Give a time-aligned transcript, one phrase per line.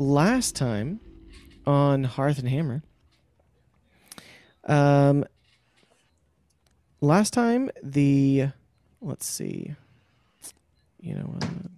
[0.00, 0.98] last time
[1.66, 2.82] on Hearth and Hammer,
[4.64, 5.26] um,
[7.02, 8.48] last time the
[9.02, 9.74] let's see,
[11.00, 11.68] you know, uh,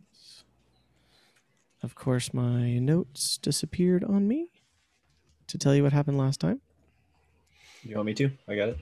[1.83, 4.51] of course my notes disappeared on me
[5.49, 6.61] to tell you what happened last time.
[7.83, 8.31] You want me to?
[8.47, 8.79] I got it.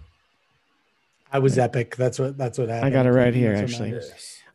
[1.32, 1.96] I was epic.
[1.96, 2.86] That's what that's what happened.
[2.86, 3.98] I got it right here, That's actually.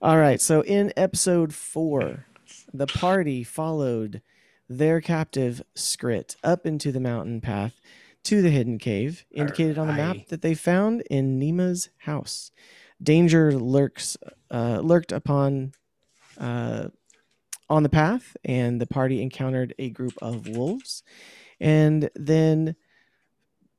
[0.02, 0.40] All right.
[0.40, 2.28] So in episode four,
[2.72, 4.22] the party followed
[4.70, 7.80] their captive Skrit up into the mountain path
[8.23, 12.52] to the hidden cave, indicated on the map that they found in Nima's house.
[13.02, 14.18] Danger lurks
[14.50, 15.73] uh, lurked upon
[16.40, 16.88] uh,
[17.70, 21.04] on the path, and the party encountered a group of wolves,
[21.59, 22.76] and then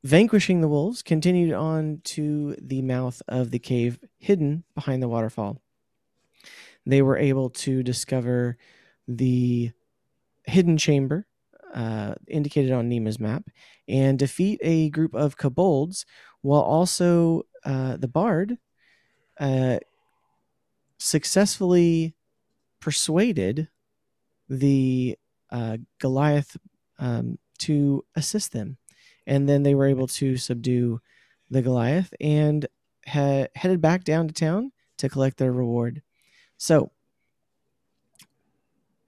[0.05, 5.61] vanquishing the wolves, continued on to the mouth of the cave hidden behind the waterfall.
[6.85, 8.57] They were able to discover
[9.09, 9.73] the
[10.47, 11.27] hidden chamber
[11.75, 13.45] uh, indicated on Nima's map
[13.89, 16.07] and defeat a group of kobolds
[16.43, 18.59] while also uh, the bard
[19.39, 19.79] uh,
[20.99, 22.15] successfully
[22.81, 23.69] persuaded
[24.49, 25.19] the
[25.51, 26.57] uh, Goliath
[26.99, 28.79] um, to assist them.
[29.27, 31.01] And then they were able to subdue
[31.51, 32.67] the Goliath and
[33.07, 36.03] ha- headed back down to town to collect their reward.
[36.57, 36.93] So,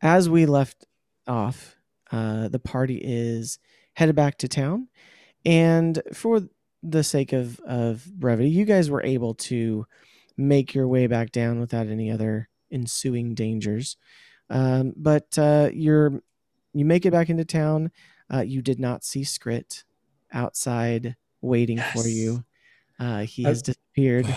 [0.00, 0.86] as we left
[1.28, 1.76] off,
[2.10, 3.58] uh, the party is
[3.94, 4.88] headed back to town,
[5.44, 6.42] and for
[6.82, 9.86] the sake of of brevity, you guys were able to
[10.36, 13.96] make your way back down without any other ensuing dangers.
[14.50, 16.22] Um, but uh, you're
[16.72, 17.90] you make it back into town.
[18.32, 19.84] Uh, you did not see Skrit
[20.32, 22.44] outside waiting for you.
[22.98, 24.26] Uh, he has disappeared.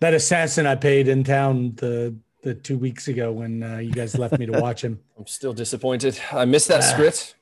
[0.00, 4.16] That assassin I paid in town the the two weeks ago when uh, you guys
[4.16, 5.00] left me to watch him.
[5.18, 6.18] I'm still disappointed.
[6.32, 6.94] I missed that Ah.
[6.96, 7.34] Skrit.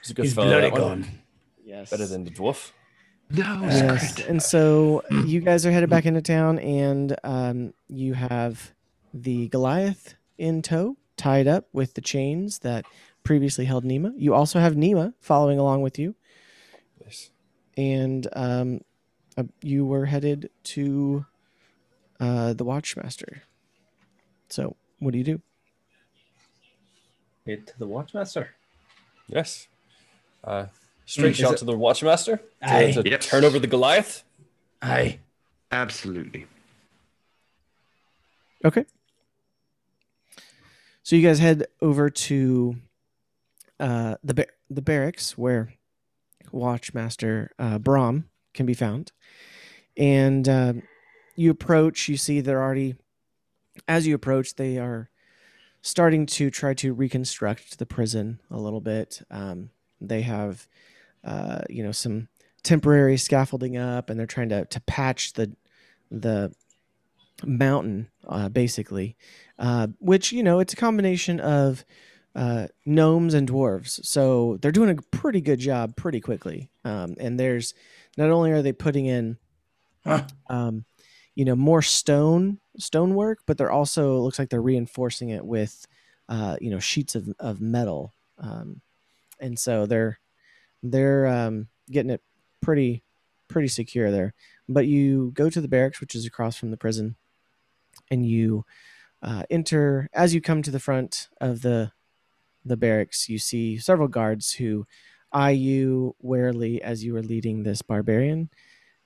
[0.00, 0.48] It's a good He's fellow.
[0.48, 1.02] bloody that one.
[1.02, 1.10] gone.
[1.64, 1.90] Yes.
[1.90, 2.72] Better than the dwarf.
[3.30, 4.28] No, Yes, Skrit.
[4.28, 8.72] and so you guys are headed back into town, and um, you have
[9.14, 12.84] the Goliath in tow, tied up with the chains that
[13.22, 14.12] previously held Nima.
[14.16, 16.16] You also have Nima following along with you,
[17.04, 17.30] Yes.
[17.76, 18.80] and um,
[19.36, 21.24] uh, you were headed to
[22.18, 23.42] uh, the Watchmaster.
[24.50, 25.40] So, what do you do?
[27.46, 28.48] Hit the Watchmaster.
[29.28, 29.68] Yes.
[30.44, 30.66] Uh,
[31.06, 32.92] straight Mm, is shot it- to the Watchmaster to, Aye.
[32.92, 33.26] to Yes.
[33.26, 34.24] turn over the Goliath.
[34.82, 35.20] Aye.
[35.72, 36.46] Absolutely.
[38.64, 38.84] Okay.
[41.02, 42.76] So you guys head over to
[43.78, 45.72] uh, the bar- the barracks where
[46.52, 49.12] Watchmaster uh, Brahm can be found,
[49.96, 50.82] and um
[51.36, 52.08] you approach.
[52.08, 52.96] You see they're already,
[53.90, 55.10] as you approach, they are
[55.82, 59.20] starting to try to reconstruct the prison a little bit.
[59.30, 59.70] Um,
[60.00, 60.68] they have,
[61.24, 62.28] uh, you know, some
[62.62, 65.56] temporary scaffolding up, and they're trying to to patch the
[66.10, 66.52] the
[67.44, 69.16] mountain uh, basically
[69.58, 71.84] uh, which you know it's a combination of
[72.34, 77.40] uh, gnomes and dwarves so they're doing a pretty good job pretty quickly um, and
[77.40, 77.72] there's
[78.18, 79.38] not only are they putting in
[80.04, 80.24] Huh.
[80.50, 80.84] um,
[81.40, 85.86] you know more stone stonework but they're also looks like they're reinforcing it with
[86.28, 88.12] uh, you know sheets of, of metal.
[88.36, 88.82] Um,
[89.40, 90.20] and so they're
[90.82, 92.20] they're um, getting it
[92.60, 93.04] pretty
[93.48, 94.34] pretty secure there.
[94.68, 97.16] But you go to the barracks which is across from the prison
[98.10, 98.66] and you
[99.22, 101.92] uh, enter as you come to the front of the
[102.66, 104.86] the barracks you see several guards who
[105.32, 108.50] eye you warily as you are leading this barbarian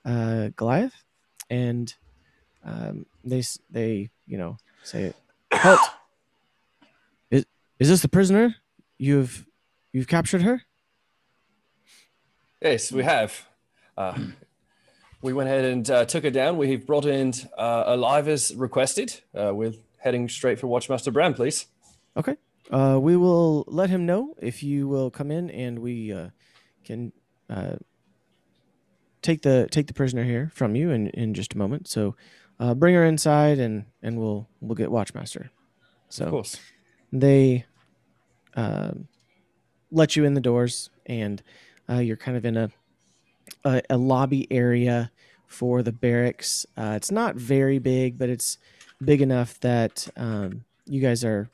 [0.03, 1.01] uh, goliath.
[1.49, 1.95] And
[2.65, 5.13] um, they they you know say
[5.53, 5.79] halt
[7.31, 7.45] is,
[7.79, 8.55] is this the prisoner
[8.97, 9.45] you've
[9.93, 10.61] you've captured her
[12.65, 13.47] Yes, we have.
[13.95, 14.17] Uh,
[15.21, 16.57] we went ahead and uh, took her down.
[16.57, 19.21] We've brought in uh, alive as requested.
[19.37, 21.67] Uh, we're heading straight for Watchmaster Bram, please.
[22.17, 22.37] Okay.
[22.71, 26.29] Uh, we will let him know if you will come in, and we uh,
[26.83, 27.11] can
[27.51, 27.75] uh,
[29.21, 31.87] take the take the prisoner here from you in, in just a moment.
[31.87, 32.15] So,
[32.59, 35.49] uh, bring her inside, and and we'll we'll get Watchmaster.
[36.09, 36.57] So Of course.
[37.11, 37.65] they
[38.55, 39.07] um
[39.91, 41.41] let you in the doors, and
[41.89, 42.69] uh, you're kind of in a,
[43.63, 45.11] a a lobby area
[45.47, 46.65] for the barracks.
[46.77, 48.57] Uh, it's not very big, but it's
[49.03, 51.49] big enough that um, you guys are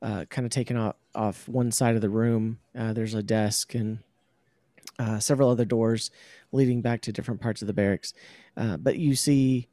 [0.00, 2.58] uh, kind of taken off, off one side of the room.
[2.78, 3.98] Uh, there's a desk and
[4.98, 6.10] uh, several other doors
[6.52, 8.12] leading back to different parts of the barracks.
[8.56, 9.68] Uh, but you see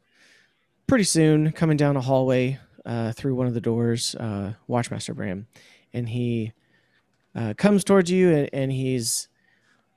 [0.90, 5.46] pretty soon coming down a hallway uh, through one of the doors, uh, Watchmaster Bram,
[5.94, 6.52] and he
[7.36, 9.28] uh, comes towards you, and, and he's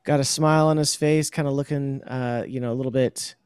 [0.05, 3.37] got a smile on his face, kind of looking, uh, you know, a little bit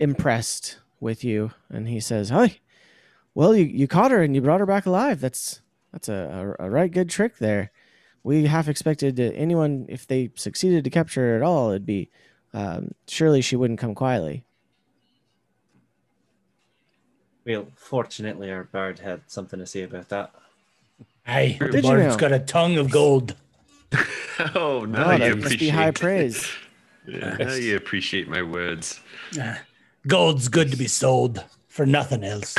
[0.00, 2.58] impressed with you, and he says, "Hi,
[3.34, 5.20] well, you, you caught her and you brought her back alive.
[5.20, 5.60] That's
[5.92, 7.70] that's a, a, a right good trick there.
[8.24, 12.10] We half expected anyone, if they succeeded to capture her at all, it'd be
[12.52, 14.45] um, surely she wouldn't come quietly.
[17.46, 20.32] Well, fortunately, our bard had something to say about that.
[21.24, 22.16] Hey, the Did you bard's know?
[22.16, 23.36] got a tongue of gold.
[24.54, 26.46] oh, now Oh, you that must appreciate be high praise.
[27.08, 28.98] Yeah, now you appreciate my words.
[29.40, 29.60] Ah,
[30.08, 32.56] Gold's good to be sold for nothing else.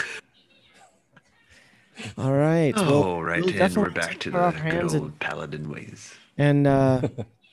[2.18, 2.74] All right.
[2.74, 5.04] well, Oh, right, we'll and we're definitely back to her the our good hands old
[5.04, 6.14] and- paladin ways.
[6.38, 7.02] And uh,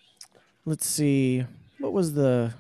[0.67, 1.45] let's see,
[1.81, 2.55] what was the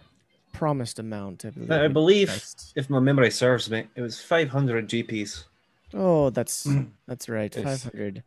[0.54, 1.44] promised amount?
[1.44, 1.70] I believe.
[1.70, 2.44] I believe,
[2.76, 5.44] if my memory serves me, it was 500 GPs.
[5.92, 6.88] Oh, that's Mm.
[7.06, 7.54] that's right.
[7.54, 7.64] Yes.
[7.64, 8.22] Five hundred.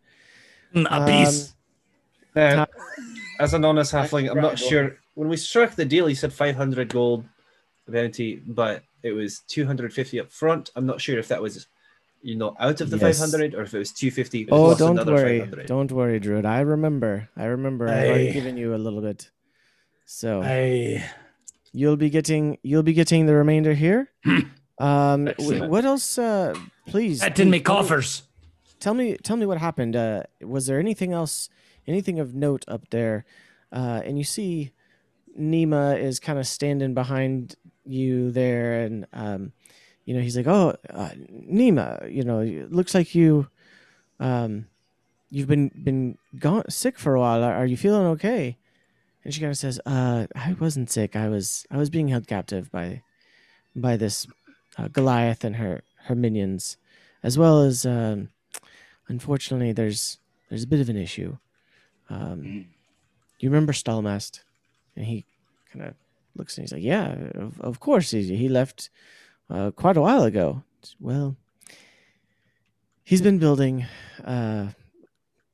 [0.76, 1.54] Mm, A piece.
[2.36, 2.68] Now,
[3.40, 4.98] as an honest I halfling, I'm not sure.
[5.16, 7.26] When we struck the deal, he said 500 gold
[7.88, 10.70] bounty, but it was 250 up front.
[10.76, 11.68] I'm not sure if that was,
[12.22, 13.18] you know, out of the Yes.
[13.20, 14.48] 500 or if it was 250.
[14.52, 15.66] Oh, don't worry, 500.
[15.66, 16.46] don't worry, Druid.
[16.46, 17.28] I remember.
[17.36, 17.88] I remember.
[17.90, 19.30] I've already given you a little bit.
[20.06, 21.04] So I
[21.78, 24.12] you'll be getting you'll be getting the remainder here.
[24.80, 25.70] um, Excellent.
[25.70, 26.18] what else?
[26.18, 26.56] Uh,
[26.88, 27.22] please.
[27.22, 28.24] that me tell coffers.
[28.80, 29.96] Tell me, tell me what happened.
[29.96, 31.50] Uh, was there anything else,
[31.88, 33.26] anything of note up there?
[33.72, 34.72] Uh, and you see,
[35.40, 39.52] Nima is kind of standing behind you there, and um,
[40.06, 43.48] you know he's like, "Oh, uh, Nima, you know, it looks like you,
[44.20, 44.68] um,
[45.30, 47.44] you've been been gone sick for a while.
[47.44, 48.58] Are, are you feeling okay?"
[49.28, 51.18] And she kind of says, "Uh, I wasn't sick.
[51.18, 53.02] I was I was being held captive by,
[53.76, 54.26] by this
[54.78, 56.78] uh, Goliath and her her minions,
[57.22, 58.30] as well as um."
[59.08, 60.20] unfortunately there's
[60.50, 61.38] there's a bit of an issue
[62.10, 62.66] um
[63.40, 64.42] you remember Stallmast?
[64.96, 65.26] and he
[65.72, 65.94] kind of
[66.36, 68.90] looks and he's like yeah of, of course he, he left
[69.50, 70.64] uh, quite a while ago
[71.00, 71.36] well
[73.04, 73.86] he's been building
[74.24, 74.74] a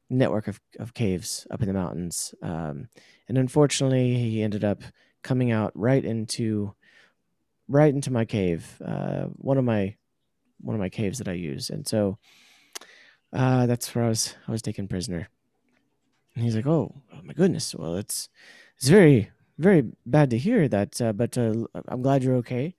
[0.09, 2.87] network of, of caves up in the mountains um,
[3.27, 4.81] and unfortunately he ended up
[5.21, 6.73] coming out right into
[7.67, 9.95] right into my cave uh, one of my
[10.61, 12.17] one of my caves that i use and so
[13.33, 14.35] uh, that's where I was.
[14.47, 15.27] I was taken prisoner.
[16.35, 17.73] And he's like, "Oh, oh my goodness.
[17.73, 18.29] Well, it's
[18.77, 21.01] it's very very bad to hear that.
[21.01, 21.53] Uh, but uh,
[21.87, 22.75] I'm glad you're okay.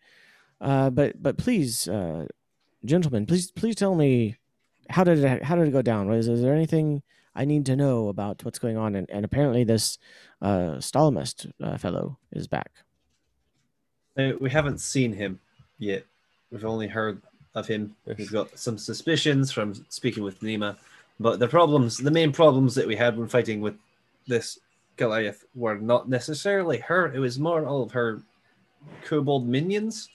[0.60, 2.26] Uh, but but please, uh,
[2.84, 4.36] gentlemen, please please tell me
[4.90, 6.08] how did it how did it go down?
[6.08, 7.02] Was is there anything
[7.34, 8.94] I need to know about what's going on?
[8.94, 9.98] And, and apparently, this
[10.44, 12.70] uh, Stallmast uh, fellow is back.
[14.16, 15.40] Now, we haven't seen him
[15.78, 16.04] yet.
[16.52, 17.20] We've only heard
[17.54, 17.96] of him.
[18.06, 20.76] We've got some suspicions from speaking with Nima,
[21.18, 23.74] but the problems, the main problems that we had when fighting with
[24.26, 24.58] this
[24.96, 27.12] Goliath were not necessarily her.
[27.12, 28.22] It was more all of her
[29.02, 30.08] kobold minions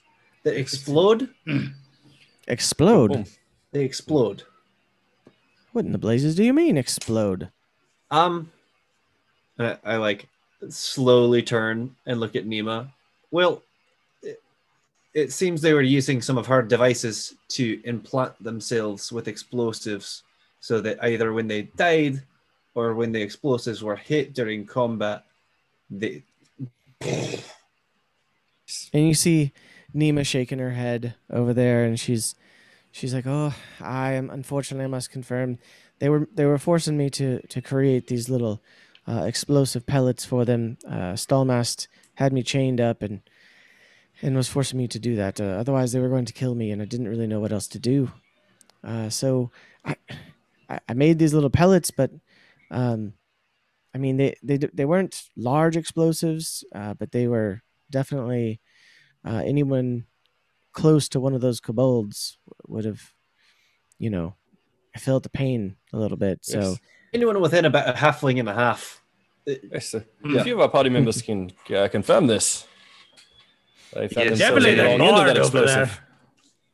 [0.44, 1.28] that explode.
[2.48, 3.12] Explode.
[3.12, 3.24] Boom.
[3.70, 4.42] They explode.
[5.70, 7.50] What in the blazes do you mean explode?
[8.10, 8.50] Um,
[9.60, 10.28] I, I like
[10.68, 12.90] slowly turn and look at Nima.
[13.30, 13.62] Well,
[14.22, 14.42] it,
[15.14, 20.22] it seems they were using some of her devices to implant themselves with explosives
[20.60, 22.22] so that either when they died
[22.74, 25.24] or when the explosives were hit during combat,
[25.90, 26.22] they.
[27.02, 27.42] and
[28.92, 29.52] you see
[29.94, 32.34] Nima shaking her head over there, and she's
[32.92, 35.58] she's like, "Oh, I am unfortunately I must confirm
[35.98, 38.60] they were they were forcing me to to create these little
[39.10, 40.78] uh, explosive pellets for them.
[40.86, 43.22] Uh, Stallmast had me chained up and
[44.22, 45.40] and was forcing me to do that.
[45.40, 47.66] Uh, otherwise, they were going to kill me, and I didn't really know what else
[47.68, 48.12] to do.
[48.84, 49.50] Uh, so
[49.84, 49.96] I,
[50.88, 52.10] I made these little pellets, but
[52.70, 53.14] um,
[53.94, 58.60] I mean they they they weren't large explosives, uh, but they were definitely
[59.26, 60.04] uh, anyone
[60.72, 62.38] close to one of those kobolds
[62.68, 63.12] would have,
[63.98, 64.34] you know,
[64.96, 66.44] felt the pain a little bit.
[66.44, 66.80] So Yes.
[67.12, 68.99] Anyone within about a halfling and a half.
[69.46, 70.40] Yes, uh, Yeah.
[70.40, 72.66] A few of our party members can uh, confirm this.
[73.92, 76.00] They found Yes, themselves definitely at the that of that explosive.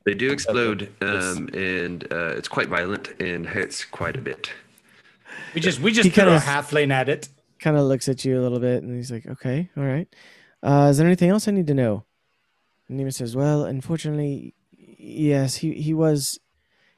[0.05, 4.51] They do explode, um, and uh, it's quite violent and hurts quite a bit.
[5.55, 7.29] We just we just He put our kinda- half lane at it.
[7.59, 10.07] kind of looks at you a little bit, and he's like, "Okay, all right.
[10.63, 12.05] Uh, is there anything else I need to know?"
[12.89, 14.55] And Nima says, "Well, unfortunately,
[14.99, 15.57] yes.
[15.57, 16.39] He he was."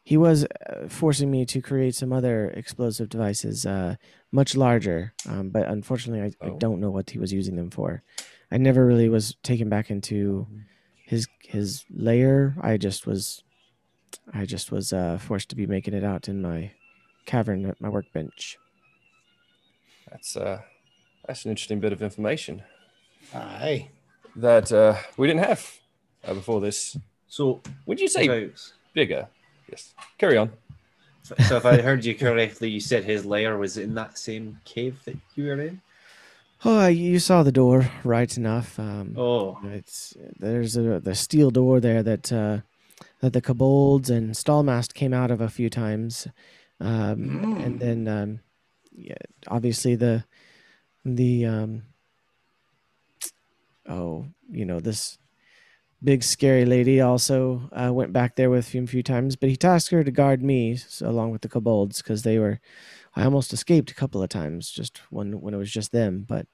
[0.05, 3.97] He was uh, forcing me to create some other explosive devices, uh,
[4.33, 6.59] much larger, um, but unfortunately, I, I Oh.
[6.59, 8.03] don't know what he was using them for.
[8.51, 10.47] I never really was taken back into
[11.05, 12.55] his his lair.
[12.61, 13.43] I just was,
[14.33, 16.73] I just was uh, forced to be making it out in my
[17.27, 18.59] cavern at my workbench.
[20.11, 20.61] That's uh,
[21.27, 22.63] that's an interesting bit of information
[23.35, 23.91] Aye.
[24.37, 25.79] that uh, we didn't have
[26.27, 26.97] uh, before this.
[27.29, 29.29] So, Would you say about- bigger?
[29.71, 29.95] Yes.
[30.17, 30.51] Carry on.
[31.47, 35.01] So if I heard you correctly, you said his lair was in that same cave
[35.05, 35.81] that you were in.
[36.65, 38.79] Oh, you saw the door right enough.
[38.79, 42.59] Um, Oh, It's there's a the steel door there that uh,
[43.21, 46.27] that the kobolds and Stallmast came out of a few times,
[46.81, 48.41] um, and then um,
[48.93, 49.15] yeah,
[49.47, 50.25] obviously the
[51.05, 51.83] the um,
[53.89, 55.19] oh you know this
[56.03, 59.57] big scary lady also uh, went back there with him a few times, but he
[59.57, 62.61] tasked her to guard me s along with the kobolds because they were.
[63.17, 66.47] I almost escaped a couple of times just when when it was just them, but.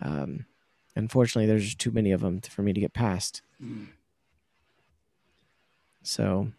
[0.00, 0.46] Um,
[0.94, 3.42] Unfortunately, there's just too many of them for me to get past.
[6.02, 6.52] So,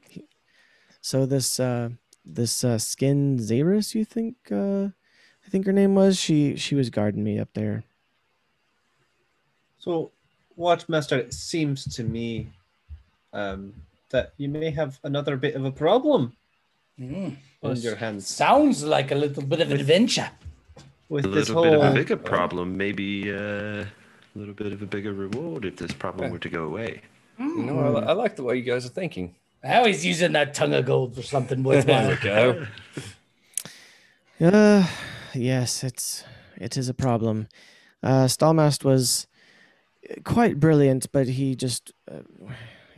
[1.01, 1.89] so this uh,
[2.25, 4.37] this uh, skin Zaris, you think?
[4.51, 4.85] Uh,
[5.45, 6.17] I think her name was.
[6.17, 7.83] She she was guarding me up there.
[9.77, 10.11] so
[10.57, 12.47] Watchmaster, it seems to me
[13.33, 13.73] um,
[14.09, 16.33] that you may have another bit of a problem
[16.99, 17.35] Mm.
[17.63, 17.83] on Yes.
[17.83, 20.29] your hands Sounds like a little bit of an adventure.
[21.09, 21.91] with A this little bit of whole.
[21.91, 23.87] a bigger problem, maybe uh, a
[24.35, 27.01] little bit of a bigger reward if this problem were to go away.
[27.39, 29.33] You know, I, I like the way you guys are thinking.
[29.63, 32.09] Now he's using that tongue of gold for something There worthwhile.
[32.09, 32.67] we go.
[34.39, 34.87] Uh,
[35.33, 36.23] yes, it's
[36.57, 37.47] it is a problem.
[38.03, 39.27] Uh, Stallmast was
[40.23, 42.19] quite brilliant, but he just uh,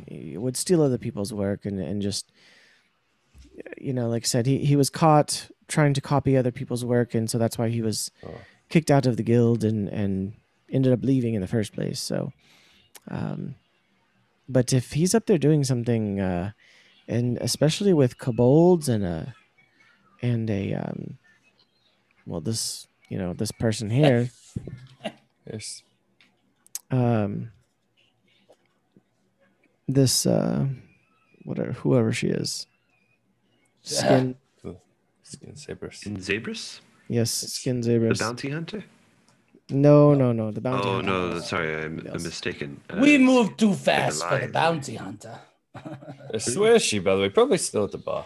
[0.07, 2.31] he would steal other people's work and and just
[3.77, 7.13] you know, like I said, he he was caught trying to copy other people's work,
[7.15, 8.39] and so that's why he was Oh.
[8.69, 10.33] kicked out of the guild and and
[10.69, 11.99] ended up leaving in the first place.
[11.99, 12.33] So,
[13.09, 13.55] um,
[14.49, 16.51] but if he's up there doing something, uh,
[17.07, 19.33] and especially with kobolds and a
[20.21, 21.17] and a um,
[22.25, 24.29] well, this you know this person here,
[25.51, 25.83] Yes.
[26.95, 27.51] Um,
[29.87, 30.65] this uh,
[31.43, 32.67] whatever whoever she is,
[33.81, 34.35] skin
[35.25, 36.03] Skin sabers.
[36.05, 38.83] In Zabris, yes, skin the bounty hunter?
[39.71, 40.87] No, no, no, the bounty.
[40.87, 41.11] Oh hunter.
[41.11, 42.79] no, sorry, I'm, I'm mistaken.
[42.87, 45.39] Uh, we moved too fast for the bounty hunter.
[46.31, 47.29] Yes, Where is she, by the way?
[47.29, 48.25] Probably still at the bar.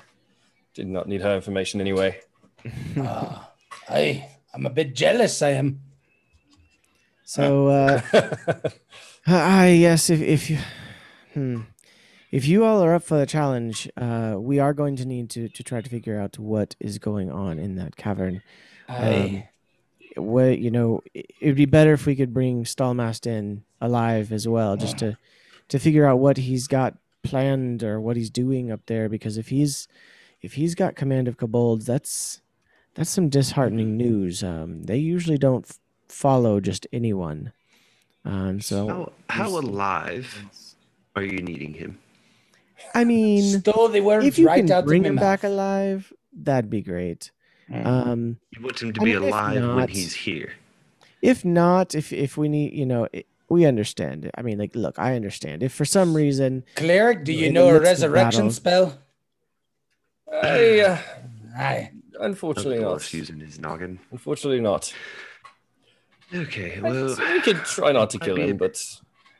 [0.73, 2.19] Did not need her information anyway.
[2.97, 3.51] Ah,
[3.87, 5.79] I, I'm a bit jealous, I am.
[7.29, 8.01] So, uh,
[9.27, 10.57] ah, yes, if if you,
[11.35, 11.61] hmm,
[12.31, 15.47] if you all are up for the challenge, uh, we are going to need to
[15.47, 18.41] to try to figure out what is going on in that cavern.
[18.87, 19.47] I,
[20.15, 24.47] What you know, it would be better if we could bring Stallmast in alive as
[24.47, 25.15] well, just to
[25.67, 29.07] to figure out what he's got planned or what he's doing up there.
[29.07, 29.87] Because if he's
[30.41, 32.41] if he's got command of kobolds, that's
[32.95, 34.43] that's some disheartening news.
[34.43, 35.69] Um, they usually don't
[36.09, 37.51] follow just anyone.
[38.25, 38.87] Um, so
[39.29, 40.43] How, how alive
[41.15, 41.97] are you needing him?
[42.93, 46.11] I mean, stole the words if you right can out bring him my back alive,
[46.33, 47.31] that'd be great.
[47.69, 47.85] Mm.
[47.85, 50.53] Um, You want him to I be mean, if alive when he's here.
[51.21, 54.25] if not, if if we need, you know, it, we understand.
[54.25, 54.31] it.
[54.37, 55.61] I mean, like, look, I understand.
[55.63, 58.97] If for some reason, Cleric, do you in the know a resurrection battle- spell?
[60.33, 60.97] I, uh,
[61.57, 61.91] Aye.
[62.19, 62.87] unfortunately not.
[62.89, 63.99] course, using his noggin.
[64.11, 64.93] Unfortunately not.
[66.33, 68.75] Okay, well, we could try not to kill be a him, but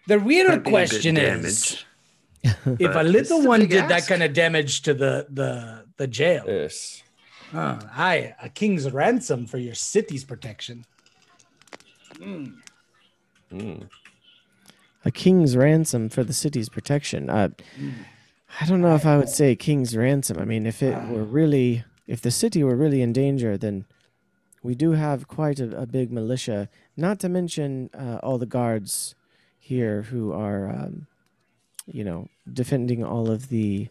[0.08, 1.86] The might real be a bit question is damaged,
[2.80, 5.86] if a little it's a one big did that kind of damage to the the
[5.98, 6.44] the jail.
[6.48, 7.04] yes.
[7.54, 10.86] Uh, aye, a king's ransom for your city's protection.
[12.20, 12.54] Mm.
[15.06, 17.30] a king's ransom for the city's protection.
[17.30, 17.50] Uh,
[18.62, 20.38] I don't know if I would say king's ransom.
[20.40, 23.86] I mean, if it were really, if the city were really in danger, then
[24.64, 26.70] we do have quite a, a big militia.
[26.98, 29.16] Not to mention uh, all the guards
[29.58, 31.08] here who are, um,
[31.86, 33.90] you know, defending all of the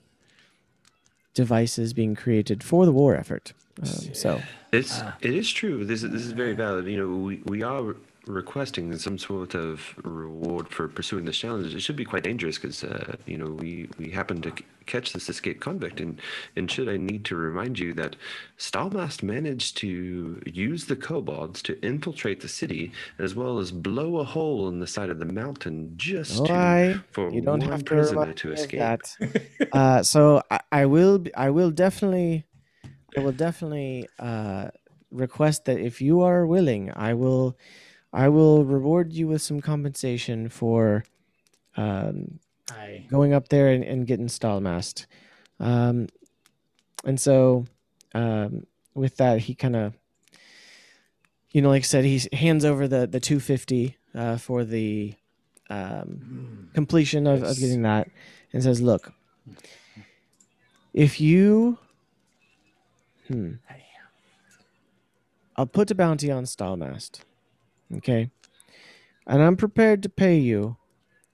[1.35, 3.53] devices being created for the war effort.
[3.81, 5.85] Um, so, It's it is true.
[5.85, 6.87] This is this is very valid.
[6.87, 7.95] You know, we we are re-
[8.29, 11.75] requesting some sort of reward for pursuing this challenge.
[11.75, 15.13] It should be quite dangerous because uh, you know we we happen to c- catch
[15.13, 16.21] this escaped convict, and
[16.55, 18.17] and should I need to remind you that
[18.59, 24.25] Stallmast managed to use the kobolds to infiltrate the city as well as blow a
[24.25, 27.71] hole in the side of the mountain just oh, to I, for you don't one
[27.71, 28.81] have to prisoner to escape.
[28.81, 29.17] that.
[29.73, 32.45] uh, so I, I will b- I will definitely
[33.17, 34.69] I will definitely uh,
[35.11, 37.57] request that if you are willing, I will
[38.13, 41.05] I will reward you with some compensation for
[41.77, 42.39] um,
[42.71, 43.07] Aye.
[43.11, 45.07] going up there and, and getting Stallmast.
[45.61, 46.09] Um,
[47.05, 47.67] and so
[48.15, 49.95] um, with that, he kind of
[51.51, 55.15] you know, like I said, he hands over the the 250 uh, for the
[55.71, 58.09] um, completion of, of getting that,
[58.53, 59.13] and says, "Look,
[60.93, 61.79] if you,
[63.29, 63.53] hmm,
[65.57, 67.21] I'll put a bounty on Stallmast,
[67.97, 68.31] okay,
[69.27, 70.77] and I'm prepared to pay you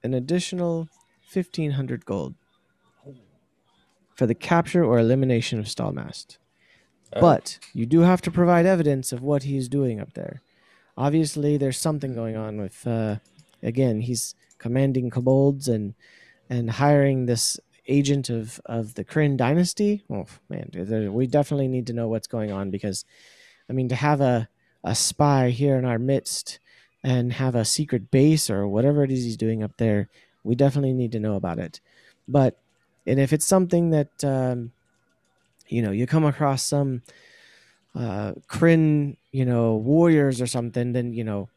[0.03, 0.89] an additional
[1.33, 2.35] 1500 gold
[4.15, 6.39] for the capture or elimination of Stallmast."
[7.13, 7.21] Oh.
[7.21, 10.43] But you do have to provide evidence of what he's doing up there.
[10.97, 12.87] Obviously, there's something going on with.
[12.87, 13.17] Uh,
[13.63, 15.95] again, he's commanding kobolds and
[16.49, 20.05] and hiring this agent of of the Kryn dynasty.
[20.11, 20.71] Oh man,
[21.13, 23.05] we definitely need to know what's going on because,
[23.69, 24.49] I mean, to have a
[24.85, 26.59] a spy here in our midst
[27.03, 30.09] and have a secret base or whatever it is he's doing up there,
[30.45, 31.81] we definitely need to know about it.
[32.29, 32.59] But
[33.07, 34.73] and if it's something that um,
[35.69, 37.03] you know you come across some
[37.95, 41.49] uh Kryn, you know, warriors or something, then you know,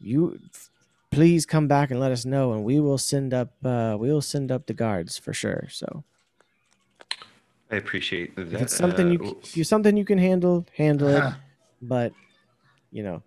[0.00, 0.70] you f-
[1.10, 4.22] please come back and let us know, and we will send up uh we will
[4.22, 5.68] send up the guards for sure.
[5.70, 6.04] So
[7.70, 8.52] I appreciate that.
[8.52, 11.22] if it's something you uh, if you something you can handle, handle it.
[11.22, 11.36] Uh-huh.
[11.80, 12.12] But
[12.90, 13.22] you know,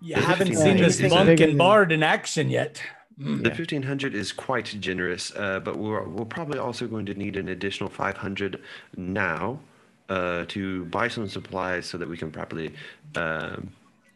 [0.00, 2.82] You The haven't 15 seen this anything monk and than- bard in action yet.
[3.20, 3.42] Mm.
[3.42, 7.48] The 1500 is quite generous, uh, but we're, we're probably also going to need an
[7.48, 8.60] additional 500
[8.96, 9.60] now
[10.08, 12.72] uh, to buy some supplies so that we can properly.
[13.14, 13.70] Um,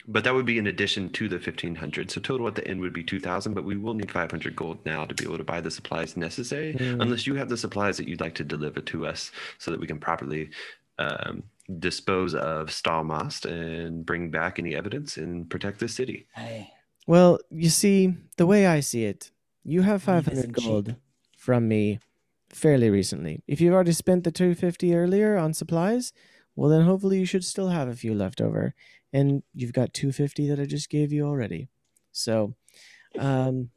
[0.08, 2.10] but that would be in addition to the 1500.
[2.10, 5.04] So total at the end would be 2000, but we will need 500 gold now
[5.04, 8.20] to be able to buy the supplies necessary, unless you have the supplies that you'd
[8.20, 10.50] like to deliver to us so that we can properly
[10.98, 11.42] um,
[11.78, 16.26] dispose of Stallmast and bring back any evidence and protect the city.
[16.34, 16.70] Hey.
[17.06, 19.30] well, you see, the way I see it,
[19.64, 20.64] you have 500 isn't cheap.
[20.64, 20.94] gold
[21.36, 21.98] from me
[22.50, 23.42] fairly recently.
[23.46, 26.12] If you've already spent the 250 earlier on supplies,
[26.54, 28.74] well then hopefully you should still have a few left over.
[29.12, 31.68] And you've got 250 that I just gave you already.
[32.12, 32.54] So
[33.18, 33.70] um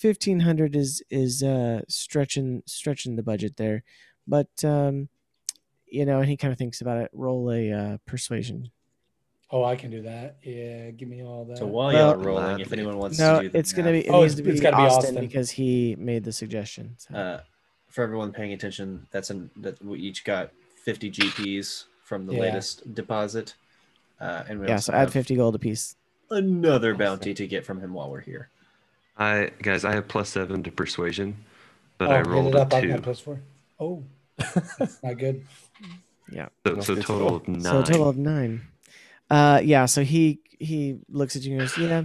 [0.00, 3.82] 1500 is is uh stretching stretching the budget there.
[4.26, 5.08] But um
[5.96, 7.10] you know, and he kind of thinks about it.
[7.12, 8.70] Roll a uh, persuasion.
[9.50, 10.36] Oh, I can do that.
[10.42, 11.58] Yeah, give me all that.
[11.58, 13.92] So while Well- y'all are rolling, if anyone wants No, to do the it's gonna
[13.92, 14.00] be.
[14.06, 15.20] It Oh, needs it's- to be it's be Austin, Austin.
[15.26, 16.94] because he made the suggestion.
[16.98, 17.14] so.
[17.14, 17.40] uh,
[17.88, 20.50] for everyone paying attention, that's an that we each got
[20.84, 22.40] 50 GPs from the Yeah.
[22.40, 23.54] latest deposit,
[24.20, 25.96] uh, and we yeah, so add have fifty gold apiece.
[26.30, 28.48] another bounty to get from him while we're here.
[29.16, 31.36] I guys, I have plus seven to persuasion,
[31.98, 32.74] but oh, I hit rolled it a up.
[32.74, 33.40] I two, got plus four.
[33.80, 34.02] Oh,
[34.78, 35.44] that's not good.
[36.30, 36.48] Yeah.
[36.64, 37.60] so, so total of nine.
[37.60, 38.62] So a total of nine.
[39.30, 39.86] Uh, yeah.
[39.86, 42.04] So he he looks at you and goes, "Yeah,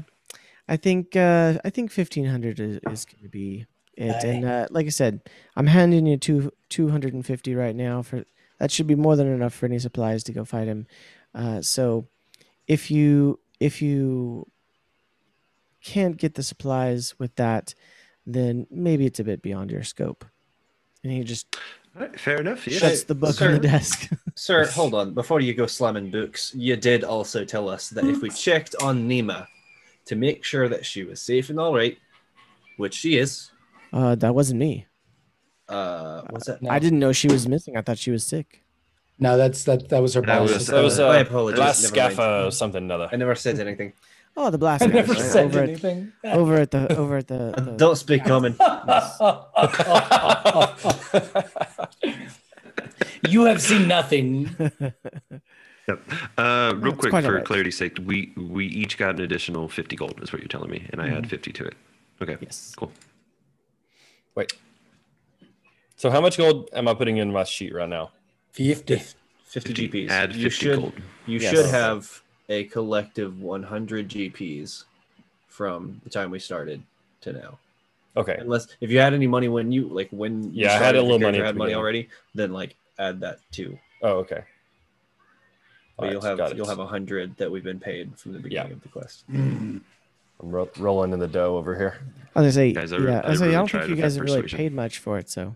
[0.68, 4.68] I think uh, I think fifteen hundred is, is going to be it." And uh,
[4.70, 5.22] like I said,
[5.56, 8.24] I'm handing you two two hundred and fifty right now for
[8.60, 10.86] that should be more than enough for any supplies to go fight him.
[11.34, 12.08] Uh, so
[12.68, 14.48] if you if you
[15.84, 17.74] can't get the supplies with that,
[18.26, 20.26] then maybe it's a bit beyond your scope.
[21.04, 21.62] And he just All
[21.95, 22.67] right, fair enough.
[22.67, 22.80] Yeah.
[22.80, 23.51] shuts the book on sir.
[23.54, 24.10] the desk.
[24.36, 25.13] Sir, hold on.
[25.13, 29.08] Before you go slamming books, you did also tell us that if we checked on
[29.08, 29.45] Nima
[30.06, 31.97] to make sure that she was safe and all right,
[32.77, 33.51] which she is,
[33.93, 34.88] uh, that wasn't me.
[35.69, 36.62] uh, what's that?
[36.62, 36.69] No.
[36.69, 37.75] I didn't know she was missing.
[37.77, 38.63] I thought she was sick.
[39.19, 39.89] No, that's that.
[39.89, 40.54] That was her That boss.
[40.54, 42.15] was- That was My uh, apologies, Blast never.
[42.15, 43.93] Scaffa or something or I never said anything.
[44.38, 44.84] Oh, the blast!
[44.84, 45.22] I guys, never right?
[45.22, 46.13] said over anything.
[46.24, 47.52] At, over at the over at the.
[47.58, 48.54] the Don't speak common.
[53.30, 54.56] you have seen nothing.
[55.88, 56.00] Yep.
[56.38, 57.44] Uh, real it's quick, for alright.
[57.44, 60.88] clarity's sake, we we each got an additional fifty gold, is what you're telling me,
[60.91, 61.17] and I Mm-hmm.
[61.17, 61.74] add fifty to it.
[62.22, 62.38] Okay.
[62.39, 62.74] yes.
[62.78, 62.91] Cool.
[64.36, 64.54] Wait.
[65.96, 68.12] So how much gold am I putting in my sheet right now?
[68.54, 68.98] Fifty.
[68.98, 69.13] 50
[69.74, 70.10] 50, GPs.
[70.12, 70.94] add you 50 should gold.
[71.26, 71.52] you Yes.
[71.52, 74.84] should have a collective 100 GPs
[75.48, 76.84] from the time we started
[77.22, 77.58] to now.
[78.18, 78.36] Okay.
[78.38, 81.02] Unless if you had any money when you like when you Yeah, I had a
[81.02, 83.80] little money at had money already, then like add that too.
[84.04, 84.44] Oh, okay.
[85.96, 88.74] But Alright, you'll have you'll have a hundred that we've been paid from the beginning
[88.74, 89.24] of the quest.
[89.34, 89.82] I'm
[90.42, 92.00] ro- rolling in the dough over here.
[92.36, 93.90] I was gonna say, Guys, I yeah, I, I was gonna say, I don't think
[93.90, 95.30] you guys have really paid much for it.
[95.30, 95.56] So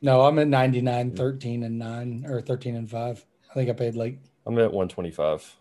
[0.00, 3.24] No, I'm at 99, 13, and 9, or 13 and 5.
[3.50, 5.56] I think I paid like, I'm at 125.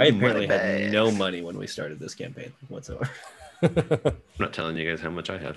[0.00, 3.08] I apparently had no money when we started this campaign whatsoever.
[3.62, 5.56] I'm not telling you guys how much I have.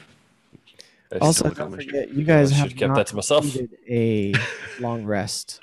[1.12, 2.96] I also, still- look don't how much- forget, you guys I have should've kept not
[2.98, 3.44] that to myself.
[3.44, 4.34] completed a
[4.82, 5.60] long rest.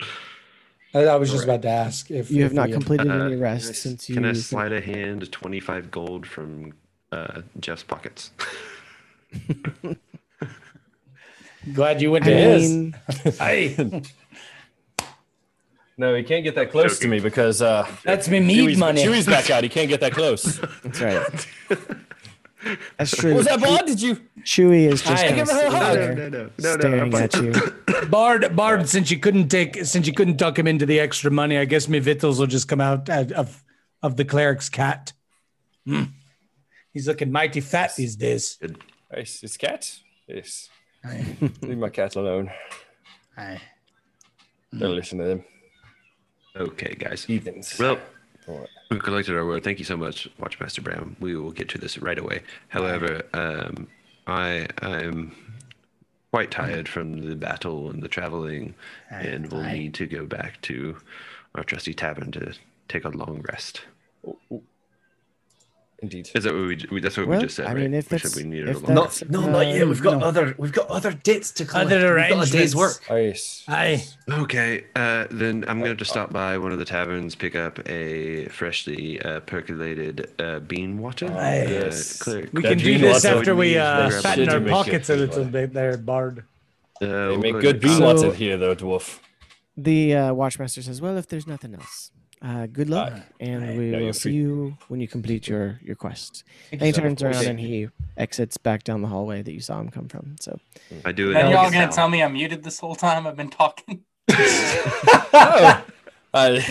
[0.95, 3.31] I, I was just about to ask if You have not we- completed Uh, any
[3.31, 4.15] can I rest s- since you.
[4.17, 6.75] Can I slide a hand 25 gold from
[7.11, 8.31] uh, Jeff's pockets?
[11.75, 12.71] Glad you went I to his.
[12.71, 12.97] mean,
[13.39, 14.03] Hey.
[15.99, 19.05] No, he can't get that close to me because uh, That's me mead Chewy's, money.
[19.05, 19.63] Chewy's back out.
[19.63, 20.59] He can't get that close.
[20.83, 21.49] That's right.
[22.99, 23.35] That's true.
[23.35, 23.87] Was that, Bond?
[23.87, 24.21] Did you?
[24.43, 25.95] Chewy is just kind of her a sitting hug.
[25.97, 27.53] there no, no, no, staring at you.
[28.09, 31.59] Bard, Bard, since you couldn't take, since you couldn't tuck him into the extra money,
[31.59, 33.65] I guess me victuals will just come out of of,
[34.03, 35.13] of the cleric's cat.
[35.87, 36.05] Hmm.
[36.93, 38.59] He's looking mighty fat these days.
[39.13, 39.43] Nice.
[39.43, 39.99] It's cat.
[40.29, 40.69] Yes.
[41.63, 42.51] Leave my cat alone.
[43.37, 43.61] aye.
[44.79, 45.45] Don't listen to them.
[46.57, 47.25] Okay, guys.
[47.25, 47.79] Heathens.
[47.79, 47.99] Well,
[48.91, 49.65] we've collected our word.
[49.65, 51.17] Thank you so much, Watchmaster Brown.
[51.21, 52.43] We will get to this right away.
[52.69, 53.89] However, um,
[54.27, 55.35] I I'm
[56.31, 58.75] quite tired from the battle and the traveling,
[59.11, 60.97] and we'll need to go back to
[61.55, 62.55] our trusty tavern to
[62.89, 63.83] take a long rest.
[66.03, 66.31] Indeed.
[66.35, 66.85] Is that what we?
[66.91, 67.67] we that's what Well, we just said.
[67.67, 67.83] I right?
[67.83, 69.09] mean, if we that's- said we needed if a long.
[69.29, 69.87] No, not yet.
[69.87, 70.27] We've got no.
[70.27, 71.93] other we've got other dates to collect.
[71.93, 72.75] Other We've got a day's arrangements.
[72.75, 73.11] work.
[73.11, 73.65] Nice.
[73.69, 74.05] Aye.
[74.29, 78.47] Okay, uh, then I'm going to stop by one of the taverns, pick up a
[78.49, 81.27] freshly uh, percolated uh, bean water.
[81.33, 81.67] Aye.
[81.67, 82.19] Uh, Yes.
[82.21, 85.45] clear- We That can do this after we would uh, fatten our pockets a little
[85.45, 86.43] bit there, Bard.
[87.01, 89.21] uh, They make good ahead bean So- water here, though, dwarf.
[89.77, 92.11] The uh, watchmaster says, "Well, if there's nothing else,
[92.43, 93.23] uh, good luck, Aye.
[93.41, 93.77] and Aye.
[93.77, 94.33] we No, will see free.
[94.35, 98.83] you when you complete your your quest." And he turns around and he exits back
[98.85, 100.37] down the hallway that you saw him come from.
[100.41, 100.59] So,
[101.05, 101.35] I do it.
[101.35, 103.27] Then Hell y'all gonna tell me I'm muted this whole time?
[103.27, 104.03] I've been talking.
[106.35, 106.39] Oh.
[106.41, 106.65] I, I was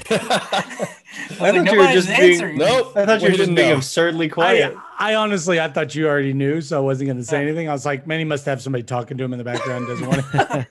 [1.38, 2.94] thought you were just being- answering nope.
[2.98, 3.76] I thought you were just being know.
[3.78, 4.76] absurdly quiet.
[4.98, 7.70] I, I honestly, I thought you already knew, so I wasn't going to say anything.
[7.70, 9.86] I was like, man, he must have somebody talking to him in the background.
[9.86, 10.68] Doesn't want to.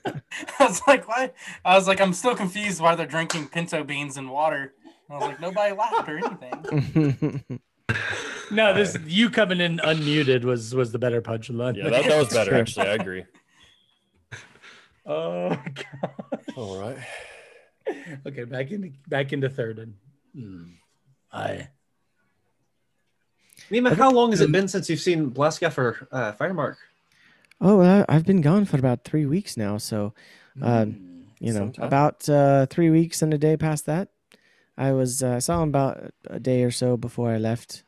[0.59, 1.31] I was like, why?
[1.63, 4.73] I was like, I'm still confused why they're drinking pinto beans and water.
[5.11, 7.59] I was like, nobody laughed or anything.
[8.51, 11.75] no, this you coming in unmuted was was the better punchline.
[11.75, 12.87] Yeah, that, that was better, actually.
[12.87, 13.25] I agree.
[15.05, 16.39] oh, God.
[16.55, 16.97] All right.
[18.25, 19.95] okay, back into back into third and.
[20.33, 20.63] Hmm.
[21.33, 21.67] Aye.
[23.69, 26.75] Nima, how long has it been since you've seen Blastgaffer uh, Firemark?
[27.61, 29.77] oh, well, I- I've been gone for about three weeks now.
[29.77, 30.13] So,
[30.61, 31.85] um, you know, Sometime.
[31.85, 34.09] about uh, three weeks and a day past that,
[34.77, 37.83] I was uh, saw him about a day or so before I left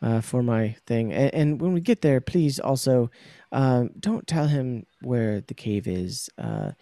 [0.00, 1.12] uh, for my thing.
[1.12, 3.10] And, and when we get there, please also
[3.50, 6.30] um, don't tell him where the cave is.
[6.38, 6.72] Uh,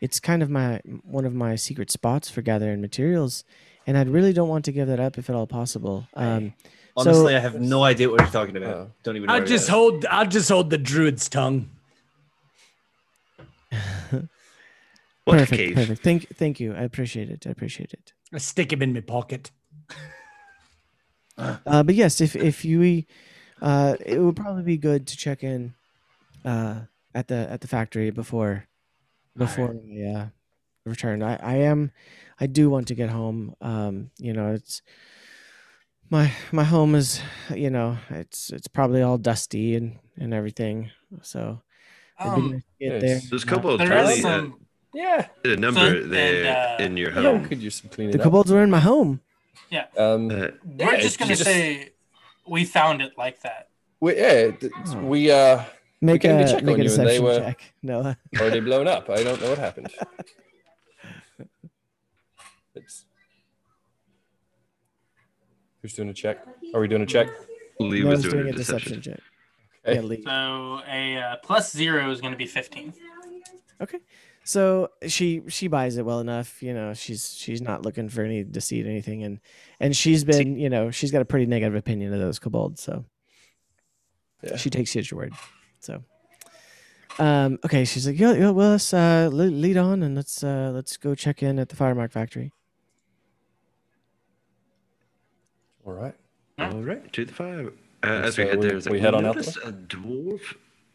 [0.00, 3.44] it's kind of my one of my secret spots for gathering materials,
[3.86, 6.08] and I really don't want to give that up if at all possible.
[6.14, 6.54] Um,
[6.96, 8.74] Honestly, So- I have no idea what you're talking about.
[8.74, 8.90] Oh.
[9.02, 9.30] Don't even.
[9.30, 10.06] I'll just hold.
[10.06, 11.70] I'll just hold the druid's tongue.
[15.24, 15.74] What perfect, cave?
[15.74, 16.02] perfect.
[16.02, 16.74] Thank, thank you.
[16.74, 17.46] I appreciate it.
[17.46, 18.12] I appreciate it.
[18.32, 19.50] I stick him in my pocket.
[21.38, 23.04] Uh, but yes, if if you,
[23.62, 25.74] uh, it would probably be good to check in,
[26.44, 26.82] uh,
[27.14, 28.66] at the at the factory before,
[29.36, 30.26] before I uh,
[30.84, 31.22] return.
[31.22, 31.92] I I am,
[32.38, 33.54] I do want to get home.
[33.62, 34.82] Um, you know, it's
[36.10, 37.22] my my home is,
[37.54, 40.90] you know, it's it's probably all dusty and and everything.
[41.22, 41.62] So
[42.20, 43.02] it'd be Um, nice get yes.
[43.02, 43.20] there.
[43.30, 44.66] Those kobolds there really is uh, some.
[44.94, 45.28] Yeah.
[45.44, 47.44] did a number and, there uh, in your Yeah, home.
[47.46, 48.24] could use some cleaning The up.
[48.24, 49.20] kobolds were in my home.
[49.70, 49.86] Yeah.
[49.96, 51.90] Um, Uh, We're yeah, just gonna you say
[52.46, 53.68] we found it like that.
[54.00, 54.98] we, yeah, th- Oh.
[55.04, 55.62] we uh,
[56.00, 57.72] Make came to a check make on a you and they deception were- check.
[57.82, 58.14] No.
[58.40, 59.08] already blown up.
[59.10, 59.92] I don't know what happened.
[62.74, 63.04] It's...
[65.82, 66.38] Who's doing a check?
[66.74, 67.28] Are we doing a check?
[67.80, 69.00] Lee no was doing, doing a deception.
[69.02, 69.18] check.
[69.86, 70.00] Okay.
[70.02, 72.92] Yeah, So a uh, plus zero is gonna be 15.
[73.80, 73.98] Okay.
[74.50, 76.92] So she she buys it well enough, you know.
[76.92, 79.38] She's she's not looking for any deceit, or anything, and
[79.78, 82.82] and she's been, you know, she's got a pretty negative opinion of those kobolds.
[82.82, 83.04] So
[84.42, 84.56] Yeah.
[84.56, 85.34] she takes you at your word.
[85.78, 86.02] So,
[87.20, 90.96] um, okay, she's like, yeah, yeah well, let's uh, lead on and let's uh, let's
[90.96, 92.50] go check in at the Firemark factory.
[95.86, 96.14] All right.
[96.58, 97.68] All right, to the fire.
[97.68, 97.70] Uh,
[98.02, 99.72] And as we so head we- there, it's like, we head on out noticed a
[99.72, 100.40] dwarf,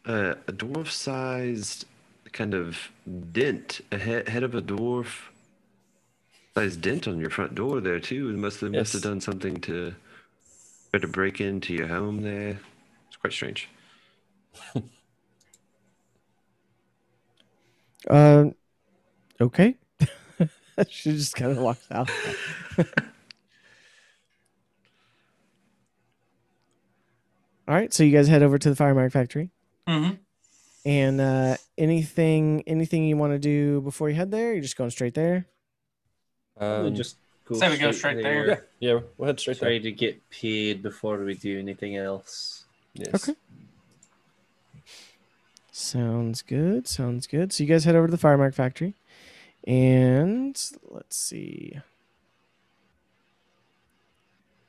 [0.04, 1.86] uh, a dwarf-sized
[2.36, 2.78] kind of
[3.32, 5.30] dent, a he- head of a dwarf-sized
[6.80, 8.28] dent on your front door there too.
[8.30, 9.94] It must have must have done something to
[10.90, 12.60] try to break into your home there.
[13.08, 13.68] It's quite strange.
[18.08, 18.54] Um,
[19.40, 19.76] okay.
[20.88, 22.08] she just kind of walks out.
[27.68, 29.50] All right, so you guys head over to the Firemark factory.
[29.88, 30.14] Mm-hmm.
[30.86, 34.52] And uh, anything anything you want to do before you head there?
[34.52, 35.44] You're just going straight there.
[36.58, 38.46] Um, just go Say we go straight there.
[38.46, 39.80] yeah, yeah, we'll head straight Try there.
[39.80, 42.66] to get paid before we do anything else.
[42.94, 43.28] Yes.
[43.28, 43.36] Okay.
[45.72, 46.86] Sounds good.
[46.86, 47.52] Sounds good.
[47.52, 48.94] So you guys head over to the Firemark factory,
[49.66, 50.56] And
[50.88, 51.80] let's see.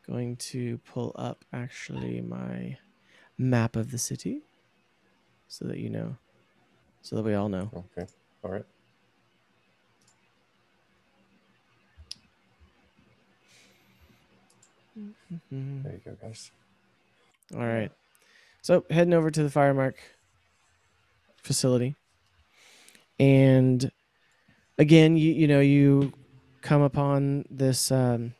[0.07, 2.77] Going to pull up actually my
[3.37, 4.41] map of the city
[5.47, 6.15] so that you know,
[7.01, 7.69] so that we all know.
[7.97, 8.07] Okay.
[8.43, 8.65] All right.
[15.51, 15.83] Mhm.
[15.83, 16.51] There you go, guys.
[17.53, 17.91] All right.
[18.61, 19.93] So heading over to the Firemark
[21.43, 21.95] facility.
[23.19, 23.89] And
[24.77, 26.13] again, you you know, you
[26.61, 28.33] come upon this um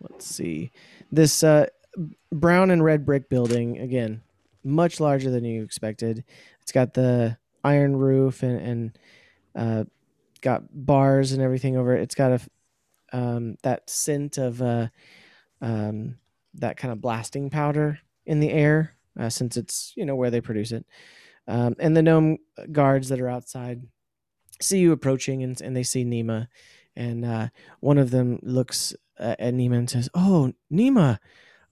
[0.00, 0.70] let's see.
[1.10, 1.66] This uh
[2.32, 4.22] brown and red brick building again,
[4.64, 6.24] much larger than you expected.
[6.60, 8.98] It's got the iron roof and and
[9.54, 9.84] uh
[10.40, 12.02] got bars and everything over it.
[12.02, 14.88] It's got a um that scent of uh
[15.60, 16.16] um
[16.54, 20.40] that kind of blasting powder in the air uh, since it's you know where they
[20.40, 20.86] produce it.
[21.48, 22.38] Um, and the gnome
[22.70, 23.82] guards that are outside
[24.60, 26.48] see you approaching and, and they see nima.
[26.94, 27.48] And uh,
[27.80, 31.18] one of them looks uh, at nima and says oh nima!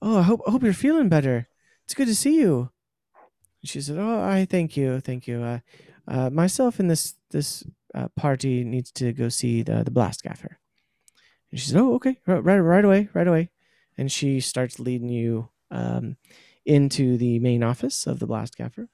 [0.01, 1.47] Oh i hope, I hope you're feeling better.
[1.85, 2.71] It's good to see you
[3.63, 5.41] she said oh i thank you thank you.
[5.41, 5.59] Uh,
[6.09, 10.59] uh, myself and this this uh, party needs to go see the, the blast gaffer.
[11.51, 13.49] And she said oh okay right, right right away right away.
[13.97, 16.17] And she starts leading you um,
[16.65, 18.89] into the main office of the blast gaffer.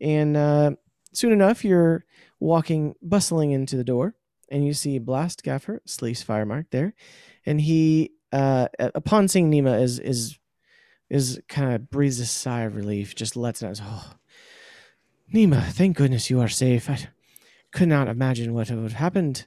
[0.00, 0.72] And uh,
[1.12, 2.04] soon enough you're
[2.38, 4.14] walking bustling into the door
[4.50, 6.94] and you see blast gaffer sleece firemark there.
[7.46, 10.38] And he uh, upon seeing nima is is
[11.08, 14.12] is kind of breathes a sigh of relief just lets out oh
[15.32, 16.88] nima thank goodness you are safe.
[16.88, 17.08] I
[17.72, 19.46] could not imagine what would have happened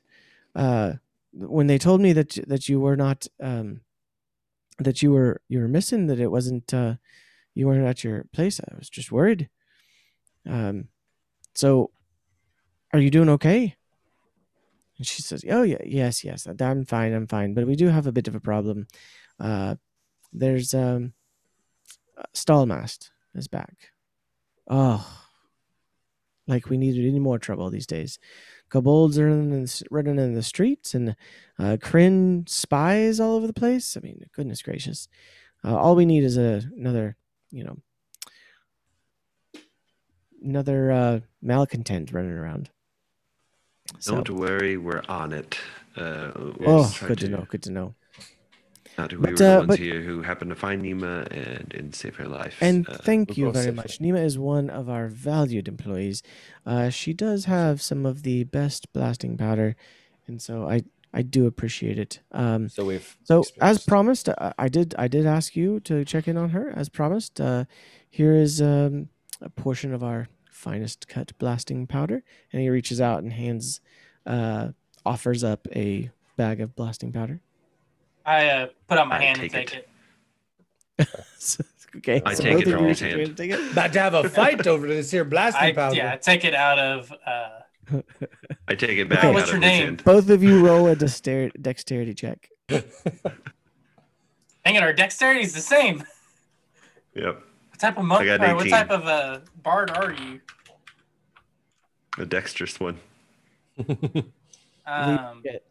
[0.55, 0.93] uh,
[1.33, 3.81] when they told me that that you were not um,
[4.79, 6.95] that you were you were missing that it wasn't uh
[7.55, 8.59] you weren't at your place.
[8.59, 9.49] I was just worried.
[10.47, 10.87] Um
[11.55, 11.91] so
[12.93, 13.75] are you doing okay?
[14.97, 18.07] And she says oh yeah yes yes i'm fine i'm fine but we do have
[18.07, 18.87] a bit of a problem.
[19.39, 19.75] Uh
[20.31, 21.13] there's um
[22.33, 23.91] stallmast is back
[24.67, 25.05] oh
[26.47, 28.19] like we needed any more trouble these days
[28.69, 31.15] kobolds are in the, running in the streets and
[31.57, 33.97] uh, Kryn spies all over the place.
[33.97, 35.07] I mean, goodness gracious.
[35.63, 37.17] Uh, all we need is a, another,
[37.51, 37.77] you know,
[40.43, 42.69] another uh, malcontent running around.
[43.99, 45.57] So, Don't worry, we're on it.
[45.97, 47.47] Uh, we'll oh, good to know.
[47.49, 47.95] Good to know.
[48.99, 51.95] Not we But, were the uh, ones here who happened to find Nima and, and
[51.95, 52.57] save her life.
[52.61, 53.75] And Uh, thank you very safe.
[53.81, 53.99] much.
[53.99, 56.21] Nima is one of our valued employees.
[56.65, 59.75] Uh, she does have some of the best blasting powder,
[60.27, 60.77] and so I
[61.11, 62.19] I do appreciate it.
[62.31, 66.27] Um, So we've So as promised, I, I did I did ask you to check
[66.27, 66.65] in on her.
[66.75, 67.63] As promised, uh,
[68.09, 69.09] here is um,
[69.41, 73.81] a portion of our finest cut blasting powder, and he reaches out and hands,
[74.25, 74.63] uh,
[75.05, 77.39] offers up a bag of blasting powder.
[78.29, 79.89] I uh, put out my I hand take and take it.
[80.99, 81.09] it.
[81.95, 83.25] Okay, I so take it from you his hand.
[83.25, 83.71] to take it.
[83.71, 85.95] About to have a fight over this here blasting I, powder.
[85.95, 87.11] yeah, I take it out of.
[87.25, 87.61] Uh,
[88.67, 89.23] I take it back.
[89.23, 89.85] Oh, out what's of your his name?
[89.85, 90.03] hand.
[90.03, 92.47] Both of you roll a dexter- dexterity check.
[92.69, 92.83] Hang
[94.77, 96.03] on, our dexterity is the same.
[97.15, 98.29] Yep, What type of monk?
[98.29, 100.41] I Or what type of uh, bard are you?
[102.19, 102.99] a dexterous one.
[104.85, 105.65] Um, get-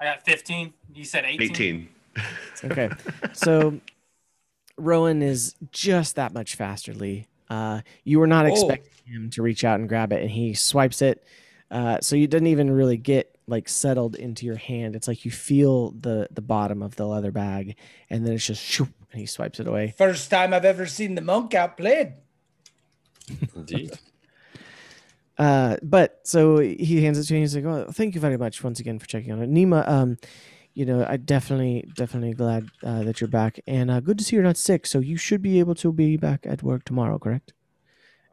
[0.00, 0.72] I got 15.
[0.94, 1.50] You said 18.
[1.50, 1.88] 18.
[2.64, 2.90] Okay,
[3.32, 3.78] so
[4.78, 7.26] Rowan is just that much faster, Lee.
[7.50, 8.48] Uh, you were not Oh.
[8.52, 11.22] expecting him to reach out and grab it, and he swipes it.
[11.70, 14.96] Uh, so you didn't even really get like settled into your hand.
[14.96, 17.76] It's like you feel the the bottom of the leather bag,
[18.10, 19.94] and then it's just shoop, and he swipes it away.
[19.96, 22.14] First time I've ever seen the monk outplayed.
[23.54, 23.92] Indeed.
[25.38, 27.38] Uh, but so he hands it to you.
[27.38, 29.86] And he's like, "Oh, thank you very much once again for checking on it, Nima.
[29.88, 30.16] Um,
[30.74, 34.36] you know, I definitely, definitely glad uh, that you're back, and uh, good to see
[34.36, 34.86] you're not sick.
[34.86, 37.52] So you should be able to be back at work tomorrow, correct?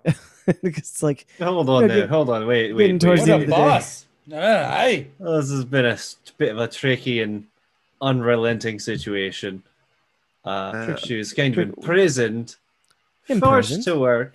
[0.04, 0.18] because
[0.78, 1.96] it's like Hold on Yeah, now.
[2.02, 2.46] get- Hold on.
[2.48, 3.00] Wait, wait.
[3.00, 3.26] towards wait.
[3.28, 3.62] the What end a of the day.
[3.62, 4.06] boss.
[4.34, 5.08] Ah, aye.
[5.22, 7.46] Oh, this has been a s- bit of a tricky and
[8.02, 9.64] unrelenting situation.
[10.46, 12.56] Uh, Uh, she was kind of imprisoned,
[13.30, 13.42] Imprisoned?
[13.42, 14.34] forced to work,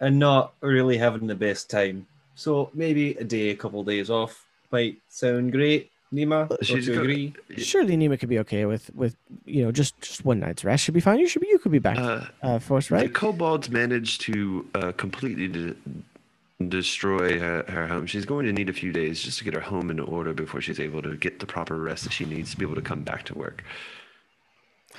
[0.00, 2.06] and not really having the best time.
[2.34, 5.90] So maybe a day, a couple days off might sound great.
[6.14, 7.34] Nima, don't you agree?
[7.58, 10.94] surely Nima could be okay with with you know just just one night's rest should
[10.94, 11.18] be fine.
[11.18, 13.12] You should be you could be back Uh, uh, for us, The right?
[13.12, 15.74] kobolds managed to uh, completely de-
[16.66, 18.06] destroy her, her home.
[18.06, 20.62] She's going to need a few days just to get her home in order before
[20.62, 23.02] she's able to get the proper rest that she needs to be able to come
[23.02, 23.62] back to work.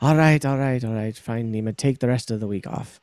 [0.00, 1.16] all right, all right, all right.
[1.16, 1.76] Fine, Nima.
[1.76, 3.00] Take the rest of the week off.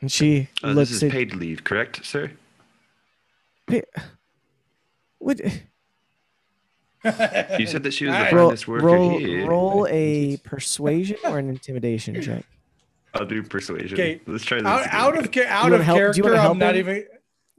[0.00, 2.30] And she Uh, looks this is at paid leave, correct, sir?
[5.18, 5.38] what
[7.58, 8.32] You said that she was the Alright.
[8.32, 9.46] roll, finest worker roll, here.
[9.48, 12.44] roll a persuasion or an intimidation check.
[13.14, 13.94] I'll do persuasion.
[13.98, 14.66] Okay, Let's try this.
[14.66, 16.22] out, out of cha- out of help- do you character.
[16.24, 16.80] wanna help I'm not him?
[16.88, 16.94] even.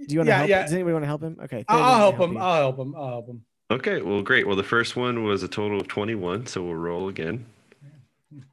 [0.08, 0.49] Do you want to Yeah, help?
[0.49, 0.62] yeah.
[0.63, 1.38] Does anybody want to help him?
[1.43, 1.63] Okay.
[1.67, 2.34] I'll, I'll can help him.
[2.36, 2.39] you.
[2.41, 2.95] I'll help him.
[2.95, 3.45] I'll help him.
[3.69, 4.47] Okay, well, great.
[4.47, 7.45] Well, the first one was a total of 21, so we'll roll again.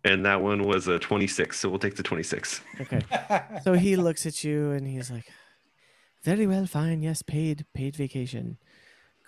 [0.04, 2.60] And that one was a 26, so we'll take the 26.
[2.80, 3.00] Okay.
[3.62, 5.26] So he looks at you and he's like,
[6.22, 7.02] "Very well, fine.
[7.02, 8.58] Yes, paid, paid vacation.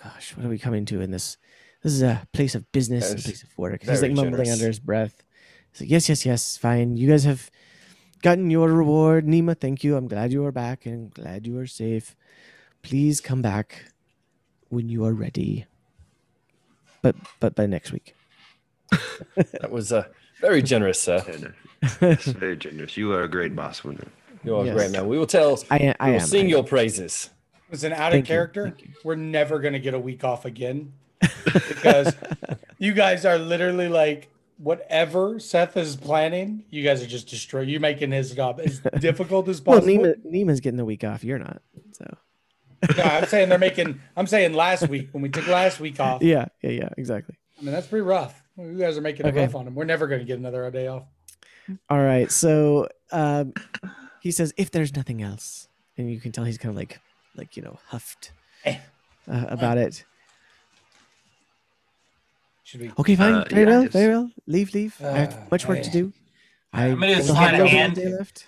[0.03, 1.37] Gosh, what are we coming to in this?
[1.83, 4.45] This is a place of business, and a place of work." He's Very like mumbling
[4.45, 4.53] generous.
[4.53, 5.23] under his breath.
[5.73, 6.97] He's like, "Yes, yes, yes, fine.
[6.97, 7.51] You guys have
[8.23, 9.57] gotten your reward, Nima.
[9.59, 9.97] Thank you.
[9.97, 12.17] I'm glad you are back and glad you are safe.
[12.83, 13.85] Please come back
[14.69, 15.67] when you are ready.
[17.03, 18.15] But but by next week."
[19.61, 20.05] That was uh,
[20.41, 21.23] very generous, sir.
[21.29, 21.55] And,
[22.21, 22.97] very generous.
[22.97, 24.07] You are a great boss, winner.
[24.45, 24.75] You are Yes.
[24.75, 25.07] great, man.
[25.09, 25.63] We will tell.
[25.71, 25.95] I am.
[26.01, 26.27] I we will am.
[26.27, 26.65] sing I your am.
[26.65, 27.31] praises.
[27.71, 30.93] Listen, out Thank of character, we're never gonna get a week off again
[31.45, 32.15] because
[32.79, 36.65] you guys are literally like whatever Seth is planning.
[36.71, 37.69] You guys are just destroying.
[37.69, 39.87] You're making his job as difficult as possible.
[39.87, 40.31] Well, possible.
[40.31, 41.23] Nima, Nima's getting the week off.
[41.23, 41.63] You're not.
[41.93, 42.07] So
[42.97, 44.01] No, I'm saying they're making.
[44.17, 46.23] I'm saying last week when we took last week off.
[46.23, 47.37] yeah, yeah, yeah, exactly.
[47.59, 48.43] I mean that's pretty rough.
[48.61, 49.43] You guys are making it Okay.
[49.43, 49.75] rough on him.
[49.75, 51.05] We're never gonna get another day off.
[51.89, 52.31] All right.
[52.31, 53.53] So um,
[54.21, 57.01] he says, if there's nothing else, and you can tell he's kind of like,
[57.37, 58.33] like you know, huffed
[58.65, 58.79] Eh.
[59.31, 60.05] uh, about it.
[62.65, 62.93] Should we?
[62.99, 63.35] Okay, fine.
[63.35, 63.89] Uh, very yeah, well.
[63.89, 64.31] Very well.
[64.47, 64.97] Leave, leave.
[65.03, 66.13] I have Uh, much work to do.
[66.73, 67.95] I I'm gonna still sleight have of hand.
[67.97, 68.47] day left.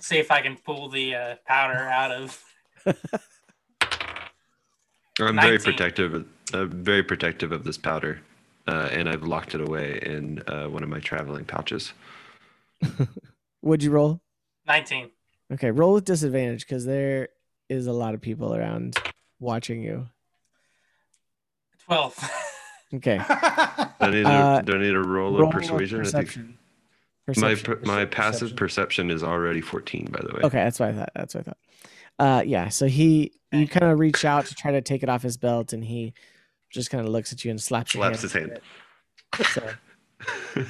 [0.00, 2.44] See if I can pull the uh, powder out of.
[5.20, 6.14] I'm very protective.
[6.14, 8.20] of- I'm very protective of this powder,
[8.68, 11.92] uh, and I've locked it away in uh, one of my traveling pouches.
[13.62, 14.20] Would you roll?
[14.68, 15.10] 19.
[15.54, 17.28] Okay, roll with disadvantage because there
[17.68, 18.96] is a lot of people around
[19.40, 20.06] watching you.
[21.86, 22.30] 12.
[22.94, 23.18] Okay.
[23.18, 26.00] Do I need, Uh, a, do I need a roll, roll of persuasion?
[26.00, 26.56] I think perception.
[27.42, 27.80] my Perception.
[27.86, 28.56] my passive perception.
[28.56, 30.40] perception is already 14, by the way.
[30.44, 31.10] Okay, that's what I thought.
[31.14, 31.58] That's what I thought.
[32.18, 32.70] Uh, yeah.
[32.70, 35.74] So he, you kind of reach out to try to take it off his belt,
[35.74, 36.14] and he
[36.70, 38.60] just kind of looks at you and slaps your Slaps hand.
[39.36, 39.74] his hand.
[40.56, 40.64] So-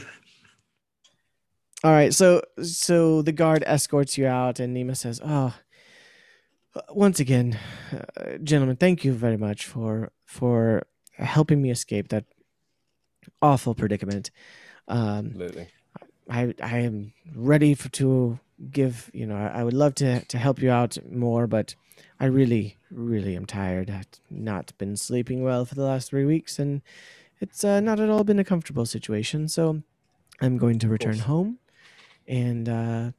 [1.85, 2.13] All right.
[2.13, 5.55] So, so the guard escorts you out, and Nima says, "Oh,
[6.91, 7.59] once again,
[8.17, 12.25] uh, gentlemen, thank you very much for for helping me escape that
[13.41, 14.31] awful predicament.
[14.89, 15.69] Um, Absolutely.
[16.29, 18.41] I I am ready for to
[18.73, 19.09] give.
[19.15, 21.77] You know, I, I would love to to help you out more, but
[22.21, 23.91] I really, really am tired.
[23.91, 26.83] I've not been sleeping well for the last three weeks, and
[27.41, 29.49] it's uh, not at all been a comfortable situation.
[29.49, 29.83] So
[30.41, 31.59] I'm going to return home,
[32.27, 33.11] and uh,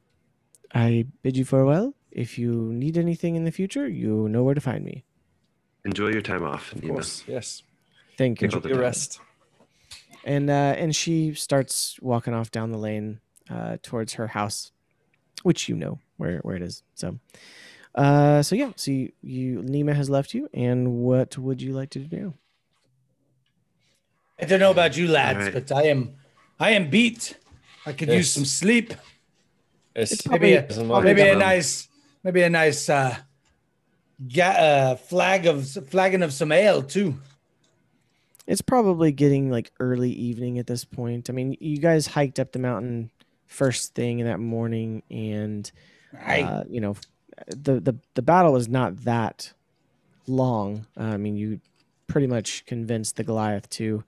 [0.74, 1.94] I bid you farewell.
[2.10, 5.04] If you need anything in the future, you know where to find me.
[5.84, 7.24] Enjoy your time off, Of course.
[7.26, 7.62] Yes.
[8.18, 8.46] Thank you.
[8.46, 9.18] Enjoy Enjoy your rest.
[10.24, 14.72] and uh, and she starts walking off down the lane uh, towards her house,
[15.42, 16.82] which you know where where it is.
[16.94, 17.18] So,
[17.94, 21.90] uh, so yeah, so you, you Nima has left you, and what would you like
[21.90, 22.34] to do?
[24.40, 25.52] I don't know about you lads, Alright.
[25.52, 26.14] but I am,
[26.58, 27.36] I am beat.
[27.84, 28.94] I could use some sleep.
[29.94, 30.12] Yes.
[30.12, 31.88] It's Maybe a, Doesn't maybe a nice,
[32.22, 33.16] maybe a nice uh,
[34.28, 34.42] ga-
[34.92, 37.16] uh, flag of flagon of some ale too.
[38.46, 41.28] It's probably getting like early evening at this point.
[41.28, 43.10] I mean, you guys hiked up the mountain
[43.46, 45.70] first thing in that morning, and
[46.12, 46.44] Right.
[46.44, 46.96] uh, you know,
[47.48, 49.52] the the the battle was not that
[50.26, 50.86] long.
[50.98, 51.60] Uh, I mean, you
[52.06, 54.04] pretty much convinced the Goliath to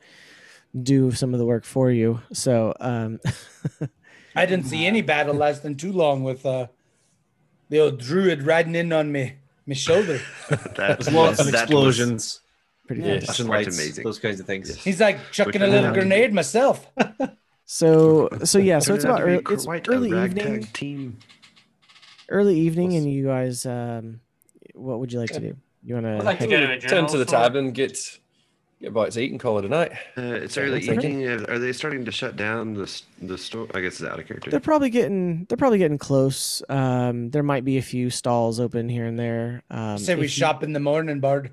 [0.83, 2.21] do some of the work for you.
[2.33, 3.21] So, um,
[4.37, 6.69] I didn't see any battle lasting too long with uh,
[7.69, 9.35] the old druid riding in on me,
[9.67, 10.21] my shoulder.
[10.49, 12.41] That, There's lots of that was- explosions,
[12.87, 13.27] pretty Yes.
[13.27, 13.45] fast.
[13.45, 14.05] quite lights, amazing.
[14.05, 14.69] those kinds of things.
[14.71, 14.79] Yes.
[14.83, 15.95] He's like chucking a little one?
[15.95, 16.91] grenade myself.
[17.65, 20.65] So, so yeah, so it's about to early, it's early evening.
[20.73, 21.19] team.
[22.33, 24.19] Early evening, and you guys, um,
[24.75, 25.55] what would you like to do?
[25.85, 26.51] You want like to to?
[26.51, 27.41] go to Turn to the store.
[27.41, 27.99] tavern, get
[28.81, 29.93] get bites to eat, and call it a night.
[30.17, 31.05] Uh, it's early looks like it.
[31.05, 31.29] evening.
[31.29, 33.67] Are are they starting to shut down the the store?
[33.75, 34.51] I guess it's out of character.
[34.51, 35.45] They're probably getting.
[35.45, 36.63] They're probably getting close.
[36.71, 39.63] Um, there might be a few stalls open here and there.
[39.71, 41.51] Um, Say we if you- shop in the morning, Bard.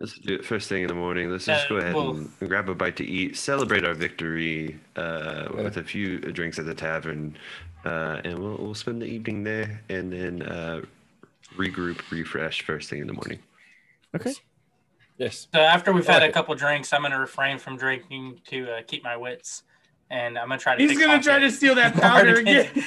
[0.00, 1.30] Let's do it first thing in the morning.
[1.30, 4.78] Let's Uh, just go ahead well- and grab a bite to eat, celebrate our victory
[4.96, 5.62] uh, Yeah.
[5.62, 7.38] with a few drinks at the tavern,
[7.84, 10.82] uh, and we'll, we'll spend the evening there and then uh,
[11.56, 13.38] regroup, refresh first thing in the morning.
[14.14, 14.34] Okay.
[15.18, 15.48] Yes.
[15.54, 19.04] So after we've had a couple drinks, I'm gonna refrain from drinking to uh, keep
[19.04, 19.62] my wits,
[20.10, 20.82] and I'm gonna try to.
[20.82, 22.70] He's gonna try to steal that powder again.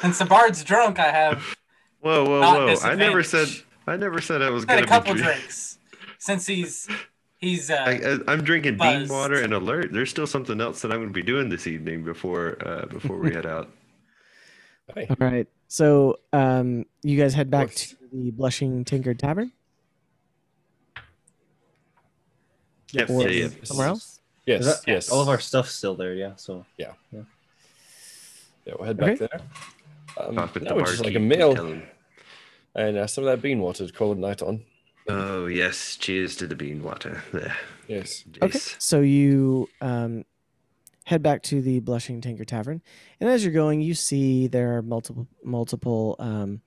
[0.00, 1.56] Since the bard's drunk, I have
[2.02, 2.74] Whoa, whoa, whoa!
[2.82, 3.48] I never said.
[3.86, 5.78] I never said I was gonna a couple drinks.
[6.18, 6.88] Since he's
[7.42, 9.92] he's uh, I, I, I'm drinking bean water and alert.
[9.92, 13.18] There's still something else that I'm going to be doing this evening before uh, before
[13.18, 13.68] we head out.
[14.94, 15.46] Hey, All right.
[15.68, 19.52] So um, you guys head back to the Blushing Tinker Tavern
[22.92, 23.48] Yep, or yeah, yeah.
[23.64, 24.20] somewhere else.
[24.46, 25.08] yes, that- yes.
[25.10, 26.32] All of our stuff's still there, yeah.
[26.36, 27.20] So Yeah, Yeah.
[28.66, 29.28] yeah we'll head back Okay.
[29.30, 29.40] there.
[30.26, 31.82] Um, Talk with now the it's just like a barkeep and meal
[32.74, 34.62] and uh, some of that bean water to call the night on.
[35.08, 37.22] Oh yes, cheers to the bean water.
[37.32, 37.56] There,
[37.88, 38.24] Yes.
[38.40, 38.58] Okay.
[38.58, 40.24] So you um,
[41.04, 42.80] head back to the Blushing Tinker Tavern,
[43.20, 46.60] and as you're going, you see there are multiple multiple um,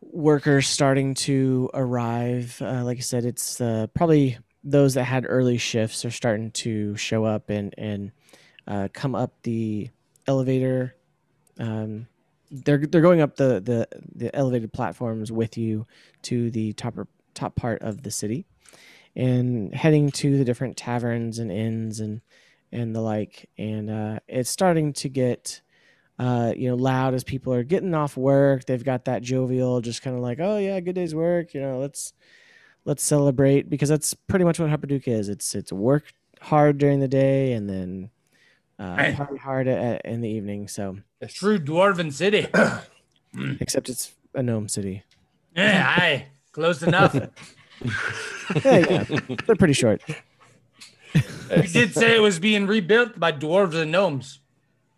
[0.00, 2.60] workers starting to arrive.
[2.60, 6.96] Uh, like I said, it's uh, probably those that had early shifts are starting to
[6.96, 8.12] show up and and
[8.66, 9.88] uh, come up the
[10.26, 10.94] elevator.
[11.58, 12.08] Um,
[12.50, 15.86] they're they're going up the the the elevated platforms with you
[16.22, 16.98] to the top
[17.40, 18.44] top part of the city
[19.16, 22.20] and heading to the different taverns and inns and
[22.72, 25.60] and the like and uh, it's starting to get
[26.18, 30.02] uh, you know loud as people are getting off work they've got that jovial just
[30.02, 32.12] kind of like oh yeah good day's work you know let's
[32.84, 36.04] let's celebrate because that's pretty much what Hupperduke is it's it's work
[36.40, 38.10] hard during the day and then
[38.78, 39.14] uh, Hey.
[39.14, 41.32] party hard at, in the evening so yes.
[41.34, 42.46] True dwarven city.
[43.60, 45.02] except it's a gnome city
[45.56, 46.26] yeah, aye,
[46.60, 47.14] close enough.
[48.64, 49.04] yeah, yeah
[49.46, 50.02] they're pretty short
[51.14, 54.40] You did say it was being rebuilt by dwarves and gnomes.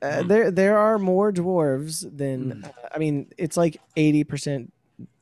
[0.02, 4.68] Uh, there there are more dwarves than uh, I mean it's like 80%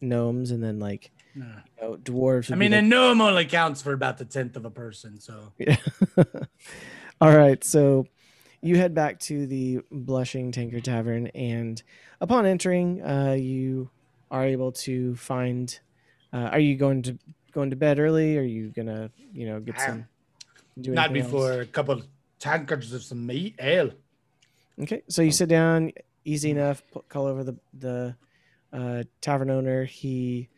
[0.00, 1.44] gnomes and then like you
[1.80, 4.70] know, dwarves I mean, be a gnome only counts for about the tenth of a
[4.70, 5.20] person.
[5.20, 5.76] So Yeah.
[7.20, 8.06] All right so
[8.62, 11.82] you head back to the blushing Tinker tavern and
[12.22, 13.90] upon entering uh, you
[14.30, 15.78] are able to find
[16.32, 17.18] uh, are you going to
[17.52, 20.06] going to bed early are you gonna you know get some
[20.80, 21.32] do not anything else?
[21.32, 22.06] before a couple of
[22.40, 23.92] tankards of some meat ale.
[24.82, 25.92] Okay, so you sit down,
[26.24, 26.82] easy enough.
[27.08, 28.16] Call over the the
[28.72, 29.84] uh, tavern owner.
[29.84, 30.48] He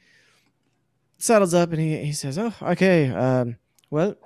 [1.18, 3.10] saddles up and he, he says, "Oh, okay.
[3.10, 3.56] Um,
[3.90, 4.16] well,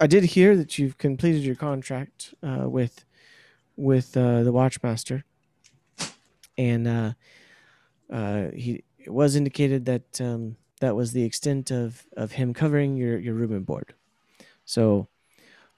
[0.00, 3.04] I did hear that you've completed your contract uh, with
[3.76, 5.22] with uh, the Watchmaster,
[6.58, 7.12] and uh,
[8.12, 12.96] uh, he it was indicated that um, that was the extent of of him covering
[12.96, 13.94] your your room and board.
[14.64, 15.08] So."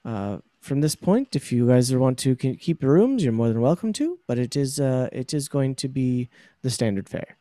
[0.05, 3.61] Uh, from this point, if you guys want to keep the rooms, you're more than
[3.61, 4.19] welcome to.
[4.27, 6.29] But it is uh, it is going to be
[6.63, 7.37] the standard fare.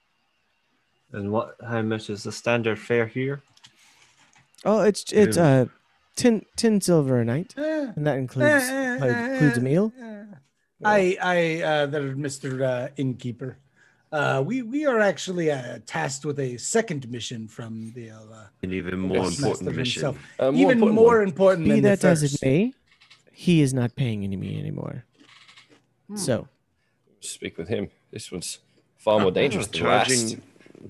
[1.12, 1.56] and what?
[1.66, 3.42] How much is the standard fare here?
[4.64, 5.62] Oh, it's it's Yeah.
[5.62, 5.64] uh,
[6.16, 8.98] 10, 10 silver a night, and that includes uh,
[9.32, 9.92] includes a meal.
[10.84, 13.56] I, I, uh, the Mister uh, Innkeeper.
[14.10, 18.72] Uh, we we are actually uh, tasked with a second mission from the uh, An
[18.72, 20.02] even more important mission.
[20.02, 20.16] himself.
[20.38, 21.28] Uh, more Even important more one.
[21.28, 22.72] important Be than the that as it may,
[23.32, 25.04] he is not paying any me anymore.
[26.14, 26.48] So
[27.20, 27.90] Speak with him.
[28.10, 28.60] This one's
[28.96, 30.36] far more dangerous than the charging last.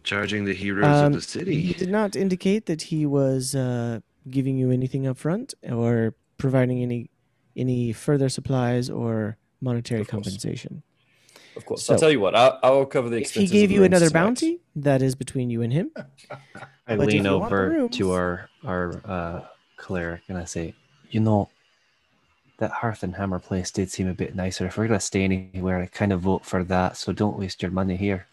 [0.04, 1.54] charging the heroes um, of the city.
[1.60, 1.78] he city.
[1.86, 3.98] did not indicate that he was uh,
[4.30, 7.10] giving you anything up front or providing any
[7.56, 10.22] any further supplies or monetary Of course.
[10.24, 10.82] compensation.
[11.58, 11.84] Of course.
[11.84, 12.34] So- I'll tell you what.
[12.34, 14.20] I'll, I'll cover the If he gave of you another tonight.
[14.24, 15.90] bounty, that is between you and him.
[16.86, 19.40] I But lean you want the over rooms- to our our uh,
[19.76, 20.74] cleric and I say,
[21.10, 21.50] you know,
[22.58, 24.66] that Hearth and Hammer place did seem a bit nicer.
[24.66, 26.96] If we're gonna stay anywhere, I kind of vote for that.
[26.96, 28.26] So don't waste your money here.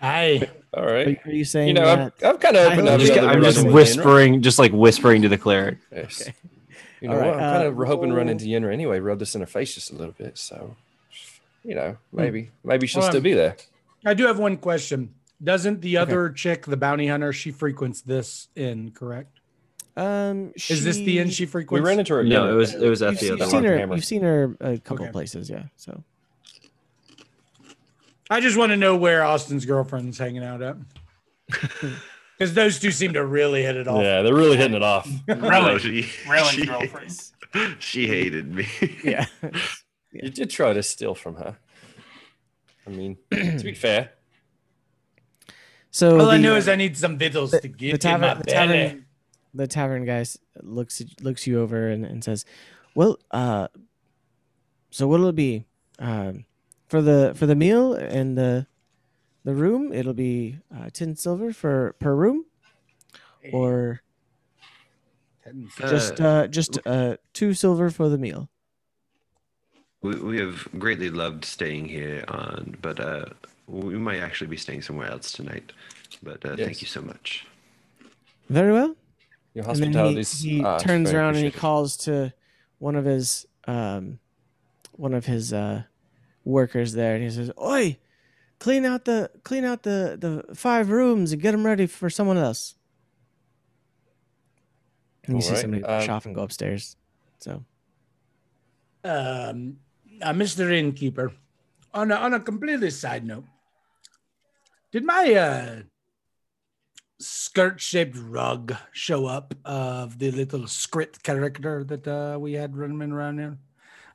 [0.00, 0.48] Aye.
[0.76, 1.18] All right.
[1.26, 2.12] Are, are you saying You know, that?
[2.22, 3.00] I'm, I've kind of I opened hope- up.
[3.00, 5.78] I'm just- I'm run just with whispering, just like whispering to the cleric.
[5.90, 6.22] Yes.
[6.22, 6.34] Okay.
[7.00, 7.34] You know, All right, what?
[7.36, 8.98] I'm kind uh, of hoping to run into Yenna anyway.
[8.98, 10.36] Rub this in her face just a little bit.
[10.36, 10.74] So,
[11.68, 13.56] you know, maybe maybe she'll Well, still be there.
[14.06, 15.14] I do have one question.
[15.42, 19.38] Doesn't the other chick, the bounty hunter, she frequents this inn, correct?
[19.96, 21.82] Um, Is this the inn she frequents?
[21.82, 22.24] We ran into her.
[22.24, 23.50] No, it was it was at You've, the you've other one.
[23.50, 23.78] seen her.
[23.78, 23.94] Hammer.
[23.96, 25.12] You've seen her a couple Okay.
[25.12, 25.64] places, yeah.
[25.76, 26.02] So
[28.30, 30.76] I just want to know where Austin's girlfriend's hanging out at.
[32.38, 34.00] Because those two seem to really hit it off.
[34.00, 35.10] Yeah, they're really hitting it off.
[35.26, 37.12] No, Really, she, Raylan's she- girlfriend.
[37.80, 38.64] she hated me.
[39.02, 39.26] yeah,
[40.12, 41.58] You did try to steal from her.
[42.86, 44.12] I mean, to be fair,
[45.90, 48.10] so All I the, know is I need some victuals the, to the get in
[48.12, 48.78] my tavern, the belly.
[48.78, 49.06] tavern,
[49.54, 50.24] the tavern guy
[50.62, 52.44] looks looks you over and, and says,
[52.94, 53.68] "Well, uh,
[54.90, 55.64] so what'll it be?
[55.98, 56.44] Um,
[56.86, 58.66] for the for the meal and the
[59.44, 62.44] the room, it'll be uh, ten silver for per room,
[63.52, 64.02] or
[65.78, 68.48] just uh, just uh, two silver for the meal."
[70.02, 73.26] We, we have greatly loved staying here, on, but uh,
[73.66, 75.72] we might actually be staying somewhere else tonight.
[76.22, 76.66] But uh, Yes.
[76.66, 77.46] thank you so much.
[78.48, 78.96] Very well.
[79.54, 82.32] Your And then hospitality he, he uh, turns around and he calls to
[82.78, 84.18] one of his um,
[84.92, 85.82] one of his uh,
[86.44, 87.98] workers there, and he says, "Oi,
[88.58, 92.36] clean out the clean out the the five rooms and get them ready for someone
[92.38, 92.76] else."
[95.24, 96.96] And you see Alright, somebody um, rush off and go upstairs.
[97.38, 97.64] So
[99.04, 99.78] Um,
[100.22, 100.72] uh, Mr.
[100.72, 101.32] Innkeeper,
[101.94, 103.44] on a, on a completely side note,
[104.92, 105.82] did my uh,
[107.20, 113.38] Skrit-shaped rug show up of the little Skrit character that uh, we had running around
[113.38, 113.58] here?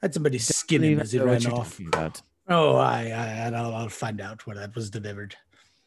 [0.01, 1.79] I had somebody skin him as he I know what ran off.
[2.49, 5.35] Oh, I, I, and I'll, I'll find out where that was delivered.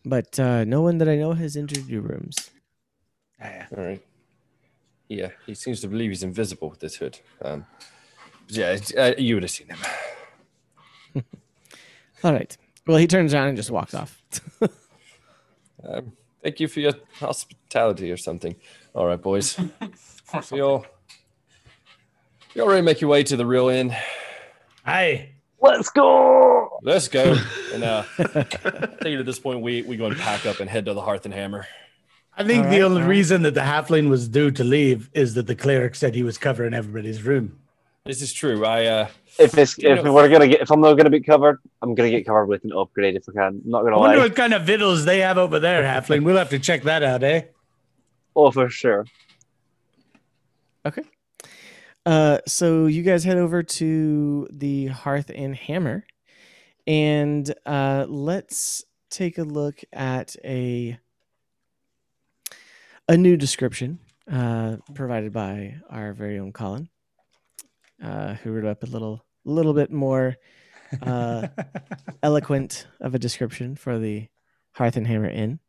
[0.05, 2.51] But uh, no one that I know has entered your rooms.
[3.43, 4.03] Ah, All right.
[5.09, 7.19] Yeah, he seems to believe he's invisible with this hood.
[7.43, 7.87] Um, but
[8.49, 9.79] yeah, uh, you would have seen him.
[12.25, 12.57] All right.
[12.87, 14.23] Well, he turns around and just walks off.
[15.89, 18.57] Um, thank you for your hospitality or something.
[18.95, 19.57] All right, boys.
[20.35, 20.87] Or So you'll
[22.57, 23.95] you already make your way to the real inn.
[24.85, 26.79] Hey, Let's go.
[26.83, 27.37] Let's go.
[27.73, 30.87] and uh, I think at this point we we go and pack up and head
[30.87, 31.69] to the Hearth and Hammer.
[32.37, 33.09] I think All the only all right.
[33.11, 36.37] reason that the halfling was due to leave is that the cleric said he was
[36.39, 37.61] covering everybody's room.
[38.07, 38.65] This is true.
[38.65, 41.59] I uh, If it's if know- we're gonna get if I'm not gonna be covered,
[41.83, 43.61] I'm gonna get covered with an upgrade if I can.
[43.65, 44.25] Not gonna wonder lie.
[44.25, 46.25] what kind of vittles they have over there, halfling.
[46.25, 47.43] We'll have to check that out, eh?
[48.35, 49.07] Oh, for sure.
[50.85, 51.03] Okay.
[52.05, 56.07] Uh, so you guys head over to the Hearth and Hammer,
[56.87, 60.99] and uh, let's take a look at a
[63.09, 63.99] a new description
[64.31, 66.89] uh, provided by our very own Colin,
[68.03, 70.37] uh, who wrote up a little little bit more
[71.03, 71.49] uh,
[72.23, 74.29] eloquent of a description for the
[74.73, 75.61] Hearth and Hammer Inn.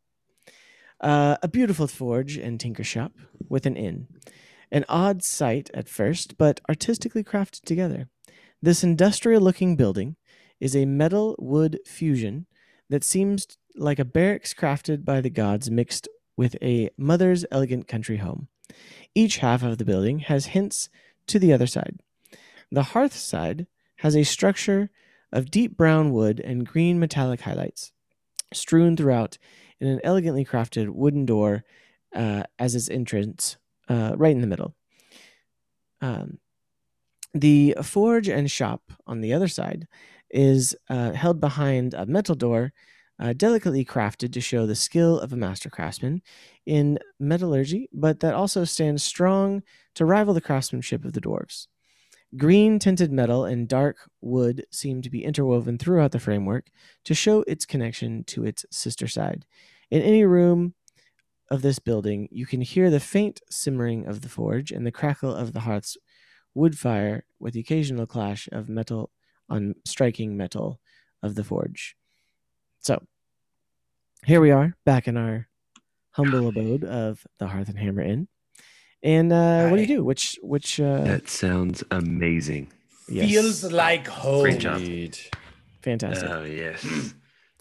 [1.00, 3.12] Uh, a beautiful forge and tinker shop
[3.48, 4.08] with an inn.
[4.70, 8.08] An odd sight at first, but artistically crafted together.
[8.60, 10.16] This industrial looking building
[10.60, 12.46] is a metal wood fusion
[12.90, 18.16] that seems like a barracks crafted by the gods mixed with a mother's elegant country
[18.16, 18.48] home.
[19.14, 20.88] Each half of the building has hints
[21.28, 22.00] to the other side.
[22.70, 23.66] The hearth side
[23.96, 24.90] has a structure
[25.32, 27.92] of deep brown wood and green metallic highlights,
[28.52, 29.38] strewn throughout
[29.80, 31.64] in an elegantly crafted wooden door
[32.14, 33.56] uh, as its entrance,
[33.88, 34.74] uh, right in the middle.
[36.00, 36.38] Um,
[37.34, 39.86] the forge and shop on the other side
[40.30, 42.72] is uh, held behind a metal door,
[43.18, 46.22] uh, delicately crafted to show the skill of a master craftsman
[46.66, 49.62] in metallurgy, but that also stands strong
[49.94, 51.66] to rival the craftsmanship of the dwarves.
[52.36, 56.70] Green tinted metal and dark wood seem to be interwoven throughout the framework
[57.04, 59.46] to show its connection to its sister side.
[59.90, 60.74] In any room
[61.50, 65.34] of this building, you can hear the faint simmering of the forge and the crackle
[65.34, 65.96] of the hearth's
[66.54, 69.10] wood fire with the occasional clash of metal
[69.48, 70.80] on striking metal
[71.22, 71.96] of the forge.
[72.80, 73.02] So,
[74.26, 75.48] here we are back in our
[76.10, 78.28] humble abode of the Hearth and Hammer Inn.
[79.02, 80.04] And uh, what do you do?
[80.04, 82.72] Which which uh, That sounds amazing.
[83.08, 84.42] yes, Feels like home.
[84.42, 84.78] Great job.
[84.80, 85.18] Indeed.
[85.82, 86.28] fantastic.
[86.28, 86.84] Oh yes.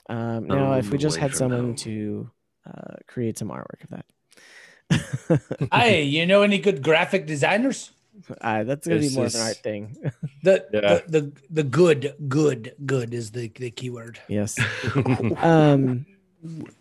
[0.10, 1.76] Um, now, if we just had someone home.
[1.84, 2.32] to
[2.66, 7.92] uh, create some artwork of that, Hey, you know any good graphic designers?
[8.40, 9.98] uh, that's gonna This be more of an art thing.
[10.44, 10.80] The, Yeah.
[10.82, 14.18] the the the good, good, good is the, the key word.
[14.30, 14.56] yes.
[15.44, 16.06] Um,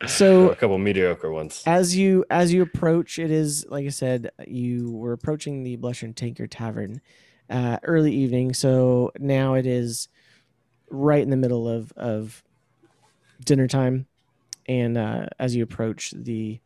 [0.06, 1.62] so a couple mediocre ones.
[1.66, 6.04] as you as you approach it is like i said you were approaching the blusher
[6.04, 7.00] and tanker tavern
[7.50, 8.54] uh early evening.
[8.54, 10.08] So now it is
[10.90, 12.42] right in the middle of of
[13.44, 14.06] dinner time.
[14.66, 16.60] And uh as you approach the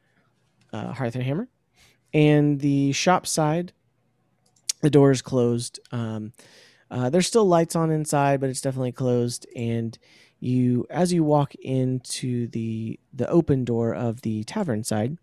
[0.72, 1.48] uh, hearth and hammer
[2.14, 3.72] and the shop side
[4.80, 5.80] the door is closed.
[5.92, 6.32] Um
[6.92, 9.46] uh, there's still lights on inside but it's definitely closed.
[9.54, 9.98] And
[10.40, 15.16] you as you walk into the the open door of the tavern side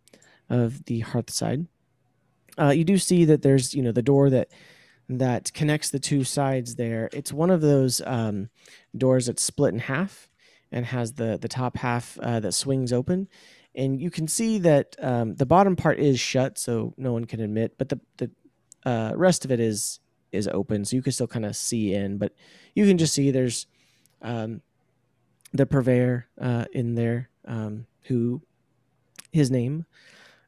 [0.50, 1.68] of the hearth side
[2.60, 4.50] uh, you do see that there's you know the door that
[5.10, 7.10] that connects the two sides there.
[7.14, 8.50] It's one of those um,
[8.96, 10.28] doors that's split in half
[10.72, 13.28] and has the the top half uh, that swings open.
[13.74, 17.40] And you can see that um, the bottom part is shut so no one can
[17.40, 18.32] admit but the the
[18.86, 20.00] uh, rest of it is
[20.32, 22.34] is open so you can still kind of see in but
[22.76, 23.66] you can just see there's
[24.22, 24.62] um,
[25.54, 28.42] the purveyor uh, in there, um, who
[29.32, 29.86] his name,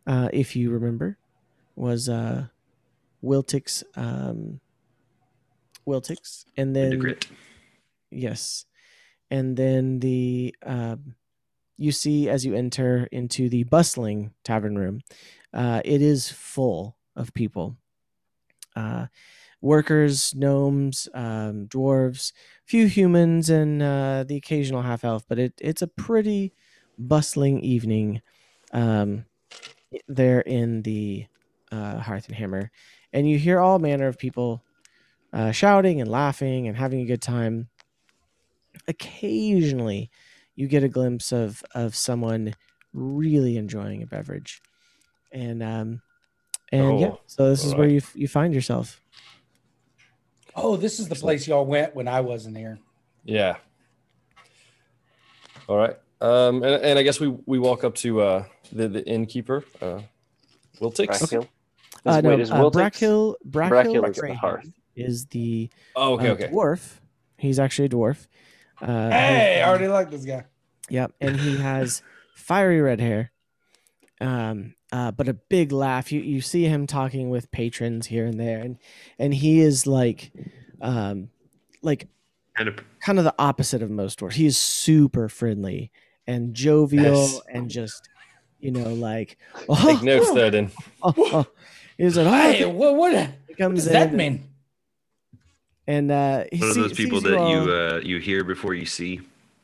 [0.08, 1.18] uh, if you remember,
[1.76, 2.48] was uh,
[3.24, 4.60] Wiltix um,
[5.88, 7.16] Wiltix, and then.
[8.12, 8.66] Yes.
[9.32, 11.16] And then the um,
[11.78, 15.02] you see as you enter into the bustling tavern room,
[15.54, 17.78] uh, it is full of people.
[18.76, 19.08] Uh,
[19.62, 22.32] workers, gnomes, um, dwarves,
[22.66, 25.26] few humans, and uh, the occasional half elf.
[25.28, 26.54] But it, it's a pretty
[26.98, 28.22] bustling evening
[28.74, 29.26] um,
[30.08, 31.28] there in the
[31.72, 32.72] uh, Hearth and Hammer.
[33.14, 34.64] And you hear all manner of people
[35.34, 37.70] uh, shouting and laughing and having a good time
[38.88, 40.10] occasionally
[40.56, 42.56] you get a glimpse of of someone
[42.94, 44.62] really enjoying a beverage
[45.32, 46.02] and um
[46.72, 49.02] and yeah Oh, so this is where you you find yourself
[50.62, 52.80] Oh, this is the place y'all went when I wasn't here.
[53.24, 53.58] Yeah.
[55.68, 55.96] All right.
[56.22, 60.02] Um, and, and I guess we we walk up to uh, the the innkeeper, uh,
[60.82, 61.08] Wiltix.
[61.08, 61.48] Brackhill.
[62.06, 64.68] uh, Is- no, wait, is uh, Wiltix- Brackhill, Brackhill, Brackhill is the Greyhound hearth.
[64.96, 66.48] is the Oh, okay, uh, okay.
[66.50, 67.00] dwarf
[67.38, 68.28] he's actually a dwarf
[68.82, 70.44] uh, Hey, I who- already like this guy.
[70.90, 72.02] Yep, and he has
[72.36, 73.32] fiery red hair,
[74.20, 76.12] um, uh, but a big laugh.
[76.12, 78.78] You you see him talking with patrons here and there, and
[79.18, 80.32] and he is like,
[80.82, 81.30] um,
[81.82, 82.08] like
[82.58, 84.34] And a, kind of the opposite of most dwarves.
[84.34, 85.92] He is super friendly
[86.28, 87.40] and jovial, Yes.
[87.54, 88.10] and just
[88.60, 89.38] you know like
[89.82, 90.72] Take notes there, then.
[91.04, 91.48] Oh, oh.
[91.98, 93.18] He's like, oh, Hey, what what, He
[93.48, 94.44] what comes does that in mean?
[95.88, 97.50] and uh, he one of those people sees that all.
[97.66, 99.22] you uh, you hear before you see.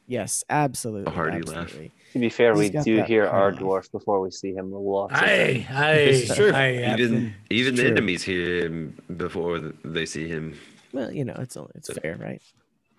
[0.07, 1.75] Yes, absolutely, A hearty laugh.
[2.13, 4.71] To be fair, He's we do that hear our kind dwarf before we see him
[4.71, 5.11] walk.
[5.11, 5.17] in.
[5.17, 6.53] Hey, hey, It's true.
[6.53, 7.91] hey, Even even the true.
[7.91, 10.57] enemies hear him before they see him.
[10.93, 12.41] Well, you know, it's only it's fair, right?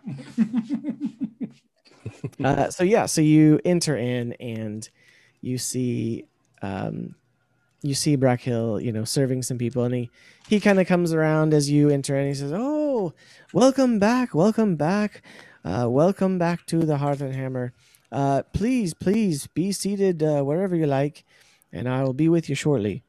[2.44, 4.88] uh, so yeah, so you enter in and
[5.40, 6.24] you see
[6.62, 7.14] um,
[7.82, 10.10] you see Brackhill, you know, serving some people, and he
[10.48, 13.12] he kind of comes around as you enter, and he says, "Oh,
[13.52, 15.22] welcome back, welcome back,
[15.66, 17.72] uh, welcome back to the Hearth and Hammer.
[18.12, 21.24] Uh, please, please be seated uh, wherever you like,
[21.72, 23.02] and I will be with you shortly."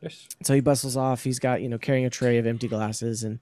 [0.00, 0.26] Yes.
[0.42, 1.22] So he bustles off.
[1.22, 3.38] He's got you know carrying a tray of empty glasses and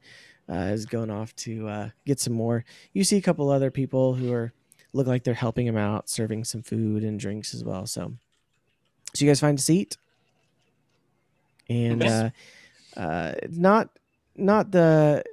[0.51, 2.65] uh, is going off to uh, get some more.
[2.93, 4.53] You see a couple other people who are
[4.93, 7.87] look like they're helping him out, serving some food and drinks as well.
[7.87, 8.13] So,
[9.15, 9.97] so you guys find a seat,
[11.71, 12.31] and uh,
[12.99, 13.89] uh, not
[14.37, 15.25] not the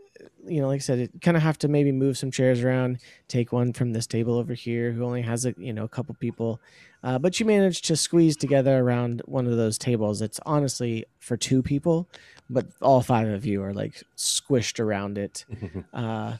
[0.47, 2.99] you know like I said, it kind of have to maybe move some chairs around,
[3.27, 6.15] take one from this table over here who only has a you know a couple
[6.15, 6.59] people.
[7.03, 10.21] Uh, but you manage to squeeze together around one of those tables.
[10.21, 12.07] It's honestly for two people,
[12.49, 15.45] but all five of you are like squished around it.
[15.93, 16.37] Uh,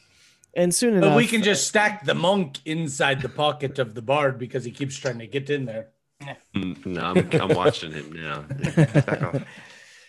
[0.54, 4.02] and soon enough, But we can just stack the monk inside the pocket of the
[4.02, 5.88] bard because he keeps trying to get in there.
[6.56, 8.44] Mm, No, I'm, I'm watching him now.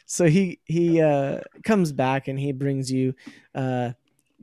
[0.10, 0.16] Back off.
[0.16, 3.14] so he he uh, comes back and he brings you
[3.56, 3.92] uh,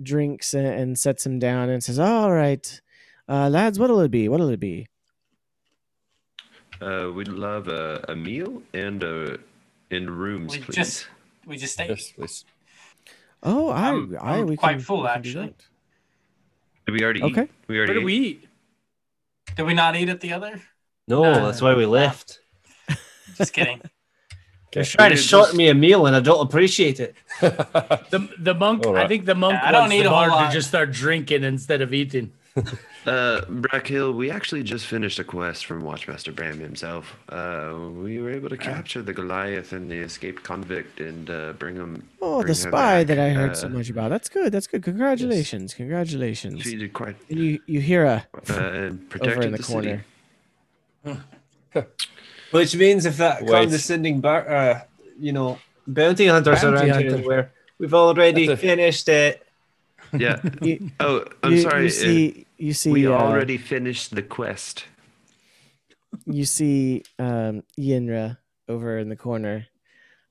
[0.03, 2.81] drinks and, and sets him down and says, "All right,
[3.29, 4.29] uh, lads, what'll it be?
[4.29, 4.87] What'll it be?"
[6.81, 9.37] Uh, we'd love a, a meal and uh,
[9.91, 10.77] and rooms, We please.
[10.77, 11.09] just
[11.47, 11.89] we just ate.
[11.91, 12.45] Yes, please.
[13.43, 15.55] Oh, I, I'm- I I'm we quite can, full, we actually.
[16.87, 17.43] Did we already Okay.
[17.45, 17.51] eat?
[17.69, 18.05] We already Where do ate?
[18.07, 18.49] we eat?
[19.57, 20.61] Did we not eat at the other?
[21.09, 21.45] No, Nah.
[21.47, 22.41] that's why we left.
[23.37, 23.81] Just kidding.
[24.73, 27.15] They're trying to We're short just- me a meal, and I don't appreciate it.
[27.41, 28.87] The the monk.
[28.87, 30.93] All I think the monk Yeah, I don't wants need the a to just start
[30.93, 32.33] drinking instead of eating.
[33.07, 37.15] Uh, Brackhill, we actually just finished a quest from Watchmaster Bram himself.
[37.29, 41.77] Uh, we were able to capture the Goliath and the escaped convict and uh, bring
[41.77, 42.03] him.
[42.21, 43.07] Oh, bring the spy back.
[43.07, 44.09] that I heard so Uh, much about.
[44.11, 44.51] That's good.
[44.51, 44.83] That's good.
[44.83, 45.73] Congratulations.
[45.73, 46.63] Congratulations.
[46.63, 49.63] She did quite And you you hear a uh, and protected over in the, the,
[49.63, 50.05] corner.
[52.57, 52.77] city.
[52.77, 53.51] Which means if that Wait.
[53.51, 54.81] condescending bar, uh,
[55.19, 59.43] you know, bounty hunters Bounty around here where we've already a- finished it.
[60.13, 60.41] Yeah.
[60.63, 61.83] You, Oh, I'm you, sorry.
[61.83, 64.85] You uh, see, you see, we uh, already finished the quest.
[66.27, 68.39] you see um, Yinra
[68.69, 69.67] over in the corner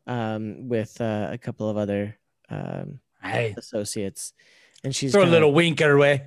[0.08, 2.18] um, with uh, a couple of other
[2.50, 4.34] um, Hey, associates,
[4.84, 6.24] and she's throw a kinda- little wink her way.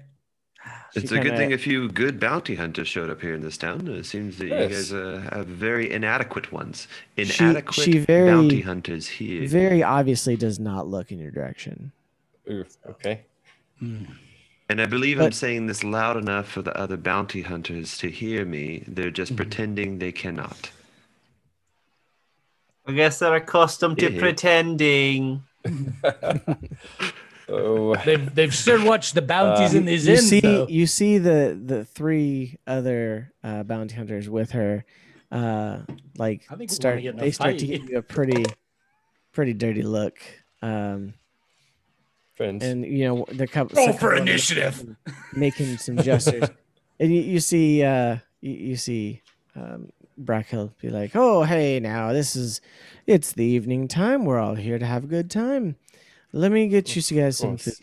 [0.93, 3.57] She It's a good thing a few good bounty hunters showed up here in this
[3.57, 3.87] town.
[3.89, 4.71] It seems that Yes.
[4.71, 6.89] you guys uh, have very inadequate ones.
[7.16, 9.47] Inadequate she very- bounty hunters here.
[9.49, 11.93] very obviously does not look in your direction.
[12.51, 13.23] Ooh, okay.
[14.71, 18.45] And I believe I'm saying this loud enough for the other bounty hunters to hear
[18.45, 18.85] me.
[18.89, 19.37] They're just Mm-hmm.
[19.37, 20.71] pretending they cannot.
[22.87, 25.43] I guess they're accustomed to pretending.
[27.49, 30.28] Oh, They've they've sure watched the bounties Uh, in these you inns.
[30.28, 30.66] see, though.
[30.68, 34.84] you see the the three other uh, bounty hunters with her,
[35.32, 35.78] uh,
[36.18, 37.03] like I think we wanna start.
[37.03, 37.80] get in They start to fight.
[37.80, 38.44] give you a pretty,
[39.32, 40.18] pretty dirty look.
[40.61, 41.14] Um,
[42.34, 42.62] Friends.
[42.64, 44.96] and you know the couple Roll second for initiative.
[45.34, 46.49] making some gestures,
[47.01, 49.22] and you, you see uh you, you see
[49.57, 49.88] um
[50.20, 52.61] Brackhill be like, "Oh, hey, now this is
[53.07, 54.24] it's the evening time.
[54.24, 55.76] We're all here to have a good time.
[56.33, 57.74] Let me get you guys some food.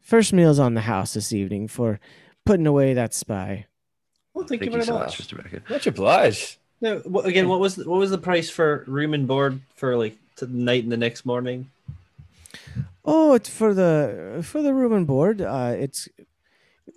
[0.00, 2.00] First meal's on the house this evening for
[2.44, 3.66] putting away that spy."
[4.34, 5.18] Well, thank, Thank you you very so much.
[5.18, 5.34] much, Mr.
[5.40, 5.70] Brackett.
[5.70, 6.58] Much obliged.
[6.80, 10.16] Now, again, what was the, what was the price for room and board for like
[10.36, 11.70] the night and the next morning?
[13.04, 15.40] Oh, it's for the for the room and board.
[15.40, 16.08] Uh, it's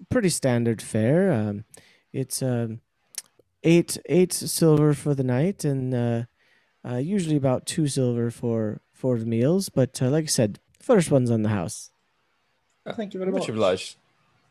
[0.09, 1.31] pretty standard fare.
[1.31, 1.63] Um,
[2.11, 2.81] it's um,
[3.63, 6.23] eight eight silver for the night, and uh,
[6.87, 9.69] uh, usually about two silver for for the meals.
[9.69, 10.59] But uh, like I said,
[10.89, 11.91] first one's on the house.
[12.97, 13.49] Thank you very Much much.
[13.49, 13.95] obliged.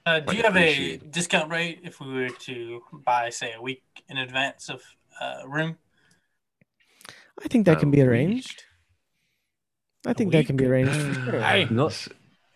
[0.06, 3.82] Uh, do you have a discount rate if we were to buy, say, a week
[4.08, 4.80] in advance of
[5.20, 5.76] uh, room?
[7.44, 8.62] I think that A can be arranged.
[10.06, 10.92] I think that can be arranged.
[10.92, 11.42] for sure.
[11.44, 12.08] I'm not,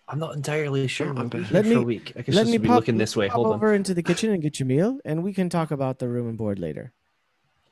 [0.08, 1.12] I'm not entirely sure.
[1.12, 2.12] We'll be let here for me- a week.
[2.16, 3.26] I guess Let just me be pop, looking this way.
[3.28, 3.54] pop Hold on.
[3.54, 6.28] over into the kitchen and get your meal, and we can talk about the room
[6.28, 6.92] and board later.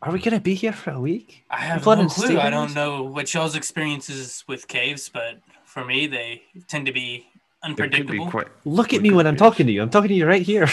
[0.03, 1.45] Are we gonna be here for a week?
[1.51, 2.39] I have planning no to clue.
[2.39, 5.39] I with don't know what y'all's experiences with caves, but
[5.73, 8.31] for me, they tend to be It could be unpredictable.
[8.31, 8.49] quite.
[8.65, 9.39] Look at me when I'm be.
[9.39, 9.83] talking to you.
[9.83, 10.69] I'm talking to you right here.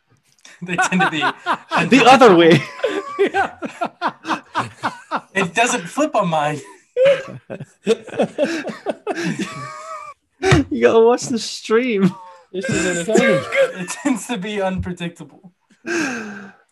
[0.62, 1.20] they tend to be
[1.96, 2.60] the other way.
[5.34, 6.60] It doesn't flip on mine.
[10.70, 12.14] you gotta watch the stream.
[12.52, 13.42] This is entertaining.
[13.82, 15.52] It tends to be unpredictable.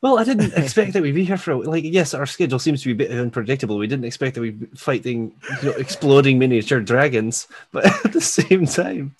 [0.02, 1.84] Well, I didn't expect that we'd be here for a- like.
[1.84, 3.78] Yes, our schedule seems to be a bit unpredictable.
[3.78, 5.32] We didn't expect that we'd be fighting,
[5.62, 9.14] you know, exploding miniature dragons, but at the same time,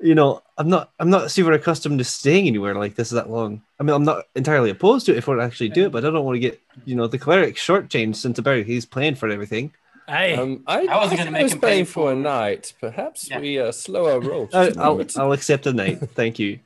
[0.00, 0.90] you know, I'm not.
[0.98, 3.60] I'm not super accustomed to staying anywhere like this that long.
[3.78, 6.10] I mean, I'm not entirely opposed to it if we're actually do it, but I
[6.10, 9.72] don't want to get, you know, the cleric shortchanged since about he's paying for everything.
[10.08, 12.72] Hey, Um, I, I wasn't gonna make was him pay for a night.
[12.80, 13.40] Perhaps Yeah.
[13.40, 14.48] we uh, slow our roll.
[14.54, 15.04] I, just a I'll.
[15.18, 15.98] I'll accept a night.
[16.14, 16.60] Thank you,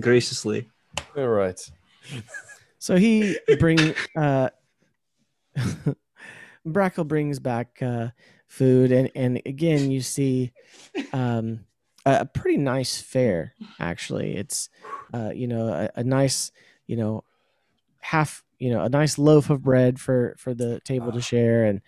[0.00, 0.66] graciously.
[1.16, 1.60] All right.
[2.78, 4.50] So he bring uh
[6.66, 8.08] Brackle brings back uh
[8.46, 10.52] food and and again you see
[11.12, 11.64] um
[12.06, 14.36] a, a pretty nice fare actually.
[14.36, 14.68] It's
[15.12, 16.52] uh you know a, a nice,
[16.86, 17.24] you know,
[18.00, 21.80] half, you know, a nice loaf of bread for for the table to share and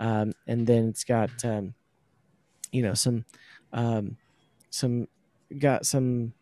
[0.00, 1.74] um and then it's got um
[2.72, 3.24] you know some
[3.72, 4.16] um
[4.70, 5.08] some
[5.58, 6.32] got some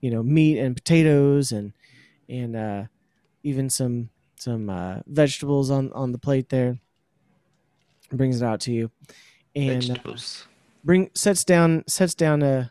[0.00, 1.72] you know meat and potatoes and
[2.28, 2.84] and uh
[3.42, 6.78] even some some uh, vegetables on on the plate there.
[8.10, 8.90] Brings it out to you,
[9.56, 9.94] and uh,
[10.84, 12.70] bring sets down sets down a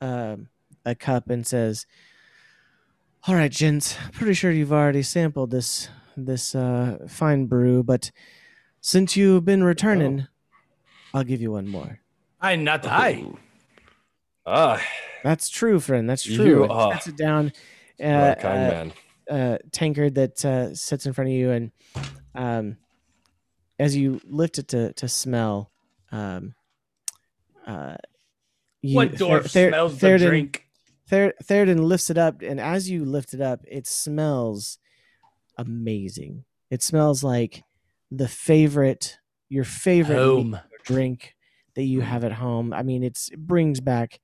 [0.00, 0.48] um
[0.84, 1.86] a cup and says,
[3.26, 3.96] "All right, gents.
[4.12, 8.12] Pretty sure you've already sampled this this uh, fine brew, but
[8.80, 10.28] since you've been returning,
[11.12, 11.98] I'll give you one more."
[12.40, 13.24] I not I.
[13.26, 13.38] Oh,
[14.48, 14.80] Ah,
[15.24, 16.08] That's true, friend.
[16.08, 16.62] That's true.
[16.62, 17.52] And are Sets it down.
[17.98, 18.92] what Uh, kind uh, man.
[19.30, 21.72] Uh, tankard that uh, sits in front of you, and
[22.34, 22.76] um,
[23.78, 25.70] as you lift it to to smell,
[26.12, 26.54] um,
[27.66, 27.96] uh,
[28.82, 30.62] you, What dwarf Ther- smells the Theoden- drink?
[31.08, 31.34] Ther-
[31.76, 34.78] lifts it up, and as you lift it up, it smells
[35.56, 36.44] amazing.
[36.70, 37.62] It smells like
[38.10, 39.18] the favorite,
[39.48, 40.58] your favorite Home.
[40.84, 41.34] drink
[41.74, 42.72] that you have at home.
[42.72, 44.18] I mean, it's it brings back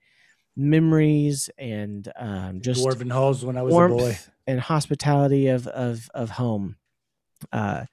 [0.57, 4.19] memories and um, just Dwarven halls when I was warmth a boy.
[4.47, 6.77] And hospitality of of of home.
[7.53, 7.85] Uh,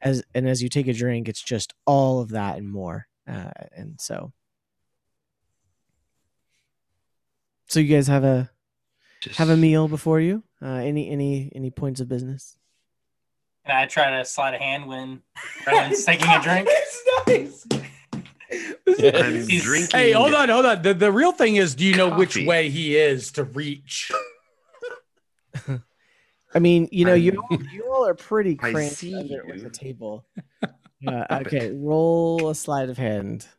[0.00, 3.06] as and as you take a drink, it's just all of that and more.
[3.28, 4.32] Uh, and so,
[7.66, 8.50] so you guys have a
[9.20, 10.42] just have a meal before you.
[10.62, 12.56] Uh, any any any points of business?
[13.64, 15.22] And I try to slide a hand when
[15.66, 16.68] Rowan's taking a drink.
[17.26, 17.66] nice.
[17.72, 19.98] I'm He's- drinking.
[19.98, 20.82] Hey, hold on, hold on.
[20.82, 24.12] The, the real thing is, do you know which way he is to reach?
[26.54, 29.62] I mean, you know, I'm- you all, you all are pretty I cramped under with
[29.62, 30.24] the table.
[31.06, 31.46] Uh, Stop it.
[31.48, 33.46] okay, roll a sleight of hand.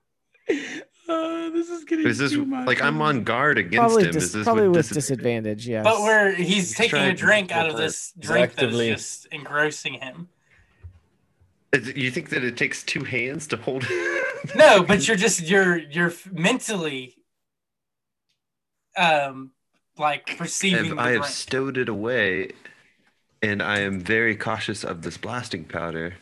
[1.07, 2.65] Uh, this is getting Is this too much.
[2.65, 4.11] like I'm on guard against Probably him?
[4.13, 5.65] dis- is this probably with disadvantage?
[5.65, 5.67] disadvantage.
[5.67, 5.83] Yes.
[5.83, 9.93] But where he's taking a drink out of this drink that actively- is just engrossing
[10.01, 10.29] him.
[11.93, 13.85] You think that it takes two hands to hold?
[14.55, 17.15] No, but you're just you're you're mentally
[18.97, 19.51] um
[19.99, 22.49] like perceiving Have- the I have stowed it away,
[23.45, 26.15] and I am very cautious of this blasting powder.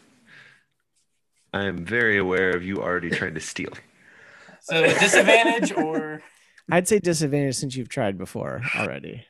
[1.54, 3.72] I am very aware of you already trying to steal.
[4.62, 6.22] So disadvantage or
[6.70, 9.26] I'd say disadvantage since you've tried before already.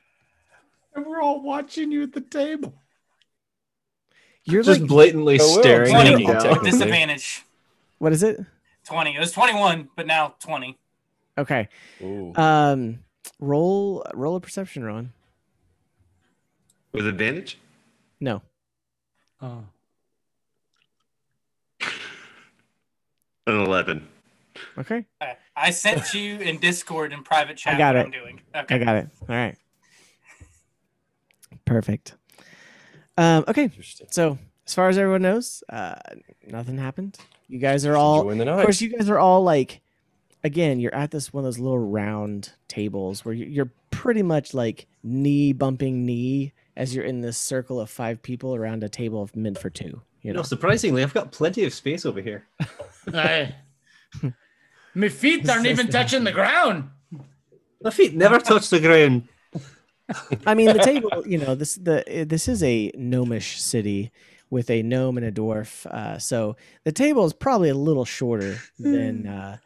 [0.95, 2.73] And we're all watching you at the table.
[4.43, 6.63] You're Just like, blatantly Oh, well, staring at twenty me down.
[6.63, 7.43] Disadvantage.
[7.99, 8.39] what is it?
[8.85, 9.15] Twenty.
[9.15, 10.77] It was twenty one, but now twenty.
[11.37, 11.69] Okay.
[12.01, 12.33] Ooh.
[12.35, 12.99] Um,
[13.39, 15.13] roll roll a perception, Ron.
[16.91, 17.57] With advantage?
[18.23, 18.41] No.
[19.41, 19.65] Oh.
[23.45, 24.07] An 11.
[24.77, 25.05] Okay.
[25.21, 25.35] Okay.
[25.57, 28.05] I sent you in Discord in private chat I got what it.
[28.05, 28.39] I'm doing.
[28.55, 28.75] Okay.
[28.75, 29.09] I got it.
[29.27, 29.57] All right.
[31.65, 32.15] Perfect.
[33.17, 33.69] Um, okay.
[34.09, 35.95] So as far as everyone knows, uh,
[36.47, 37.17] nothing happened.
[37.49, 39.81] You guys are all Enjoying the Of course, you guys are all like,
[40.45, 44.87] again, you're at this one of those little round tables where you're pretty much like
[45.03, 49.35] knee bumping knee as you're in this circle of five people around a table of
[49.35, 49.85] meant for two.
[49.85, 52.45] You You know, know, surprisingly, I've got plenty of space over here.
[53.13, 53.55] Aye.
[54.95, 56.89] My feet aren't even touching the ground.
[57.81, 59.27] My feet never touch the ground.
[60.45, 61.09] I mean, the table.
[61.25, 64.11] You know, this the this is a gnomish city
[64.49, 65.85] with a gnome and a dwarf.
[65.87, 69.57] Uh, so the table is probably a little shorter than, uh,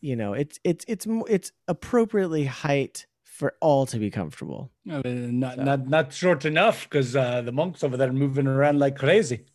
[0.00, 3.06] you know, it's it's it's it's appropriately height
[3.40, 4.70] for all to be comfortable.
[4.88, 8.78] Uh, not, not not short enough because uh, the monks over there are moving around
[8.78, 9.46] like crazy.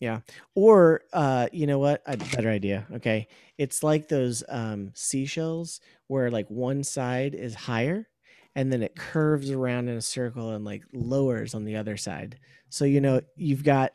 [0.00, 0.20] Yeah.
[0.54, 2.02] Or, uh, you know what?
[2.06, 2.86] A better idea.
[2.94, 3.28] Okay.
[3.58, 8.08] It's like those um, seashells where like one side is higher
[8.54, 12.38] and then it curves around in a circle and like lowers on the other side.
[12.70, 13.92] So, you know, you've got,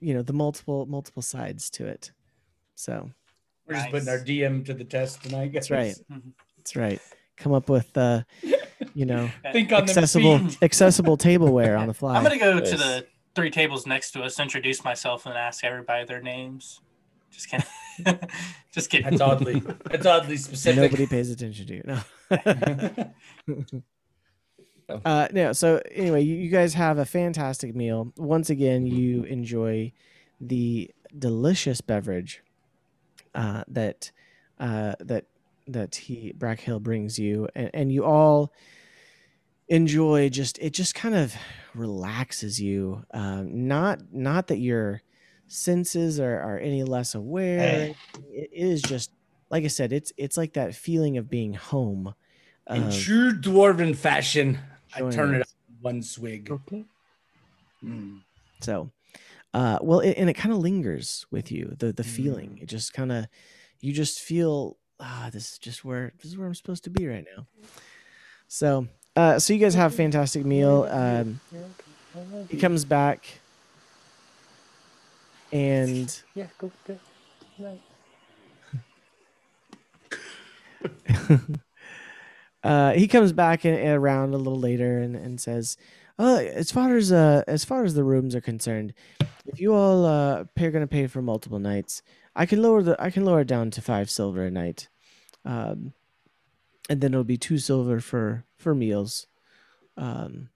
[0.00, 2.12] you know, the multiple, multiple sides to it.
[2.74, 3.10] So
[3.66, 3.92] We're just Nice.
[3.92, 5.52] putting our DM to the test tonight.
[5.54, 5.96] that's right.
[6.58, 7.00] That's right.
[7.38, 8.22] Come up with, uh,
[8.94, 10.58] you know, Think accessible, feet.
[10.62, 12.16] accessible tableware on the fly.
[12.16, 16.04] I'm gonna go to the three tables next to us, introduce myself, and ask everybody
[16.04, 16.80] their names.
[17.30, 17.66] Just kidding.
[18.72, 19.10] Just kidding.
[19.10, 19.62] That's oddly.
[19.90, 20.82] That's oddly specific.
[20.82, 21.82] Nobody pays attention to you.
[24.88, 25.00] No.
[25.04, 25.52] uh, no.
[25.52, 28.12] So anyway, you, you guys have a fantastic meal.
[28.16, 29.92] Once again, you enjoy
[30.40, 32.42] the delicious beverage
[33.34, 34.10] uh, that
[34.58, 35.26] uh, that
[35.68, 38.52] that he Brackhill brings you, and, and you all
[39.68, 40.28] enjoy.
[40.28, 41.34] Just it just kind of
[41.74, 43.04] relaxes you.
[43.12, 45.02] Um, not not that your
[45.46, 47.94] senses are, are any less aware.
[48.30, 49.10] It is just
[49.50, 49.92] like I said.
[49.92, 52.14] It's it's like that feeling of being home.
[52.68, 54.58] In of- true dwarven fashion,
[54.94, 55.48] I turn it up
[55.80, 56.50] one swig.
[56.50, 56.84] Okay.
[57.82, 58.20] Mm.
[58.60, 58.90] So,
[59.54, 61.74] uh, well, it, and it kind of lingers with you.
[61.78, 62.06] The the Mm.
[62.16, 62.58] feeling.
[62.60, 63.26] It just kind of,
[63.80, 67.06] you just feel ah, this is just where this is where I'm supposed to be
[67.06, 67.46] right now.
[68.48, 70.88] So, uh, so you guys have a fantastic meal.
[70.90, 71.40] Um,
[72.48, 73.40] he comes back,
[75.52, 77.00] and Yeah, go good.
[82.64, 85.76] Uh, he comes back in, around a little later and, and says,
[86.18, 88.92] uh, as far as uh, as far as the rooms are concerned,
[89.46, 92.02] if you all uh, are going to pay for multiple nights,
[92.38, 94.88] I can lower the I can lower it down to five silver a night,
[95.44, 95.92] um,
[96.88, 99.26] and then it'll be two silver for for meals.
[99.96, 100.50] Um,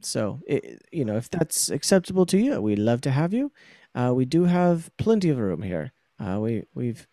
[0.00, 3.52] so it, you know if that's acceptable to you, we'd love to have you.
[3.94, 5.92] Uh, we do have plenty of room here.
[6.18, 7.06] Uh, we we've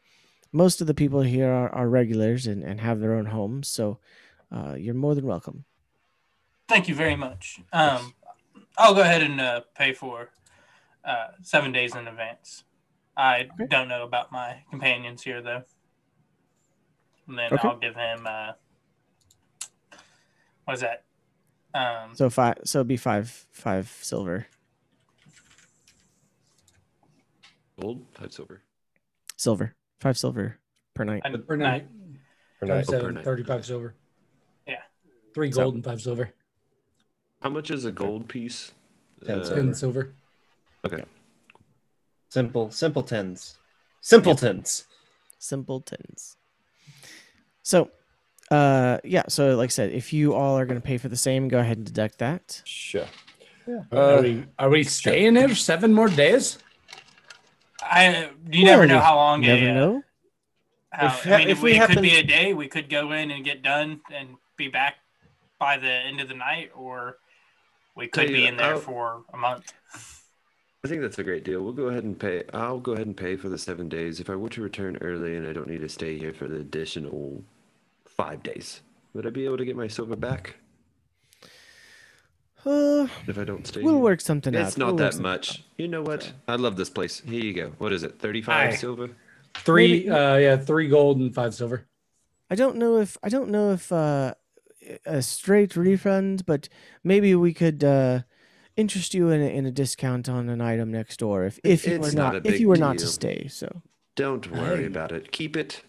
[0.52, 4.00] most of the people here are, are regulars and, and have their own homes, so
[4.52, 5.66] uh, you're more than welcome.
[6.68, 7.62] Thank you very much.
[7.72, 8.16] Um,
[8.80, 10.32] I'll go ahead and uh, pay for
[11.06, 12.64] uh, seven days in advance.
[13.18, 13.68] I Okay.
[13.68, 15.64] don't know about my companions here though.
[17.28, 17.68] And then Okay.
[17.68, 18.54] I'll give him uh,
[20.66, 21.04] what is that?
[21.74, 24.48] Um, So five, so it'd be five five silver,
[27.80, 28.62] Gold, five silver.
[29.38, 30.58] silver, five silver
[30.94, 31.22] per night.
[31.26, 31.88] and Per night.
[32.60, 32.94] Per Times night.
[32.96, 33.24] per seven, night.
[33.24, 33.96] 35 silver.
[34.68, 34.82] Yeah.
[35.34, 36.34] Three So- gold and five silver.
[37.42, 38.72] How much is a gold piece?
[39.26, 39.62] Ten Uh, silver.
[39.62, 40.14] Ten silver.
[40.86, 41.04] Okay.
[42.36, 43.58] Simple, simpletons.
[44.00, 44.86] Simpletons.
[45.38, 46.38] Simpletons.
[47.62, 47.92] So,
[48.50, 49.24] uh, yeah.
[49.28, 51.60] So, like I said, if you all are going to pay for the same, go
[51.60, 52.62] ahead and deduct that.
[52.64, 53.06] Sure.
[53.92, 56.58] are Uh, we are we staying here seven more days?
[57.82, 59.42] I you never know how long.
[59.42, 60.04] Never a, uh, know.
[60.92, 62.90] How, If- I mean, if if we it happen- could be a day, we could
[62.90, 64.96] go in and get done and be back
[65.60, 67.18] by the end of the night, or
[67.96, 69.74] we could Tell be in there I'll- for a month.
[70.84, 71.62] I think that's a great deal.
[71.62, 72.44] We'll go ahead and pay.
[72.54, 74.20] I'll go ahead and pay for the seven days.
[74.20, 76.56] If I were to return early and I don't need to stay here for the
[76.58, 77.44] additional
[78.06, 78.82] five days,
[79.14, 80.56] would I be able to get my silver back
[82.66, 84.04] Uh, if I don't stay we'll here?
[84.04, 84.68] work something out.
[84.68, 85.64] It's not We'll that something much.
[85.78, 86.32] You know what?
[86.48, 87.20] I love this place.
[87.20, 87.74] Here you go.
[87.78, 88.18] What is it?
[88.20, 88.76] Thirty-five Aye.
[88.76, 89.10] silver.
[89.58, 91.86] Three, Maybe- uh, yeah, three gold and five silver.
[92.50, 94.34] I don't know if I don't know if uh,
[95.06, 96.70] a straight refund, but
[97.04, 98.22] maybe we could uh,
[98.78, 101.96] interest you in a, in a discount on an item next door if if you
[101.96, 103.12] It's were not not, a if big you were not to deal.
[103.14, 103.48] stay.
[103.50, 103.82] So
[104.16, 104.88] Don't worry Aye.
[104.88, 105.32] about it.
[105.32, 105.82] Keep it.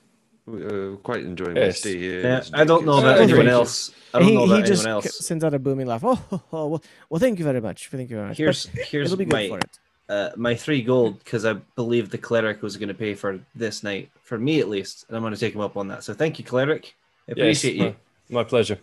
[0.49, 1.79] uh, quite enjoying my Yes.
[1.79, 2.21] stay here.
[2.21, 3.93] Yeah, This I don't know is- about anyone he- else.
[4.13, 5.27] I don't he, know he about just anyone c- else.
[5.27, 6.03] sends out a booming laugh.
[6.05, 7.89] Oh, oh, oh, well, well, thank you very much.
[7.89, 8.37] Thank you very much.
[8.39, 9.79] But Here's here's it'll be good my for it.
[10.09, 13.85] uh, my three gold because I believe the cleric was going to pay for this
[13.85, 16.03] night for me at least, and I'm going to take him up on that.
[16.03, 16.95] So thank you, cleric.
[17.29, 17.95] I appreciate yes, you.
[18.35, 18.79] My, my pleasure.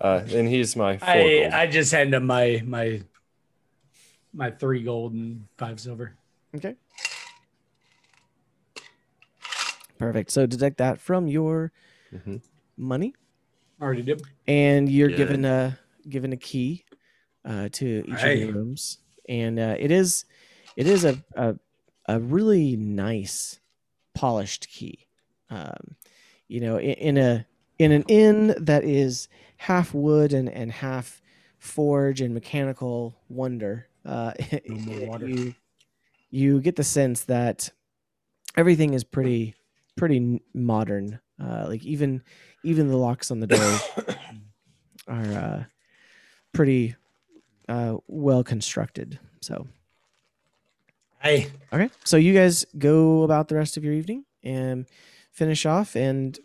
[0.00, 1.52] Uh, and he's my four I gold.
[1.52, 3.02] I just hand him my my
[4.32, 6.16] my three gold and five silver.
[6.56, 6.74] Okay.
[9.98, 10.30] Perfect.
[10.30, 11.72] So deduct that from your
[12.12, 12.40] Mhm.
[12.76, 13.14] money,
[13.80, 14.22] Already did.
[14.46, 15.16] and you're Yeah.
[15.16, 15.78] given a
[16.08, 16.84] given a key
[17.44, 18.98] uh, to each of the rooms,
[19.28, 20.24] and uh, it is
[20.76, 21.56] it is a, a
[22.06, 23.60] a really nice
[24.14, 25.06] polished key.
[25.50, 25.96] Um,
[26.48, 27.46] you know, in, in a
[27.80, 29.26] in an inn that is
[29.56, 31.22] half wood and and half
[31.58, 33.86] forge and mechanical wonder.
[34.04, 34.32] Uh,
[34.66, 35.28] No water.
[35.28, 35.54] you
[36.30, 37.70] you get the sense that
[38.56, 39.54] everything is pretty
[39.96, 41.20] pretty modern.
[41.42, 42.22] Uh, like even
[42.64, 43.78] even the locks on the door
[45.08, 45.64] are uh,
[46.52, 46.94] pretty
[47.68, 49.18] uh, well constructed.
[49.40, 49.66] So
[51.22, 54.86] Hey, okay, so you guys go about the rest of your evening and
[55.32, 55.94] finish off.
[55.94, 56.38] And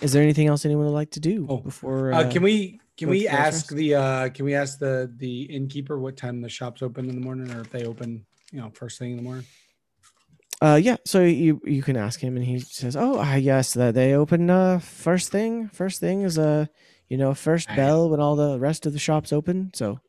[0.00, 2.12] is there anything else anyone would like to do Oh, before?
[2.12, 6.16] uh, can we can we ask the uh can we ask the the innkeeper what
[6.16, 9.12] time the shop's open in the morning or if they open you know first thing
[9.12, 9.44] in the morning?
[10.60, 10.96] Uh, yeah.
[11.04, 14.50] So you you can ask him, and he says, "Oh, I guess that they open
[14.50, 15.68] uh first thing.
[15.68, 16.66] First thing is uh
[17.08, 19.70] you know first bell when all the rest of the shops open.
[19.74, 20.00] So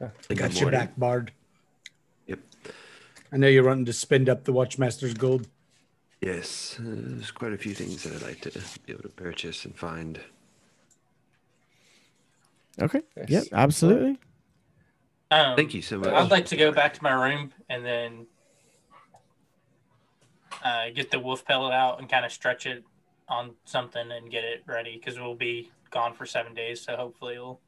[0.00, 1.32] I got the your back, Bard.
[2.26, 2.40] Yep.
[3.32, 5.46] I know you're wanting to spend up the Watchmaster's gold.
[6.24, 8.50] Yes, uh, there's quite a few things that I'd like to
[8.86, 10.18] be able to purchase and find.
[12.80, 14.18] okay, yep, absolutely.
[15.30, 16.08] Um, Thank you so much.
[16.08, 18.26] I'd like to go back to my room and then
[20.64, 22.84] uh, get the wolf pellet out and kind of stretch it
[23.28, 26.80] on something and get it ready because we'll be gone for seven days.
[26.80, 27.60] So hopefully it'll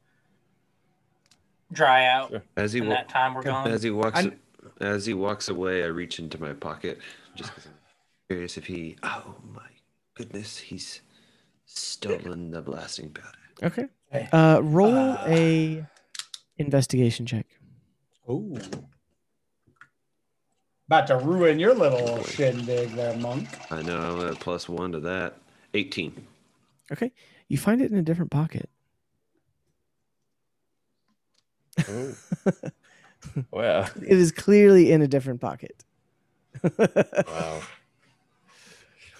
[1.71, 2.43] dry out Sure.
[2.55, 3.67] As he in wa- that time we're gone.
[3.69, 4.31] as he walks I-
[4.81, 6.99] as he walks away, I reach into my pocket
[7.35, 7.73] just because I'm
[8.29, 8.97] curious if he.
[9.03, 9.69] Oh my
[10.15, 11.01] goodness, he's
[11.65, 13.37] stolen the blasting powder.
[13.63, 13.87] Okay.
[14.13, 14.29] Okay.
[14.31, 15.85] Uh, roll Uh, a
[16.57, 17.45] investigation check.
[18.27, 18.57] Oh.
[20.87, 23.49] About to ruin your little shindig there, monk.
[23.69, 25.37] I know I'm at plus one to that.
[25.73, 26.25] 18.
[26.93, 27.11] Okay,
[27.49, 28.69] you find it in a different pocket.
[31.89, 32.15] Oh.
[33.51, 33.81] wow.
[33.97, 35.83] It is clearly in a different pocket.
[36.77, 37.61] Wow.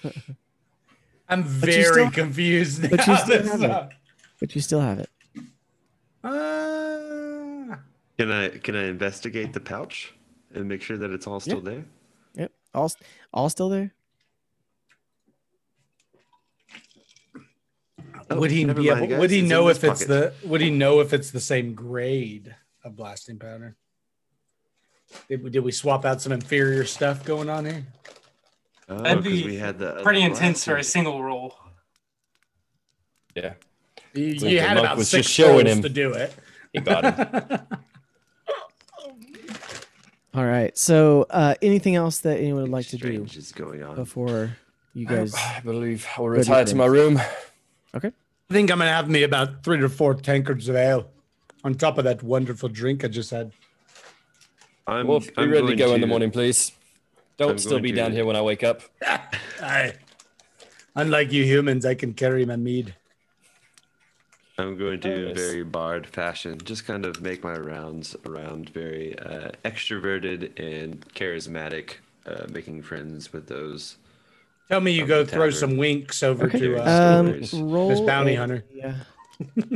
[1.29, 2.81] I'm you very still- confused.
[2.89, 3.71] but you still This, have it.
[3.71, 3.89] uh,
[4.39, 5.09] but you still have it.
[6.23, 7.75] uh,
[8.17, 10.13] Can I can I investigate the pouch
[10.53, 11.85] and make sure that it's all still there?
[12.35, 12.91] Yep, all
[13.33, 13.91] all still there.
[18.29, 20.33] Oh, would he be able, guys, would he know this if it's pocket.
[20.41, 23.75] the would he know if it's the same grade of blasting powder?
[25.29, 27.85] Did, we- did we swap out some inferior stuff going on here?
[28.89, 31.55] Oh, That'd 'cause be we had the Pretty other intense for a single roll.
[33.35, 33.53] Yeah.
[34.13, 35.81] You, you had about was six just showing rolls him.
[35.83, 36.33] to do it.
[36.73, 37.59] He got him.
[40.33, 40.77] All right.
[40.77, 43.95] So, uh, anything else that anyone would like to do is going on.
[43.95, 44.55] before
[44.93, 45.33] you guys?
[45.37, 47.19] I believe I will retire to my room.
[47.95, 48.11] Okay.
[48.49, 51.09] I think I'm gonna have me about three to four tankards of ale
[51.63, 53.51] on top of that wonderful drink I just had.
[54.85, 56.71] I'm, Wolf, be I'm ready to going go in the morning, please.
[57.37, 58.81] Don't I'm still be to- down here when I wake up.
[59.61, 59.93] I,
[60.95, 62.95] unlike you humans, I can carry my mead.
[64.59, 65.35] I'm going to, Nice.
[65.37, 71.97] very bard fashion, just kind of make my rounds around very uh, extroverted and charismatic,
[72.25, 73.97] uh, making friends with those.
[74.69, 76.57] Tell me you go throw some winks over Okay.
[76.59, 77.53] to uh, Um, stories.
[77.53, 78.65] roll bounty a- hunter.
[78.73, 78.95] Yeah.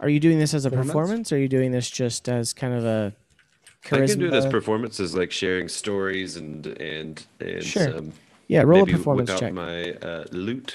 [0.00, 0.92] Are you doing this as a Performance?
[0.92, 1.32] performance?
[1.32, 3.12] Or are you doing this just as kind of a
[3.84, 4.02] charisma?
[4.02, 7.98] I can do this performances like sharing stories and and and Sure.
[7.98, 8.12] um,
[8.48, 9.52] yeah, roll a performance whip out check.
[9.52, 10.74] my uh, lute.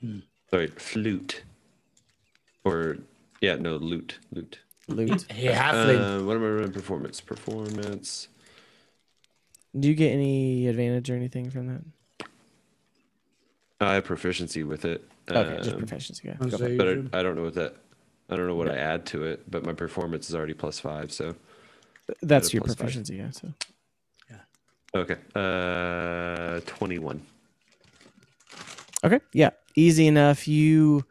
[0.00, 0.20] Hmm.
[0.50, 1.42] Sorry, flute.
[2.64, 2.98] Or
[3.40, 4.60] yeah, no lute, lute.
[4.88, 5.26] Loot.
[5.30, 6.20] Hey, halfling.
[6.20, 6.72] Uh, what am I running?
[6.72, 8.28] Performance, performance.
[9.78, 12.28] Do you get any advantage or anything from that?
[13.80, 15.04] I have proficiency with it.
[15.30, 16.28] Okay, just um, proficiency.
[16.28, 16.36] Yeah.
[16.40, 16.78] I'll go for say it.
[16.78, 17.76] but I, I don't know what that.
[18.30, 21.12] I don't know what I add to it, but my performance is already plus five.
[21.12, 21.34] So
[22.22, 22.78] That's a your plus five.
[22.78, 23.16] proficiency.
[23.16, 23.30] Yeah.
[23.30, 23.52] So.
[24.30, 25.00] Yeah.
[25.00, 27.22] Okay, uh, twenty-one.
[29.04, 29.20] Okay.
[29.32, 29.50] Yeah.
[29.74, 30.48] Easy enough.
[30.48, 31.04] You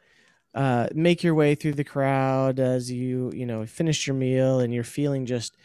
[0.53, 4.73] uh, make your way through the crowd as you, you know, finish your meal and
[4.73, 5.55] you're feeling just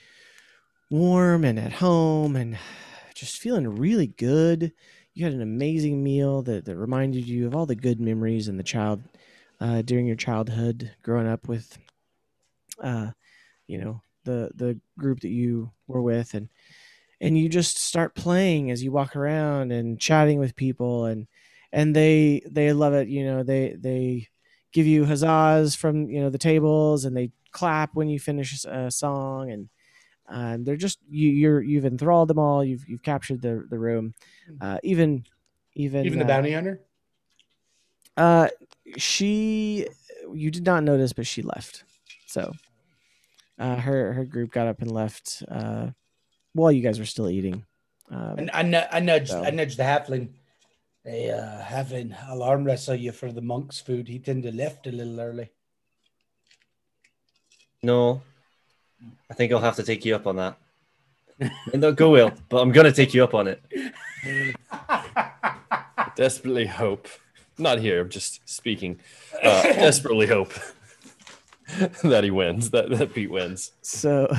[0.90, 2.58] warm and at home and
[3.14, 4.72] just feeling really good.
[5.14, 8.56] You had an amazing meal that, that reminded you of all the good memories in
[8.56, 9.02] the child
[9.60, 11.78] uh, during your childhood, growing up with,
[12.82, 13.12] uh,
[13.66, 16.48] you know, the the group that you were with, and
[17.20, 21.26] and you just start playing as you walk around and chatting with people, and
[21.72, 23.08] and they they love it.
[23.08, 24.28] You know, they they
[24.72, 28.90] give you huzzas from you know the tables, and they clap when you finish a
[28.90, 29.68] song, and
[30.28, 32.64] um, they're just you you're you've enthralled them all.
[32.64, 34.14] You've you've captured the the room,
[34.60, 35.24] uh, even
[35.74, 36.80] even Even the uh, bounty hunter.
[38.16, 38.48] uh,
[38.96, 39.86] she,
[40.32, 41.84] you did not notice, but she left.
[42.26, 42.52] So,
[43.60, 45.88] uh, her her group got up and left uh,
[46.54, 47.64] while you guys were still eating.
[48.10, 50.30] Um, And I, nu- I nudged, So- I nudged the halfling.
[51.04, 54.06] Hey, uh, having alarm wrestle you for the monk's food.
[54.08, 55.48] He tend to left a little early.
[57.82, 58.20] No,
[59.30, 60.56] I think I'll have to take you up on that.
[61.72, 63.62] And not go will, but I'm gonna take you up on it.
[66.16, 67.08] Desperately hope.
[67.56, 69.00] Not here, I'm just speaking.
[69.42, 70.52] Uh, desperately hope
[72.02, 72.70] that he wins.
[72.70, 73.72] That that Pete wins.
[73.82, 74.32] so,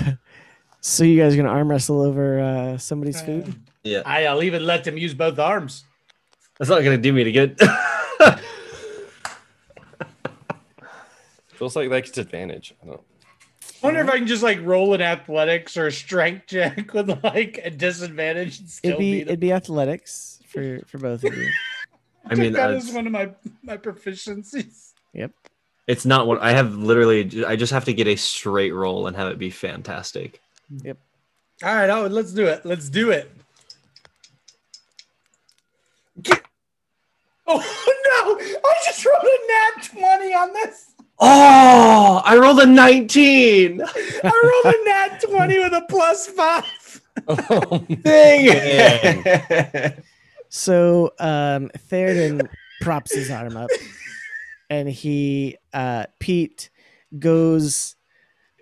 [0.82, 3.54] so you guys gonna arm wrestle over uh, somebody's food?
[3.84, 5.84] Yeah, I, I'll even let them use both arms.
[6.58, 7.60] that's not gonna do me any good.
[11.54, 12.74] Feels like that gets advantage.
[12.82, 13.02] I don't.
[13.84, 17.24] I wonder if I can just like roll an athletics or a strength check with
[17.24, 21.36] like a disadvantage and still It'd be beat it'd be athletics for for both of
[21.36, 21.50] you.
[22.26, 23.32] I mean, that uh, one of my
[23.64, 24.94] my proficiencies.
[25.14, 25.32] Yep.
[25.92, 26.74] It's not what I have.
[26.76, 30.42] Literally, I just have to get a straight roll and have it be fantastic.
[30.84, 30.98] Yep.
[31.64, 32.66] All right, oh, let's do it.
[32.66, 33.30] Let's do it.
[36.22, 36.42] Get-
[37.48, 38.40] Oh no!
[38.70, 40.94] I just rolled a nat twenty on this.
[41.20, 43.82] Oh, I rolled a 19.
[44.24, 47.02] I rolled a nat twenty with a plus five.
[48.04, 49.94] Dang.
[50.50, 52.48] So um Theoden
[52.82, 53.70] props his arm up
[54.72, 56.72] and he uh Pete
[57.20, 57.98] goes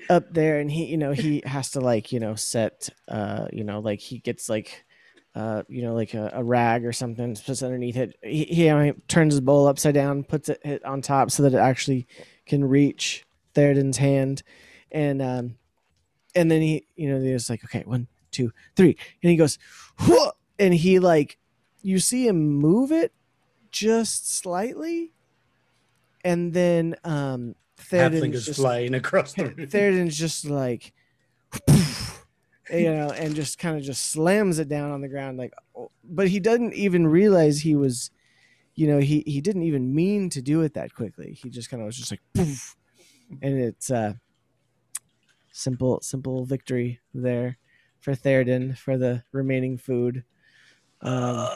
[0.09, 3.63] up there and he you know he has to like you know set uh you
[3.63, 4.83] know like he gets like
[5.35, 8.17] uh you know like a, a rag or something puts underneath it.
[8.23, 11.59] He, he turns his bowl upside down puts it, it on top so that it
[11.59, 12.07] actually
[12.47, 14.41] can reach Theoden's hand.
[14.91, 15.55] And um
[16.33, 18.97] and then he you know he's like okay one two three.
[19.21, 19.59] And he goes
[19.99, 20.31] Whoa!
[20.57, 21.37] and he like
[21.83, 23.13] you see him move it
[23.69, 25.13] just slightly
[26.23, 29.67] and then um Theoden's is just, flying across the room.
[29.67, 30.93] Theoden's just like
[31.67, 35.91] you know and just kind of just slams it down on the ground like oh,
[36.03, 38.11] but he doesn't even realize he was
[38.75, 41.33] you know he he didn't even mean to do it that quickly.
[41.33, 42.75] He just kind of was just like poof.
[43.41, 44.13] And it's uh
[45.51, 47.57] simple simple victory there
[47.99, 50.23] for Theoden for the remaining food
[51.01, 51.47] um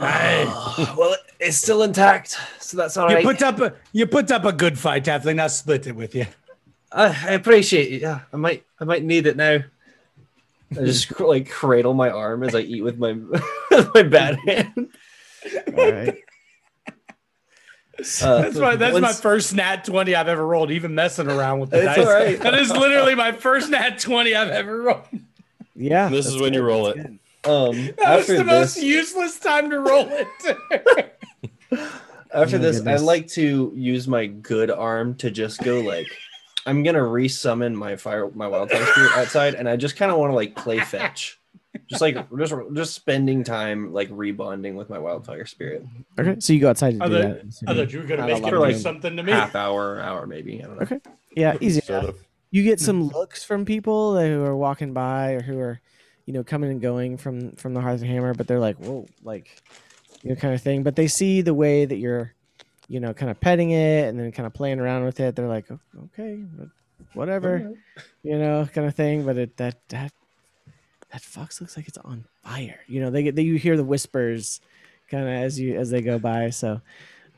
[0.00, 3.24] well, it's still intact, so that's all You right.
[3.24, 5.40] put up a you put up a good fight, Halfling.
[5.40, 6.26] I'll split it with you.
[6.92, 8.02] I, I appreciate it.
[8.02, 9.60] Yeah, I might, I might need it now.
[10.72, 13.12] I just like cradle my arm as I eat with my
[13.94, 14.88] my bad hand.
[15.76, 16.16] all right
[18.22, 20.70] Uh, That's my that's my first nat twenty I've ever rolled.
[20.70, 21.98] Even messing around with the dice.
[21.98, 22.38] all right.
[22.40, 25.04] That is literally my first nat twenty I've ever rolled.
[25.76, 27.02] yeah This is that's when you roll that's it.
[27.02, 27.18] good.
[27.44, 30.28] Um, That was after the most this, useless time to roll it.
[31.72, 31.86] after
[32.32, 36.06] Oh my this, I like to use my good arm to just go like,
[36.66, 40.30] I'm gonna resummon my fire, my wildfire spirit outside, and I just kind of want
[40.30, 41.40] to like play fetch,
[41.88, 45.86] just like just just spending time like rebonding with my wildfire spirit.
[46.18, 48.26] okay so you go outside to I do thought- that I thought you were gonna
[48.26, 48.78] make it of do time.
[48.78, 49.32] something to me.
[49.32, 50.62] Half hour, hour maybe.
[50.62, 50.82] I don't know.
[50.82, 51.00] Okay.
[51.34, 52.18] yeah easy Sort of.
[52.50, 55.80] you get some looks from people who are walking by or who are
[56.30, 59.04] you know coming and going from from the hearth and hammer but they're like whoa
[59.24, 59.60] like
[60.22, 60.84] you know kind of thing.
[60.84, 62.32] But they see the way that you're
[62.86, 65.34] you know kind of petting it and then kind of playing around with it.
[65.34, 65.66] They're like
[66.04, 67.74] okay wh- whatever
[68.22, 69.24] you know kind of thing.
[69.26, 70.12] But it that that
[71.10, 72.78] that fox looks like it's on fire.
[72.86, 74.60] You know they get they, you hear the whispers
[75.10, 76.50] kind of as you as they go by.
[76.50, 76.80] So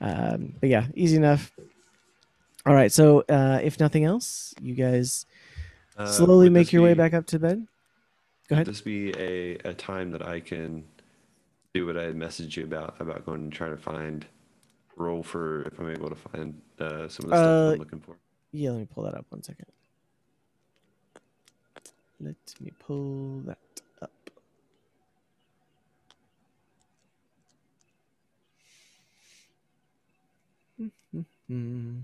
[0.02, 1.50] um but yeah easy enough.
[2.66, 2.92] All right.
[2.92, 5.24] So uh if nothing else you guys
[5.96, 7.66] Uh, slowly would make this your way back up to bed.
[8.52, 8.66] Go Would ahead.
[8.66, 10.84] this be a, a time that I can
[11.72, 14.26] do what I had messaged you about about going and trying to find
[14.96, 18.00] roll for if I'm able to find uh, some of the stuff Uh, I'm looking
[18.00, 18.16] for?
[18.52, 19.66] Yeah, let me pull that up one second.
[22.20, 23.58] Let me pull that
[24.02, 24.10] up.
[31.48, 31.98] Hmm.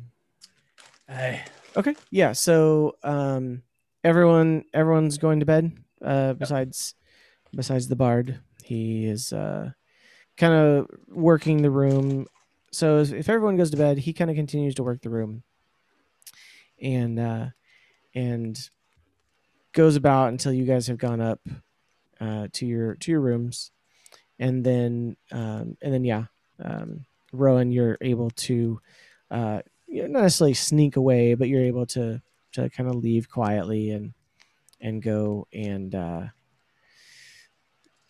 [1.09, 1.43] Hey,
[1.77, 1.95] Okay.
[2.11, 2.33] Yeah.
[2.33, 3.62] So um,
[4.05, 5.73] everyone everyone's going to bed.
[6.05, 6.95] Uh, besides
[7.55, 8.41] besides the bard.
[8.65, 9.70] He is uh,
[10.37, 12.27] kind of working the room.
[12.70, 15.43] So if, if everyone goes to bed, he kind of continues to work the room,
[16.81, 17.47] and uh,
[18.15, 18.59] and
[19.73, 21.41] goes about until you guys have gone up
[22.20, 23.70] uh, to your to your rooms,
[24.39, 26.25] and then um, and then yeah,
[26.62, 28.81] um, Rowan, you're able to
[29.31, 32.20] uh, you know, not necessarily sneak away, but you're able to
[32.53, 34.12] to kind of leave quietly and
[34.80, 36.22] and go and uh,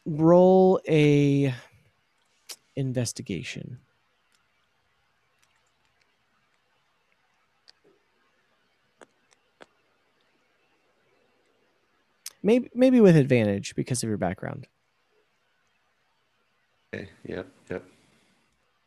[0.05, 1.55] roll a
[2.77, 3.79] investigation.
[12.43, 14.69] Maybe maybe with advantage because of your background.
[16.95, 17.09] Okay.
[17.27, 17.47] Yep.
[17.71, 17.85] Yep.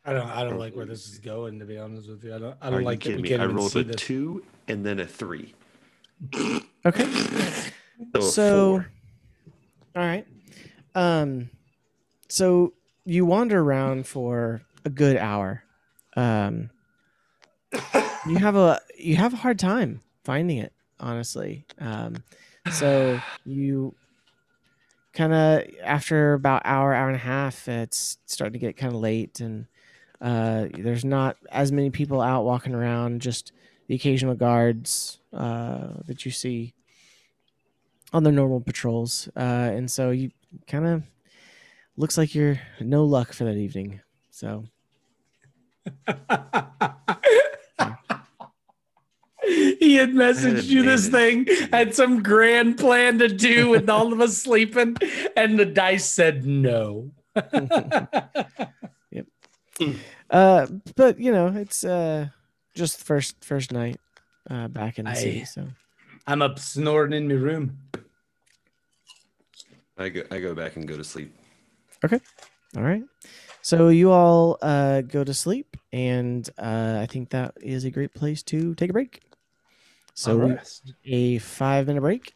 [0.05, 0.27] I don't.
[0.29, 1.59] I don't like where this is going.
[1.59, 2.55] To be honest with you, I don't.
[2.61, 3.29] I don't you like that kidding we me?
[3.29, 3.95] can't I even rolled a this.
[3.97, 5.53] two and then a three.
[6.85, 7.05] Okay.
[8.15, 8.73] So, so
[9.95, 10.25] all right.
[10.95, 11.49] Um
[12.29, 12.73] so
[13.05, 15.63] you wander around for a good hour.
[16.15, 16.69] Um
[18.27, 21.65] you have a you have a hard time finding it honestly.
[21.79, 22.23] Um
[22.69, 23.95] so you
[25.13, 28.99] kind of after about hour hour and a half it's starting to get kind of
[28.99, 29.65] late and
[30.21, 33.51] uh there's not as many people out walking around just
[33.87, 36.73] the occasional guards uh that you see
[38.13, 39.29] on their normal patrols.
[39.35, 39.39] Uh,
[39.73, 40.31] and so you
[40.67, 41.03] kind of
[41.97, 44.01] looks like you're no luck for that evening.
[44.29, 44.65] So
[49.79, 54.21] he had messaged you this thing, had some grand plan to do with all of
[54.21, 54.95] us sleeping,
[55.35, 57.11] and the dice said no.
[60.29, 62.27] uh but you know, it's uh
[62.75, 63.97] just first first night
[64.49, 65.41] uh back in the city.
[65.41, 65.45] Aye.
[65.45, 65.67] So
[66.27, 67.77] I'm up snoring in my room.
[70.01, 70.23] I go.
[70.31, 71.33] I go back and go to sleep.
[72.03, 72.19] Okay.
[72.75, 73.03] All right.
[73.61, 78.13] So you all uh go to sleep and uh I think that is a great
[78.13, 79.21] place to take a break.
[80.13, 80.57] So we-
[81.05, 82.33] a five minute break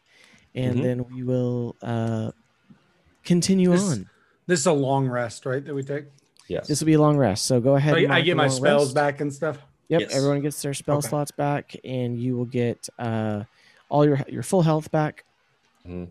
[0.54, 0.82] and Mhm.
[0.82, 2.30] then we will uh
[3.24, 4.08] continue This- on.
[4.46, 5.64] This is a long rest, right?
[5.64, 6.04] That we take.
[6.46, 6.68] Yes.
[6.68, 7.46] This will be a long rest.
[7.46, 7.94] So go ahead.
[7.96, 8.94] I, and I get my spells rest.
[8.94, 9.58] back and stuff.
[9.88, 10.14] Yep, Yes.
[10.14, 11.08] everyone gets their spell Okay.
[11.08, 13.42] slots back, and you will get uh,
[13.88, 15.24] all your your full health back.
[15.88, 16.08] Mhm.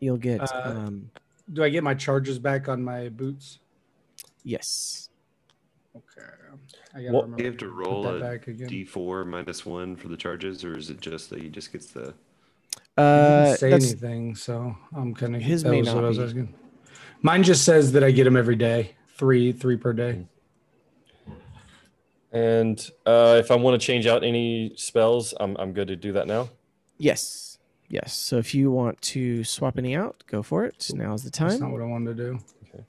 [0.00, 1.10] You'll get Uh, um,
[1.52, 3.58] Do I get my charges back on my boots?
[4.44, 5.08] yes.
[5.96, 6.26] Okay.
[6.94, 8.68] I gotta What- Do you have to roll that a back again.
[8.68, 12.14] d4 minus one for the charges, or is it just that he just gets the?
[12.96, 16.04] Uh, didn't say that's, anything, so I'm kind of His that may was what not
[16.04, 16.24] I was be.
[16.24, 16.54] asking.
[17.22, 20.26] Mine just says that I get them every day, three, three per day.
[22.32, 26.12] And uh, if I want to change out any spells, I'm, I'm good to do
[26.12, 26.48] that now.
[26.98, 27.49] yes,
[27.90, 28.14] yes.
[28.14, 30.90] So if you want to swap any out, go for it.
[30.94, 31.48] Now's the time.
[31.50, 32.38] That's not what I wanted to do.
[32.68, 32.84] Okay.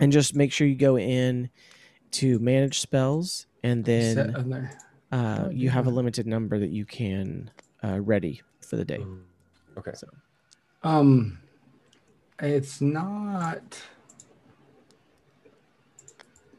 [0.00, 1.48] and just make sure you go in
[2.12, 4.68] to manage spells, and then
[5.10, 7.50] uh, you have a limited number that you can
[7.82, 9.04] uh, ready for the day.
[9.78, 9.92] Okay.
[9.94, 10.06] So
[10.82, 11.38] Um,
[12.40, 13.80] it's not.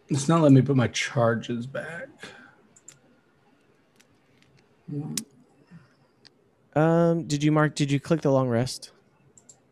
[0.08, 2.10] It's not letting me put my charges back.
[6.76, 7.76] Um, did you mark?
[7.76, 8.91] Did you click the long rest?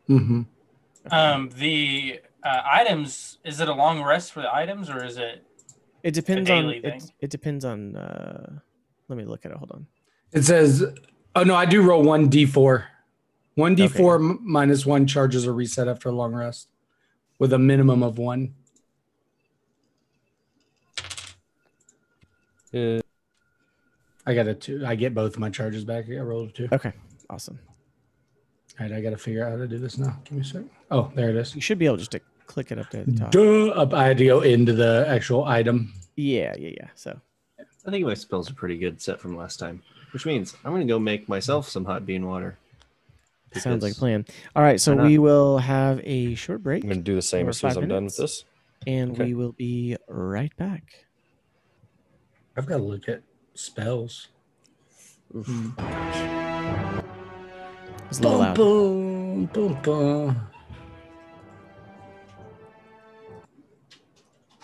[0.09, 0.41] Mm-hmm.
[1.11, 5.45] Um, the uh, items is it a long rest for the items or is it?
[6.03, 7.01] It depends on daily it, thing.
[7.21, 8.59] it depends on uh
[9.07, 9.57] let me look at it.
[9.57, 9.87] Hold on.
[10.31, 10.83] It says,
[11.35, 12.85] "Oh no, I do roll one d4.
[13.55, 16.69] One d4 m- minus one charges are reset after a long rest,
[17.37, 18.55] with a minimum of one."
[22.73, 23.02] Uh,
[24.25, 24.83] I got a two.
[24.85, 26.05] I get both my charges back.
[26.09, 26.69] I rolled a two.
[26.71, 26.93] Okay.
[27.29, 27.59] Awesome.
[28.79, 30.17] All right, I got to figure out how to do this now.
[30.23, 30.63] Give me a sec.
[30.89, 31.53] Oh, there it is.
[31.53, 33.31] You should be able just to click it up there at the top.
[33.31, 33.93] Duh, up.
[33.93, 35.93] I had to go into the actual item.
[36.15, 36.87] Yeah, yeah, yeah.
[36.95, 37.19] So
[37.59, 40.85] I think my spells are pretty good set from last time, which means I'm gonna
[40.85, 42.57] go make myself some hot bean water.
[43.53, 44.25] sounds like a plan.
[44.55, 47.47] All right, so we will have a short break I'm going to do the same
[47.49, 48.45] as soon as I'm done with this.
[48.87, 49.25] and okay.
[49.25, 51.05] we will be right back.
[52.57, 53.21] I've got to look at
[53.55, 54.27] spells.
[58.09, 58.55] It's a loud.
[58.55, 60.41] Boom, boom, boom.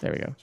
[0.01, 0.35] There we go.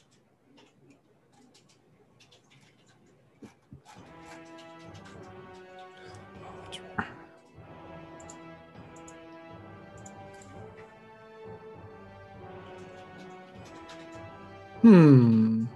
[14.83, 15.67] Hmm.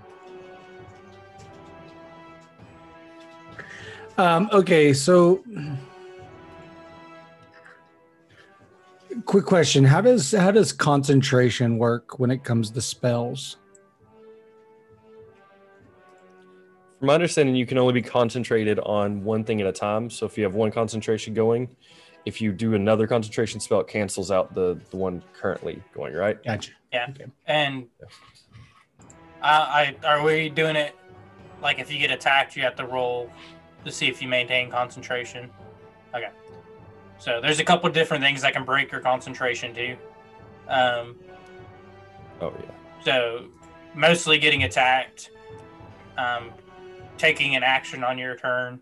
[4.20, 5.42] Um, okay, so
[9.24, 13.56] quick question: How does how does concentration work when it comes to spells?
[16.98, 20.10] From my understanding, you can only be concentrated on one thing at a time.
[20.10, 21.74] So if you have one concentration going,
[22.26, 26.12] if you do another concentration spell, it cancels out the the one currently going.
[26.12, 26.44] Right?
[26.44, 26.72] Gotcha.
[26.92, 27.06] Yeah.
[27.09, 27.24] Okay.
[27.47, 27.86] And
[29.40, 30.94] I, I are we doing it
[31.62, 33.30] like if you get attacked, you have to roll
[33.85, 35.51] to see if you maintain concentration.
[36.15, 36.28] Okay.
[37.19, 39.97] So there's a couple different things that can break your concentration too.
[40.69, 41.16] Um,
[42.40, 42.70] Oh yeah.
[43.05, 43.44] so
[43.94, 45.31] mostly getting attacked,
[46.16, 46.51] um,
[47.19, 48.81] taking an action on your turn.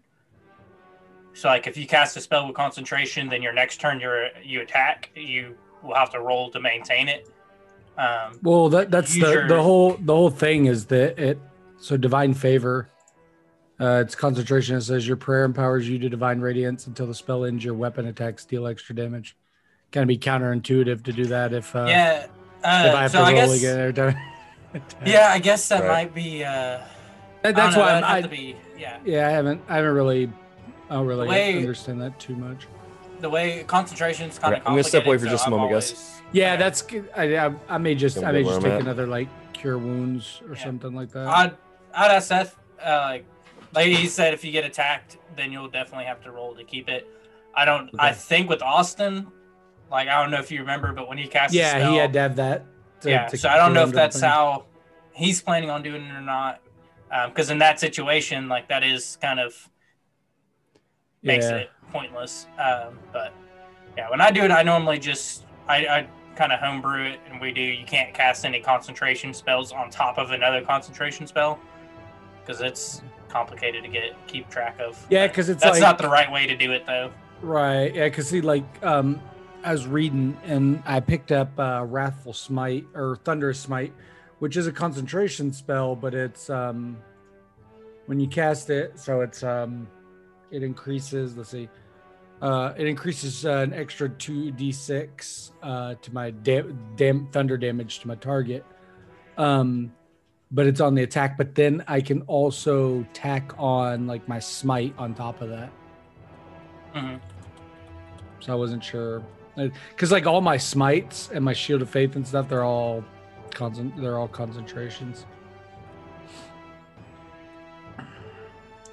[1.34, 4.60] So like if you cast a spell with concentration, then your next turn you're you
[4.60, 7.28] attack, you will have to roll to maintain it.
[7.96, 11.38] Um, Well, that that's the your- the whole the whole thing is that it
[11.78, 12.88] so divine favor.
[13.80, 14.76] Uh, it's concentration.
[14.76, 17.64] It says your prayer empowers you to divine radiance until the spell ends.
[17.64, 19.36] Your weapon attacks deal extra damage.
[19.92, 22.24] Kind of be counterintuitive to do that if uh, yeah.
[22.24, 22.30] if
[22.64, 24.16] Uh, I have so to I roll guess again every time.
[25.06, 25.88] yeah, I guess that Right.
[26.06, 26.44] might be.
[26.44, 28.98] Uh, That- that's I don't know, why I'm, that'd have I, to be yeah.
[29.04, 30.30] yeah I haven't I haven't really
[30.90, 32.66] I don't really way- understand that too much.
[33.20, 34.66] The way concentration's kind Right, of.
[34.66, 36.20] I'm gonna step away for just a moment, guys.
[36.32, 36.62] Yeah, Okay.
[36.62, 37.08] that's good.
[37.16, 38.80] I, I I may just I may just take at.
[38.80, 40.64] another like cure wounds or Yeah.
[40.64, 41.26] something like that.
[41.28, 41.52] I'd
[41.94, 42.56] I'd ask Seth.
[42.84, 43.24] Uh, like
[43.86, 46.88] like he said, if you get attacked, then you'll definitely have to roll to keep
[46.88, 47.06] it.
[47.54, 47.90] I don't.
[47.98, 49.26] I think with Austin,
[49.90, 52.12] like I don't know if you remember, but when he cast, yeah, spell, he had
[52.14, 52.64] to have that.
[53.02, 53.26] to- yeah.
[53.28, 54.64] to So I don't know if that's how
[55.12, 56.60] he's planning on doing it or not.
[57.26, 59.54] Because in that situation, like that is kind of
[61.22, 61.56] makes Yeah.
[61.56, 62.46] it pointless.
[62.58, 63.32] Um, but
[63.96, 67.40] yeah, when I do it, I normally just I, I kind of homebrew it, and
[67.40, 67.62] we do.
[67.62, 71.58] You can't cast any concentration spells on top of another concentration spell
[72.44, 75.04] because it's complicated to get keep track of.
[75.10, 77.10] Yeah, because it's That's like not the right way to do it, though.
[77.40, 77.94] right.
[77.94, 79.20] Yeah, because see, like um,
[79.64, 83.92] I was reading and I picked up uh, Wrathful Smite or Thunderous Smite,
[84.38, 86.96] which is a concentration spell, but it's um,
[88.06, 89.88] when you cast it, so it's um,
[90.50, 91.36] it increases.
[91.36, 91.68] Let's see.
[92.40, 96.62] Uh, it increases uh, an extra two d6 uh, to my da-
[96.94, 98.64] dam- thunder damage to my target.
[99.36, 99.92] Um,
[100.50, 101.36] but it's on the attack.
[101.36, 105.70] But then I can also tack on like my smite on top of that.
[106.94, 107.20] Mhm.
[108.40, 109.22] So I wasn't sure
[109.90, 113.04] because like all my smites and my shield of faith and stuff, they're all
[113.50, 115.26] concent- they're all concentrations.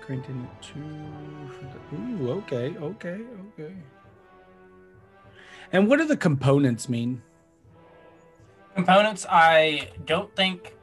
[0.06, 0.80] Granting two.
[1.96, 3.20] Ooh, okay, okay,
[3.54, 3.74] okay.
[5.72, 7.22] And what do the components mean?
[8.76, 10.75] Components, I don't think.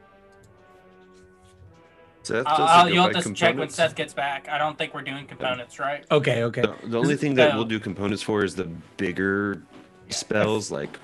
[2.23, 3.69] Seth I'll, I'll, you'll have to check when.
[3.69, 4.49] Seth gets back.
[4.49, 6.05] I don't think we're doing components, right?
[6.11, 6.63] Okay, okay.
[6.63, 8.65] The, the only thing that So- we'll do components for is the
[8.97, 9.63] bigger
[10.09, 10.99] spells, like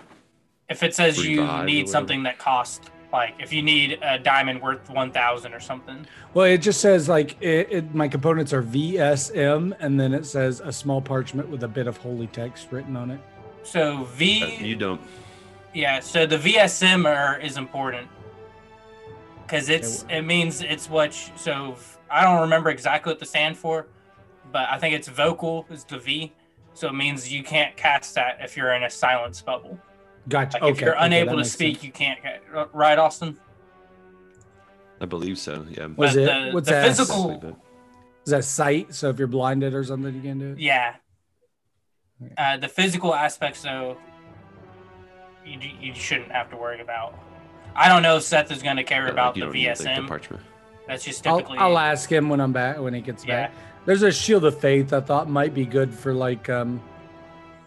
[0.69, 4.89] If it says you need something that costs, like if you need a diamond worth
[4.91, 6.07] 1,000 or something.
[6.35, 10.61] Well, it just says like it, it, my components are VSM, and then it says
[10.61, 13.21] a small parchment with a bit of holy text written on it.
[13.65, 14.43] So V.
[14.43, 15.01] uh, you don't.
[15.75, 18.09] Yeah, so the VSM is important
[19.49, 21.77] because it's it means it's what sh- so
[22.11, 23.87] I don't remember exactly what the stand for,
[24.53, 26.33] but I think it's vocal is the V,
[26.75, 29.79] so it means you can't cast that if you're in a silence bubble.
[30.29, 30.57] Gotcha.
[30.59, 30.73] Like okay.
[30.73, 31.85] if you're unable that to speak, sense.
[31.85, 32.19] you can't.
[32.23, 33.39] ca- Right, Austin?
[35.01, 35.65] I believe so.
[35.71, 35.87] Yeah.
[35.97, 36.27] Was But it?
[36.27, 36.87] the- what's the that?
[36.89, 37.57] physical-
[38.27, 38.93] Is that sight?
[38.95, 40.59] So if you're blinded or something, you can do it.
[40.59, 40.97] Yeah.
[42.23, 42.35] Okay.
[42.37, 43.97] Uh, the physical aspects, though,
[45.47, 47.15] you you shouldn't have to worry about.
[47.79, 49.55] I don't know if Seth is going to care yeah, like about you the don't
[49.55, 50.03] need, VSM.
[50.03, 50.43] the parchment.
[50.87, 51.59] That's just I'll, typically.
[51.59, 53.47] I'll ask him when I'm back when he gets Yeah.
[53.49, 53.55] back.
[53.87, 56.83] There's a shield of faith I thought might be good for like um,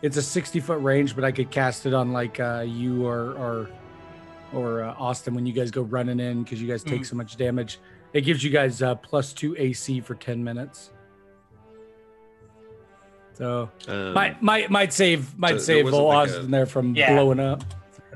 [0.01, 3.31] it's a 60 foot range, but I could cast it on like uh you or
[3.33, 3.69] or
[4.53, 7.05] or uh, Austin when you guys go running in because you guys take Mm.
[7.05, 7.79] so much damage.
[8.13, 10.91] It gives you guys uh, plus two AC for 10 minutes.
[13.33, 16.95] So Um, might might might save might so save old like a- Austin there from
[16.95, 17.13] Yeah.
[17.13, 17.63] blowing up.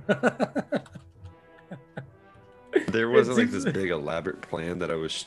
[2.87, 5.25] there wasn't like this big elaborate plan that I was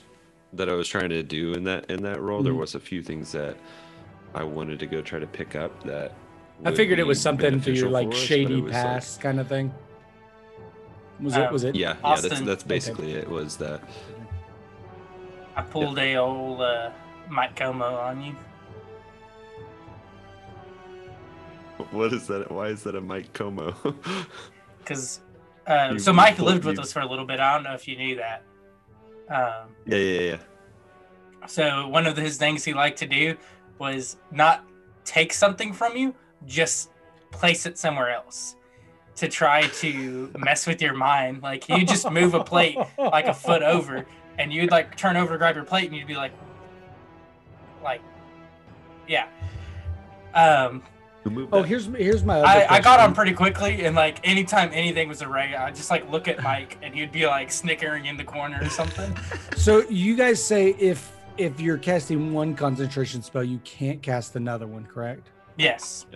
[0.54, 2.42] that I was trying to do in that in that role.
[2.42, 2.58] There Mhm.
[2.60, 3.56] was a few things that
[4.34, 6.12] I wanted to go try to pick up that.
[6.64, 9.38] I figured it was something for your like for us, shady was, like- past kind
[9.40, 9.72] of thing.
[11.20, 11.52] Was Uh, it?
[11.52, 11.74] Was it?
[11.74, 13.28] yeah, yeah, that's that's basically it.
[13.28, 13.80] Was that
[15.56, 16.90] I pulled a old uh,
[17.28, 18.36] Mike Como on you.
[21.90, 22.50] what is that?
[22.50, 23.74] Why is that a Mike Como?
[24.78, 25.20] because
[25.69, 27.39] uh, You- so Mike lived with us for a little bit.
[27.40, 28.43] I don't know if you knew that.
[29.28, 31.47] Um, yeah, yeah, yeah.
[31.47, 33.36] so one of his things he liked to do
[33.78, 34.65] was not
[35.05, 36.15] take something from you,
[36.47, 36.90] just
[37.31, 38.57] place it somewhere else
[39.16, 41.43] to try to mess with your mind.
[41.43, 44.07] Like you just move a plate like a foot over,
[44.39, 46.32] and you'd like turn over to grab your plate, and you'd be like,
[47.82, 48.01] like,
[49.07, 49.27] yeah.
[50.35, 50.82] Um,
[51.52, 51.68] Oh, that?
[51.68, 52.38] here's here's my.
[52.38, 55.70] Other I, I got on pretty quickly, and like anytime anything was a ray, I
[55.70, 59.16] just like look at Mike, and he'd be like snickering in the corner or something.
[59.56, 64.66] So you guys say if if you're casting one concentration spell, you can't cast another
[64.66, 65.30] one, correct?
[65.56, 66.06] yes.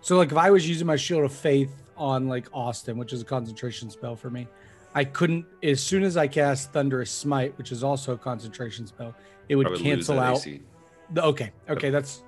[0.00, 3.22] So like if I was using my shield of faith on like Austin, which is
[3.22, 4.46] a concentration spell for me,
[4.94, 9.14] I couldn't as soon as I cast thunderous smite, which is also a concentration spell,
[9.48, 10.46] it would, I would lose cancel out.
[11.10, 12.22] The, okay, okay, that's.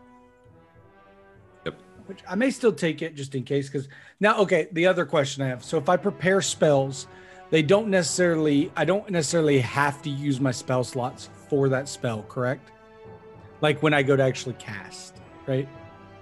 [2.07, 3.89] Which I may still take it just in case, because
[4.21, 5.65] now, okay, the other question I have.
[5.65, 7.07] So if I prepare spells,
[7.51, 8.71] they don't necessarily.
[8.77, 12.71] I don't necessarily have to use my spell slots for that spell, correct?
[13.61, 15.17] Like when I go to actually cast,
[15.47, 15.69] right?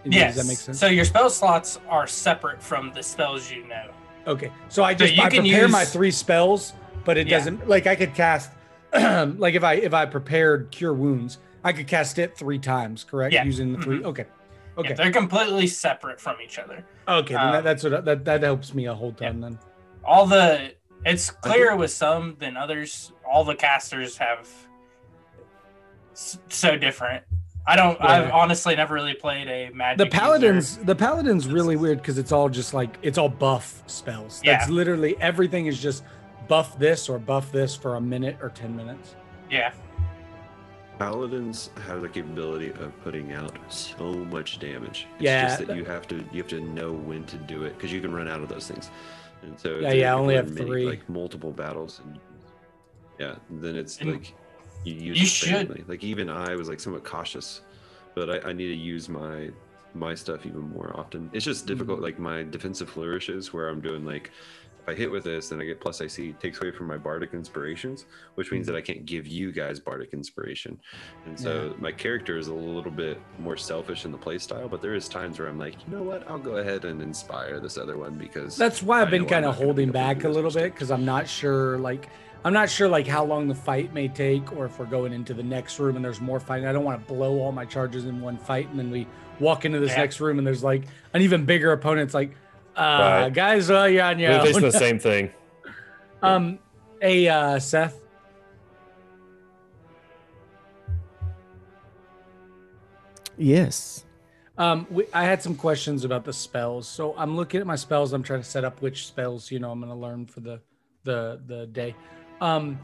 [0.05, 0.35] Yes.
[0.35, 0.79] Does that make sense?
[0.79, 3.91] So your spell slots are separate from the spells you know.
[4.27, 6.73] Okay, so I just you I can prepare my three spells,
[7.05, 7.39] but it Yeah.
[7.39, 8.51] doesn't like I could cast
[8.95, 13.33] like if I if I prepared cure wounds, I could cast it three times, correct?
[13.35, 13.45] Yeah.
[13.45, 14.05] Using the 3 Mhm.
[14.05, 14.27] Okay,
[14.77, 16.85] Yeah, okay, they're completely separate from each other.
[17.09, 17.35] okay.
[17.35, 19.41] then um, that, that's what that that helps me a whole ton.
[19.41, 19.59] Then
[20.05, 20.75] All the
[21.05, 23.13] it's clearer with some than others.
[23.31, 24.49] All the casters have
[26.15, 27.25] so different.
[27.67, 27.99] I don't.
[28.01, 29.99] I've honestly never really played a magic.
[29.99, 30.19] the user.
[30.19, 34.43] paladins the paladins really weird because it's all just like it's all buff spells.
[34.45, 34.75] That's Yeah.
[34.75, 36.05] literally everything is just
[36.47, 39.15] buff this or buff this for a minute or ten minutes.
[39.51, 39.73] Yeah.
[40.99, 45.07] Paladins have the capability of putting out so much damage.
[45.15, 47.65] It's Yeah, just that th- you have to you have to know when to do
[47.65, 48.91] it because you can run out of those things.
[49.43, 50.87] And so Yeah, they- yeah, I only have many- three.
[50.87, 52.19] like multiple battles and
[53.19, 54.35] yeah, then it's And like
[54.85, 55.89] you use you it should.
[55.89, 57.63] Like even I was like somewhat cautious,
[58.15, 59.51] but I, I need to use my
[59.95, 61.31] my stuff even more often.
[61.33, 61.99] It's just difficult.
[61.99, 62.05] Mm-hmm.
[62.05, 64.31] Like my defensive flourishes where I'm doing like
[64.85, 66.29] if I hit with this, then I get plus AC.
[66.29, 68.05] It takes away from my bardic inspirations,
[68.35, 68.79] which means that mm-hmm.
[68.79, 70.79] I can't give you guys bardic inspiration.
[71.25, 74.83] And so my character is a little bit more selfish in the play style, but
[74.83, 77.79] there is times where I'm like, you know what, I'll go ahead and inspire this
[77.79, 80.91] other one because That's why I've been kind of holding back a little bit because
[80.91, 82.11] I'm not sure like
[82.45, 85.33] I'm not sure like how long the fight may take or if we're going into
[85.33, 86.67] the next room and there's more fighting.
[86.67, 89.07] I don't want to blow all my charges in one fight and then we
[89.41, 90.01] walk into this Yeah.
[90.01, 90.83] next room and there's like
[91.15, 92.05] an even bigger opponent.
[92.05, 92.37] It's like,
[92.77, 95.31] uh, guys, well, you're on your We're facing the same thing.
[96.23, 96.59] um,
[97.01, 98.01] hey, uh, Seth.
[103.37, 104.05] Yes.
[104.57, 106.87] Um, we, I had some questions about the spells.
[106.87, 108.13] So I'm looking at my spells.
[108.13, 110.61] I'm trying to set up which spells you know I'm going to learn for the
[111.03, 111.95] the the day.
[112.41, 112.79] Um,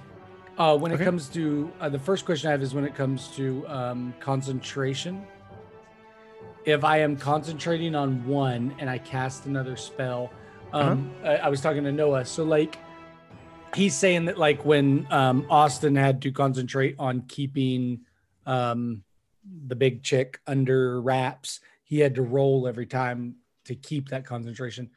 [0.59, 1.03] uh, when Okay.
[1.03, 4.15] it comes to uh, the first question I have is when it comes to um,
[4.21, 5.25] concentration.
[6.65, 10.31] If I am concentrating on one and I cast another spell,
[10.73, 12.25] um, I, I was talking to Noah.
[12.25, 12.79] So like,
[13.75, 18.01] he's saying that like when um, Austin had to concentrate on keeping
[18.47, 19.03] um,
[19.67, 24.91] the big chick under wraps, he had to roll every time to keep that concentration.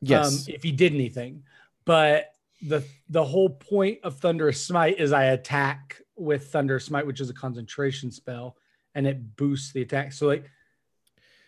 [0.00, 0.48] Yes.
[0.48, 1.42] Um, if he did anything,
[1.84, 2.32] but
[2.62, 7.30] the the whole point of Thunderous Smite is I attack with Thunderous Smite, which is
[7.30, 8.56] a concentration spell,
[8.94, 10.12] and it boosts the attack.
[10.12, 10.50] So like,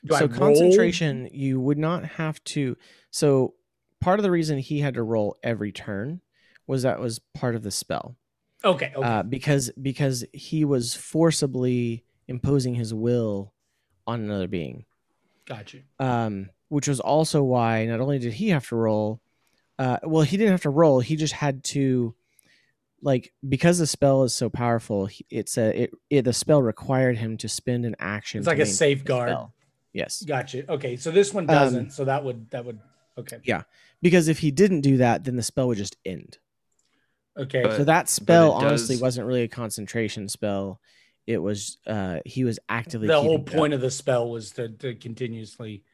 [0.04, 2.76] do so concentration, you would not have to.
[3.10, 3.54] So
[4.00, 6.20] part of the reason he had to roll every turn
[6.66, 8.16] was that was part of the spell.
[8.64, 13.52] Okay, okay, Uh, because because he was forcibly imposing his will
[14.06, 14.84] on another being.
[15.46, 15.82] got you.
[15.98, 19.20] um, which was also why not only did he have to roll,
[19.78, 21.00] uh, well, he didn't have to roll.
[21.00, 22.14] He just had to,
[23.02, 25.08] like, because the spell is so powerful.
[25.30, 28.38] It's a it, it the spell required him to spend an action.
[28.38, 29.30] It's like a safeguard.
[29.92, 30.02] Spell.
[30.02, 30.64] Yes, Got you.
[30.68, 31.90] Okay, so this one Um, doesn't.
[31.90, 32.78] so that would that would
[33.18, 33.38] okay.
[33.44, 33.62] Yeah,
[34.02, 36.38] because if he didn't do that, then the spell would just end.
[37.36, 40.80] Okay, But- so that spell honestly does- wasn't really a concentration spell.
[41.26, 44.50] It was uh he was actively the whole keeping it point of the spell was
[44.52, 45.84] to, to continuously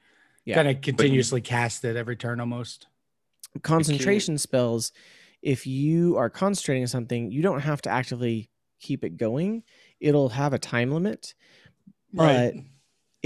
[0.44, 0.54] Yeah.
[0.54, 2.86] kind of continuously cast it every turn almost.
[3.62, 4.92] concentration spells
[5.42, 8.50] if you are concentrating on something you don't have to actively
[8.80, 9.62] keep it going
[10.00, 11.34] it'll have a time limit
[12.12, 12.54] but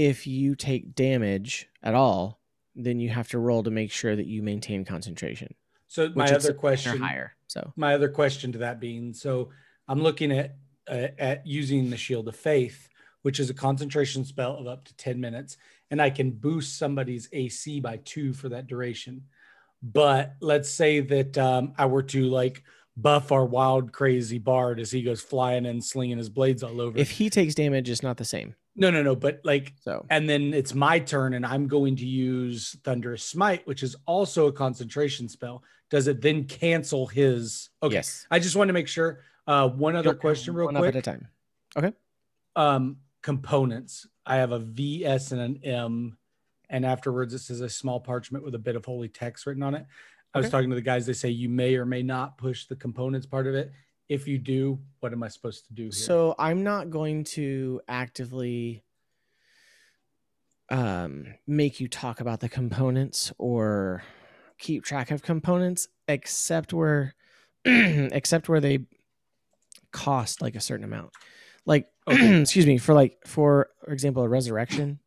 [0.07, 2.39] if you take damage at all
[2.75, 5.53] then you have to roll to make sure that you maintain concentration
[5.87, 9.49] So my other question higher so my other question to that being so
[9.87, 10.55] i'm looking at
[10.89, 12.89] uh, at using the shield of faith
[13.21, 15.57] which is a concentration spell of up to 10 minutes
[15.91, 19.23] and i can boost somebody's ac by two for that duration
[19.83, 22.63] but let's say that um, i were to like
[22.97, 26.97] buff our wild crazy bard as he goes flying and slinging his blades all over.
[26.97, 28.55] If he takes damage, it's not the same.
[28.75, 32.05] No, no, no, but like So and then it's my turn and I'm going to
[32.05, 35.63] use Thunderous Smite, which is also a concentration spell.
[35.89, 37.95] Does it then cancel his okay?
[37.95, 39.21] yes, I just want to make sure.
[39.47, 40.79] Uh one other question real quick.
[40.79, 41.27] one at a time.
[42.55, 44.07] Um components.
[44.25, 46.17] I have a V, S, and an M,
[46.69, 49.75] and afterwards it says a small parchment with a bit of holy text written on
[49.75, 49.85] it.
[50.33, 52.75] I was talking to the guys, they say you may or may not push the
[52.75, 53.73] components part of it.
[54.11, 55.93] If you do, what am I supposed to do here?
[55.93, 58.83] So I'm not going to actively
[60.69, 64.03] um, make you talk about the components or
[64.59, 67.15] keep track of components, except where
[67.65, 68.79] except where they
[69.93, 71.11] cost like a certain amount.
[71.65, 72.41] Like, Okay.
[72.41, 74.99] excuse me, for like for example, a resurrection,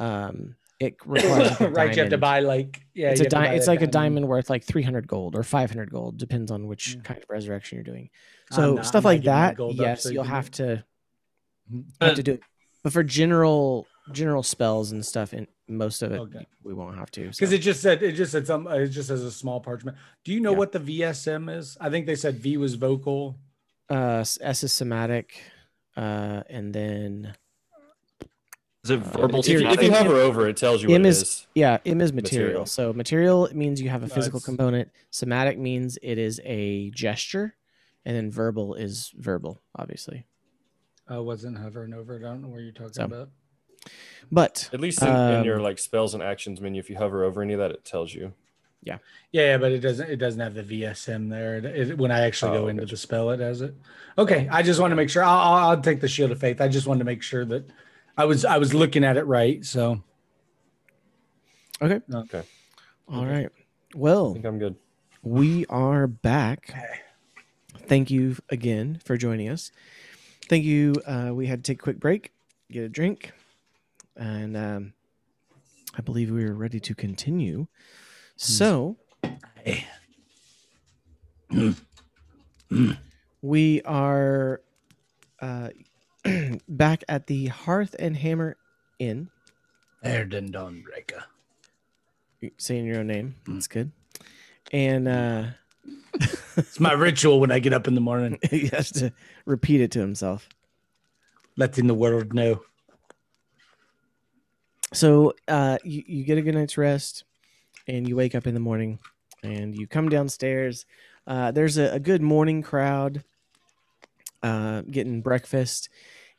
[0.00, 3.30] um, it requires like a right, you have to buy like yeah, it's a have
[3.30, 6.66] di- it's that like a diamond worth like 300 gold or 500 gold depends on
[6.66, 7.00] which Yeah.
[7.02, 8.10] kind of resurrection you're doing
[8.50, 10.84] so not- stuff I'm like that yes so you you'll can have to
[12.00, 12.40] have to do it
[12.82, 16.46] but for general general spells and stuff and most of it Okay.
[16.62, 17.54] we won't have to because so.
[17.54, 19.96] it just said it just said some it just says a small parchment.
[20.24, 20.58] Do you know Yeah.
[20.58, 21.78] what the VSM is?
[21.80, 23.38] I think they said V was vocal.
[23.88, 25.40] uh s s is somatic
[25.96, 27.34] uh and then
[28.84, 29.40] Is it Uh, verbal?
[29.40, 31.46] If you, if you hover over, it tells you what M it is- is.
[31.54, 32.66] yeah im is material, Material.
[32.66, 37.56] so material means you have a physical it's- component somatic means it is a gesture
[38.04, 40.26] and then verbal is verbal obviously
[41.06, 42.16] I wasn't hovering over.
[42.16, 42.20] it.
[42.24, 43.28] I don't know where you're talking So, about.
[44.32, 47.24] but At least in, in your Um, like spells and actions menu, if you hover
[47.24, 48.32] over any of that, it tells you.
[48.82, 48.98] Yeah,
[49.30, 50.08] yeah, but it doesn't.
[50.10, 51.56] It doesn't have the VSM there.
[51.56, 53.74] It, it- when I actually Oh, go into the spell, it has it.
[54.16, 55.22] Okay, I just want to make sure.
[55.22, 56.60] I'll, I'll, I'll take the shield of faith.
[56.62, 57.64] I just wanted to make sure that
[58.16, 59.64] I was I was looking at it right.
[59.64, 60.02] So
[61.82, 62.42] okay Okay.
[63.08, 63.30] all Okay.
[63.30, 63.48] right
[64.30, 64.76] I think I'm good.
[65.22, 66.72] we are back
[67.86, 69.70] thank you again for joining us
[70.48, 72.32] thank you uh, we had to take a quick break
[72.70, 73.32] get a drink
[74.16, 74.92] and um,
[75.96, 77.66] i believe we are ready to continue
[78.36, 78.96] so
[79.64, 79.86] Hey.
[83.42, 84.60] we are
[85.40, 85.68] uh,
[86.68, 88.56] back at the hearth and hammer
[88.98, 89.30] inn.
[90.04, 91.22] Erden Dawnbreaker.
[92.40, 93.36] You're saying your own name?
[93.46, 93.92] That's good.
[94.72, 95.44] And uh,
[96.56, 99.12] It's my ritual when I get up in the morning, he has to
[99.44, 100.48] repeat it to himself.
[101.56, 102.62] Letting the world know.
[104.92, 107.24] So uh, you, you get a good night's rest
[107.88, 108.98] and you wake up in the morning
[109.42, 110.86] and you come downstairs.
[111.26, 113.24] Uh, there's a, a good morning crowd
[114.44, 115.88] uh, getting breakfast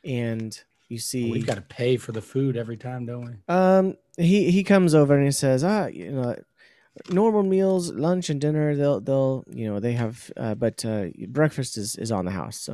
[0.03, 0.57] and
[0.89, 3.33] you see We've got to pay for the food every time, don't we?
[3.53, 6.35] um he he comes over and he says ah you know
[7.09, 11.77] normal meals lunch and dinner they'll they'll you know they have uh, but uh, breakfast
[11.77, 12.73] is is on the house so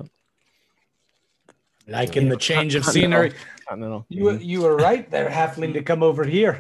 [1.88, 3.32] Like Liking the change of scenery.
[3.68, 6.56] continental You were- you were right there, halfling, to come over here.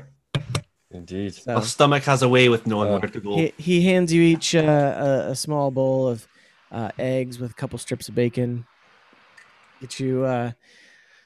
[0.89, 1.33] Indeed.
[1.35, 3.31] so My stomach has a way with knowing Uh, where to go.
[3.37, 6.27] he, he hands you each uh, a, a small bowl of
[6.71, 8.65] uh, eggs with a couple strips of bacon.
[9.79, 10.51] Get you uh,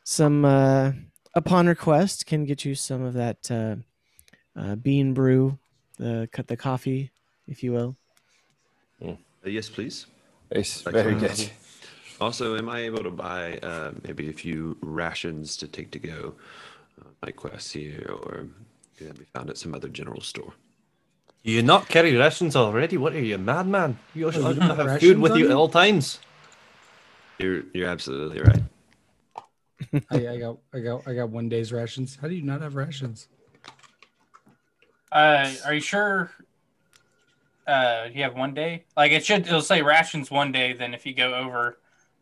[0.04, 0.94] some, uh,
[1.34, 3.76] upon request, can get you some of that uh,
[4.60, 5.60] uh, bean brew,
[5.98, 7.12] the cut the coffee,
[7.48, 7.96] if you will.
[9.06, 9.16] Uh,
[9.46, 10.08] yes, please.
[10.52, 11.50] It's very some- good.
[12.22, 16.36] Also, am I able to buy uh, maybe a few rations to take to go
[17.02, 18.48] on my quests here, or
[18.98, 20.54] can that be found at some other general store?
[21.46, 22.98] You not carry rations already?
[22.98, 24.00] What are you, madman?
[24.16, 25.52] You should you have have food with you you?
[25.52, 26.18] at all times.
[27.38, 28.64] You're you're absolutely right.
[30.10, 32.18] I, I got I got I got one day's rations.
[32.20, 33.28] How do you not have rations?
[35.12, 36.32] Uh, are you sure?
[37.68, 38.86] Uh, you have one day.
[38.98, 39.46] Like it should.
[39.46, 40.74] It'll say rations one day.
[40.74, 41.78] Then if you go over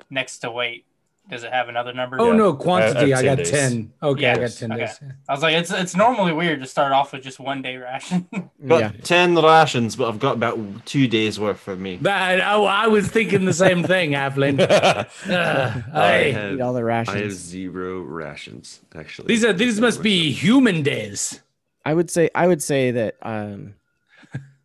[0.10, 0.86] next to weight,
[1.30, 2.18] does it have another number?
[2.20, 2.38] Oh Yeah.
[2.38, 3.14] no, quantity.
[3.14, 3.50] I I, got days.
[3.50, 3.94] ten.
[4.04, 4.86] Okay, I got ten Okay.
[4.86, 5.00] days.
[5.30, 8.28] I was like, it's it's normally weird to start off with just one day ration.
[8.68, 8.92] Got yeah.
[9.04, 11.98] ten rations, but I've got about two days worth for me.
[12.02, 14.60] That, I, I was thinking the same thing, Halfling.
[15.30, 17.10] Uh, I hey, have, all the rations.
[17.16, 17.40] I have rations.
[17.42, 19.28] zero rations actually.
[19.28, 21.42] these are these must be human days.
[21.86, 23.76] I would say I would say that um,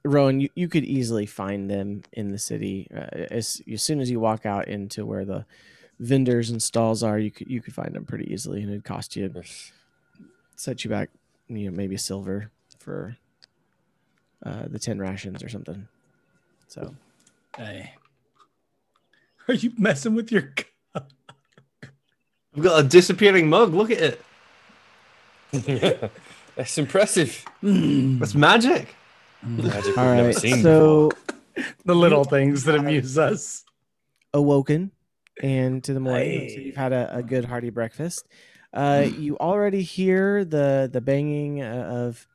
[0.04, 4.10] Rowan, you, you could easily find them in the city uh, as as soon as
[4.10, 5.44] you walk out into where the
[5.98, 7.18] vendors and stalls are.
[7.18, 9.32] You could you could find them pretty easily, and it'd cost you
[10.56, 11.10] set you back,
[11.48, 13.16] you know, maybe silver for
[14.44, 15.86] uh, the ten rations or something.
[16.68, 16.94] So
[17.56, 17.92] Hey.
[19.48, 20.52] Are you messing with your?
[20.94, 21.10] cup?
[22.56, 23.74] I've got a disappearing mug.
[23.74, 24.20] Look at
[25.52, 26.12] it.
[26.54, 27.44] That's impressive.
[27.62, 28.22] Mm.
[28.22, 28.94] It's magic.
[29.42, 31.10] Magic all we've never seen so
[31.54, 31.74] before.
[31.84, 33.64] the little things that amuse us.
[34.32, 34.90] awoken
[35.42, 36.48] and to the morning.
[36.48, 38.26] So you've had a, a good hearty breakfast.
[38.72, 42.26] Uh, you already hear the the banging uh, of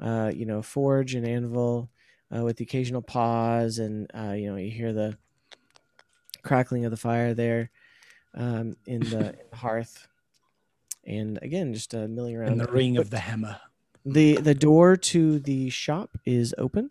[0.00, 1.90] uh, you know forge and anvil
[2.34, 5.16] uh, with the occasional pause, and uh, you know you hear the
[6.42, 7.70] crackling of the fire there
[8.34, 10.06] um, in the hearth.
[11.06, 12.52] And again, just uh, milling around.
[12.52, 13.58] And the ring of the hammer.
[14.04, 16.90] the the door to the shop is open.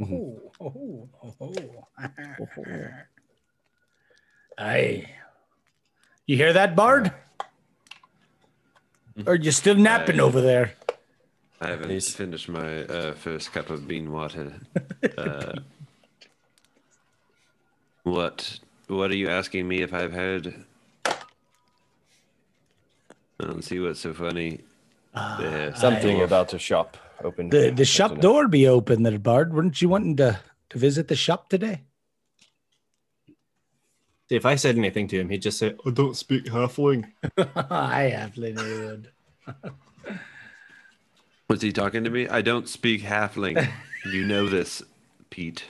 [0.00, 1.86] Oh, oh, oh,
[4.62, 5.08] Aye.
[6.26, 7.12] You hear that, Bard?
[9.26, 10.22] Or you still napping Aye.
[10.22, 10.74] over there?
[11.60, 12.14] I haven't Please.
[12.14, 14.54] finished my uh, first cup of bean water.
[15.18, 15.54] Uh,
[18.04, 18.60] what?
[18.86, 20.54] What are you asking me if I've heard?
[21.04, 21.14] I
[23.40, 24.60] don't see what's so funny.
[25.40, 25.74] There.
[25.74, 26.24] Something Aye.
[26.24, 27.50] about the shop open.
[27.50, 29.52] The the shop door be open there, Bard.
[29.52, 30.38] Weren't you wanting to,
[30.70, 31.82] to visit the shop today?
[34.28, 37.10] See, if I said anything to him, he'd just say, "I don't speak halfling."
[37.70, 39.08] I have Linwood.
[41.48, 42.28] Was he talking to me?
[42.28, 43.68] I don't speak halfling.
[44.10, 44.82] you know this,
[45.30, 45.64] Pete.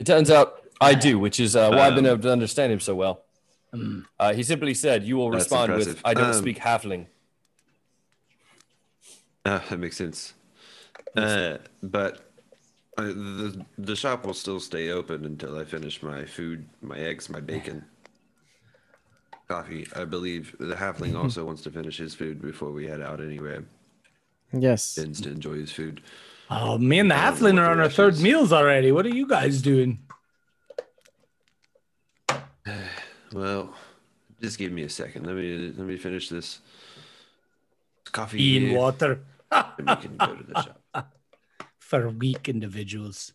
[0.00, 2.72] It turns out I do, which is uh, why I've been Um, able to understand
[2.72, 3.22] him so well.
[4.18, 6.00] Uh, he simply said, "You will That's respond with.
[6.04, 7.06] I don't Um, speak halfling."
[9.44, 10.32] Ah, that makes sense.
[11.14, 12.25] Uh, but
[12.98, 17.28] uh, the the shop will still stay open until I finish my food, my eggs,
[17.28, 17.84] my bacon,
[19.48, 19.86] coffee.
[19.94, 23.60] I believe the halfling also wants to finish his food before we head out anyway.
[24.52, 24.94] Yes.
[24.94, 26.02] Tends to enjoy his food.
[26.50, 28.92] Oh, me and the I halfling what are on our rush third meals already.
[28.92, 30.00] What are you guys doing?
[33.32, 33.74] Well,
[34.40, 35.26] just give me a second.
[35.26, 36.60] Let me let me finish this
[38.12, 38.40] coffee.
[38.40, 39.18] Eating water
[39.50, 40.80] and we can go to the shop.
[41.86, 43.32] For weak individuals.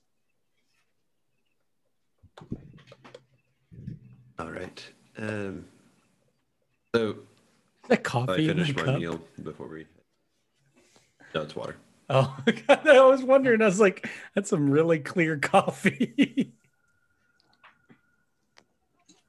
[4.38, 4.86] All right.
[5.18, 5.66] Um.
[6.94, 7.16] So
[7.90, 9.00] Is that I finished my cup?
[9.00, 9.86] meal before we.
[11.34, 11.78] No, it's water.
[12.10, 12.36] Oh,
[12.68, 13.62] God, I was wondering.
[13.62, 16.52] I was like, that's some really clear coffee.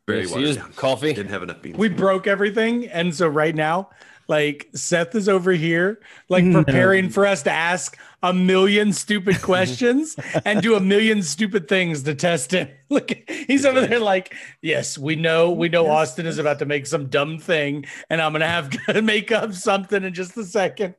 [0.09, 0.73] Very Yes, watered down.
[0.73, 1.12] coffee.
[1.12, 1.78] Didn't have enough beans.
[1.78, 3.90] we broke everything, and so right now,
[4.32, 6.00] like Seth is over here,
[6.30, 6.64] like No.
[6.64, 12.02] preparing for us to ask a million stupid questions and do a million stupid things
[12.04, 12.68] to test him.
[12.88, 16.86] Look, he's over there like, yes, we know, we know Austin is about to make
[16.86, 20.94] some dumb thing, and I'm gonna have to make up something in just a second.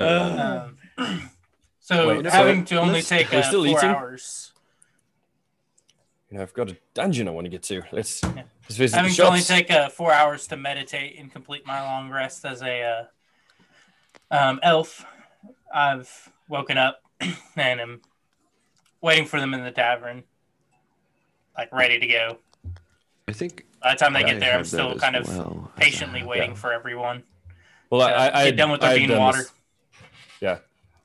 [0.00, 0.64] Uh,
[0.98, 1.30] Um,
[1.80, 3.90] so Wait, so having to only take we're uh, still four eating?
[3.90, 4.45] hours.
[6.30, 7.82] You know, I've got a dungeon I want to get to.
[7.92, 8.42] Let's, Yeah.
[8.64, 11.80] let's visit Having the to only take uh, four hours to meditate and complete my
[11.82, 13.04] long rest as a uh,
[14.34, 15.06] um, elf,
[15.72, 17.00] I've woken up
[17.56, 18.00] and am
[19.00, 20.24] waiting for them in the tavern,
[21.56, 22.38] like ready to go.
[23.28, 23.64] I think.
[23.82, 25.70] By the time they I get there, I'm still kind of well.
[25.76, 26.56] patiently waiting Yeah.
[26.56, 27.22] for everyone.
[27.90, 29.38] well, I, to I, I get had- done with I their had bean water.
[29.38, 29.52] this-
[30.40, 30.58] Yeah,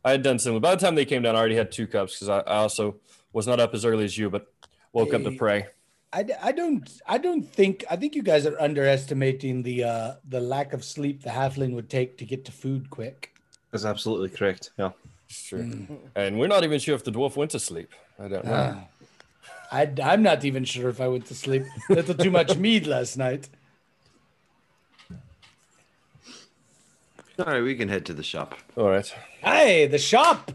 [0.03, 0.59] I had done similar.
[0.61, 2.95] By the time they came down, I already had two cups because I, I also
[3.33, 4.47] was not up as early as you, but
[4.93, 5.37] woke up to Hey.
[5.37, 5.67] pray.
[6.13, 10.13] I, d- I don't I don't think I think you guys are underestimating the uh
[10.27, 13.33] the lack of sleep the halfling would take to get to food quick.
[13.71, 14.71] That's absolutely correct.
[14.77, 14.91] Yeah.
[15.29, 15.87] It's true.
[16.15, 17.91] And we're not even sure if the dwarf went to sleep.
[18.19, 18.51] I don't know.
[18.53, 18.83] Ah.
[19.71, 21.63] I I'm not even sure if I went to sleep.
[21.89, 23.47] A little too much mead last night.
[27.39, 28.55] All right, we can head to the shop.
[28.75, 29.07] All right.
[29.39, 30.51] Hey, the shop,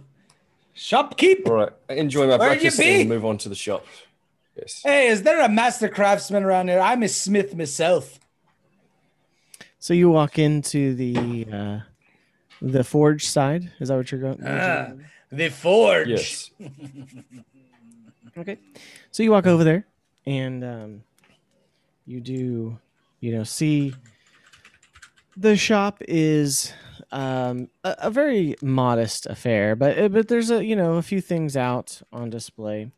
[0.76, 1.46] shopkeep.
[1.48, 1.72] All right.
[1.88, 3.84] Enjoy my Where you breakfast and move on to the shop.
[4.56, 4.80] Yes.
[4.82, 6.80] Hey, is there a master craftsman around here?
[6.80, 8.18] I'm a smith myself.
[9.78, 11.78] So you walk into the uh,
[12.62, 13.70] the forge side.
[13.78, 14.42] Is that what you're going?
[14.44, 14.92] Ah,
[15.30, 16.08] the forge.
[16.08, 16.50] Yes.
[18.38, 18.58] Okay.
[19.12, 19.86] So you walk over there,
[20.26, 21.02] and um,
[22.04, 22.78] you do,
[23.18, 23.94] you know, see
[25.38, 26.70] the shop is
[27.12, 31.22] um, a, a very modest affair, but uh, but there's a you know a few
[31.22, 32.90] things out on display.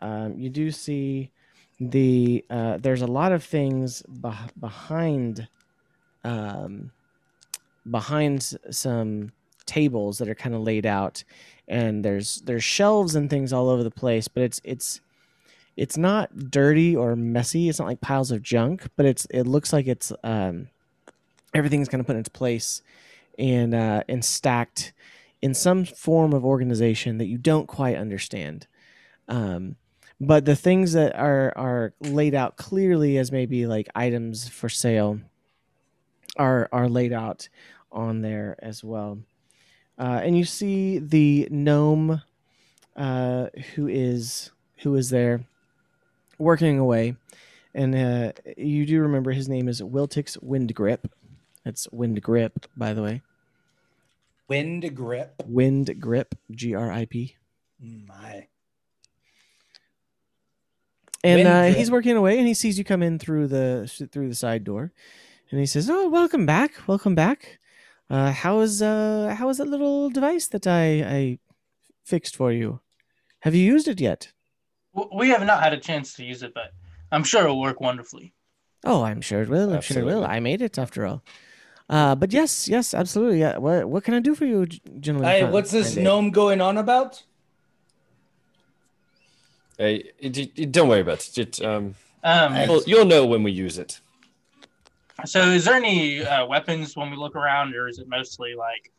[0.00, 1.30] Um, you do see
[1.78, 5.48] the uh, there's a lot of things beh- behind
[6.24, 6.90] um,
[7.90, 9.32] behind some
[9.66, 11.22] tables that are kind of laid out
[11.68, 15.00] and there's there's shelves and things all over the place but it's it's
[15.76, 19.72] it's not dirty or messy it's not like piles of junk but it's it looks
[19.72, 20.66] like it's um
[21.54, 22.82] everything's kind of put into place
[23.38, 24.92] and uh and stacked
[25.42, 28.66] in some form of organization that you don't quite understand.
[29.28, 29.76] Um
[30.20, 35.20] but the things that are are laid out clearly as maybe like items for sale
[36.36, 37.48] are are laid out
[37.90, 39.18] on there as well
[39.98, 42.22] uh, and you see the gnome
[42.96, 45.44] uh, who is who is there
[46.38, 47.16] working away,
[47.74, 51.10] and uh, you do remember his name is Wiltix Windgrip.
[51.64, 53.22] That's Windgrip, by the way.
[54.48, 55.34] Wind grip.
[55.48, 57.36] Windgrip, G R I P.
[57.78, 58.46] My.
[61.22, 64.34] And uh, he's working away, and he sees you come in through the through the
[64.34, 64.92] side door,
[65.50, 67.58] and he says, "Oh, welcome back, welcome back.
[68.08, 71.38] Uh, how is uh how is that little device that I I
[72.04, 72.80] fixed for you?
[73.40, 74.32] Have you used it yet?"
[75.14, 76.72] We have not had a chance to use it, but
[77.12, 78.34] I'm sure it'll work wonderfully.
[78.84, 79.72] Oh, I'm sure it will.
[79.72, 80.24] I'm sure it will.
[80.24, 81.22] I made it after all.
[81.88, 83.40] Uh, but yes, yes, absolutely.
[83.40, 83.58] Yeah.
[83.58, 85.30] What what can I do for you, g- gentlemen?
[85.30, 87.22] Hey, what's this gnome going on about?
[89.80, 91.38] Hey, it- it- it- don't worry about it.
[91.38, 93.98] It, um, Um, you'll, you'll know when we use it.
[95.24, 98.92] so is there any uh, weapons when we look around, or is it mostly like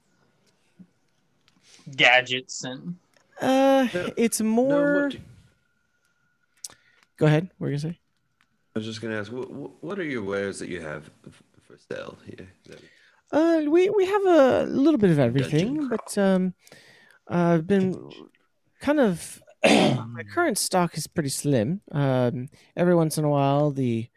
[1.96, 2.96] gadgets and?
[3.40, 5.04] Uh, No, it's No, more.
[5.04, 5.18] what,
[7.18, 7.52] Go ahead.
[7.60, 8.00] What were you gonna say?
[8.76, 9.52] I was just going to ask, what,
[9.84, 11.12] what are your wares that you have
[11.62, 12.48] for sale here?
[13.32, 16.56] Uh, we we have a little bit of everything, but um,
[17.30, 18.10] uh, I've been
[18.80, 21.82] kind of my current stock is pretty slim.
[21.92, 24.08] Um, every once in a while, the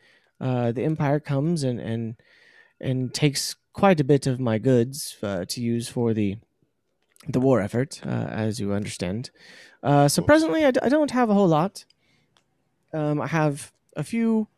[0.40, 2.16] uh, the Empire comes and and
[2.80, 6.36] and takes quite a bit of my goods uh, to use for the
[7.28, 9.30] the war effort, uh, as you understand.
[9.82, 11.84] Uh, so presently, I, d- I don't have a whole lot.
[12.92, 14.48] Um, I have a few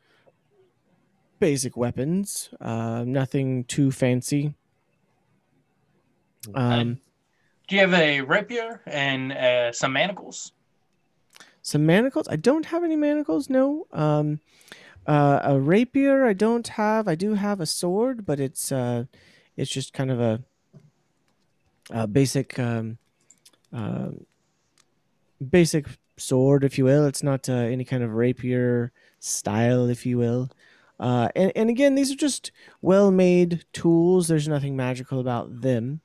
[1.39, 4.55] basic weapons, uh, nothing too fancy.
[6.55, 7.01] Um,
[7.69, 10.53] Do you have a rapier and uh, some manacles?
[11.67, 12.29] Some manacles.
[12.29, 13.51] I don't have any manacles.
[13.51, 13.89] No.
[13.93, 14.39] Um,
[15.05, 16.25] uh, a rapier.
[16.25, 17.09] I don't have.
[17.09, 19.07] I do have a sword, but it's uh,
[19.57, 20.43] it's just kind of a,
[21.91, 22.99] a basic, um,
[23.73, 24.11] uh,
[25.51, 25.87] basic
[26.17, 27.05] sword, if you will.
[27.05, 30.51] It's not uh, any kind of rapier style, if you will.
[31.01, 34.29] Uh, and, and again, these are just well-made tools.
[34.29, 36.01] There's nothing magical about them.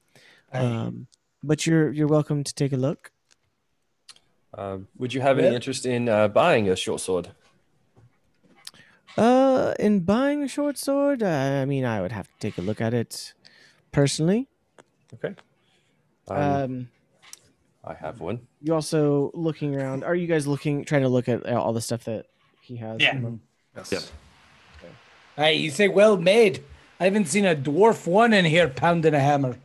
[0.51, 1.05] Um,
[1.43, 3.10] but you're you're welcome to take a look.
[4.53, 5.53] Uh, would you have any Yeah.
[5.56, 7.30] interest in uh, buying a short sword?
[9.18, 11.28] Uh, in buying a short sword, uh,
[11.61, 13.34] I mean, I would have to take a look at it
[13.91, 14.48] personally.
[15.14, 15.36] Okay.
[16.28, 16.90] Um, Um,
[17.84, 18.48] I have one.
[18.61, 20.03] you also looking around.
[20.03, 22.28] Are you guys looking, trying to look at uh, all the stuff that
[22.61, 23.02] he has?
[23.02, 23.19] Yeah.
[23.91, 23.99] Yeah.
[25.36, 26.64] Hey, you say well made.
[26.99, 29.57] I haven't seen a dwarf one in here pounding a hammer.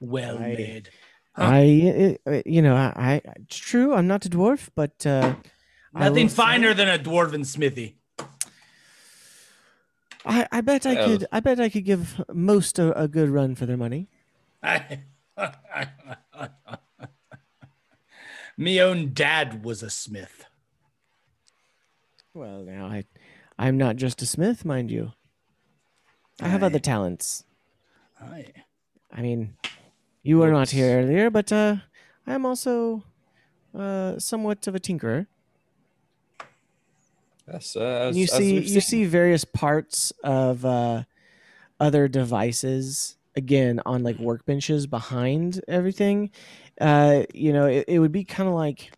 [0.00, 0.88] Well I- made.
[1.36, 3.92] I, uh, you know, I, I, it's true.
[3.94, 5.34] I'm not a dwarf, but uh,
[5.92, 7.96] Nothing will say- finer than a dwarven smithy.
[10.26, 11.08] I, I bet I Well.
[11.08, 11.26] could.
[11.32, 14.08] I bet I could give most a, a good run for their money.
[18.56, 20.44] Me own dad was a smith.
[22.32, 23.04] Well, now I,
[23.58, 25.12] I'm not just a smith, mind you.
[26.40, 26.66] I have Aye.
[26.66, 27.44] other talents.
[28.20, 28.52] Aye.
[29.12, 29.56] I mean,
[30.24, 31.76] you were not here earlier, but uh,
[32.26, 33.04] I am also
[33.78, 35.26] uh, somewhat of a tinkerer.
[37.46, 37.76] Yes.
[37.76, 41.04] Uh, as, you see, we've you see various parts of uh,
[41.78, 46.30] other devices again on like workbenches behind everything.
[46.80, 48.92] Uh, you know, it, it would be kind of like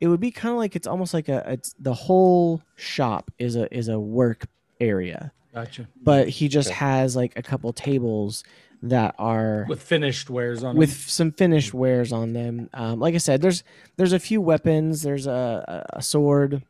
[0.00, 3.56] it would be kind of like it's almost like a it's the whole shop is
[3.56, 4.46] a is a work
[4.80, 5.88] area, Gotcha.
[6.00, 6.76] but he just Okay.
[6.76, 8.44] has like a couple tables
[8.82, 10.98] that are With finished wares on with them.
[11.08, 12.68] some finished wares on them.
[12.74, 13.62] Um, like I said, there's
[13.96, 15.02] there's a few weapons.
[15.02, 16.62] There's a, a, sword,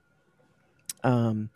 [1.03, 1.49] um,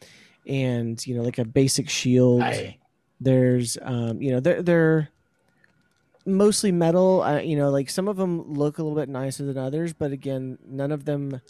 [0.46, 2.42] and you know like a basic shield.
[2.42, 2.78] Aye.
[3.20, 5.08] There's um, you know they're they're
[6.24, 7.22] mostly metal.
[7.22, 10.10] Uh, you know like some of them look a little bit nicer than others, but
[10.10, 11.40] again, none of them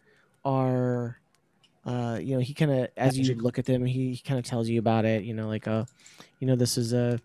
[0.44, 1.18] are.
[1.84, 4.44] Uh, you know, he kind of as you look at them, he, he kind of
[4.44, 5.22] tells you about it.
[5.22, 5.84] You know, like uh,
[6.40, 7.20] you know, this is a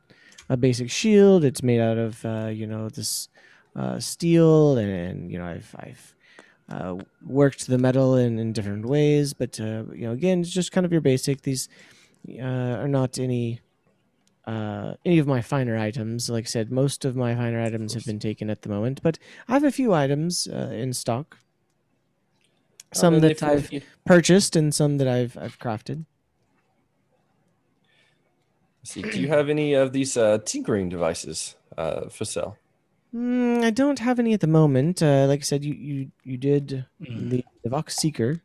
[0.51, 1.45] a basic shield.
[1.45, 3.29] It's made out of uh, you know this
[3.75, 6.15] uh, steel, and, you know I've I've
[6.69, 6.95] uh,
[7.25, 9.33] worked the metal in, in different ways.
[9.33, 11.43] But uh, you know, again, it's just kind of your basic.
[11.43, 11.69] These
[12.37, 13.61] uh, are not any
[14.45, 16.29] uh, any of my finer items.
[16.29, 19.17] Like I said, most of my finer items have been taken at the moment, but
[19.47, 21.37] I have a few items uh, in stock.
[22.93, 23.71] Some that I've
[24.05, 26.05] purchased and some that I've I've crafted.
[28.81, 29.01] Let's see.
[29.01, 32.57] Do you have any of these uh, tinkering devices uh, for sale?
[33.13, 35.01] Mm, I don't have any at the moment.
[35.01, 37.29] Uh, like I said, you you you did Mm.
[37.29, 38.41] the, the Vox Seeker.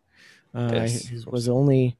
[0.54, 1.96] Uh, Yes, his was the only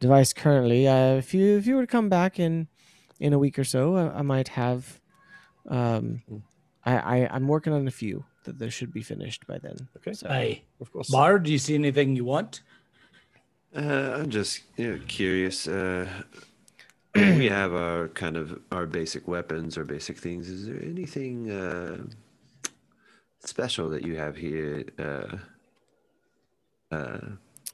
[0.00, 0.86] device currently.
[0.88, 2.68] Uh, if you if you were to come back in
[3.20, 5.00] in a week or so, I, I might have.
[5.68, 6.42] Um, Mm.
[6.84, 9.76] I, I I'm working on a few that they should be finished by then.
[9.96, 10.12] Okay.
[10.12, 11.10] So, Hey, Of course.
[11.10, 12.62] Bard, do you see anything you want?
[13.74, 15.66] Uh, I'm just you know, curious.
[15.66, 16.06] Uh,
[17.16, 20.48] we have our kind of our basic weapons, our basic things.
[20.48, 22.04] Is there anything uh,
[23.40, 25.36] special that you have here uh,
[26.94, 27.18] uh,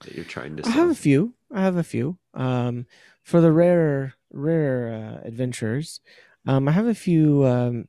[0.00, 0.72] that you're trying to Sell?
[0.72, 1.34] I have a few.
[1.52, 2.18] I have a few.
[2.34, 2.86] Um,
[3.22, 6.00] for the rare rare uh, adventurers,
[6.46, 7.88] um, I have a few um,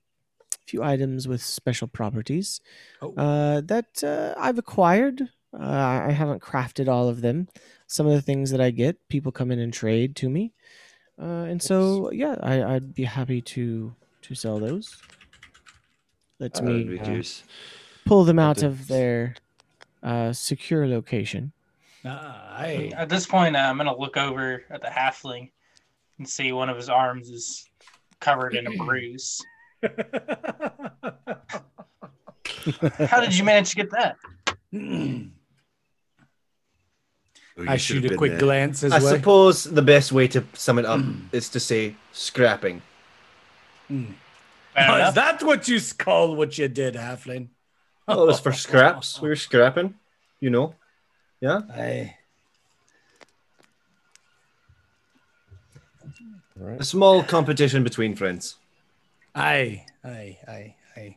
[0.66, 2.62] few items with special properties
[3.02, 3.14] Oh.
[3.16, 5.22] uh, that uh, I've acquired.
[5.54, 7.48] Uh, I haven't crafted all of them.
[7.86, 10.52] Some of the things that I get, people come in and trade to me,
[11.22, 14.98] uh, and so yeah, I, I'd be happy to to sell those.
[16.40, 17.44] Lets I me be uh, curious.
[18.06, 19.36] pull them out of their
[20.02, 21.52] uh, secure location.
[22.06, 22.92] Ah, hey.
[22.92, 25.52] At this point, uh, I'm gonna look over at the halfling
[26.18, 27.70] and see one of his arms is
[28.20, 29.42] covered in a bruise.
[33.08, 34.18] How did you manage to get that?
[37.58, 38.40] Oh, I shoot a quick there.
[38.40, 39.12] glance his I way.
[39.12, 41.02] suppose the best way to sum it up
[41.32, 42.82] is to say scrapping.
[43.88, 44.06] Hmm.
[44.74, 47.50] Fair Oh, is that what you s- call what you did, Halfling?
[48.08, 49.22] Oh, it was for scraps.
[49.22, 49.94] We were scrapping,
[50.40, 50.74] you know.
[51.42, 51.62] Yeah.
[51.72, 52.16] Aye.
[56.60, 56.82] All right.
[56.82, 58.56] A small competition between friends.
[59.36, 59.86] Aye.
[60.04, 60.38] Aye.
[60.48, 60.76] Aye.
[60.98, 61.16] Aye.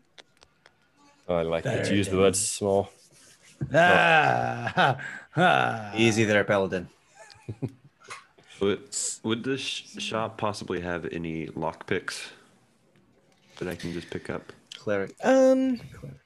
[1.28, 2.90] I like that you use the word small.
[3.74, 4.98] Ah,
[5.36, 5.92] ha, ha.
[5.96, 6.88] Easy there, Paladin.
[8.60, 12.28] Would, would this shop possibly have any lockpicks
[13.58, 14.50] that I can just pick up?
[14.74, 15.14] Cleric.
[15.22, 15.78] Um,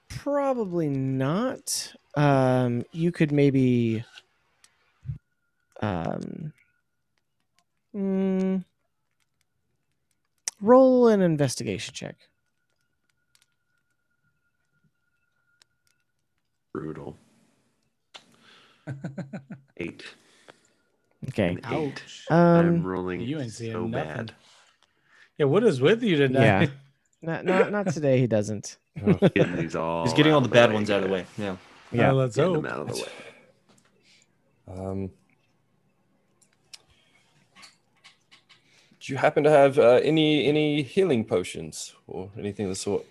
[0.08, 1.92] probably not.
[2.14, 4.04] Um, you could maybe,
[5.80, 6.52] um,
[7.92, 8.64] mm,
[10.60, 12.16] roll an investigation check.
[16.72, 17.16] Brutal.
[19.76, 20.04] Eight.
[21.28, 21.48] Okay.
[21.50, 21.92] An eight.
[21.92, 22.26] Ouch.
[22.30, 22.36] I'm
[22.76, 24.08] Um, rolling you ain't seeing so nothing.
[24.26, 24.34] bad.
[25.38, 26.42] Yeah, what is with you tonight?
[26.42, 26.66] yeah.
[27.22, 28.18] not, not not today.
[28.20, 28.76] He doesn't.
[29.34, 30.04] Getting these all.
[30.04, 31.24] He's getting all the bad ones out of the way.
[31.38, 31.56] Yeah.
[31.92, 32.08] Yeah.
[32.08, 32.62] Well, let's Getting hope.
[32.64, 33.08] them out of the way.
[34.78, 35.10] Um,
[39.00, 43.04] do you happen to have uh, any any healing potions or anything of the sort?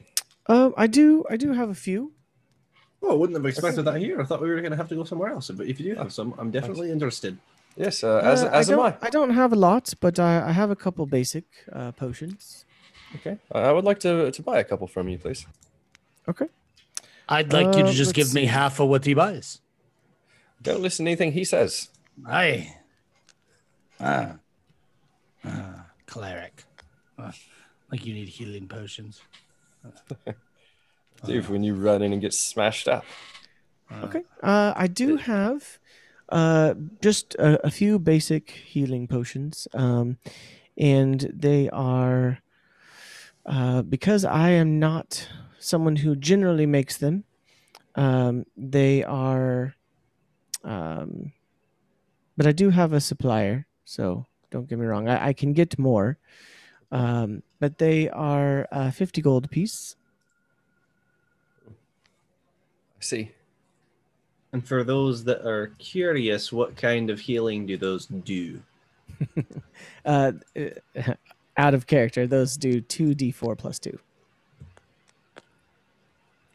[0.47, 1.25] Um, I do.
[1.29, 2.13] I do have a few.
[3.01, 4.19] Oh, I wouldn't have expected that here.
[4.21, 5.49] I thought we were going to have to go somewhere else.
[5.51, 7.37] But if you do have some, I'm definitely interested.
[7.77, 9.09] Yes, uh, as Uh, as I am don't, I.
[9.09, 12.65] don't have a lot, but I, I have a couple basic uh, potions.
[13.15, 15.45] Okay, I I would like to to buy a couple from you, please.
[16.27, 16.47] Okay.
[17.31, 19.61] I'd like you to Uh, just give let's me half of what he buys.
[20.61, 21.89] Don't listen to anything he says.
[22.27, 22.75] Aye.
[23.99, 24.39] Ah.
[25.45, 26.63] Ah, cleric.
[27.17, 27.33] Ah,
[27.91, 29.21] like you need healing potions.
[31.25, 33.05] Dude, when you run in and get smashed up.
[34.03, 34.21] Okay.
[34.41, 35.79] Uh, I do have
[36.29, 40.17] uh, just a, a few basic healing potions, um,
[40.77, 42.39] and they are
[43.45, 45.27] uh, because I am not
[45.57, 47.23] someone who generally makes them.
[47.95, 49.75] Um, they are,
[50.63, 51.33] um,
[52.37, 55.09] but I do have a supplier, so don't get me wrong.
[55.09, 56.19] I, I can get more,
[56.91, 59.95] um, but they are uh, fifty gold apiece.
[62.99, 63.31] I see.
[64.51, 68.61] And for those that are curious, what kind of healing do those do?
[70.05, 70.31] uh,
[71.57, 73.97] out of character, those do two d four plus two.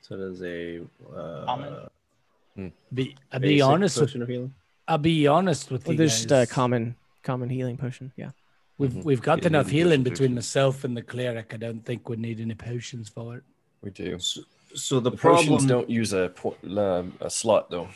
[0.03, 0.81] So does a
[1.17, 2.73] uh, Common.
[2.93, 4.55] Be, I'll be honest with potion of healing.
[4.87, 6.27] I'll be honest with Well, you there's guys.
[6.27, 8.13] just a common common healing potion.
[8.17, 8.31] Yeah.
[8.77, 9.05] We've Mhm.
[9.05, 10.35] we've got Yeah, enough healing healing potions between good.
[10.37, 11.55] myself and the cleric.
[11.55, 13.45] I don't think we need any potions for it.
[13.83, 14.19] We do.
[14.19, 14.43] So,
[14.75, 15.47] so the, The problem.
[15.47, 17.89] potions don't use a po- uh, a slot though.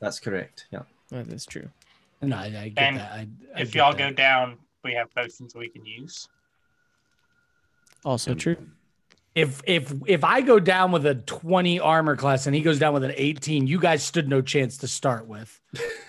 [0.00, 0.66] That's correct.
[0.72, 0.82] Yeah.
[1.10, 1.68] That is true.
[2.22, 3.12] No, I, I get And that.
[3.12, 3.98] I, I If get y'all that.
[3.98, 6.28] go down, we have potions we can use.
[8.04, 8.56] Also Um, true.
[9.34, 12.92] if if if I go down with a 20 armor class and he goes down
[12.94, 15.60] with an 18, you guys stood no chance to start with.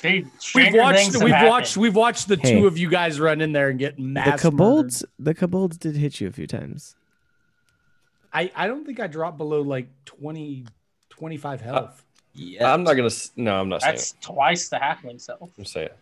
[0.02, 1.50] Dude, We've watched we've happened.
[1.50, 2.52] watched we've watched the Hey.
[2.60, 4.26] two of you guys run in there and get mad.
[4.26, 6.96] The mass kobolds, the kobolds did hit you a few times.
[8.40, 10.66] I I don't think I dropped below like 20
[11.10, 12.04] 25 health.
[12.34, 12.74] Yeah.
[12.74, 13.10] I'm not gonna.
[13.38, 13.96] No, I'm not saying.
[13.96, 15.50] That's twice the halfling self.
[15.58, 15.98] I'm saying it.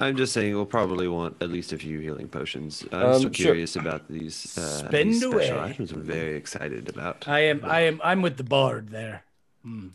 [0.00, 2.84] I'm just saying we'll probably want at least a few healing potions.
[2.92, 3.30] I'm Um, so sure.
[3.30, 5.70] curious about these, uh, Spend these special away.
[5.70, 5.90] items.
[5.90, 7.26] I'm very excited about.
[7.26, 9.24] I am I am I'm with the bard there.
[9.64, 9.88] Hmm.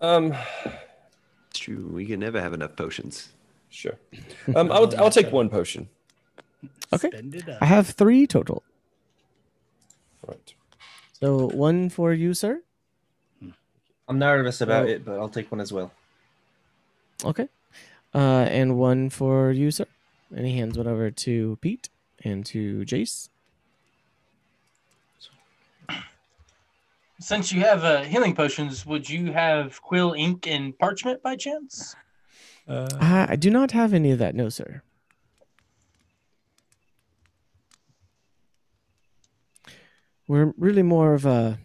[0.00, 0.34] Um,
[1.50, 1.86] It's true.
[1.94, 3.28] We can never have enough potions.
[3.70, 3.94] sure.
[4.56, 5.88] Um, I'll I'll take one potion.
[6.92, 7.10] Okay.
[7.10, 7.58] Spend it up.
[7.62, 8.64] I have three total.
[10.26, 10.54] Right.
[11.22, 12.62] So one for you, sir.
[14.08, 15.92] I'm nervous about Well- it, but I'll take one as well.
[17.24, 17.48] Okay.
[18.14, 19.86] Uh, and one for you, sir.
[20.34, 21.90] And he hands one over to Pete
[22.24, 23.28] and to Jace.
[27.20, 31.94] Since you have uh, healing potions, would you have quill, ink, and parchment by chance?
[32.66, 34.82] Uh, I, I do not have any of that, no, sir.
[40.30, 41.58] We're really more of a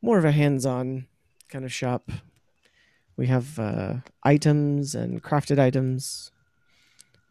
[0.00, 1.08] more of a hands-on
[1.48, 2.12] kind of shop.
[3.16, 6.30] We have uh, items and crafted items.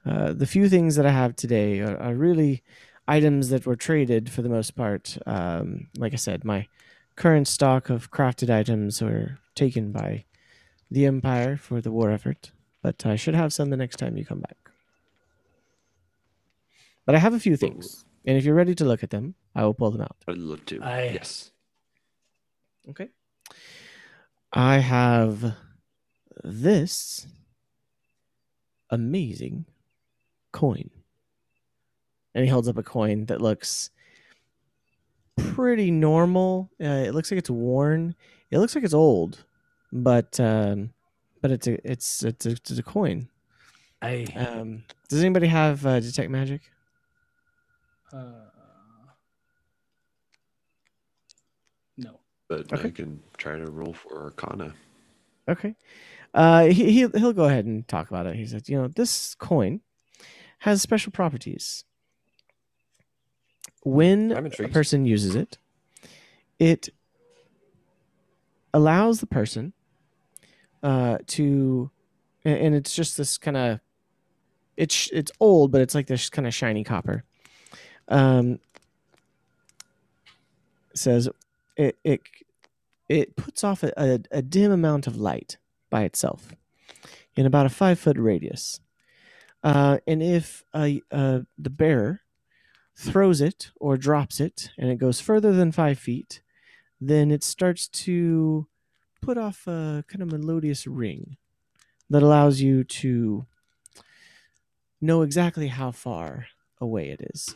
[0.05, 2.63] Uh, the few things that I have today are, are really
[3.07, 5.17] items that were traded for the most part.
[5.25, 6.67] Um, like I said, my
[7.15, 10.25] current stock of crafted items were taken by
[10.91, 12.51] the Empire for the war effort,
[12.83, 14.57] but I should have some the next time you come back.
[17.05, 19.63] But I have a few things, and if you're ready to look at them, I
[19.63, 20.15] will pull them out.
[20.27, 20.81] I'd love to.
[20.83, 21.49] I- yes.
[22.89, 23.09] Okay.
[24.53, 25.55] I have
[26.43, 27.27] this
[28.89, 29.65] amazing
[30.51, 30.89] coin.
[32.35, 33.89] And he holds up a coin that looks
[35.37, 36.69] pretty normal.
[36.81, 38.15] Uh, it looks like it's worn.
[38.51, 39.43] It looks like it's old,
[39.91, 40.91] but um,
[41.41, 43.27] but it's a it's it's a, it's a coin.
[44.01, 46.61] I Um, does anybody have uh, detect magic?
[48.13, 48.49] Uh,
[51.97, 52.19] no.
[52.47, 52.87] But Okay.
[52.87, 54.73] I can try to roll for Arcana.
[55.49, 55.75] Okay.
[56.33, 58.35] Uh, he, he'll, he'll go ahead and talk about it.
[58.35, 59.81] He said, you know, this coin
[60.59, 61.83] has special properties.
[63.83, 65.57] When a person uses it,
[66.59, 66.89] it
[68.73, 69.71] allows the person
[70.83, 71.89] uh, to,
[72.43, 73.79] and it's just this kind of,
[74.75, 77.23] it's it's old, but it's like this kind of shiny copper.
[78.09, 78.59] Um,
[80.93, 81.29] says
[81.75, 82.21] it it
[83.07, 85.57] it puts off a, a, a dim amount of light
[85.89, 86.49] by itself
[87.35, 88.79] in about a five foot radius.
[89.63, 92.21] Uh, and if uh, uh, the bearer
[92.95, 96.41] throws it or drops it and it goes further than five feet,
[96.99, 98.67] then it starts to
[99.21, 101.37] put off a kind of melodious ring
[102.09, 103.45] that allows you to
[104.99, 106.47] know exactly how far
[106.79, 107.55] away it is.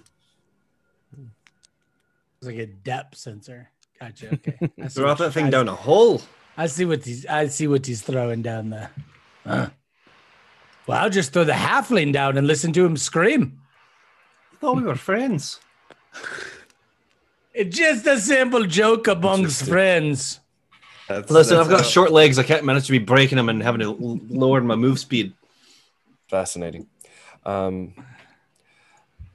[1.17, 3.69] It's like a depth sensor.
[3.99, 4.29] Gotcha.
[4.33, 4.57] Okay.
[4.81, 6.21] I see Drop what- that thing I- down a hole.
[6.57, 7.25] I see what he's.
[7.25, 8.91] I see what he's throwing down there.
[9.45, 9.69] Huh.
[10.85, 13.61] Well, I'll just throw the halfling down and listen to him scream.
[14.53, 15.59] I thought we were friends.
[17.53, 20.39] It's just a simple joke amongst friends.
[21.09, 22.39] That's, Listen, that's I've got how- short legs.
[22.39, 25.33] I can't manage to be breaking them and having to l- lower my move speed.
[26.29, 26.87] Fascinating.
[27.45, 28.03] Um, i-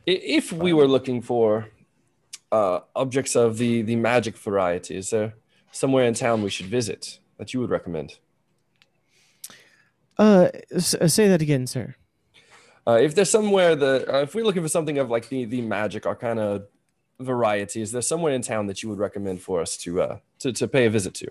[0.06, 1.68] if we were looking for
[2.52, 5.34] uh, objects of the the magic variety, is there
[5.72, 8.18] somewhere in town we should visit that you would recommend?
[10.18, 11.96] Uh, uh, say that again, sir.
[12.86, 15.60] Uh, if there's somewhere that, uh, if we're looking for something of like the the
[15.60, 16.62] magic arcana
[17.18, 20.52] variety, is there somewhere in town that you would recommend for us to uh to,
[20.52, 21.28] to pay a visit to?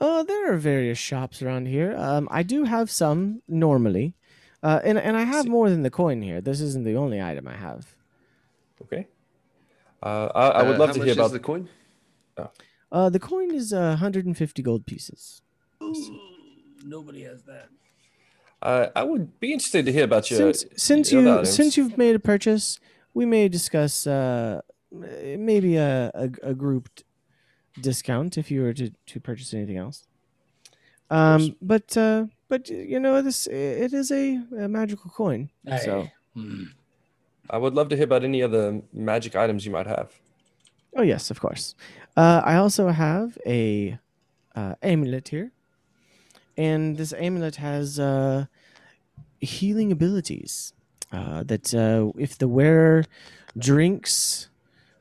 [0.00, 1.94] Uh, there are various shops around here.
[1.94, 4.14] Um, I do have some normally,
[4.62, 6.40] uh, and and I have more than the coin here.
[6.40, 7.94] This isn't the only item I have.
[8.82, 9.06] Okay.
[10.02, 11.68] Uh, I, I would Uh, love to hear about the coin.
[12.92, 15.42] Uh, the coin is uh, 150 gold pieces.
[16.84, 17.68] Nobody has that.
[18.62, 21.50] Uh, I would be interested to hear about your Since since your you items.
[21.54, 22.78] since you've made a purchase,
[23.14, 24.60] we may discuss uh,
[24.90, 27.04] maybe a, a a grouped
[27.80, 30.06] discount if you were to to purchase anything else.
[31.10, 35.48] Um, but uh, but you know this it is a, a magical coin.
[35.86, 36.12] So Hey.
[36.34, 36.64] Hmm.
[37.48, 40.08] I would love to hear about any other magic items you might have.
[40.94, 41.74] Oh yes, of course.
[42.16, 43.98] Uh, I also have a
[44.54, 45.50] uh, amulet here,
[46.56, 48.46] and this amulet has uh,
[49.40, 50.72] healing abilities.
[51.12, 53.04] Uh, that uh, if the wearer
[53.58, 54.48] drinks,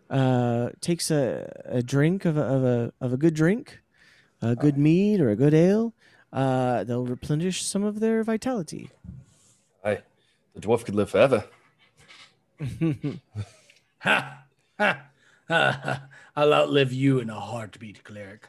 [0.10, 3.80] uh, takes a, a drink of a, of a of a good drink,
[4.42, 5.94] a good mead or a good ale,
[6.34, 8.90] uh, they'll replenish some of their vitality.
[9.84, 10.00] I,
[10.54, 11.46] the dwarf could live forever.
[14.02, 14.44] Ha,
[14.78, 15.02] ha,
[15.48, 16.02] ha, ha.
[16.36, 18.48] I'll outlive you in a heartbeat, cleric.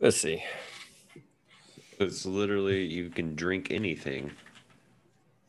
[0.00, 0.42] Let's see.
[1.98, 4.32] It's literally you can drink anything.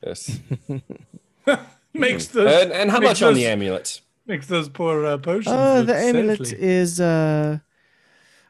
[0.05, 0.39] Yes.
[1.93, 4.01] Makes those and, and how makes much on the those- amulet?
[4.27, 5.47] makes those poor uh, potions.
[5.55, 6.65] Uh, the amulet saintly.
[6.67, 7.59] is uh,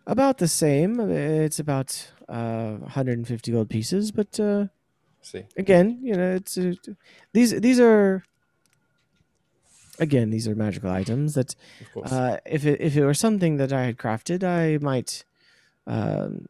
[0.08, 1.00] about the same.
[1.00, 4.68] It's about uh, 150 gold pieces, but uh,
[5.22, 5.46] see.
[5.58, 6.74] again, you know, it's uh,
[7.34, 8.24] these these are
[10.00, 11.56] again these are magical items that
[12.04, 15.24] uh, if it, if it were something that I had crafted, I might
[15.88, 16.48] um,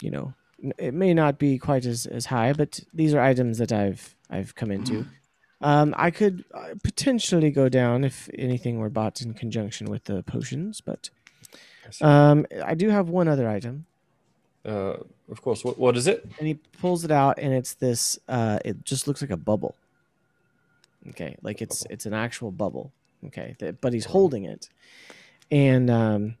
[0.00, 0.34] you know,
[0.78, 4.54] it may not be quite as, as high, but these are items that I've I've
[4.54, 5.06] come into.
[5.60, 10.22] Um, I could uh, potentially go down if anything were bought in conjunction with the
[10.24, 11.10] potions, but
[12.00, 13.86] um, I do have one other item,
[14.64, 14.96] Uh,
[15.30, 15.64] of course.
[15.64, 16.24] What, what is it?
[16.38, 18.18] and he pulls it out, and it's this.
[18.28, 19.74] Uh, it just looks like a bubble.
[21.10, 22.92] Okay, like it's it's an actual bubble.
[23.26, 24.68] Okay, that, but he's holding it,
[25.50, 26.36] and um,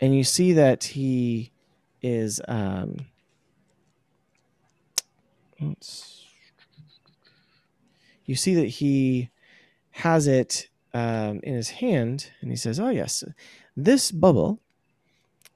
[0.00, 1.50] and you see that he
[2.02, 3.06] is um.
[8.24, 9.30] You see that he
[9.92, 13.24] has it um, in his hand, and he says, "Oh yes,
[13.76, 14.60] this bubble,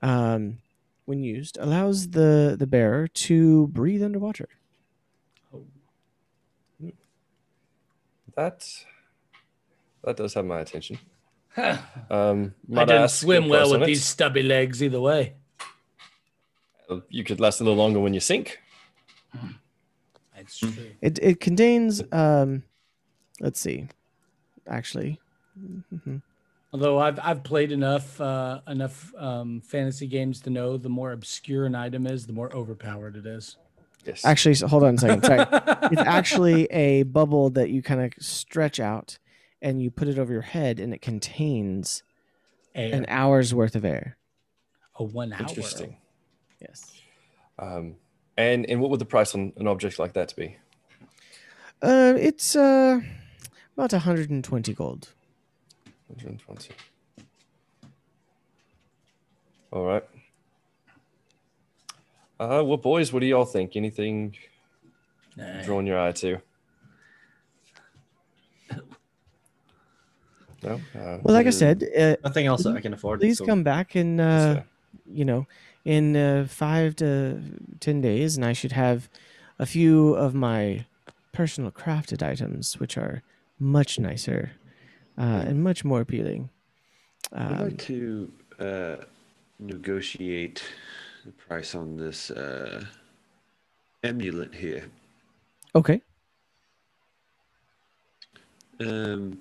[0.03, 0.59] um,
[1.05, 4.49] when used, allows the the bearer to breathe underwater."
[8.37, 8.67] That
[10.05, 10.99] that does have my attention.
[11.55, 11.79] Huh.
[12.09, 13.87] Um, I might didn't swim well with it?
[13.87, 15.35] these stubby legs either way.
[17.09, 18.59] You could last a little longer when you sink.
[20.35, 20.73] That's true.
[21.03, 22.63] It it contains um,
[23.41, 23.89] let's see,
[24.67, 25.21] actually,
[25.93, 26.23] mhm.
[26.73, 31.67] Although I've I've played enough uh, enough um, fantasy games to know the more obscure
[31.67, 33.57] an item is, the more overpowered it is.
[34.07, 34.25] Yes.
[34.25, 35.25] actually, so hold on a second.
[35.25, 35.47] Sorry,
[35.93, 39.19] it's actually a bubble that you kind of stretch out,
[39.61, 42.03] and you put it over your head, and it contains
[42.75, 42.95] Air.
[42.95, 44.17] an hour's worth of air.
[44.95, 45.41] a one hour.
[45.41, 45.97] interesting.
[46.63, 46.95] Yes.
[47.59, 47.97] Um,
[48.39, 50.57] and and what would the price on an object like that be?
[51.83, 53.01] Uh, it's uh
[53.77, 55.13] about 120 gold.
[56.17, 56.71] 120.
[59.73, 60.05] All right.
[62.41, 63.77] Uh, well, boys, what do y'all think?
[63.77, 64.35] Anything
[65.37, 65.63] Nah.
[65.63, 66.41] drawing your eye to?
[70.63, 70.75] No.
[70.95, 73.21] Uh, Well, like I said, uh, Nothing else that I can afford.
[73.21, 74.65] please so- come back and uh, sir.
[75.11, 75.47] you know,
[75.85, 77.41] in uh, five to
[77.81, 79.09] ten days, and I should have
[79.59, 80.85] a few of my
[81.33, 83.23] personal crafted items, which are
[83.59, 84.53] much nicer
[85.19, 86.51] uh, and much more appealing.
[87.33, 88.97] I'd Um, like to uh,
[89.59, 90.63] negotiate
[91.25, 92.85] the price on this uh,
[94.03, 94.85] amulet here.
[95.75, 96.01] okay.
[98.81, 99.39] Um,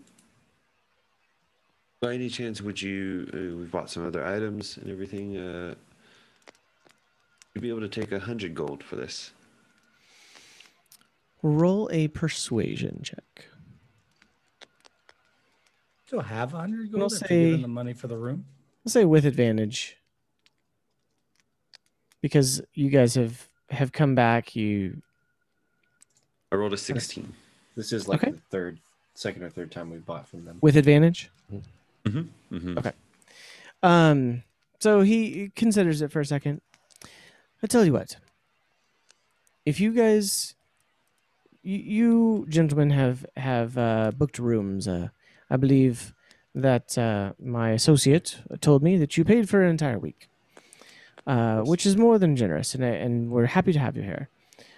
[2.01, 3.27] by any chance, would you?
[3.33, 5.37] Uh, we've bought some other items and everything.
[5.37, 5.75] Uh,
[7.53, 9.31] you'd be able to take a hundred gold for this.
[11.41, 13.45] Roll a persuasion check.
[16.10, 18.45] Still have a hundred We'll gold if you're given say- the money for the room.
[18.84, 19.95] I'll say with advantage
[22.19, 24.56] because you guys have have come back.
[24.56, 25.03] You
[26.52, 27.34] I rolled a sixteen.
[27.76, 28.31] This is like Okay.
[28.31, 28.80] the third,
[29.14, 30.57] second or third time we bought from them.
[30.61, 31.30] with advantage.
[32.07, 32.77] Mm-hmm.
[32.80, 32.91] Okay.
[33.84, 34.41] Um,
[34.80, 36.61] so he considers it for a second.
[37.61, 38.15] I tell you what.
[39.64, 40.56] If you guys,
[41.61, 44.88] you, you gentlemen have have uh, booked rooms.
[44.88, 45.10] Uh,
[45.49, 46.13] I believe
[46.55, 50.30] that uh, my associate told me that you paid for an entire week,
[51.27, 54.30] uh, which is more than generous, and and we're happy to have you here.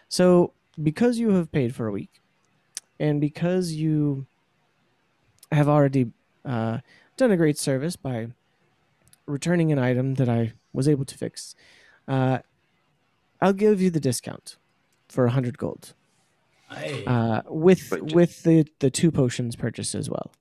[0.10, 2.22] So, because you have paid for a week,
[3.00, 4.26] and because you
[5.52, 6.12] have already
[6.46, 6.80] uh,
[7.18, 8.28] done a great service by
[9.26, 11.56] returning an item that I was able to fix.
[12.08, 12.40] Uh,
[13.42, 14.58] I'll give you the discount
[15.08, 15.94] for a hundred gold
[16.70, 17.04] Hey.
[17.06, 20.32] uh, with with the the two potions purchased as well.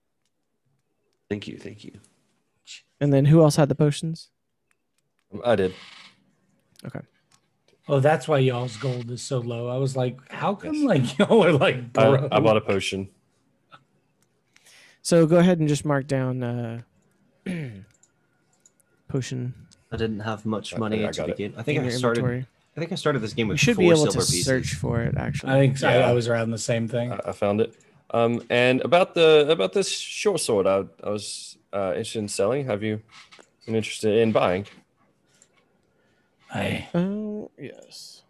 [1.31, 1.93] Thank you, thank you.
[3.01, 4.29] And then who else had the potions?
[5.45, 5.73] I did.
[6.85, 7.01] Okay.
[7.89, 9.69] Oh, that's why y'all's gold is so low.
[9.69, 10.85] I was like, how come Yes.
[10.85, 12.29] like y'all are like I.
[12.33, 13.09] I bought a potion.
[15.03, 16.81] So go ahead and just mark down uh,
[19.09, 19.55] potion
[19.93, 21.37] I didn't have much money I to got it.
[21.37, 21.55] begin.
[21.57, 22.21] I think in I started.
[22.21, 22.47] inventory.
[22.77, 24.45] I think I started this game with You should be able silver to pieces.
[24.45, 25.17] search for it.
[25.17, 26.09] Actually, I think I, Yeah.
[26.09, 27.13] I was around the same thing.
[27.13, 27.75] I, I found it.
[28.13, 32.67] Um, and about the about this short sword, I, I was uh, interested in selling.
[32.67, 33.01] Have you
[33.67, 34.67] been interested in buying?
[36.53, 38.23] I Oh yes.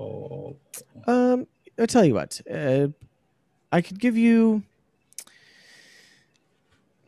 [0.00, 0.56] Oh,
[1.06, 1.46] Um,
[1.78, 2.40] I'll tell you what.
[2.50, 2.88] Uh,
[3.70, 4.62] I could give you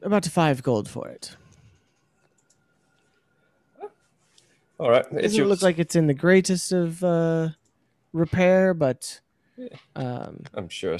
[0.02, 1.36] about five gold for it.
[4.78, 7.48] All right, It it's doesn't your look like it's in the greatest of uh,
[8.12, 9.20] repair, but
[9.94, 10.98] um, I'm sure a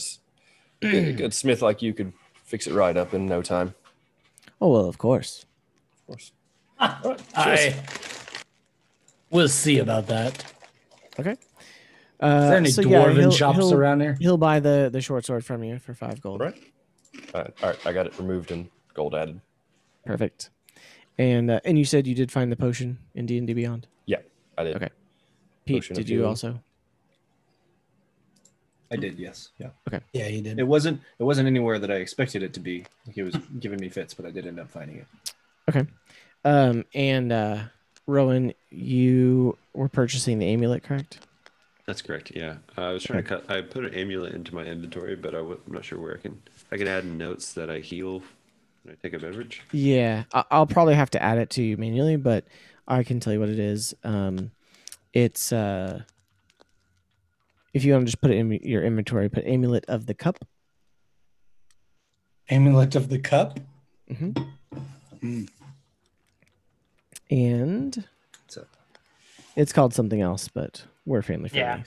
[1.12, 2.12] good smith like you could
[2.44, 3.74] fix it right up in no time.
[4.60, 5.44] oh well, of course.
[6.00, 6.32] Of course.
[6.80, 7.74] All right, cheers.
[7.74, 7.82] I.
[9.30, 10.52] We'll see about that.
[11.18, 11.36] Okay.
[12.18, 14.16] Uh, Is there any so yeah, dwarven he'll- shops he'll- around here?
[14.20, 16.40] He'll buy the the short sword from you for five gold.
[16.40, 16.54] Right.
[17.34, 19.40] All right, all right, I got it removed and gold added.
[20.06, 20.50] Perfect.
[21.18, 23.86] And uh, and you said you did find the potion in D and D Beyond.
[24.06, 24.18] Yeah,
[24.58, 24.76] I did.
[24.76, 24.90] Okay.
[25.64, 26.28] Pete, Potion did you healing.
[26.28, 26.60] also?
[28.90, 29.48] I did, yes.
[29.58, 29.70] Yeah.
[29.88, 30.00] Okay.
[30.12, 30.60] Yeah, he did.
[30.60, 32.84] It wasn't it wasn't anywhere that I expected it to be.
[33.06, 35.06] Like it was giving me fits, but I did end up finding it.
[35.68, 35.86] Okay.
[36.44, 37.62] Um, and uh,
[38.06, 41.18] Rowan, you were purchasing the amulet, correct?
[41.86, 42.30] That's correct.
[42.34, 43.50] Yeah, I was trying to cut.
[43.50, 46.20] I put an amulet into my inventory, but I w- I'm not sure where I
[46.20, 46.40] can.
[46.70, 48.22] I can add notes that I heal
[48.86, 49.62] when I take a beverage.
[49.72, 52.44] Yeah, I- I'll probably have to add it to you manually, but
[52.86, 53.94] I can tell you what it is.
[54.04, 54.52] Um,
[55.12, 56.02] it's uh,
[57.74, 60.44] if you want to just put it in your inventory, put amulet of the cup.
[62.48, 63.58] Amulet of the cup.
[64.16, 64.30] hmm
[65.20, 65.44] Hmm.
[67.30, 68.04] And
[68.46, 68.66] So-
[69.56, 71.84] it's called something else, but we're family friendly.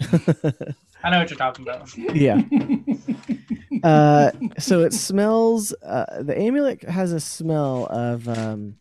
[0.00, 0.08] Yeah.
[1.04, 1.96] I know what you're talking about.
[1.96, 2.40] yeah.
[3.82, 5.72] uh, so it smells.
[5.82, 8.76] Uh, the amulet has a smell of um,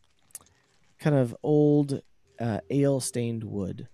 [0.99, 2.01] kind of old
[2.39, 3.87] uh, ale-stained wood.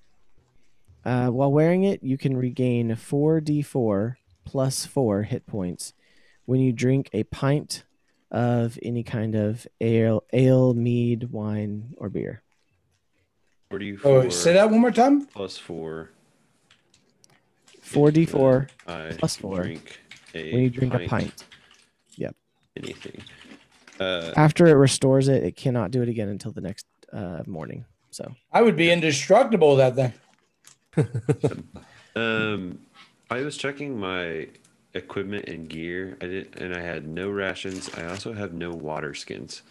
[1.06, 4.16] Uh, while wearing it, you can regain four d4
[4.46, 5.94] plus four hit points
[6.46, 7.84] when you drink a pint
[8.32, 12.42] of any kind of ale, ale, mead, wine, or beer.
[14.04, 15.26] Oh, say that one more time.
[15.28, 16.10] plus four.
[17.82, 18.68] Four d4
[19.18, 20.02] plus four Drink
[20.34, 21.46] a when you drink a pint.
[22.16, 22.36] Yep.
[22.76, 23.22] Anything.
[24.00, 27.86] Uh, After it restores it, it cannot do it again until the next uh, morning.
[28.12, 30.14] So I would be indestructible that thing.
[32.16, 32.80] Um,
[33.30, 34.48] I was checking my
[34.96, 36.18] equipment and gear.
[36.20, 37.92] I did, and I had no rations.
[37.94, 39.62] I also have no water skins.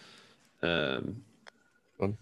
[0.61, 1.23] Um,
[1.99, 2.13] so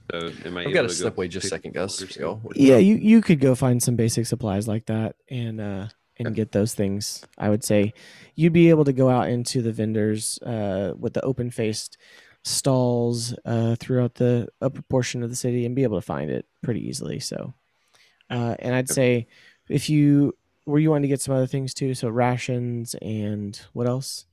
[0.46, 2.02] am I I've able got to to step go just a second, Gus.
[2.02, 2.24] water skin?
[2.24, 2.42] Go.
[2.56, 5.88] yeah, you you could go find some basic supplies like that and uh
[6.18, 7.26] and get those things.
[7.38, 7.94] I would say
[8.36, 11.98] you'd be able to go out into the vendors uh with the open faced
[12.44, 16.46] stalls uh throughout the upper portion of the city and be able to find it
[16.64, 17.20] pretty easily.
[17.20, 17.54] So
[18.30, 19.28] uh and I'd say
[19.70, 20.34] if you
[20.66, 24.26] were you wanting to get some other things too, so rations and what else?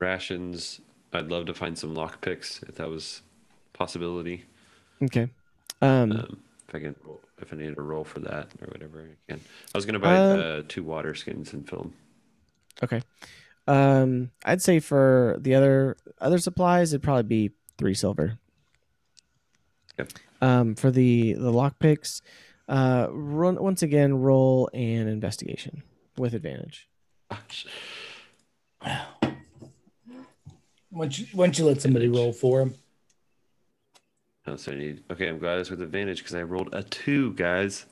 [0.00, 0.80] Rations.
[1.12, 3.22] I'd love to find some lock picks if that was
[3.72, 4.44] a possibility.
[5.02, 5.28] Okay.
[5.80, 9.00] Um Um, if I can, roll- if I need a roll for that or whatever,
[9.02, 9.40] I can.
[9.74, 11.92] I was gonna buy Um, uh, two water skins and fill 'em.
[12.82, 13.02] Okay.
[13.66, 18.38] Um, I'd say for the other other supplies, it'd probably be three silver.
[19.98, 20.12] Yep.
[20.40, 22.20] Um, for the the lock picks,
[22.68, 25.82] uh, run once again roll an investigation
[26.18, 26.88] with advantage.
[30.90, 32.74] Once you, once you let somebody roll for him.
[34.46, 35.02] Oh, so I need.
[35.10, 37.86] Okay, I'm glad it's with advantage because I rolled a two, guys.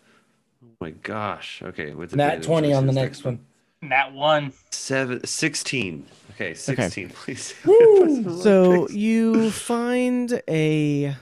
[0.63, 1.63] Oh my gosh.
[1.63, 3.41] Okay, with Nat advantage, 20 on the this next one.
[3.81, 4.53] Nat one.
[4.71, 6.07] Seven, 16.
[6.33, 7.55] Okay, 16, please.
[8.43, 11.17] So you find a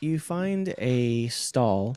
[0.00, 1.96] you find a stall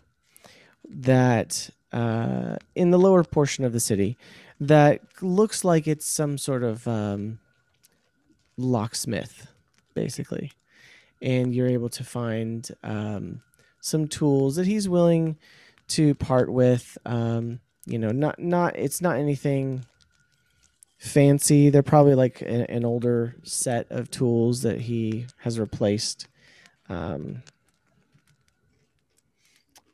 [0.89, 4.17] that uh, in the lower portion of the city
[4.59, 7.39] that looks like it's some sort of um,
[8.57, 9.47] locksmith,
[9.93, 10.51] basically,
[11.21, 13.41] and you're able to find um,
[13.79, 15.37] some tools that he's willing
[15.89, 16.97] to part with.
[17.05, 19.85] Um, you know, not not it's not anything
[20.97, 21.69] fancy.
[21.69, 26.27] They're probably like a, an older set of tools that he has replaced.
[26.89, 27.43] Um,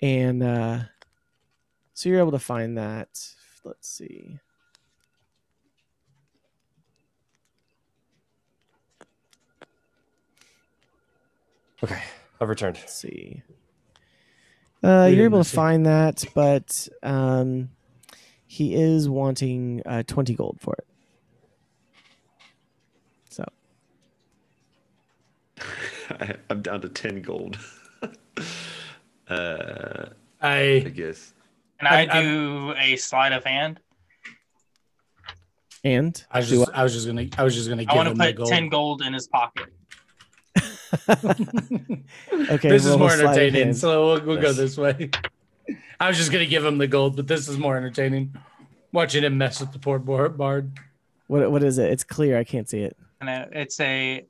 [0.02, 0.80] and uh,
[1.94, 3.26] so you're able to find that.
[3.64, 4.40] Let's see.
[11.84, 12.02] Okay,
[12.40, 12.78] I've returned.
[12.78, 13.42] Let's see.
[14.84, 15.56] Uh, you're able to miss it.
[15.56, 17.70] find that, but um,
[18.48, 20.86] he is wanting uh, 20 gold for it.
[23.30, 23.46] So
[26.10, 27.58] I, I'm down to 10 gold.
[29.30, 30.06] uh,
[30.42, 31.34] I I guess.
[31.80, 33.80] Can I, I- I- do a sleight of hand?
[35.86, 38.08] and I was just I was just gonna I was just gonna I give want
[38.10, 38.48] to put gold.
[38.50, 39.68] 10 gold in his pocket.
[41.10, 45.10] Okay, this is roll a more entertaining, so we'll, we'll go this way.
[46.00, 48.36] I was just gonna give him the gold, but this is more entertaining.
[48.92, 50.72] Watching him mess with the poor bard.
[51.28, 51.92] What what is it?
[51.92, 52.38] It's clear.
[52.38, 52.96] I can't see it.
[53.22, 54.26] And it's a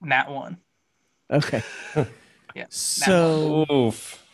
[0.00, 0.58] nat one.
[1.30, 1.62] Okay.
[2.56, 2.64] Yeah.
[2.70, 4.24] So Oof.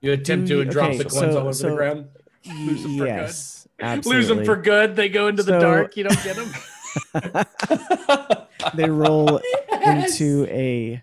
[0.00, 2.06] You attempt to and drop okay, the coins so- all over so- the ground.
[2.46, 3.08] Lose them for good.
[3.08, 4.16] yes, absolutely.
[4.16, 4.96] Lose them for good.
[4.96, 5.96] They go into the dark.
[5.96, 6.50] You don't get them.
[8.74, 9.40] they roll
[9.84, 11.02] into a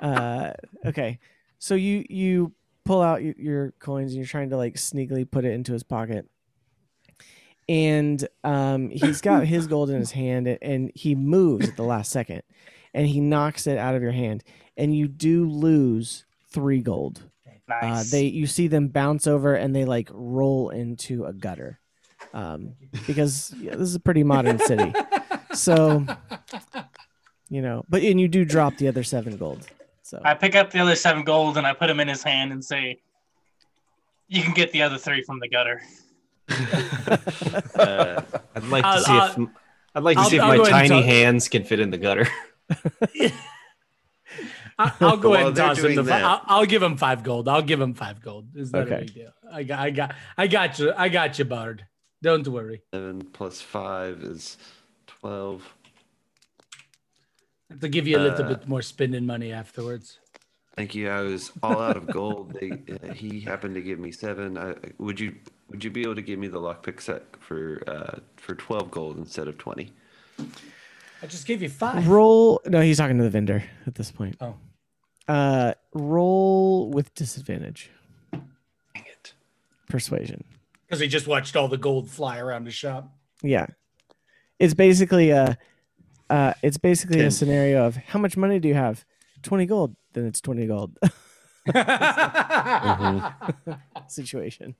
[0.00, 0.52] uh
[0.84, 1.18] okay
[1.58, 2.52] so you you
[2.86, 5.82] pull out y- your coins and you're trying to like sneakily put it into his
[5.82, 6.26] pocket.
[7.68, 11.82] And um, he's got his gold in his hand and, and he moves at the
[11.82, 12.42] last second
[12.94, 14.44] and he knocks it out of your hand.
[14.76, 17.28] And you do lose three gold.
[17.68, 21.80] Uh, they you see them bounce over and they like roll into a gutter
[22.36, 22.74] um,
[23.06, 24.92] because yeah, this is a pretty modern city.
[25.54, 26.04] So
[27.48, 29.66] you know, but and you do drop the other seven gold.
[30.02, 32.52] So I pick up the other seven gold and I put them in his hand
[32.52, 33.00] and say,
[34.28, 35.80] "You can get the other three from the gutter."
[37.74, 38.22] Uh,
[38.54, 39.48] I'd like to I'll- see if
[39.94, 41.64] I'd like to I'll- see if I'll my go ahead and tiny tell- hands can
[41.64, 42.26] fit in the gutter.
[44.78, 46.02] I, I'll go ahead and they're toss him the.
[46.02, 47.48] doing I'll, I'll give him five gold.
[47.48, 48.48] I'll give him five gold.
[48.54, 48.94] Is that Okay.
[48.94, 49.30] a big deal?
[49.50, 50.92] I got, I got, I got you.
[50.96, 51.86] I got you, Bard.
[52.26, 52.82] Don't worry.
[52.92, 54.58] Seven plus five is
[55.06, 55.62] twelve.
[57.70, 60.18] I have to give you a little Uh, bit more spending money afterwards.
[60.76, 61.08] Thank you.
[61.08, 62.52] I was all out of gold.
[62.60, 64.58] They, uh, he happened to give me seven.
[64.58, 65.36] I, would you
[65.70, 69.18] would you be able to give me the lockpick set for uh, for twelve gold
[69.18, 69.92] instead of twenty?
[71.22, 72.08] I just gave you five.
[72.08, 72.60] roll.
[72.66, 74.36] No, he's talking to the vendor at this point.
[74.40, 74.56] Oh.
[75.28, 77.90] Uh, roll with disadvantage.
[78.32, 78.42] Dang
[78.96, 79.32] it!
[79.88, 80.42] Persuasion.
[80.86, 83.12] Because he just watched all the gold fly around the shop.
[83.42, 83.66] Yeah,
[84.58, 85.58] it's basically a.
[86.28, 89.04] Uh, it's basically a scenario of how much money do you have?
[89.42, 89.96] Twenty gold.
[90.12, 90.98] Then it's twenty gold
[94.08, 94.74] situation.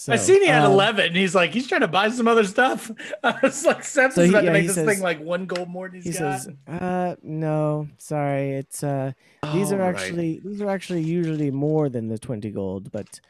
[0.00, 1.08] So, I seen he had um, 11.
[1.08, 2.90] And he's like, he's trying to buy some other stuff.
[3.22, 5.44] I was like, Seth's So he- about yeah, to make this says- thing like one
[5.44, 6.40] gold more than He he's got.
[6.40, 8.52] says, "Uh, no, sorry.
[8.52, 9.12] It's uh,
[9.52, 10.00] these are All right.
[10.00, 13.20] actually these are actually usually more than the twenty gold, but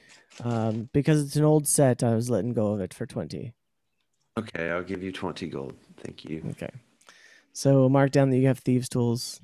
[0.44, 3.52] um, because it's an old set, I was letting go of it for twenty.
[4.38, 5.74] Okay, I'll give you twenty gold.
[6.04, 6.40] Thank you.
[6.52, 6.70] Okay.
[7.52, 9.40] So mark down that you have thieves' tools.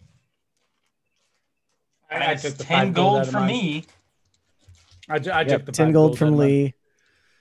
[2.08, 3.84] I- I took the ten five gold gold out of for me.
[5.08, 6.46] I, ju- I Yep, took the ten five gold out from of mine.
[6.48, 6.74] Lee.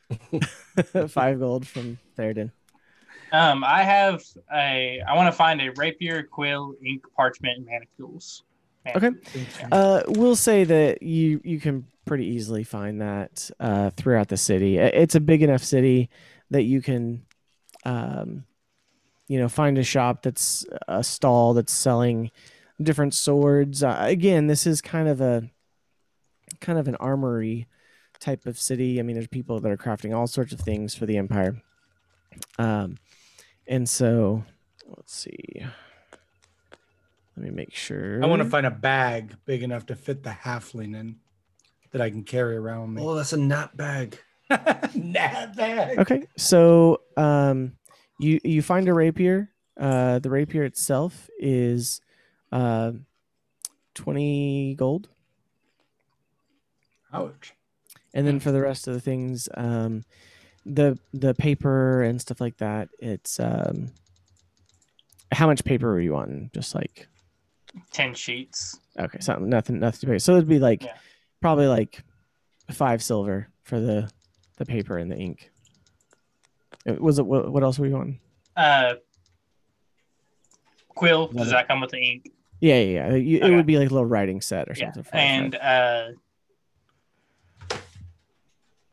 [1.08, 2.52] Five gold from Theoden.
[3.32, 4.24] Um, I have
[4.54, 5.02] a.
[5.08, 8.44] I want to find a rapier, quill, ink, parchment, and manacles.
[8.96, 9.10] Okay.
[9.72, 14.78] Uh, we'll say that you you can pretty easily find that uh, throughout the city.
[14.78, 16.10] It's a big enough city
[16.52, 17.26] that you can,
[17.84, 18.46] um,
[19.28, 22.30] you know, find a shop that's a stall that's selling
[22.82, 23.82] different swords.
[23.82, 25.50] Uh, again, this is kind of a
[26.62, 27.68] kind of an armory
[28.26, 29.00] type of city.
[29.00, 31.62] I mean, there's people that are crafting all sorts of things for the empire.
[32.58, 32.98] Um,
[33.68, 34.44] and so
[34.88, 35.64] let's see.
[37.38, 38.24] Let me make sure.
[38.24, 41.18] I want to find a bag big enough to fit the halfling in
[41.92, 43.02] that I can carry around me.
[43.04, 44.18] Oh, that's a knap bag.
[44.50, 46.00] nah, bag.
[46.00, 47.74] Okay, so um,
[48.20, 49.52] you you find a rapier.
[49.80, 52.00] Uh, the rapier itself is
[52.52, 52.92] uh,
[53.96, 55.10] twenty gold,
[57.12, 57.54] Ouch.
[58.16, 60.04] And then for the rest of the things, um,
[60.66, 62.90] the the paper and stuff like that.
[63.00, 63.92] It's um,
[65.32, 66.50] how much paper were you wanting?
[66.54, 67.08] Just like
[67.92, 68.80] Ten sheets.
[68.98, 70.18] okay, something nothing nothing to pay.
[70.20, 70.96] So it'd be like Yeah.
[71.42, 72.02] probably like
[72.72, 74.10] five silver for the
[74.58, 75.52] the paper and the ink.
[76.88, 78.20] Uh, Was it what, what else were you wanting?
[78.56, 78.94] Uh,
[80.90, 81.28] quill.
[81.28, 82.32] Does that come with the ink?
[82.62, 83.16] Yeah, yeah, yeah.
[83.16, 83.56] You, It Okay.
[83.56, 84.86] would be like a little writing set or Yeah.
[84.94, 85.04] something.
[85.04, 86.08] for- And uh,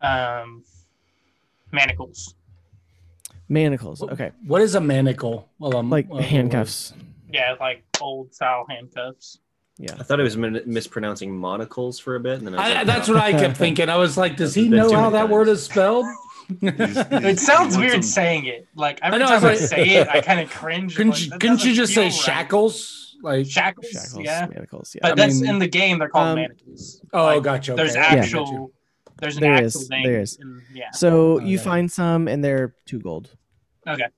[0.03, 0.65] um,
[1.73, 2.35] manacles.
[3.49, 4.03] manacles.
[4.03, 5.49] Okay, What is a manacle?
[5.59, 6.93] Well, um, like well, what- handcuffs.
[7.31, 9.39] Yeah, like old style handcuffs.
[9.79, 9.95] Yeah.
[9.99, 12.75] I thought I was min- mispronouncing monocles for a bit, and then I was I,
[12.79, 13.15] like, that's no.
[13.15, 13.89] what I kept thinking.
[13.89, 16.05] I was like, does he know how many that word is spelled?
[16.61, 18.67] It sounds weird saying it.
[18.75, 20.95] Like every know, time I I was like- say it, I kind of cringe.
[20.97, 22.13] Couldn't like, you, that couldn't you just say right.
[22.13, 23.17] shackles?
[23.23, 24.47] Like, Shackles, Shackles, yeah.
[24.53, 24.95] manacles.
[24.95, 25.01] Yeah.
[25.03, 25.99] But I that's mean- in the game.
[26.01, 27.01] They're called Um, manacles.
[27.15, 27.75] oh, Like, gotcha.
[27.75, 28.01] There's okay.
[28.01, 28.41] I got you.
[28.41, 28.71] actual.
[29.23, 30.03] There's an There actual is, name.
[30.03, 30.37] there is.
[30.41, 30.91] in- yeah.
[30.91, 31.63] so Oh, you yeah.
[31.63, 33.31] find some, and they're two gold.
[33.87, 34.09] Okay.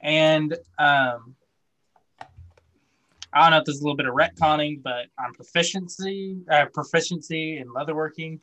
[0.00, 1.36] And um,
[3.32, 7.58] I don't know if there's a little bit of retconning, but on proficiency, uh, proficiency
[7.58, 8.40] in leatherworking.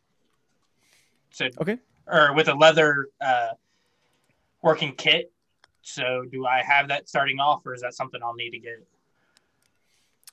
[1.32, 1.78] So Okay.
[2.08, 3.50] or with a leather uh,
[4.62, 5.34] working kit.
[5.82, 8.88] So do I have that starting off, or is that something I'll need to get?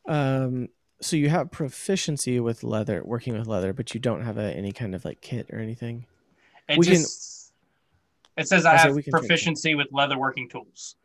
[0.07, 0.69] Um,
[1.03, 4.73] so you have proficiency with leather, working with leather, but you don't have a, any
[4.73, 6.07] kind of like kit or anything.
[6.69, 7.05] It We can-
[8.39, 10.97] it says I I have we proficiency with leather working tools.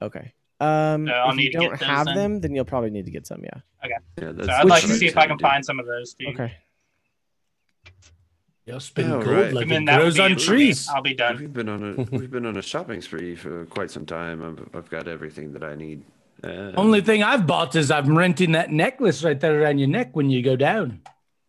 [0.00, 0.32] Okay.
[0.60, 2.14] Um, So I'll if you need to get don't have then?
[2.14, 3.42] them, then you'll probably need to get some.
[3.42, 3.60] Yeah.
[4.18, 6.28] Yeah, that's, So I'd like to see if I can find some of those too.
[6.28, 6.54] Okay.
[8.66, 9.52] You'll spin Oh, gold right.
[9.52, 10.56] like And then it that would grows on it for me.
[10.58, 10.88] trees.
[10.88, 11.38] I'll be done.
[11.38, 14.42] We've been on a we've been on a shopping spree for quite some time.
[14.42, 16.02] I've, I've got everything that I need.
[16.44, 20.14] Uh, Only thing I've bought is I'm renting that necklace right there around your neck
[20.14, 21.00] when you go down.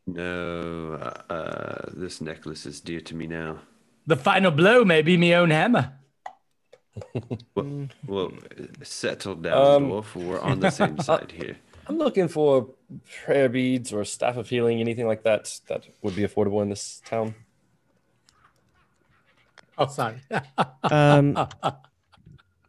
[0.06, 3.60] No, uh, uh, this necklace is dear to me now.
[4.06, 5.94] The final blow may be my own hammer.
[7.54, 8.32] Well, well
[8.82, 9.54] settle down,
[9.84, 10.16] Um, dwarf.
[10.16, 11.58] We're on the same side here.
[11.88, 12.70] I'm looking for
[13.24, 17.02] prayer beads or staff of healing, anything like that that would be affordable in this
[17.06, 17.36] town.
[19.78, 20.22] Oh, sorry.
[20.84, 21.38] Um,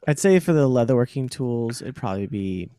[0.09, 2.71] I'd say for the leatherworking tools, it'd probably be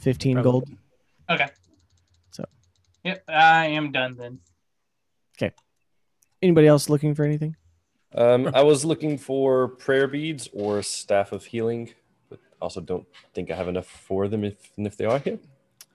[0.00, 0.50] fifteen Probably.
[0.50, 0.68] gold.
[1.30, 1.46] Okay.
[2.32, 2.44] So.
[3.04, 4.40] Yep, I am done then.
[5.38, 5.54] Okay.
[6.42, 7.54] Anybody else looking for anything?
[8.16, 11.90] Um, I was looking for prayer beads or staff of healing,
[12.28, 15.38] but also don't think I have enough for them if if they are here.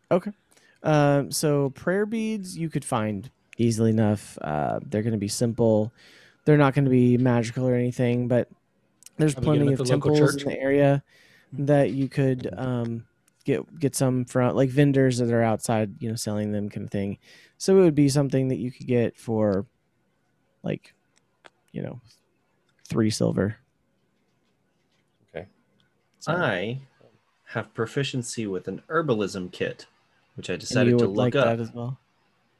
[0.09, 0.31] Okay.
[0.83, 4.37] Um, so prayer beads you could find easily enough.
[4.41, 5.91] Uh, they're going to be simple.
[6.45, 8.47] They're not going to be magical or anything, but
[9.17, 11.03] there's Are plenty of the temples in the area
[11.53, 13.05] that you could um,
[13.43, 16.91] get get some from, like vendors that are outside, you know, selling them kind of
[16.91, 17.17] thing.
[17.57, 19.65] So it would be something that you could get for,
[20.63, 20.93] like,
[21.71, 21.99] you know,
[22.87, 23.57] three silver.
[25.35, 25.47] Okay.
[26.19, 26.81] So- I
[27.45, 29.87] have proficiency with an herbalism kit,
[30.35, 31.45] which I and decided you to look like up.
[31.45, 31.97] that as well.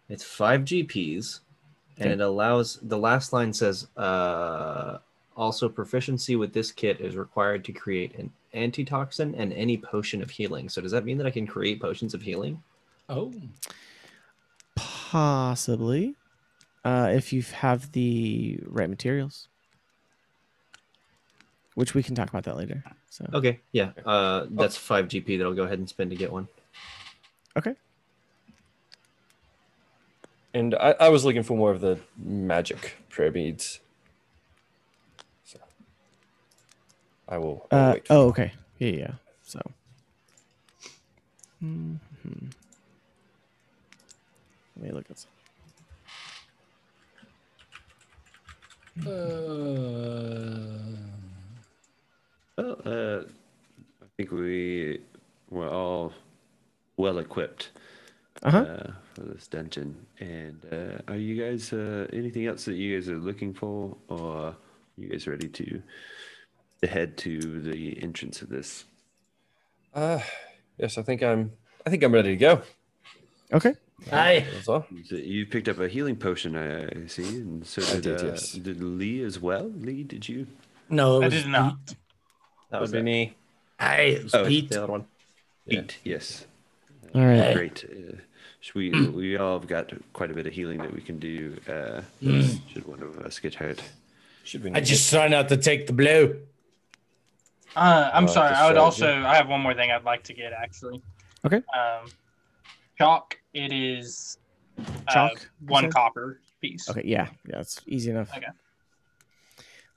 [0.10, 1.42] It's five GPs,
[1.98, 2.22] and Okay.
[2.22, 5.00] it allows the last line says, uh,
[5.36, 10.30] also proficiency with this kit is required to create an antitoxin and any potion of
[10.30, 10.70] healing.
[10.70, 12.62] So does that mean that I can create potions of healing?
[13.10, 13.34] oh,
[14.76, 16.16] Possibly,
[16.84, 19.48] uh, if you have the right materials,
[21.76, 22.84] which we can talk about that later.
[23.10, 26.32] So Okay, yeah, uh, that's five GP that I'll go ahead and spend to get
[26.32, 26.48] one.
[27.58, 27.74] okay,
[30.58, 33.80] And I, I was looking for more of the magic prayer beads.
[35.44, 35.60] So
[37.30, 37.68] I will.
[37.70, 38.30] Uh, wait oh you.
[38.30, 39.12] okay, yeah, yeah.
[39.44, 39.62] So,
[41.64, 42.00] Mhm.
[44.76, 45.18] let me look at.
[45.20, 45.32] Some.
[49.06, 49.12] uh,
[52.58, 53.22] Well, uh,
[54.02, 55.02] I think we
[55.52, 56.14] were all
[56.98, 57.70] well equipped
[58.42, 58.58] Uh-huh.
[58.66, 60.06] uh, for this dungeon.
[60.20, 64.36] And uh, are you guys uh, anything else that you guys are looking for, or
[64.38, 64.56] are
[64.98, 65.82] you guys ready to,
[66.82, 68.86] to head to the entrance of this?
[69.94, 70.20] Uh,
[70.78, 71.52] yes, I think I'm.
[71.86, 72.62] I think I'm ready to go.
[73.52, 73.74] Okay.
[74.12, 74.46] Hi.
[74.54, 74.86] That's all.
[75.06, 78.26] So you picked up a healing potion, I see, and so I did, did, uh,
[78.28, 78.52] yes.
[78.52, 79.72] did Lee as well.
[79.80, 80.46] Lee, did you?
[80.90, 81.78] No, it I was did not.
[81.88, 81.98] Pete.
[82.70, 83.36] That Was would be that- me.
[83.80, 84.70] Hey, it was Oh, Pete.
[84.70, 85.06] The other one.
[85.66, 85.80] Yeah.
[85.82, 86.46] Eat, yes.
[87.16, 87.56] All right.
[87.56, 87.86] Great.
[88.76, 91.56] We we all have got quite a bit of healing that we can do.
[91.68, 93.82] Uh, should one of us get hurt?
[94.44, 94.72] Should we?
[94.74, 96.36] I just try not to take the blow.
[97.76, 98.54] Uh, I'm Uh, sorry.
[98.54, 98.80] I would strategy.
[99.06, 99.26] also.
[99.28, 101.02] I have one more thing I'd like to get actually.
[101.46, 101.58] Okay.
[101.58, 102.10] Um,
[102.98, 103.38] chalk.
[103.54, 104.38] It is
[104.80, 104.84] uh,
[105.14, 105.94] Chalk, you one said?
[105.94, 106.90] copper piece.
[106.90, 107.04] Okay.
[107.06, 107.28] Yeah.
[107.48, 107.60] Yeah.
[107.60, 108.32] It's easy enough.
[108.36, 108.48] Okay.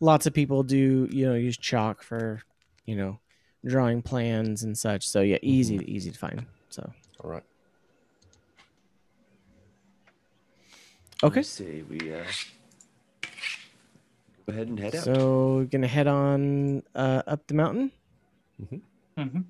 [0.01, 2.41] Lots of people do, you know, use chalk for,
[2.87, 3.19] you know,
[3.67, 5.07] drawing plans and such.
[5.09, 6.47] So yeah, easy, easy to find.
[6.71, 6.91] So
[7.23, 7.43] All right.
[11.23, 11.41] Okay.
[11.41, 12.25] I say we uh,
[14.47, 15.05] go ahead and head out.
[15.05, 17.93] So we're gonna head on uh, up the mountain.
[19.17, 19.41] hmm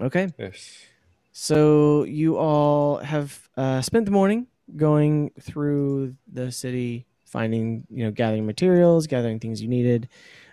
[0.00, 0.32] Okay.
[0.38, 0.86] Yes.
[1.32, 4.46] So you all have uh, spent the morning
[4.76, 10.08] going through the city, finding, you know, gathering materials, gathering things you needed,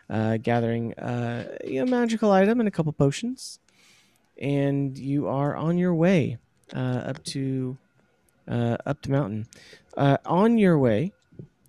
[0.09, 3.59] uh, gathering uh, a magical item and a couple potions,
[4.41, 6.37] and you are on your way
[6.75, 7.77] uh, up to
[8.49, 9.47] uh, up the mountain.
[9.97, 11.11] Uh, on your way,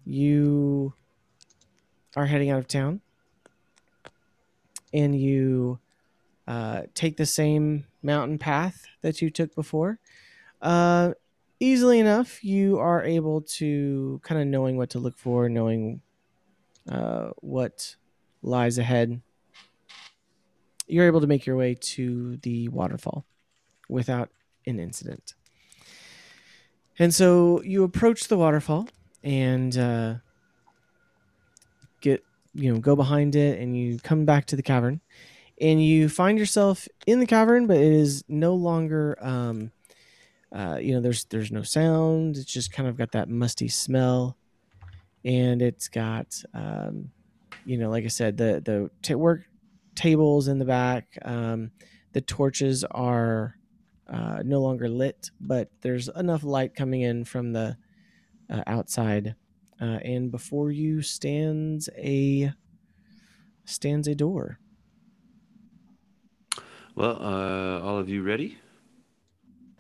[0.05, 0.93] you
[2.15, 3.01] are heading out of town,
[4.93, 5.79] and you
[6.47, 9.99] uh, take the same mountain path that you took before.
[10.61, 11.13] Uh,
[11.59, 16.03] easily enough, you are able to kind of knowing what to look for, knowing
[16.87, 17.97] uh, what
[18.43, 19.23] lies ahead.
[20.87, 23.25] You're able to make your way to the waterfall
[23.89, 24.29] without
[24.67, 25.33] an incident.
[26.99, 28.89] And so you approach the waterfall
[29.23, 30.15] and uh,
[32.01, 35.01] get, you know, go behind it and you come back to the cavern
[35.61, 39.71] and you find yourself in the cavern, but it is no longer, um,
[40.53, 42.37] uh, you know, there's there's no sound.
[42.37, 44.39] It's just kind of got that musty smell,
[45.25, 47.11] and it's got, um,
[47.67, 49.43] you know, like I said, the the ta work
[49.95, 51.19] tables in the back.
[51.23, 51.71] Um,
[52.13, 53.58] the torches are
[54.09, 57.77] uh, no longer lit, but there's enough light coming in from the
[58.51, 59.35] uh, outside,
[59.81, 62.53] uh, and before you stands a
[63.65, 64.59] stands a door.
[66.95, 68.59] Well, uh, all of you ready?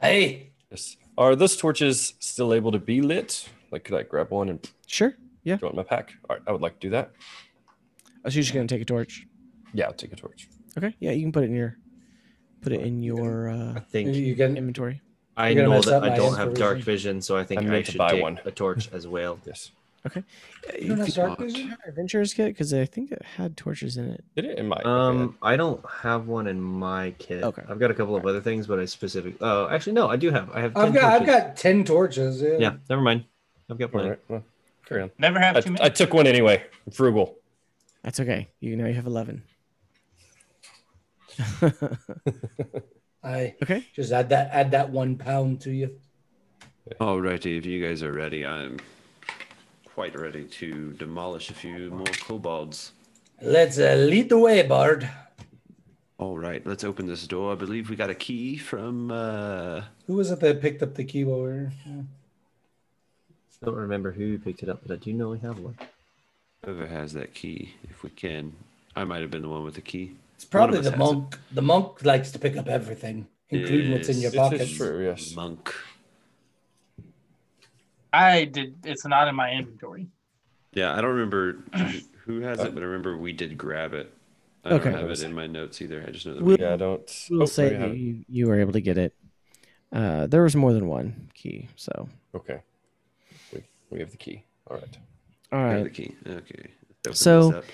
[0.01, 0.97] Hey, Yes.
[1.17, 3.49] Are those torches still able to be lit?
[3.71, 5.17] Like, could I grab one and Sure.
[5.43, 5.57] Yeah.
[5.57, 6.13] throw it in my pack?
[6.29, 7.13] All right, I would like to do that.
[8.25, 9.27] Oh, so you're just gonna take a torch.
[9.73, 10.47] Yeah, I'll take a torch.
[10.77, 10.95] Okay.
[11.01, 11.79] Yeah, you can put it in your
[12.61, 14.57] put it in your I uh, think You can.
[14.57, 15.01] inventory.
[15.37, 18.11] I know that I don't have dark vision, so I think I I, should buy
[18.13, 18.41] take one.
[18.45, 19.39] a torch as well.
[19.47, 19.71] Yes.
[20.07, 20.23] Okay.
[20.81, 21.77] You don't have If dark you- vision?
[21.87, 24.25] adventurers kit because I think it had torches in it.
[24.37, 27.43] Did it in my Um, I don't have one in my kit.
[27.43, 27.63] Okay.
[27.69, 29.35] I've got a couple of other things, but I specific.
[29.41, 30.51] Oh, actually, no, I do have.
[30.53, 30.77] I have.
[30.77, 32.41] I've got I've got ten torches.
[32.41, 32.57] Yeah.
[32.59, 33.25] Yeah, never mind.
[33.69, 34.11] I've got All plenty.
[34.11, 34.45] right, well,
[34.87, 35.11] carry on.
[35.19, 35.85] never have too I, many.
[35.85, 36.65] I took one anyway.
[36.87, 37.37] I'm frugal.
[38.03, 38.47] That's okay.
[38.61, 39.43] You now you have eleven.
[43.23, 43.85] I okay.
[43.95, 45.99] just add that add that one pound to you.
[47.01, 48.79] Alrighty, if you guys are ready, I'm
[49.85, 52.93] quite ready to demolish a few more kobolds.
[53.43, 55.09] Let's uh, lead the way, Bard.
[56.19, 57.53] All right, let's open this door.
[57.53, 59.11] I believe we got a key from.
[59.11, 59.83] Uh...
[60.07, 61.73] Who was it that picked up the key while we were?
[61.87, 62.03] Yeah.
[63.65, 65.77] don't remember who picked it up, but I do know we have one.
[66.65, 68.55] Whoever has that key, if we can.
[68.97, 70.17] I might have been the one with the key.
[70.39, 70.99] It's probably the us has it.
[70.99, 71.37] monk.
[71.51, 74.59] The monk likes to pick up everything, including what's in your pocket.
[74.61, 74.71] This pockets.
[74.71, 75.05] is true.
[75.05, 75.35] Yes.
[75.35, 75.75] Monk.
[78.13, 78.77] I did.
[78.85, 80.07] It's not in my inventory.
[80.73, 84.13] Yeah, I don't remember who- who has it, but I remember we did grab it.
[84.65, 84.91] I Okay.
[84.93, 86.05] don't have it in my notes either.
[86.07, 86.63] I just know that We'll- we.
[86.63, 87.27] Yeah, I don't.
[87.31, 89.15] We'll oh, say you that you, you were able to get it.
[89.93, 92.61] Uh, there was more than one key, so Okay.
[93.53, 94.45] We, we have the key.
[94.71, 94.99] All right.
[95.51, 95.71] All right.
[95.71, 96.15] I have the key.
[96.25, 96.69] Okay.
[97.07, 97.65] open So- this up.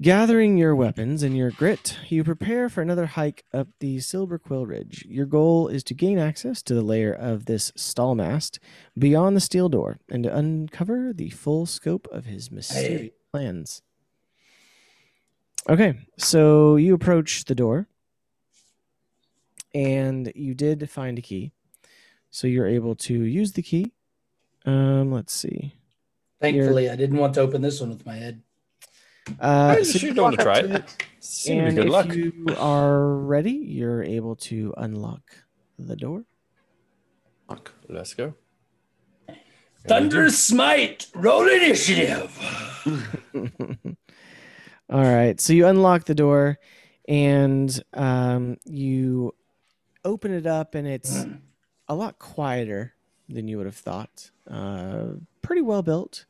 [0.00, 4.66] Gathering your weapons and your grit, you prepare for another hike up the Silver Quill
[4.66, 5.06] Ridge.
[5.08, 8.58] Your goal is to gain access to the layer of this stallmast
[8.98, 13.82] beyond the steel door and to uncover the full scope of his mysterious plans.
[15.68, 17.86] Okay, so you approach the door
[19.72, 21.52] and you did find a key.
[22.32, 23.92] So you're able to use the key.
[24.66, 25.76] Um, let's see.
[26.40, 28.42] Thankfully, I didn't want to open this one with my head.
[29.40, 30.96] Uh, Hey, so you don't walk up try to it.
[31.20, 32.14] Seemed to and be good if luck.
[32.14, 35.22] you are ready, you're able to unlock
[35.78, 36.24] the door.
[37.48, 37.70] Monk.
[37.88, 38.34] Let's go.
[39.86, 41.06] Thunder smite.
[41.14, 42.30] Roll initiative.
[44.90, 46.58] All right, so you unlock the door,
[47.08, 49.34] and um, you
[50.04, 51.24] open it up, and it's
[51.88, 52.94] a lot quieter
[53.28, 54.30] than you would have thought.
[54.50, 56.26] Uh, pretty well built.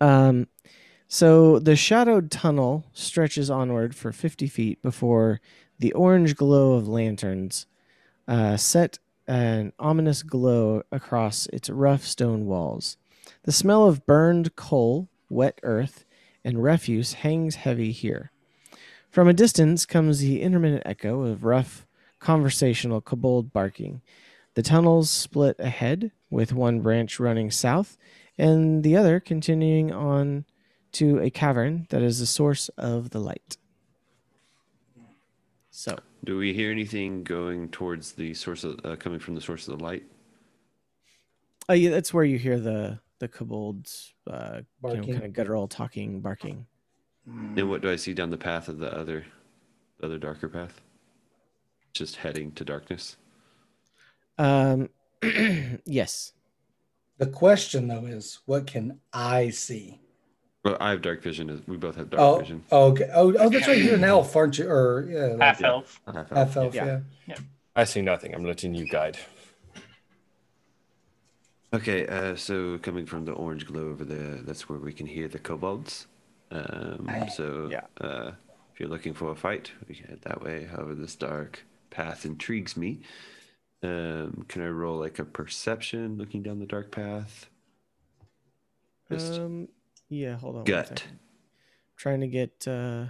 [0.00, 0.46] Um,
[1.12, 5.42] so the shadowed tunnel stretches onward for 50 feet before
[5.78, 7.66] the orange glow of lanterns
[8.26, 8.98] uh, set
[9.28, 12.96] an ominous glow across its rough stone walls.
[13.42, 16.06] The smell of burned coal, wet earth,
[16.46, 18.32] and refuse hangs heavy here.
[19.10, 21.86] From a distance comes the intermittent echo of rough,
[22.20, 24.00] conversational kobold barking.
[24.54, 27.98] The tunnels split ahead, with one branch running south
[28.38, 30.46] and the other continuing on
[30.92, 33.56] to a cavern that is the source of the light.
[35.70, 39.66] So, Do we hear anything going towards the source of uh, coming from the source
[39.68, 40.04] of the light?
[41.68, 45.68] oh yeah, that's where you hear the the kobolds, uh, you know, kind of guttural
[45.68, 46.66] talking, barking.
[47.24, 49.24] And what do I see down the path of the other,
[50.00, 50.80] the other darker path?
[51.92, 53.16] Just heading to darkness.
[54.38, 54.88] Um,
[55.84, 56.32] yes.
[57.18, 60.00] The question though is, what can I see?
[60.64, 61.62] Well, I have dark vision.
[61.66, 62.62] We both have dark Oh, vision.
[62.70, 63.10] Oh, okay.
[63.12, 63.82] Oh, oh, that's right.
[63.82, 64.68] You're an elf, aren't you?
[64.70, 66.00] Or yeah, like Half elf.
[66.06, 66.74] I have half elf.
[66.74, 67.00] Yeah.
[67.26, 67.36] Yeah.
[67.74, 68.34] I see nothing.
[68.34, 69.18] I'm letting you guide.
[71.74, 75.26] Okay, uh, so coming from the orange glow over there, that's where we can hear
[75.26, 76.06] the kobolds.
[76.50, 77.86] Um, so Yeah.
[77.98, 78.32] uh,
[78.72, 80.64] if you're looking for a fight, we can head that way.
[80.64, 83.00] However, this dark path intrigues me.
[83.82, 87.48] Um, can I roll like a perception looking down the dark path?
[89.10, 89.68] Just Um,
[90.12, 90.64] yeah, hold on.
[90.64, 91.02] gut.
[91.96, 93.06] Trying to get uh,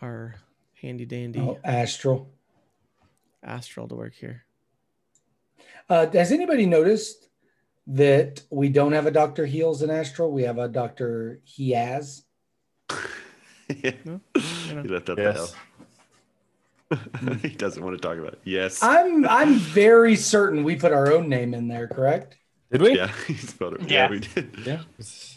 [0.00, 0.34] our
[0.80, 2.30] handy dandy Oh, astral.
[3.42, 4.44] astral to work here.
[5.88, 7.28] Uh, has anybody noticed
[7.86, 10.30] that we don't have a Doctor Heals in Astral?
[10.32, 12.24] We have a Doctor He has.
[13.68, 13.92] yeah.
[14.04, 14.20] No?
[14.34, 15.54] He left out Yes.
[16.90, 16.98] the
[17.28, 17.34] L.
[17.42, 18.40] he doesn't want to talk about it.
[18.44, 18.82] Yes.
[18.82, 22.36] I'm I'm very certain we put our own name in there, correct?
[22.70, 22.96] Did we?
[22.96, 23.90] yeah, he spelled it.
[23.90, 24.08] Yeah.
[24.10, 24.54] we did.
[24.64, 24.82] Yeah.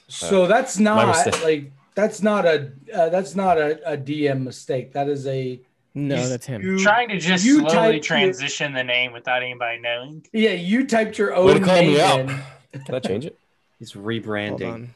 [0.08, 4.94] So that's not like that's not a uh, that's not a, a DM mistake.
[4.94, 5.60] That is a
[5.94, 6.62] No, you- that's him.
[6.62, 10.26] you- Trying to just you slowly typed your- transition the name without anybody knowing.
[10.34, 12.20] yeah, you typed your own to call name me out.
[12.20, 12.82] in.
[12.86, 13.38] Can I change it?
[13.80, 14.90] He's rebranding.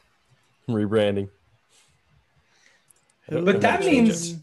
[0.68, 1.28] Rebranding.
[3.28, 4.36] But that means.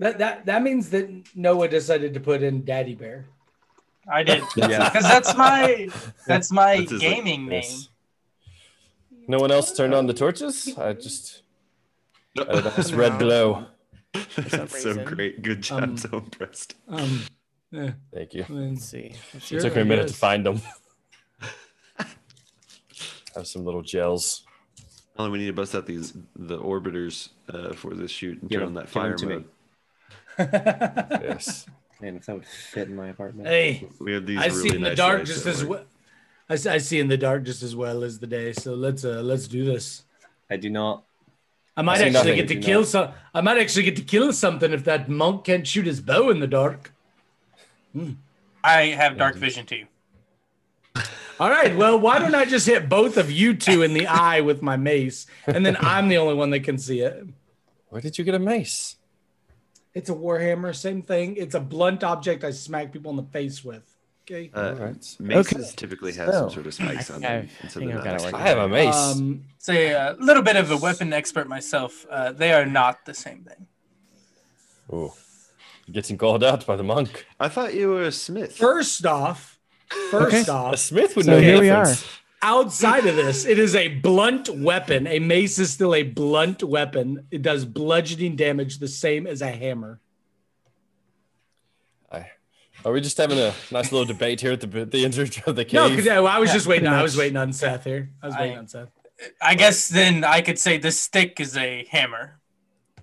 [0.00, 3.26] That that that means that Noah decided to put in Daddy Bear.
[4.10, 4.42] I did.
[4.56, 4.88] Yeah.
[4.90, 5.88] Because that's my
[6.26, 7.62] that's my That's his, like, gaming name.
[7.62, 7.88] Yes.
[9.28, 10.76] No one else turned on the torches.
[10.78, 11.42] I just
[12.36, 13.66] a nice red glow.
[14.14, 15.04] That's so reason.
[15.04, 15.42] great.
[15.42, 15.82] Good job.
[15.82, 16.74] Um, so impressed.
[16.88, 17.22] Um,
[17.70, 18.46] yeah, Thank you.
[18.48, 19.12] Let's see.
[19.38, 20.62] sure, it took me a minute to find them.
[23.34, 24.44] Have some little gels.
[25.18, 28.60] Only we need to bust out these the orbiters uh, for this shoot and Give
[28.60, 29.44] turn on that give fire mode.
[30.38, 31.66] Yes.
[32.00, 33.48] Man, if that would fit in my apartment.
[33.48, 34.38] hey, We have these.
[34.38, 35.84] I really see in the dark just as well.
[36.48, 38.52] I, s- I see in the dark just as well as the day.
[38.52, 40.04] So let's uh let's do this.
[40.50, 41.04] I do not.
[41.76, 42.36] I might see actually nothing.
[42.36, 42.88] get to kill not.
[42.88, 43.10] some.
[43.34, 46.40] I might actually get to kill something if that monk can't shoot his bow in
[46.40, 46.92] the dark.
[48.64, 49.84] I have dark vision too.
[51.40, 51.76] All right.
[51.76, 54.76] Well, why don't I just hit both of you two in the eye with my
[54.76, 57.24] mace, and then I'm the only one that can see it.
[57.90, 58.96] Where did you get a mace?
[59.94, 61.36] It's a warhammer, same thing.
[61.36, 63.87] It's a blunt object I smack people in the face with.
[64.30, 64.50] Okay.
[64.54, 65.16] Uh, All right.
[65.18, 67.42] maces typically have So, some sort of spikes I on them.
[67.44, 68.94] I've- and so I they're I've not got it actually- I have a mace.
[68.94, 72.04] Um, So a little bit of a weapon expert myself.
[72.10, 73.66] Uh, they are not the same thing.
[74.92, 75.12] Ooh.
[75.90, 77.26] Getting called out by the monk.
[77.40, 78.56] I thought you were a smith.
[78.56, 79.58] first off,
[80.10, 82.04] first A off, smith would So know the here we difference.
[82.42, 85.06] outside of this, it is a blunt weapon.
[85.06, 87.26] A mace is still a blunt weapon.
[87.30, 90.00] It does bludgeoning damage the same as a hammer.
[92.84, 95.56] I, are we just having a nice little debate here at the the end of
[95.56, 95.74] the cave?
[95.74, 96.84] No, because I was just waiting.
[96.86, 98.10] pretty I was waiting on Seth here.
[98.22, 98.88] I was waiting I- on Seth.
[99.42, 102.38] I guess then I could say this stick is a hammer.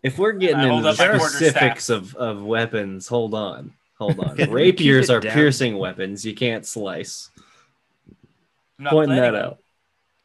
[0.02, 3.74] If we're getting I into the up my quarter specifics of, of weapons, hold on.
[3.98, 4.36] Hold on.
[4.50, 5.34] Rapiers are down.
[5.34, 6.26] piercing weapons.
[6.26, 7.32] You can't slice.
[8.78, 9.60] I'm not Pointing that out.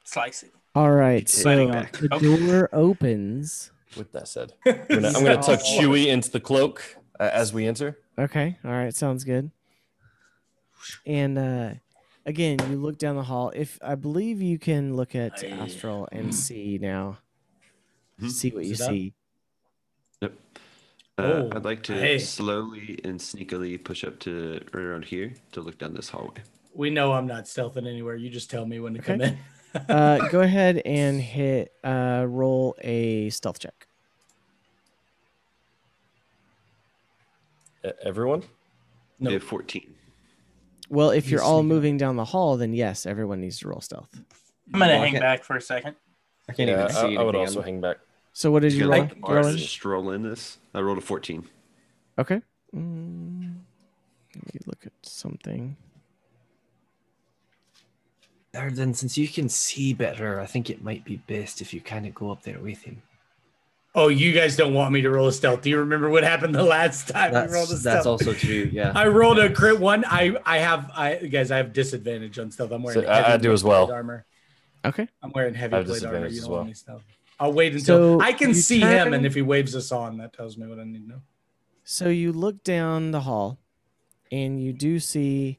[0.04, 0.52] Slice it.
[0.74, 1.28] All right.
[1.28, 3.70] So the door opens.
[3.96, 7.66] With that said, I'm gonna, I'm gonna tuck Chewie into the cloak uh, as we
[7.68, 7.98] enter.
[8.18, 8.58] Okay.
[8.64, 8.92] All right.
[8.94, 9.50] Sounds good.
[11.06, 11.70] And uh,
[12.26, 13.52] again, you look down the hall.
[13.54, 15.48] If I believe you can look at Aye.
[15.48, 17.18] astral and see now,
[18.20, 18.30] Mhm.
[18.30, 18.90] see what you Is it up?
[18.90, 19.14] see.
[20.22, 20.32] Yep.
[21.18, 22.18] Uh, Oh, I'd like to hey.
[22.18, 26.42] slowly and sneakily push up to right around here to look down this hallway.
[26.74, 28.16] We know I'm not stealthing anywhere.
[28.16, 29.38] You just tell me when to come in.
[29.88, 31.70] Uh, go ahead and hit.
[31.84, 33.86] Uh, roll a stealth check.
[38.02, 38.42] Everyone.
[39.18, 39.30] No.
[39.30, 39.94] We 14.
[40.88, 43.80] Well, if You you're all moving down the hall, then yes, everyone needs to roll
[43.80, 44.08] stealth.
[44.72, 45.96] I'm gonna Well, I hang can't- back for a second.
[46.48, 47.64] I can't Yeah, even see I, I would on also them.
[47.64, 47.98] hang back.
[48.32, 49.02] So what did you roll?
[49.02, 49.58] gonna let roll Mars in?
[49.60, 50.58] stroll in this.
[50.74, 51.48] I rolled a 14.
[52.18, 52.40] Okay.
[52.74, 53.54] Mm,
[54.34, 55.76] let me look at something.
[58.52, 62.04] Then, since you can see better, I think it might be best if you kind
[62.06, 63.02] of go up there with him.
[63.94, 65.62] Oh, you guys don't want me to roll a stealth.
[65.62, 67.82] Do you remember what happened the last time we rolled a That's, stealth?
[67.82, 68.70] that's also true.
[68.72, 68.92] Yeah.
[68.94, 70.04] I rolled a crit one.
[70.06, 72.70] I I have I guys I have disadvantage on stealth.
[72.70, 73.90] I'm wearing So, I- I do as well.
[73.90, 74.24] armor.
[74.84, 75.08] Okay.
[75.22, 76.18] I'm wearing heavy I have plate armor.
[76.20, 76.64] You as don't want well.
[76.66, 77.02] me stealth.
[77.40, 80.18] I'll wait until So I can you see him, and if he waves us on,
[80.18, 81.22] that tells me what I need to know.
[81.82, 83.58] So you look down the hall,
[84.30, 85.58] and you do see,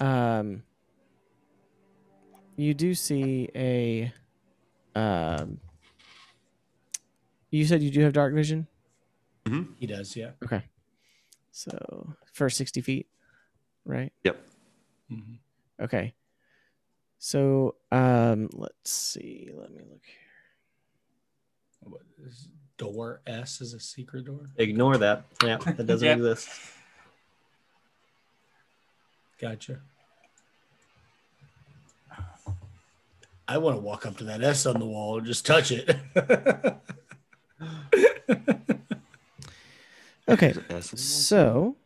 [0.00, 0.64] um,
[2.56, 4.12] you do see a,
[4.96, 5.60] um,
[7.58, 8.66] you said you do have dark vision.
[9.78, 10.30] He does, yeah.
[10.44, 10.62] Okay.
[11.50, 13.06] So for sixty feet,
[13.84, 14.12] right?
[14.24, 14.40] Yep.
[15.12, 15.38] Mhm.
[15.80, 16.14] Okay.
[17.18, 19.50] So um, let's see.
[19.54, 20.16] Let me look here.
[21.90, 22.48] What is
[22.78, 24.48] door S is a secret door?
[24.56, 25.24] Ignore that.
[25.44, 26.16] Yeah, that doesn't Yep.
[26.18, 26.48] exist.
[29.40, 29.80] Gotcha.
[33.48, 35.94] I want to walk up to that S on the wall and just touch it.
[40.28, 40.54] Okay.
[40.80, 41.76] So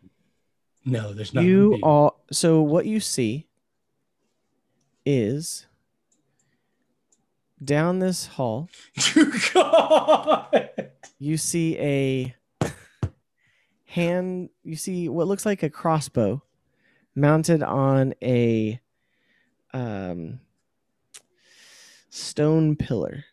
[0.84, 1.44] no, there's not.
[1.44, 2.20] you all.
[2.30, 3.46] So what you see
[5.04, 5.66] is
[7.62, 8.68] down this hall.
[9.54, 10.70] God.
[11.18, 12.34] you see a
[13.84, 16.42] hand you see what looks like a crossbow
[17.14, 18.78] mounted on a
[19.72, 20.38] um
[22.10, 23.24] stone pillar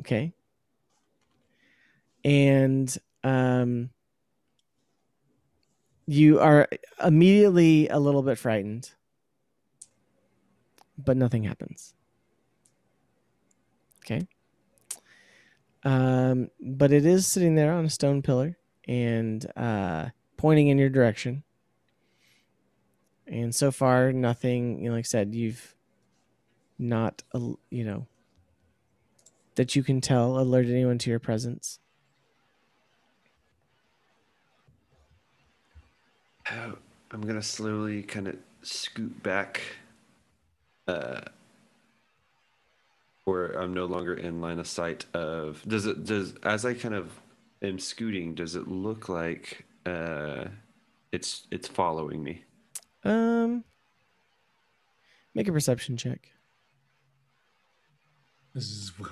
[0.00, 0.34] okay
[2.26, 3.88] and um
[6.06, 6.68] you are
[7.02, 8.90] immediately a little bit frightened
[10.98, 11.94] but nothing happens
[14.04, 14.26] okay
[15.86, 20.06] um, but it is sitting there on a stone pillar and uh,
[20.36, 21.44] pointing in your direction.
[23.28, 24.80] And so far, nothing.
[24.80, 25.76] You know, like I said, you've
[26.76, 27.22] not,
[27.70, 28.08] you know,
[29.54, 31.78] that you can tell alerted anyone to your presence.
[36.50, 39.62] I'm gonna slowly kind of scoot back,
[40.86, 41.22] uh,
[43.24, 45.62] where I'm no longer in line of sight of.
[45.66, 47.10] Does it does as I kind of
[47.62, 48.34] am scooting?
[48.34, 50.46] Does it look like uh,
[51.12, 52.44] it's it's following me?
[53.04, 53.64] Um,
[55.34, 56.30] make a perception check.
[58.54, 58.92] This is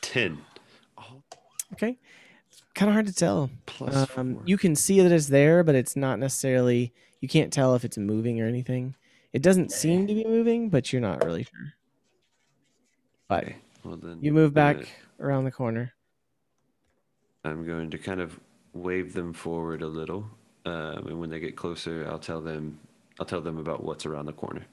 [0.00, 0.38] Ten
[1.72, 1.98] Okay,
[2.74, 3.50] kind of hard to tell.
[3.66, 6.92] plus Um, you can see that it's there, but it's not necessarily.
[7.20, 8.94] You can't tell if it's moving or anything.
[9.32, 11.74] It doesn't seem to be moving, but you're not really sure.
[13.28, 14.88] But Okay, well then you move back gonna-
[15.20, 15.92] around the corner.
[17.44, 18.38] I'm going to kind of
[18.72, 20.26] wave them forward a little,
[20.64, 22.78] um, and when they get closer, I'll tell them.
[23.20, 24.64] I'll tell them about what's around the corner.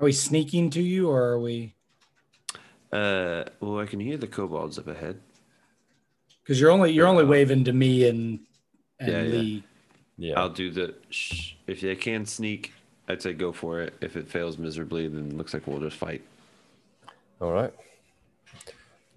[0.00, 1.74] Are we sneaking to you or are we?
[2.92, 5.20] Uh, well, I can hear the kobolds up ahead.
[6.48, 8.40] Because you're only you're only waving to me and
[8.98, 9.38] and Yeah, yeah.
[9.38, 9.64] Lee.
[10.16, 10.40] Yeah.
[10.40, 10.94] I'll do the.
[11.10, 11.52] Shh.
[11.66, 12.72] If they can sneak,
[13.06, 13.92] I'd say go for it.
[14.00, 16.22] If it fails miserably, then it looks like we'll just fight.
[17.42, 17.72] All right.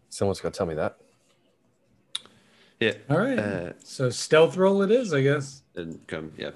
[0.10, 0.98] Someone's got to tell me that.
[2.82, 2.96] Yeah.
[3.10, 3.40] All right.
[3.40, 5.64] Uh, so stealth roll it is, I guess.
[5.74, 6.34] and come.
[6.38, 6.52] Yeah.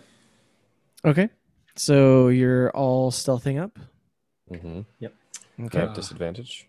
[1.06, 1.30] Okay,
[1.76, 3.80] so you're all stealthing up.
[4.52, 4.82] Mm-hmm.
[5.00, 5.14] Yep.
[5.66, 5.80] Okay.
[5.80, 6.68] At disadvantage.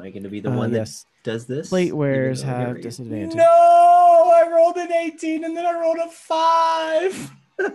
[0.00, 1.04] Am I going to be the Uh, one yes.
[1.24, 1.68] that does this?
[1.68, 3.34] Plate Even wearers have never use- disadvantage.
[3.34, 7.30] No, I rolled an 18 and then I rolled a five.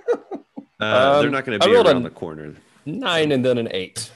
[0.78, 2.54] Uh, they're Um, not going to be rolled around an- the corner.
[2.86, 4.12] Nine and then an eight.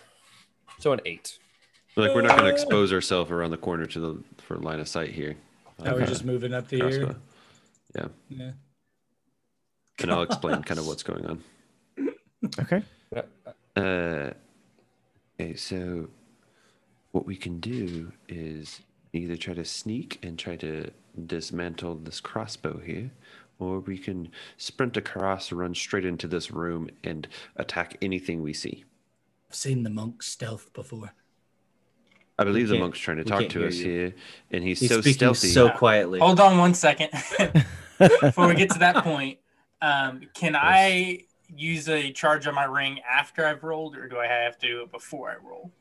[0.79, 1.39] So an eight.
[1.95, 4.89] Like we're not going to expose ourselves around the corner to the for line of
[4.89, 5.37] sight here.
[5.85, 6.89] Are we just moving up the air?
[7.05, 7.15] Crossbow.
[7.95, 8.51] Yeah, Yeah.
[10.01, 11.43] and I'll explain kind of what's going on.
[12.59, 12.83] Okay.
[13.77, 14.31] Uh,
[15.39, 16.09] okay, so
[17.11, 18.81] what we can do is
[19.13, 20.91] either try to sneak and try to
[21.25, 23.11] dismantle this crossbow here,
[23.57, 28.83] or we can sprint across, run straight into this room, and attack anything we see.
[29.49, 31.13] I've seen the monk stealth before.
[32.37, 33.85] I believe the monk's trying to talk to us you.
[33.85, 34.15] here,
[34.51, 35.49] and he's, He's so speaking stealthy.
[35.49, 36.19] so quietly.
[36.19, 37.09] Hold on one second.
[37.97, 39.39] Before we get to that point,
[39.81, 44.27] um, can I use a charge on my ring after I've rolled, or do I
[44.27, 45.73] have to do it before I roll?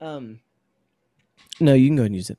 [0.00, 0.40] Um.
[1.60, 2.38] No, you can go and use it.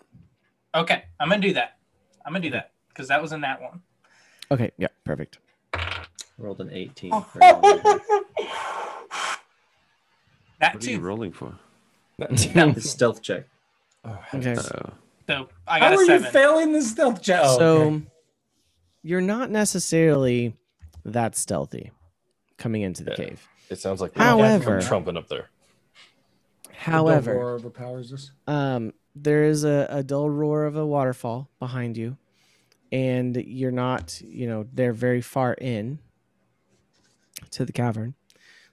[0.75, 1.77] Okay, I'm gonna do that.
[2.25, 3.81] I'm gonna do that because that was in that one.
[4.51, 4.71] Okay.
[4.77, 4.87] Yeah.
[5.03, 5.39] Perfect.
[6.37, 7.09] Rolled an 18.
[10.59, 10.99] that What are you too.
[10.99, 11.55] rolling for?
[12.29, 13.45] His stealth check.
[14.33, 14.53] Okay.
[14.53, 14.89] Uh,
[15.27, 17.39] So I How got a are you failing the stealth check?
[17.43, 18.01] Oh, so okay.
[19.03, 20.55] you're not necessarily
[21.05, 21.91] that stealthy
[22.57, 23.17] coming into the Yeah.
[23.17, 23.47] cave.
[23.69, 25.49] It sounds like However- trumping up there.
[26.85, 28.31] The dull However, roar overpowers us.
[28.47, 32.17] um, there is a, a dull roar of a waterfall behind you,
[32.91, 35.99] and you're not, you know, they're very far in
[37.51, 38.13] to the cavern.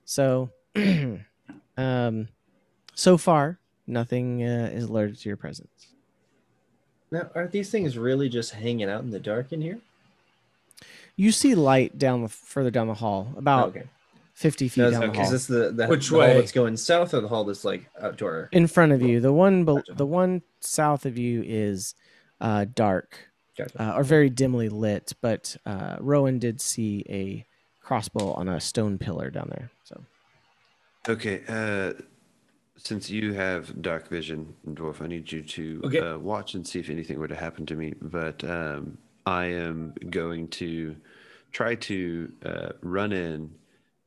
[0.04, 0.50] So,
[1.76, 2.28] um,
[2.94, 5.88] so far, nothing uh, is alerted to your presence.
[7.10, 9.78] Now, are these things really just hanging out in the dark in here?
[11.16, 13.84] You see light down the further down the hall, about okay.
[14.36, 15.30] 50 feet Now, down the is hall.
[15.30, 16.34] this the, the, Which the hall way?
[16.34, 18.50] that's going south or the hall that's like outdoor?
[18.52, 19.18] in front of you.
[19.18, 19.94] The one, be- Gotcha.
[19.94, 21.94] the one south of you is
[22.42, 23.82] uh, dark Gotcha.
[23.82, 25.14] uh, or very dimly lit.
[25.22, 27.46] But uh, Rowan did see a
[27.80, 29.70] crossbow on a stone pillar down there.
[29.84, 30.04] So
[31.08, 31.94] Okay, uh,
[32.76, 36.00] since you have dark vision, dwarf, I need you to Okay.
[36.00, 37.94] uh, watch and see if anything were to happen to me.
[38.02, 40.94] But um, I am going to
[41.52, 43.50] try to uh, run in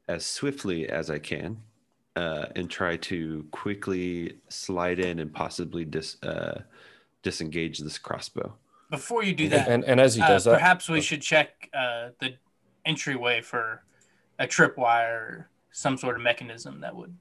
[0.10, 1.58] as swiftly as I can
[2.16, 6.62] uh, and try to quickly slide in and possibly dis, uh,
[7.22, 8.54] disengage this crossbow.
[8.90, 11.70] Before you do that, And and as he uh, does that, perhaps we should check
[11.74, 12.34] uh, the
[12.86, 13.84] entryway for
[14.40, 17.16] a tripwire or some sort of mechanism that would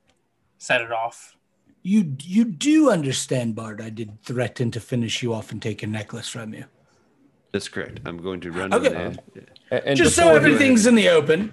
[0.57, 1.37] set it off.
[1.83, 3.83] You you do understand, Bard.
[3.83, 6.65] I did threaten to finish you off and take your necklace from you.
[7.53, 8.01] That's correct.
[8.07, 8.87] I'm going to run Okay.
[8.89, 9.19] in
[9.71, 11.53] and, and Just so everything's in the open.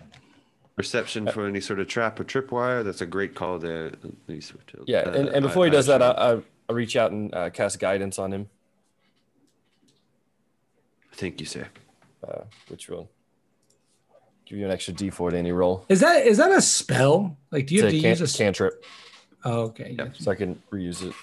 [0.85, 2.83] Reception for any sort of trap or tripwire.
[2.83, 3.91] That's a great call there.
[4.27, 4.55] Lisa.
[4.85, 6.37] yeah, Uh, and, and I- before he does that, I, shall-
[6.67, 8.49] I, I reach out and uh, cast guidance on him,
[11.13, 11.67] Thank you, sir.
[12.27, 13.09] uh, which will
[14.45, 15.85] give you an extra D4 to any roll.
[15.87, 17.37] Is that is that a spell?
[17.51, 18.27] Like, do you It's have a to use can- a?
[18.27, 18.85] s- cantrip,
[19.45, 19.95] Oh, okay.
[19.97, 20.07] Yeah.
[20.13, 21.13] so I can reuse it.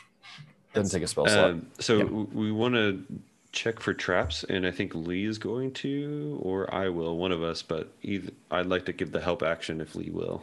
[0.73, 1.51] Doesn't take a spell slot.
[1.51, 3.05] Um, so w- we want to
[3.53, 7.43] check for traps, and I think Lee is going to, or I will, one of
[7.43, 7.63] us.
[7.63, 10.43] But either I'd like to give the help action if Lee will.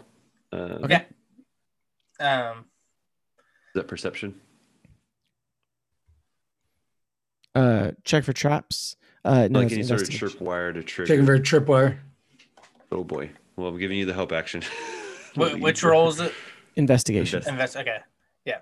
[0.52, 1.06] Um, Okay.
[2.20, 2.66] Um,
[3.40, 4.40] Is that perception?
[7.56, 8.96] uh, check for traps.
[9.26, 10.46] Uh, no, like any sort of investigation.
[10.46, 11.08] tripwire to trigger.
[11.08, 11.98] Checking for a tripwire.
[12.92, 13.32] Oh boy.
[13.56, 14.62] Well, I'm giving you the help action.
[15.36, 16.34] Wh- which role is it?
[16.76, 17.38] investigation.
[17.40, 17.78] Invest- Invest.
[17.78, 17.98] Okay.
[18.46, 18.60] Yeah.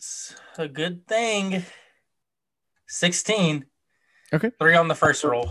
[0.00, 1.62] It's a good thing.
[2.88, 3.66] 16.
[4.32, 4.50] Okay.
[4.58, 5.50] Three on the first roll.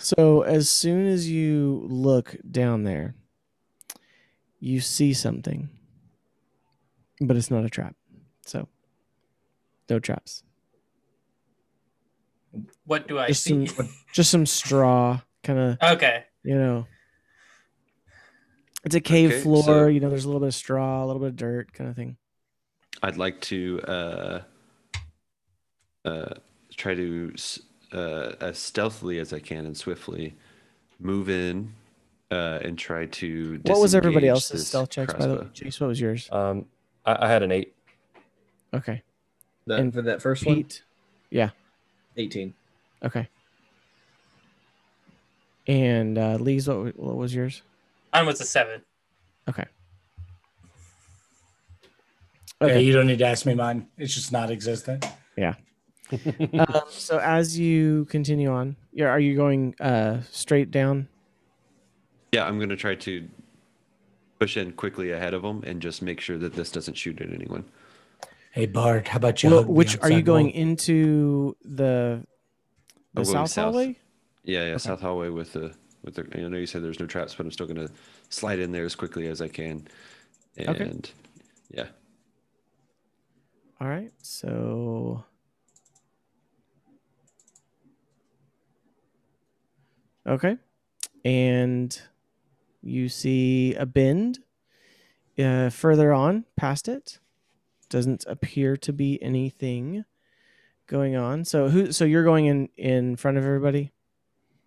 [0.00, 3.14] So as soon as you look down there,
[4.58, 5.68] you see something,
[7.20, 7.94] but it's not a trap.
[8.44, 8.66] So
[9.88, 10.42] no traps.
[12.86, 13.66] What do I Just see?
[13.66, 16.24] some, just some straw, kind of Okay.
[16.42, 16.88] you know.
[18.84, 19.62] It's a cave Okay, floor.
[19.62, 21.88] so- you know, there's a little bit of straw, a little bit of dirt, kind
[21.88, 22.16] of thing.
[23.04, 24.42] I'd like to uh,
[26.06, 26.34] uh,
[26.74, 27.34] try to
[27.92, 30.34] uh, as stealthily as I can and swiftly
[30.98, 31.74] move in
[32.30, 33.60] uh, and try to.
[33.64, 35.12] What was everybody else's stealth checks?
[35.12, 35.50] By the way, crossbow.
[35.52, 36.28] Chase, what was yours?
[36.32, 36.64] Um,
[37.04, 37.74] I, I had an eight.
[38.72, 39.02] Okay,
[39.66, 40.82] That, And for that first one, Pete.
[41.30, 41.50] Yeah.
[42.16, 42.54] 18.
[43.04, 43.28] Okay.
[45.68, 47.62] And uh, Lee's, what, wa- what was yours?
[48.12, 48.82] Mine was a seven.
[49.48, 49.64] Okay.
[52.62, 52.72] Okay.
[52.72, 52.82] Okay.
[52.82, 53.88] you don't need to ask me mine.
[53.98, 55.04] It's just not existent.
[55.36, 55.54] Yeah.
[56.58, 61.08] um, so as you continue on, yeah, are you going uh, straight down?
[62.32, 63.28] Yeah, I'm gonna try to
[64.38, 67.32] push in quickly ahead of them and just make sure that this doesn't shoot at
[67.32, 67.64] anyone.
[68.52, 69.50] Hey Bart, how about you?
[69.50, 70.54] Well, which are you going wall?
[70.54, 72.24] into the
[73.14, 73.74] the south, south.
[73.74, 73.96] hallway?
[74.44, 75.74] Yeah, yeah, south hallway with the
[76.04, 76.28] with the.
[76.34, 77.88] I know you said there's no traps, but I'm still gonna
[78.28, 79.88] slide in there as quickly as I can.
[80.56, 80.92] And Okay.
[81.70, 81.86] yeah,
[83.80, 84.12] All right.
[84.22, 85.24] So
[90.26, 90.56] Okay.
[91.24, 91.98] And
[92.82, 94.38] you see a bend
[95.38, 97.18] uh, further on past it.
[97.88, 100.04] Doesn't appear to be anything
[100.86, 101.44] going on.
[101.44, 103.92] So who so you're going in in front of everybody?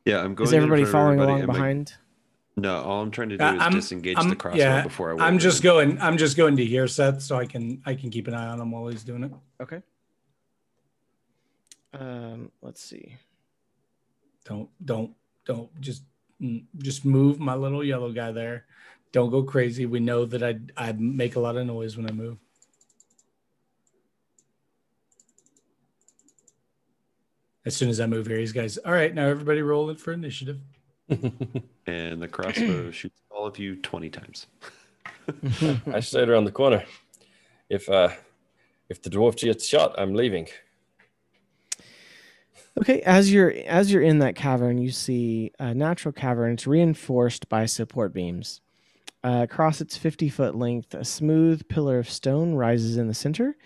[0.05, 0.19] yeah.
[0.23, 0.47] I'm going.
[0.47, 1.93] Is in everybody following everybody along my- behind?
[2.59, 5.21] No, all I'm trying to do Uh, is I'm- disengage I'm- the crossbow yeah, before
[5.21, 5.27] I.
[5.27, 5.63] I'm just it.
[5.63, 6.01] going.
[6.01, 8.59] I'm just going to hear Seth, so I can I can keep an eye on
[8.59, 9.31] him while he's doing it.
[9.61, 9.81] Okay.
[11.93, 13.15] Um, let's see.
[14.45, 15.13] Don't don't
[15.45, 16.01] don't just
[16.41, 18.65] mm, just move my little yellow guy there.
[19.11, 19.85] Don't go crazy.
[19.85, 22.37] We know that I I make a lot of noise when I move.
[27.65, 28.77] As soon as I move here, these guys.
[28.77, 30.59] All right, now everybody roll it for initiative.
[31.87, 34.47] And the crossbow shoots all of you twenty times.
[35.93, 36.83] I stayed around the corner.
[37.69, 38.09] If uh,
[38.89, 40.47] if the dwarf gets shot, I'm leaving.
[42.79, 46.53] Okay, as you're as you're in that cavern, you see a natural cavern.
[46.53, 48.61] It's reinforced by support beams.
[49.23, 53.57] Uh, across its 50 foot length, a smooth pillar of stone rises in the center,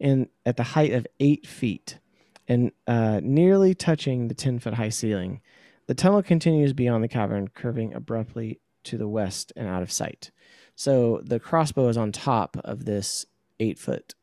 [0.00, 1.98] and at the height of eight feet,
[2.46, 5.40] and uh, nearly touching the 10 foot high ceiling.
[5.88, 10.30] The tunnel continues beyond the cavern, curving abruptly to the west and out of sight.
[10.76, 13.26] So the crossbow is on top of this
[13.58, 14.14] eight foot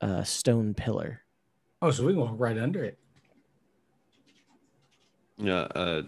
[0.00, 1.22] uh, stone pillar.
[1.80, 2.98] Oh, so we can walk right under it.
[5.38, 5.68] Yeah.
[5.74, 6.02] Uh,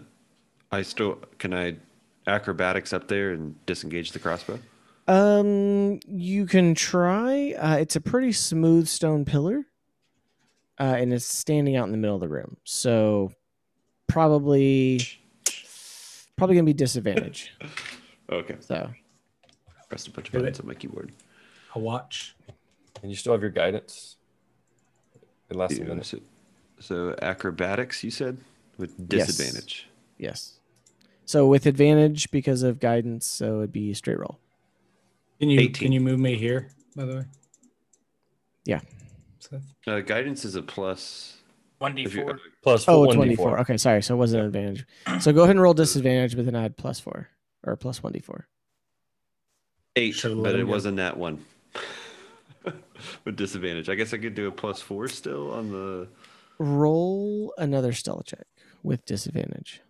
[0.71, 1.77] I still can I
[2.27, 4.59] acrobatics up there and disengage the crossbow.
[5.07, 7.53] Um, you can try.
[7.53, 9.65] Uh, it's a pretty smooth stone pillar,
[10.79, 12.57] uh, and it's standing out in the middle of the room.
[12.63, 13.31] So
[14.07, 15.01] probably,
[16.37, 17.53] probably gonna be disadvantage.
[18.31, 18.55] Okay.
[18.59, 18.89] So
[19.87, 20.41] Pressed a bunch of Do it.
[20.41, 21.11] buttons on my keyboard.
[21.75, 22.35] A watch.
[23.03, 24.15] And you still have your guidance.
[25.51, 26.07] It lasts a minute.
[26.07, 26.19] so,
[26.79, 28.37] so acrobatics, you said,
[28.79, 29.87] with disadvantage.
[30.17, 30.53] yes.
[30.57, 30.59] yes.
[31.25, 34.39] So with advantage because of guidance, so it'd be straight roll.
[35.39, 35.73] Can you 18.
[35.73, 36.69] can you move me here?
[36.95, 37.25] By the way.
[38.65, 38.79] Yeah.
[39.37, 39.61] Seth?
[39.85, 41.37] Uh, guidance is a plus.
[41.79, 42.39] One If you, uh, d4.
[42.63, 43.13] Plus Oh, 1d4.
[43.15, 43.59] 24.
[43.61, 44.01] Okay, sorry.
[44.01, 44.85] So it wasn't an advantage.
[45.21, 47.27] So go ahead and roll disadvantage, but then add plus four
[47.63, 48.47] or plus one d four.
[49.95, 50.71] eight, Should've but it go.
[50.71, 51.43] wasn't that one.
[53.25, 53.89] with disadvantage.
[53.89, 56.07] I guess I could do a plus four still on the.
[56.59, 58.45] Roll another stealth check
[58.81, 59.81] with disadvantage.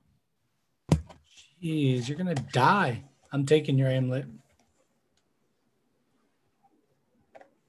[1.63, 3.03] Jeez, you're gonna die.
[3.31, 4.25] I'm taking your amulet.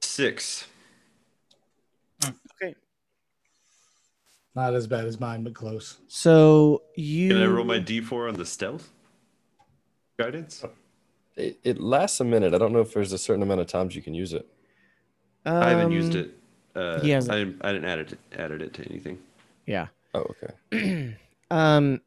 [0.01, 0.67] Six.
[4.57, 5.99] Not as bad as mine, but close.
[6.09, 8.91] So you Can I roll my d4 on the stealth?
[10.19, 10.65] Guidance?
[11.37, 12.55] It, it lasts a minute.
[12.55, 14.49] I don't know if there's a certain amount of times you can use it.
[15.45, 16.31] I haven't used Um, it.
[16.75, 17.35] Uh, he hasn't.
[17.35, 19.19] I didn't, I didn't add it, added it to anything.
[19.67, 19.89] Yeah.
[20.15, 20.27] Oh,
[20.73, 21.15] okay.
[21.49, 22.01] Um.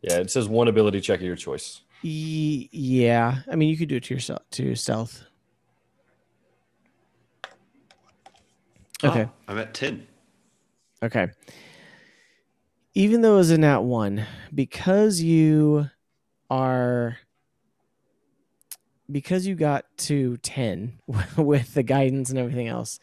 [0.00, 1.82] Yeah, it says one ability check of your choice.
[2.02, 3.40] y- yeah.
[3.50, 5.24] I mean, you could do it to yourself to stealth.
[9.04, 9.24] Okay.
[9.28, 10.06] Oh, I'm at 10.
[11.02, 11.28] Okay.
[12.94, 15.90] Even though it was a nat one, because you
[16.48, 17.18] are
[19.10, 20.98] because you got to 10
[21.36, 22.98] with the guidance and everything else,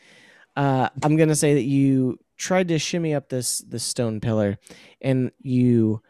[0.56, 4.58] uh, I'm gonna say that you tried to shimmy up this this stone pillar
[5.02, 6.02] and you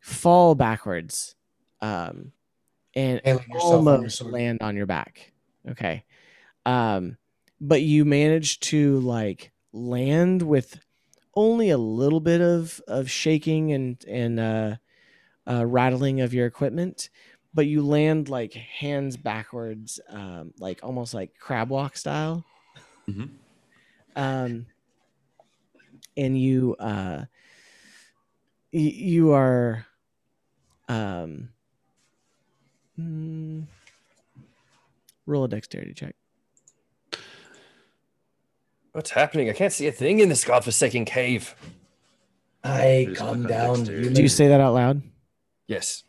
[0.00, 1.34] fall backwards
[1.80, 2.32] um,
[2.94, 4.32] and Hailing yourself on your almost sword.
[4.32, 5.32] land on your back.
[5.70, 6.04] Okay.
[6.66, 7.16] Um,
[7.60, 10.78] but you manage to like land with
[11.34, 14.76] only a little bit of of shaking and and uh,
[15.48, 17.10] uh, rattling of your equipment,
[17.54, 22.46] but you land like hands backwards, um, like almost like crab walk style.
[23.08, 23.40] Mhm.
[24.16, 24.66] Um,
[26.16, 27.24] and you uh,
[28.72, 29.86] y- you are
[30.88, 31.50] um,
[32.98, 33.66] mm,
[35.26, 36.14] roll a dexterity check.
[38.92, 39.48] What's happening?
[39.48, 41.54] I can't see a thing in this godforsaken cave.
[42.62, 43.84] I Just calm down.
[43.84, 45.02] Do you say that out loud?
[45.66, 46.04] Yes.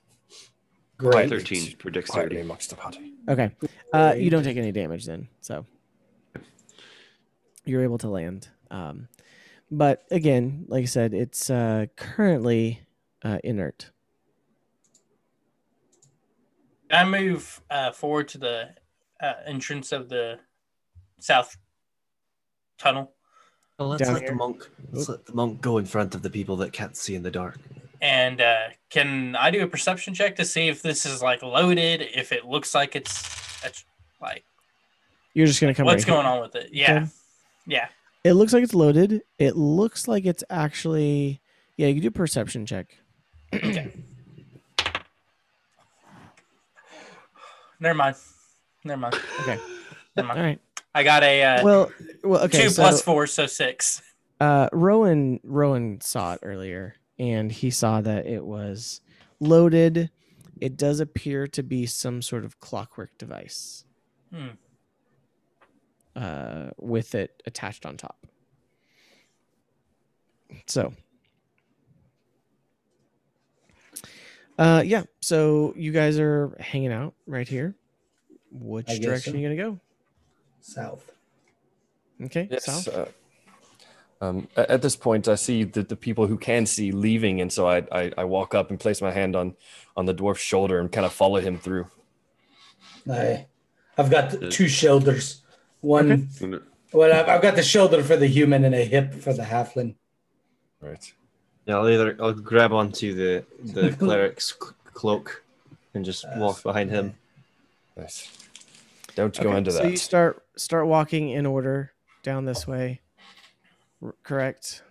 [0.98, 1.30] Great.
[1.30, 2.40] 13 for Quietly dexterity.
[2.42, 3.14] amongst the party.
[3.30, 3.52] Okay.
[3.94, 5.66] Uh, you don't take any damage then, so
[7.66, 8.50] you're able to land.
[8.70, 9.08] Um,
[9.72, 12.82] but again, like I said, it's uh, currently
[13.24, 13.92] uh, inert.
[16.92, 18.70] I move uh, forward to the
[19.22, 20.40] uh, entrance of the
[21.20, 21.58] south
[22.84, 23.12] tunnel?
[23.80, 26.30] Well, let's Down let the monk let's let the monk go in front of the
[26.30, 27.58] people that can't see in the dark.
[28.02, 32.02] And uh, can I do a perception check to see if this is like loaded?
[32.02, 33.86] If it looks like it's, it's
[34.22, 34.44] like
[35.34, 35.86] You're just gonna come.
[35.86, 36.22] what's right here.
[36.24, 36.70] going on with it?
[36.74, 37.06] Yeah, Okay.
[37.66, 37.88] yeah.
[38.24, 39.22] It looks like it's loaded.
[39.40, 41.42] It looks like it's actually.
[41.78, 42.96] Yeah, you can do a perception check.
[43.54, 43.92] Okay.
[47.80, 48.16] Never mind.
[48.84, 49.16] Never mind.
[49.42, 49.60] Okay.
[50.16, 50.40] Never mind.
[50.40, 50.60] right.
[50.96, 51.92] I got a uh, Well,
[52.24, 52.64] well, okay.
[52.64, 54.02] two so, plus four, so six.
[54.40, 59.02] uh rowan rowan saw it earlier and he saw that it was
[59.40, 60.10] loaded
[60.62, 63.86] it does appear to be some sort of clockwork device
[64.34, 64.48] Hmm.
[66.16, 68.26] uh with it attached on top
[70.68, 70.94] so
[74.58, 77.76] uh yeah so you guys are hanging out right here
[78.52, 79.38] which direction so.
[79.38, 79.80] are you gonna
[80.64, 81.12] South.
[82.24, 82.66] okay Yes.
[82.66, 83.06] south Uh,
[84.22, 87.68] um, at this point, I see the, the people who can see leaving, and so
[87.68, 89.56] I, I I walk up and place my hand on
[89.98, 91.88] on the dwarf's shoulder and kind of follow him through.
[93.12, 93.48] I,
[93.98, 95.42] I've got two shoulders.
[95.82, 96.60] One, Okay.
[96.94, 99.96] well, I've, I've got the shoulder for the human and a hip for the halfling.
[100.80, 101.14] Right.
[101.66, 103.44] Yeah, I'll either I'll grab onto the
[103.74, 104.54] the cleric's
[104.94, 105.44] cloak
[105.94, 107.16] and just walk behind him.
[107.98, 108.32] Nice.
[109.16, 109.92] Don't go Okay, into so that.
[109.92, 111.92] you start start walking in order
[112.24, 113.02] down this way
[114.02, 114.84] R- correct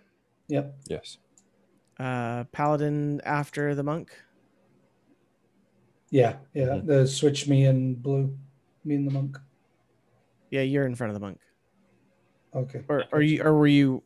[0.49, 0.75] Yep.
[0.89, 1.17] yes.
[1.99, 4.11] uh paladin after the monk
[6.11, 6.35] Yeah.
[6.53, 6.65] Yeah.
[6.65, 6.87] Mm-hmm.
[6.87, 8.37] The switch me and blue.
[8.85, 9.37] Me and the monk.
[10.51, 11.39] yeah you're in front of the monk
[12.55, 12.81] Okay.
[12.87, 14.03] or are you or were you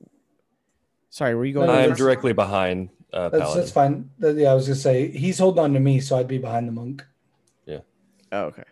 [1.10, 4.10] sorry were you going No, I'm directly behind uh, That's, that's fine.
[4.20, 6.72] Yeah, I was gonna say he's holding on to me, so I'd be behind the
[6.74, 7.04] monk.
[8.34, 8.64] oh okay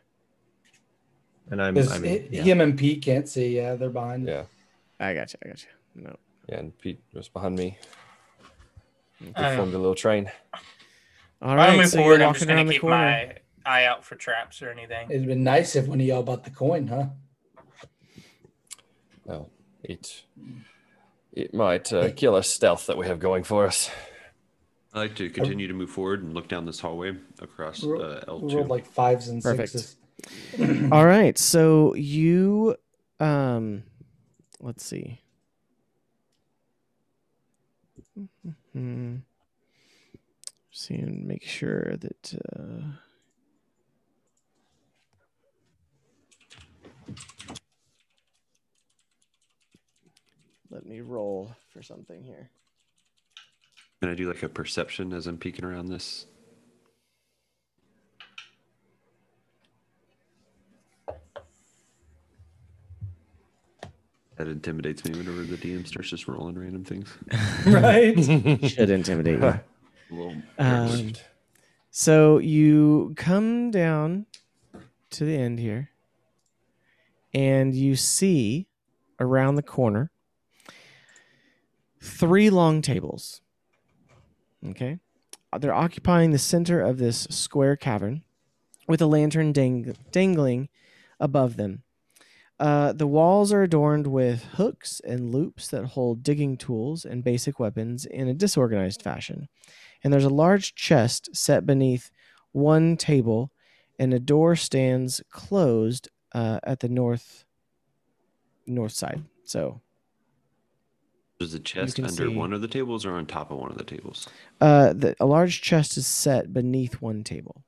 [1.51, 2.41] And I'm, 'Cause I'm hi- yeah.
[2.43, 3.56] him and Pete can't see.
[3.56, 4.27] Yeah, they're behind.
[4.27, 4.45] Yeah.
[4.99, 5.69] i got you i got you
[6.03, 6.15] no
[6.49, 7.77] Yeah, and Pete was behind me.
[9.35, 10.32] I We formed a little train.
[11.41, 12.95] all If I right move so forward, you're I'm just gonna around the keep corner
[12.95, 15.09] my eye out for traps or anything.
[15.11, 17.07] It'd been nice if one of y'all bought the coin, huh?
[19.25, 19.49] Well,
[19.83, 20.24] it
[21.33, 23.90] it might uh, kill us stealth that we have going for us.
[24.93, 28.24] I like to continue to move forward and look down this hallway across Ro- uh,
[28.40, 28.69] We rolled L2.
[28.69, 29.69] like fives and Perfect.
[29.72, 29.98] sixes.
[30.91, 32.75] All right so you
[33.19, 33.83] um
[34.59, 35.21] let's see.
[38.73, 39.17] Hmm
[40.75, 42.81] see and make sure that uh
[50.69, 52.49] let me roll for something here.
[54.01, 56.25] Can I do like a perception as I'm peeking around this?
[64.38, 67.14] That intimidates me whenever the DM starts just rolling random things.
[67.65, 68.15] right?
[68.69, 69.59] should intimidate you
[70.57, 71.14] A Um,
[71.89, 74.25] so you come down
[75.11, 75.89] to the end here,
[77.33, 78.67] and you see
[79.19, 80.11] around the corner
[82.01, 83.41] three long tables.
[84.67, 84.99] Okay,
[85.57, 88.23] they're occupying the center of this square cavern
[88.88, 90.69] with a lantern dang- dangling
[91.19, 91.83] above them.
[92.59, 97.59] Uh, the walls are adorned with hooks and loops that hold digging tools and basic
[97.59, 99.50] weapons in a disorganized fashion.
[100.03, 102.11] And there's a large chest set beneath
[102.53, 103.51] one table,
[104.00, 107.43] and a door stands closed uh, at the north
[108.67, 109.24] north side.
[109.43, 109.82] So
[111.40, 113.77] Is the chest under see- one of the tables or on top of one of
[113.77, 114.27] the tables?
[114.61, 117.64] Uh, the, a large chest is set beneath one table.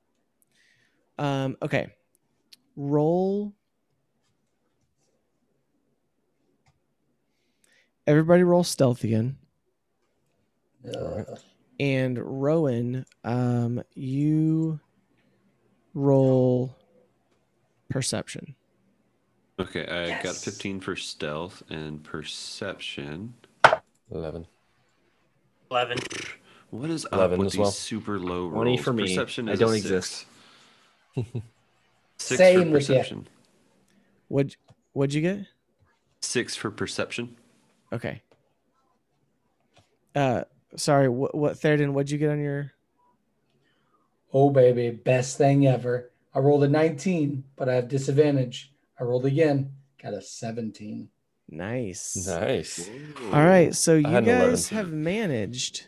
[1.18, 1.88] Um, okay.
[2.76, 3.52] Roll.
[8.08, 9.36] Everybody roll stealth again.
[11.78, 14.80] And Rowan, um, you
[15.92, 16.74] roll
[17.90, 18.54] perception.
[19.60, 23.34] Okay, I got 15 for stealth and perception.
[24.10, 24.46] 11.
[25.70, 25.98] 11.
[26.70, 27.70] What is up 11 with as these well.
[27.70, 28.80] super low 20 rolls?
[28.80, 29.02] for me.
[29.02, 30.24] Perception I don't a exist.
[31.14, 31.28] Six,
[32.16, 32.94] six Same for with ya.
[32.96, 33.28] perception.
[34.28, 34.56] What
[34.94, 35.46] what'd you get?
[36.22, 37.36] Six for perception.
[37.92, 38.22] Okay.
[40.14, 40.44] Uh,
[40.76, 41.08] sorry.
[41.08, 41.92] What what Theoden?
[41.92, 42.72] What'd you get on your?
[44.32, 46.10] Oh, baby, best thing ever.
[46.34, 48.72] I rolled a 19, but I have disadvantage.
[49.00, 51.08] I rolled again, got a 17.
[51.50, 52.26] Nice.
[52.26, 52.90] Nice.
[53.32, 54.50] All right, so you had 11.
[54.50, 55.86] guys have managed.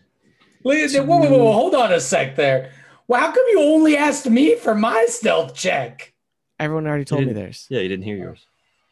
[0.64, 2.72] Wait, whoa, whoa, whoa, whoa, hold on a sec there.
[3.08, 6.14] Well, how come you only asked me for my stealth check?
[6.58, 7.66] Everyone already told me theirs.
[7.68, 8.46] Yeah, you didn't hear yours.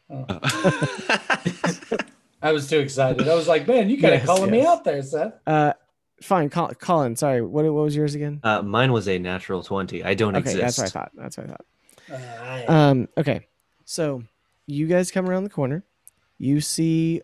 [2.41, 3.27] I was too excited.
[3.27, 5.33] I was like, man, you kind of Yes, calling me out there, Seth.
[5.45, 5.73] Uh,
[6.21, 7.15] fine, Col- Colin.
[7.15, 8.39] Sorry, what what was yours again?
[8.43, 10.03] Uh, mine was a natural 20.
[10.03, 10.59] I don't Okay, exist.
[10.61, 11.11] that's what I thought.
[11.15, 12.67] That's what I thought.
[12.67, 13.47] Uh, Um, okay,
[13.85, 14.23] so
[14.67, 15.83] you guys come around the corner.
[16.37, 17.21] You see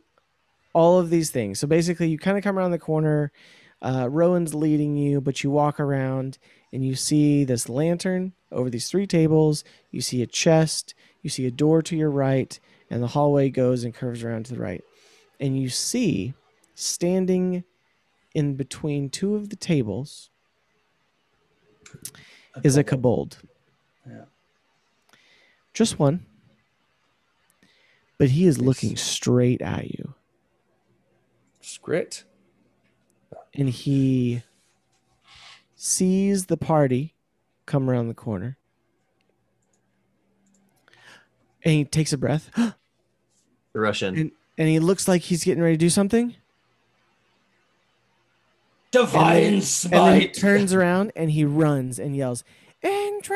[0.73, 1.59] all of these things.
[1.59, 3.31] So basically, you kind of come around the corner.
[3.81, 6.37] Uh, Rowan's leading you, but you walk around
[6.73, 9.63] and you see this lantern over these three tables.
[9.91, 10.93] You see a chest.
[11.21, 14.53] You see a door to your right, and the hallway goes and curves around to
[14.53, 14.83] the right.
[15.39, 16.33] And you see
[16.75, 17.63] standing
[18.33, 20.29] in between two of the tables
[22.63, 23.39] is a kobold.
[24.07, 24.25] Yeah.
[25.73, 26.25] Just one.
[28.17, 30.13] But he is looking straight at you.
[31.61, 32.23] Skrit.
[33.53, 34.43] And he
[35.75, 37.13] sees the party
[37.65, 38.57] come around the corner.
[41.63, 42.49] And he takes a breath.
[43.73, 44.17] Rush in.
[44.17, 46.35] And, and he looks like he's getting ready to do something.
[48.91, 52.43] Divine and then, and then he turns around and he runs and yells,
[52.81, 53.35] "Intruders!"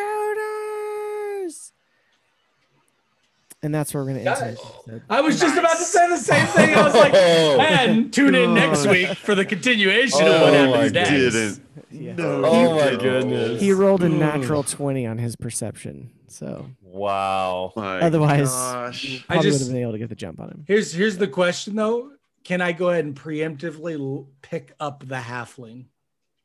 [3.62, 4.40] And that's where we're gonna end Guys.
[4.40, 5.02] today's episode.
[5.10, 6.76] I was just about to say the same thing.
[6.76, 10.54] I was like, oh, and tune in next week for the continuation of oh, what
[10.54, 11.10] Oh, happens I next.
[11.10, 11.62] didn't.
[11.92, 12.16] Yeah.
[12.20, 13.62] Oh my goodness.
[13.62, 14.18] He rolled a mm.
[14.18, 17.74] natural twenty on his perception, so Wow.
[17.76, 19.24] My Otherwise- gosh.
[19.30, 20.64] I probably would just- have been able to get the jump on him.
[20.68, 22.12] Here's here's the question though.
[22.44, 25.86] Can I go ahead and preemptively l- pick up the halfling?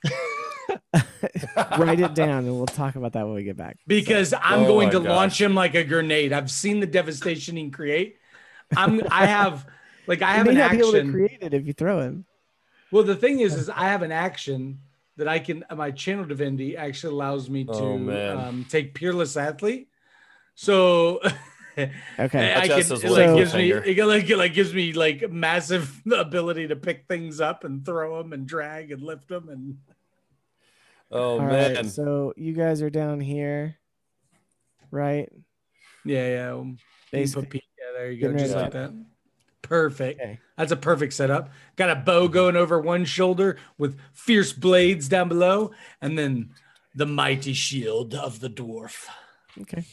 [1.78, 3.78] Write it down, and we'll talk about that when we get back.
[3.86, 5.08] Because I'm Oh going my to gosh.
[5.08, 6.32] launch him like a grenade.
[6.32, 8.16] I've seen the devastation he create.
[8.76, 9.66] I'm I have
[10.06, 11.12] like I You have may an not be able to action.
[11.12, 12.24] create it if you throw him.
[12.90, 14.80] Well, the thing is, is I have an action
[15.16, 15.64] that I can.
[15.74, 19.88] My channel divinity actually allows me to Oh, um, take peerless athlete.
[20.54, 21.20] So
[21.78, 22.54] Okay.
[22.54, 26.02] I can, it like little gives me it like, it like gives me like massive
[26.12, 29.78] ability to pick things up and throw them and drag and lift them and
[31.10, 31.74] Oh All right.
[31.74, 31.84] man.
[31.84, 33.76] So you guys are down here,
[34.90, 35.28] right?
[36.04, 36.52] yeah yeah.
[36.52, 36.78] um,
[37.12, 37.62] you can Basically.
[37.78, 38.94] yeah, there you go, Getting just rid like that.
[39.62, 40.20] Perfect.
[40.20, 40.38] Okay.
[40.56, 41.50] That's a perfect setup.
[41.76, 46.50] Got a bow going over one shoulder with fierce blades down below, and then
[46.94, 49.06] the mighty shield of the dwarf.
[49.60, 49.84] Okay.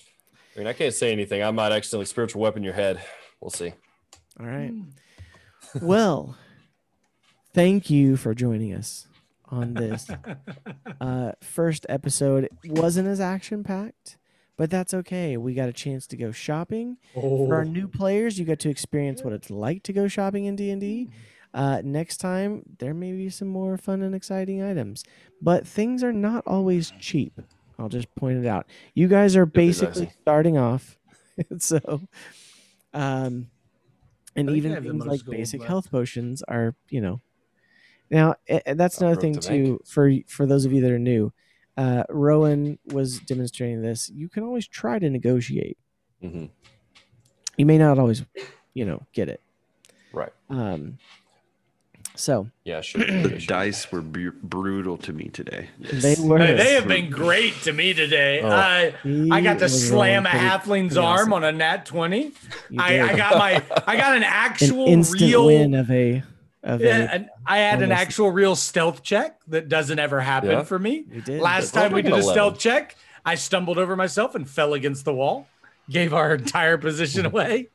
[0.55, 1.41] I mean, I can't say anything.
[1.41, 3.01] I might accidentally spiritual weapon your head.
[3.39, 3.73] We'll see.
[4.39, 4.73] All right.
[5.81, 6.37] well,
[7.53, 9.07] thank you for joining us
[9.49, 10.09] on this
[11.01, 12.45] uh, first episode.
[12.63, 14.17] It wasn't as action packed,
[14.61, 15.37] but that's okay.
[15.37, 16.97] We got a chance to go shopping.
[17.47, 20.45] For our Oh, new players, you get to experience what it's like to go shopping
[20.45, 21.09] in D and D.
[21.51, 25.03] Uh, next time, there may be some more fun and exciting items,
[25.41, 27.41] but things are not always cheap.
[27.79, 28.67] I'll just point it out.
[28.93, 30.99] You guys are basically starting off,
[31.57, 31.79] so,
[32.93, 33.47] um,
[34.35, 37.19] and I think I even things like gold basic health potions are, you know.
[38.11, 38.35] Now
[38.67, 41.33] that's another thing too for for those of you that are new.
[41.77, 44.09] Uh, Rowan was demonstrating this.
[44.09, 45.77] You can always try to negotiate.
[46.21, 46.45] hmm
[47.57, 48.23] You may not always,
[48.73, 49.41] you know, get it.
[50.13, 50.33] Right.
[50.49, 50.97] Um,
[52.15, 53.05] So Yeah, sure.
[53.05, 55.69] The dice were br- brutal to me today.
[55.79, 56.37] they were.
[56.39, 58.41] Hey, they have been great to me today.
[58.43, 58.49] Oh.
[58.49, 58.93] I
[59.31, 61.33] I got to slam a rolling halfling's pretty arm awesome.
[61.33, 62.33] on a nat twenty.
[62.77, 66.23] I, I got my I got an an actual instant real win of a of
[66.63, 67.07] Yeah, a.
[67.09, 70.63] and I had an almost- actual real stealth check that doesn't ever happen Yeah.
[70.63, 71.05] for me.
[71.11, 71.41] You did.
[71.41, 72.31] Last time we did a 11.
[72.33, 75.47] stealth check, I stumbled over myself and fell against the wall,
[75.89, 77.69] gave our entire position away.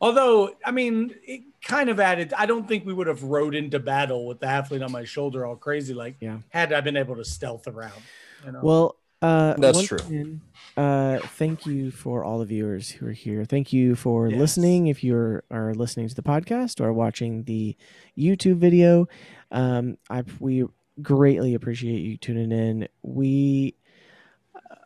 [0.00, 2.32] Although, I mean, it kind of added.
[2.36, 5.46] I don't think we would have rode into battle with the halfling on my shoulder
[5.46, 6.38] all crazy like Yeah.
[6.48, 8.02] had I been able to stealth around.
[8.44, 8.60] You know?
[8.62, 9.98] Well, uh, That's true.
[9.98, 10.40] again,
[10.76, 13.44] uh, thank you for all the viewers who are here.
[13.44, 14.38] Thank you for Yes.
[14.38, 14.86] listening.
[14.86, 17.76] If you are are listening to the podcast or watching the
[18.18, 19.08] YouTube video,
[19.50, 20.64] um, I we
[21.00, 22.88] greatly appreciate you tuning in.
[23.02, 23.76] We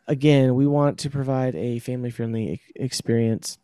[0.08, 3.58] again, we want to provide a family friendly experience,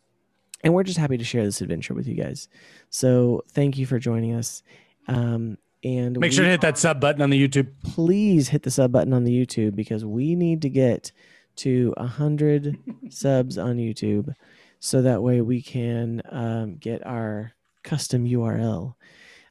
[0.63, 2.47] and we're just happy to share this adventure with you guys.
[2.89, 4.63] So thank you for joining us.
[5.07, 7.67] Um, and make sure to hit that sub button on the YouTube.
[7.83, 11.11] please hit the sub button on the YouTube because we need to get
[11.57, 12.77] to a hundred
[13.09, 14.33] subs on YouTube,
[14.79, 18.95] so that way we can um, get our custom URL.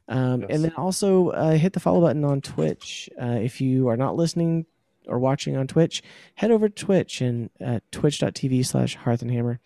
[0.07, 0.49] Um, Yes.
[0.51, 3.09] And then also uh, hit the follow button on Twitch.
[3.21, 4.65] Uh, if you are not listening
[5.07, 6.03] or watching on Twitch,
[6.35, 9.59] head over to Twitch and uh, twitch.tv slash hearth and hammer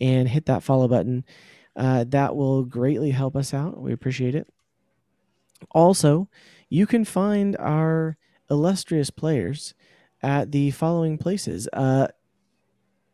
[0.00, 1.24] and hit that follow button.
[1.74, 3.80] Uh, that will greatly help us out.
[3.80, 4.46] We appreciate it.
[5.70, 6.28] Also,
[6.68, 8.16] you can find our
[8.50, 9.74] illustrious players
[10.22, 11.68] at the following places.
[11.72, 12.08] Uh,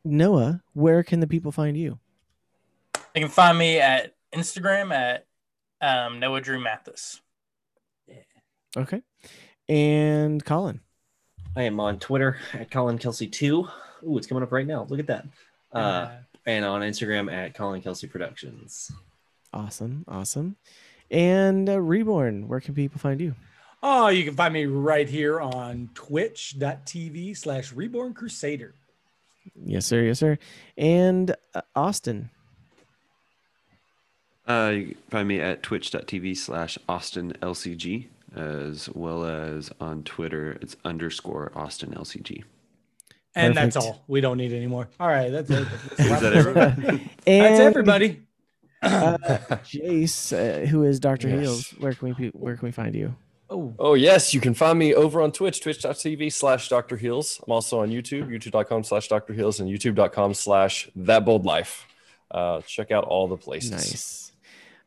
[0.05, 1.99] Noah, where can the people find you?
[3.15, 5.27] You can find me at Instagram at
[5.81, 7.20] um, Noah Drew Mathis.
[8.77, 9.03] Okay.
[9.69, 10.81] And Colin.
[11.57, 13.67] I am on Twitter at Colin Kelsey two.
[14.07, 14.87] Ooh, it's coming up right now.
[14.89, 15.27] Look at that.
[15.73, 16.11] Uh,
[16.47, 18.93] and on Instagram at Colin Kelsey Productions.
[19.53, 20.05] Awesome.
[20.07, 20.57] Awesome.
[21.11, 23.35] And uh, Reborn, where can people find you?
[23.82, 28.74] Oh, you can find me right here on twitch.tv slash reborn crusader.
[29.65, 30.02] Yes, sir.
[30.02, 30.39] Yes, sir.
[30.76, 32.31] And uh, Austin.
[34.47, 40.58] Uh, you can find me at twitch.tv slash Austin LCG, as well as on Twitter,
[40.60, 42.44] it's underscore Austin LCG.
[43.34, 44.02] And that's all.
[44.08, 44.89] We don't need any more.
[44.98, 45.68] All right, that's it.
[45.98, 46.76] Is that everybody?
[47.26, 48.23] and That's everybody.
[48.82, 49.18] Uh,
[49.65, 51.40] Jace, uh, who is Doctor Yes.
[51.40, 53.15] Heels, where can we where can we find you?
[53.51, 56.97] Oh, Oh yes, you can find me over on Twitch, twitch.tv slash Dr.
[56.97, 57.41] Heels.
[57.47, 59.33] I'm also on YouTube, youtube.com slash Dr.
[59.33, 61.86] Heels and youtube.com slash That Bold Life.
[62.31, 63.70] Uh, check out all the places.
[63.70, 64.33] Nice.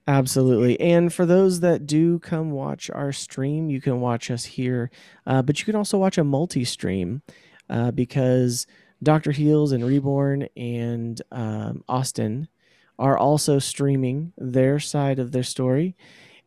[0.08, 0.80] Absolutely.
[0.80, 4.90] And for those that do come watch our stream, you can watch us here,
[5.28, 7.22] uh, but you can also watch a multi stream
[7.70, 8.66] uh, because
[9.04, 9.32] Dr.
[9.32, 12.48] Heels and Reborn and um, Austin
[13.00, 15.96] are also streaming their side of their story.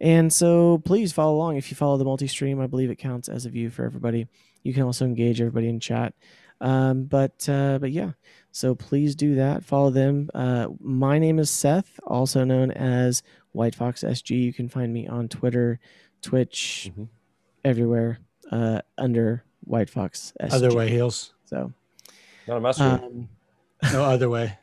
[0.01, 1.57] And so please follow along.
[1.57, 4.27] If you follow the multi stream, I believe it counts as a view for everybody.
[4.63, 6.15] You can also engage everybody in chat.
[6.61, 8.13] Um, but uh, but yeah,
[8.53, 9.65] so please do that.
[9.65, 10.31] Follow them.
[10.35, 14.31] Uh, my name is Seth, also known as White Fox SG.
[14.43, 15.79] You can find me on Twitter,
[16.23, 17.09] Twitch, Mhm.
[17.65, 18.19] everywhere
[18.51, 20.53] uh, under White Fox SG.
[20.55, 21.35] other way, heels.
[21.45, 21.73] So
[22.49, 22.85] Not a master.
[22.85, 23.29] um,
[23.93, 24.57] No other way.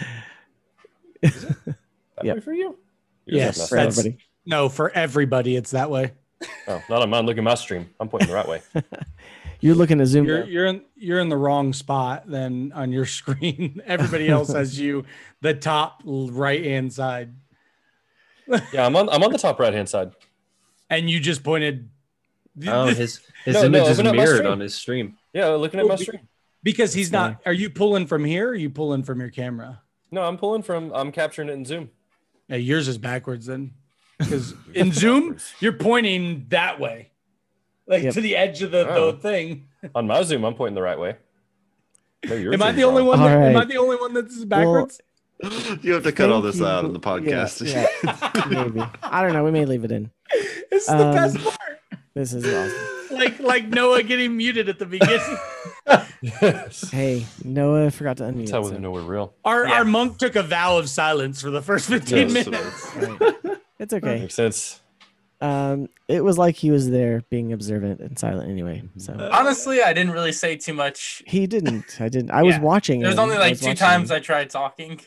[1.22, 1.76] that
[2.22, 2.36] yep.
[2.36, 2.78] way for you?
[3.26, 4.22] Yes, Yours for that's- everybody.
[4.46, 6.12] No, for everybody, it's that way.
[6.68, 7.26] Oh, not on mine.
[7.26, 7.90] Look at my stream.
[7.98, 8.62] I'm pointing the right way.
[9.60, 10.26] You're looking to zoom.
[10.26, 13.80] You're you're in you're in the wrong spot then on your screen.
[13.86, 15.04] Everybody else has you
[15.40, 17.34] the top right hand side,
[18.72, 19.08] Yeah, I'm on.
[19.08, 20.12] I'm on the top right hand side.
[20.90, 21.88] and you just pointed.
[22.66, 25.16] Oh, his his No, no, image is open up mirrored on his stream.
[25.32, 26.28] Yeah, looking at Oh, my stream.
[26.62, 27.40] because he's not.
[27.46, 28.48] Are you pulling from here?
[28.48, 29.80] Or are you pulling from your camera?
[30.10, 30.92] No, I'm pulling from.
[30.94, 31.90] I'm capturing it in Zoom.
[32.48, 33.72] Yeah, yours is backwards then,
[34.18, 37.10] because in Zoom you're pointing that way,
[37.86, 38.14] like Yep.
[38.14, 39.12] to the edge of the, Oh.
[39.12, 39.68] the thing.
[39.94, 41.16] On my Zoom, I'm pointing the right way.
[42.24, 43.18] Maybe yours Am I is the only one?
[43.20, 45.00] That, All Am I the only one that's backwards?
[45.82, 46.66] You have to cut all this you.
[46.66, 47.60] out of the podcast.
[47.70, 48.46] Yeah, yeah.
[48.64, 48.80] Maybe.
[49.02, 49.44] I don't know.
[49.44, 50.10] We may leave it in.
[50.70, 51.78] this is the Um, best part.
[52.14, 53.18] This is awesome.
[53.18, 55.20] Like like Noah getting muted at the beginning.
[56.22, 56.90] Yes.
[56.90, 58.38] Hey, Noah forgot to unmute.
[58.38, 59.34] That's how we so- know we're real.
[59.44, 59.74] Our Yeah.
[59.74, 62.46] our monk took a vow of silence for the first 15 Yes.
[62.46, 63.60] minutes.
[63.78, 63.84] Right.
[63.84, 64.20] It's okay.
[64.20, 64.80] Makes sense.
[65.40, 68.82] Um, it was like he was there being observant and silent anyway.
[68.96, 71.22] So Honestly, I didn't really say too much.
[71.26, 72.00] he didn't.
[72.00, 72.30] I didn't.
[72.30, 72.62] I was Yeah.
[72.62, 73.00] watching.
[73.00, 73.20] There's him.
[73.20, 74.16] only like was two times him.
[74.16, 75.00] I tried talking.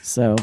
[0.00, 0.36] So,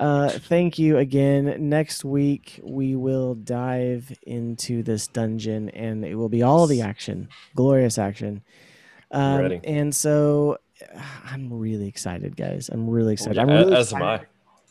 [0.00, 1.68] uh, thank you again.
[1.68, 7.28] Next week we will dive into this dungeon, and it will be all the action,
[7.54, 8.42] glorious action.
[9.12, 9.60] Um, ready.
[9.62, 10.58] And so,
[11.24, 12.68] I'm really excited, guys.
[12.68, 13.36] I'm really excited.
[13.36, 14.14] Yeah, I'm really as am I.
[14.14, 14.28] excited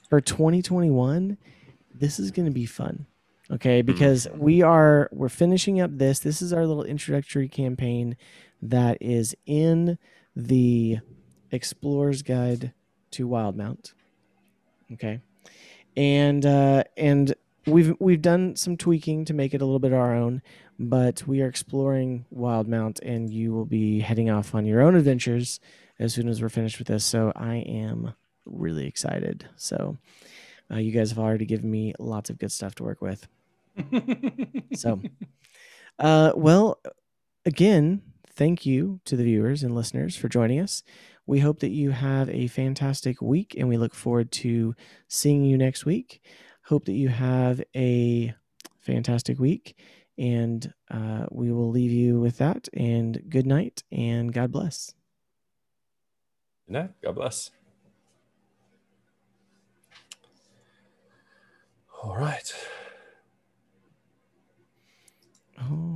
[0.09, 1.38] for 2021.
[2.03, 3.06] This is going to be fun.
[3.49, 6.19] Okay, because we are we're finishing up this.
[6.19, 8.17] This is our little introductory campaign
[8.61, 9.98] that is in
[10.35, 10.98] the
[11.49, 12.73] Explorer's Guide
[13.11, 13.93] to Wildemount.
[14.91, 15.22] Okay.
[15.95, 17.35] And uh and
[17.67, 20.41] we've we've done some tweaking to make it a little bit our own,
[20.77, 25.61] but we are exploring Wildemount and you will be heading off on your own adventures
[25.99, 27.06] as soon as we're finished with this.
[27.06, 28.14] So I am
[28.45, 29.48] really excited.
[29.56, 29.98] So
[30.74, 33.27] uh, you guys have already given me lots of good stuff to work with.
[34.76, 35.02] So,
[36.00, 36.80] uh, well,
[37.45, 40.84] again, thank you to the viewers and listeners for joining us.
[41.26, 44.76] We hope that you have a fantastic week and we look forward to
[45.08, 46.22] seeing you next week.
[46.66, 48.34] Hope that you have a
[48.80, 49.77] fantastic week
[50.18, 52.68] and uh, we will leave you with that.
[52.74, 54.93] And good night and God bless.
[56.68, 56.92] Good night.
[57.02, 57.52] God bless.
[62.03, 62.53] All right.
[65.61, 65.92] Oh.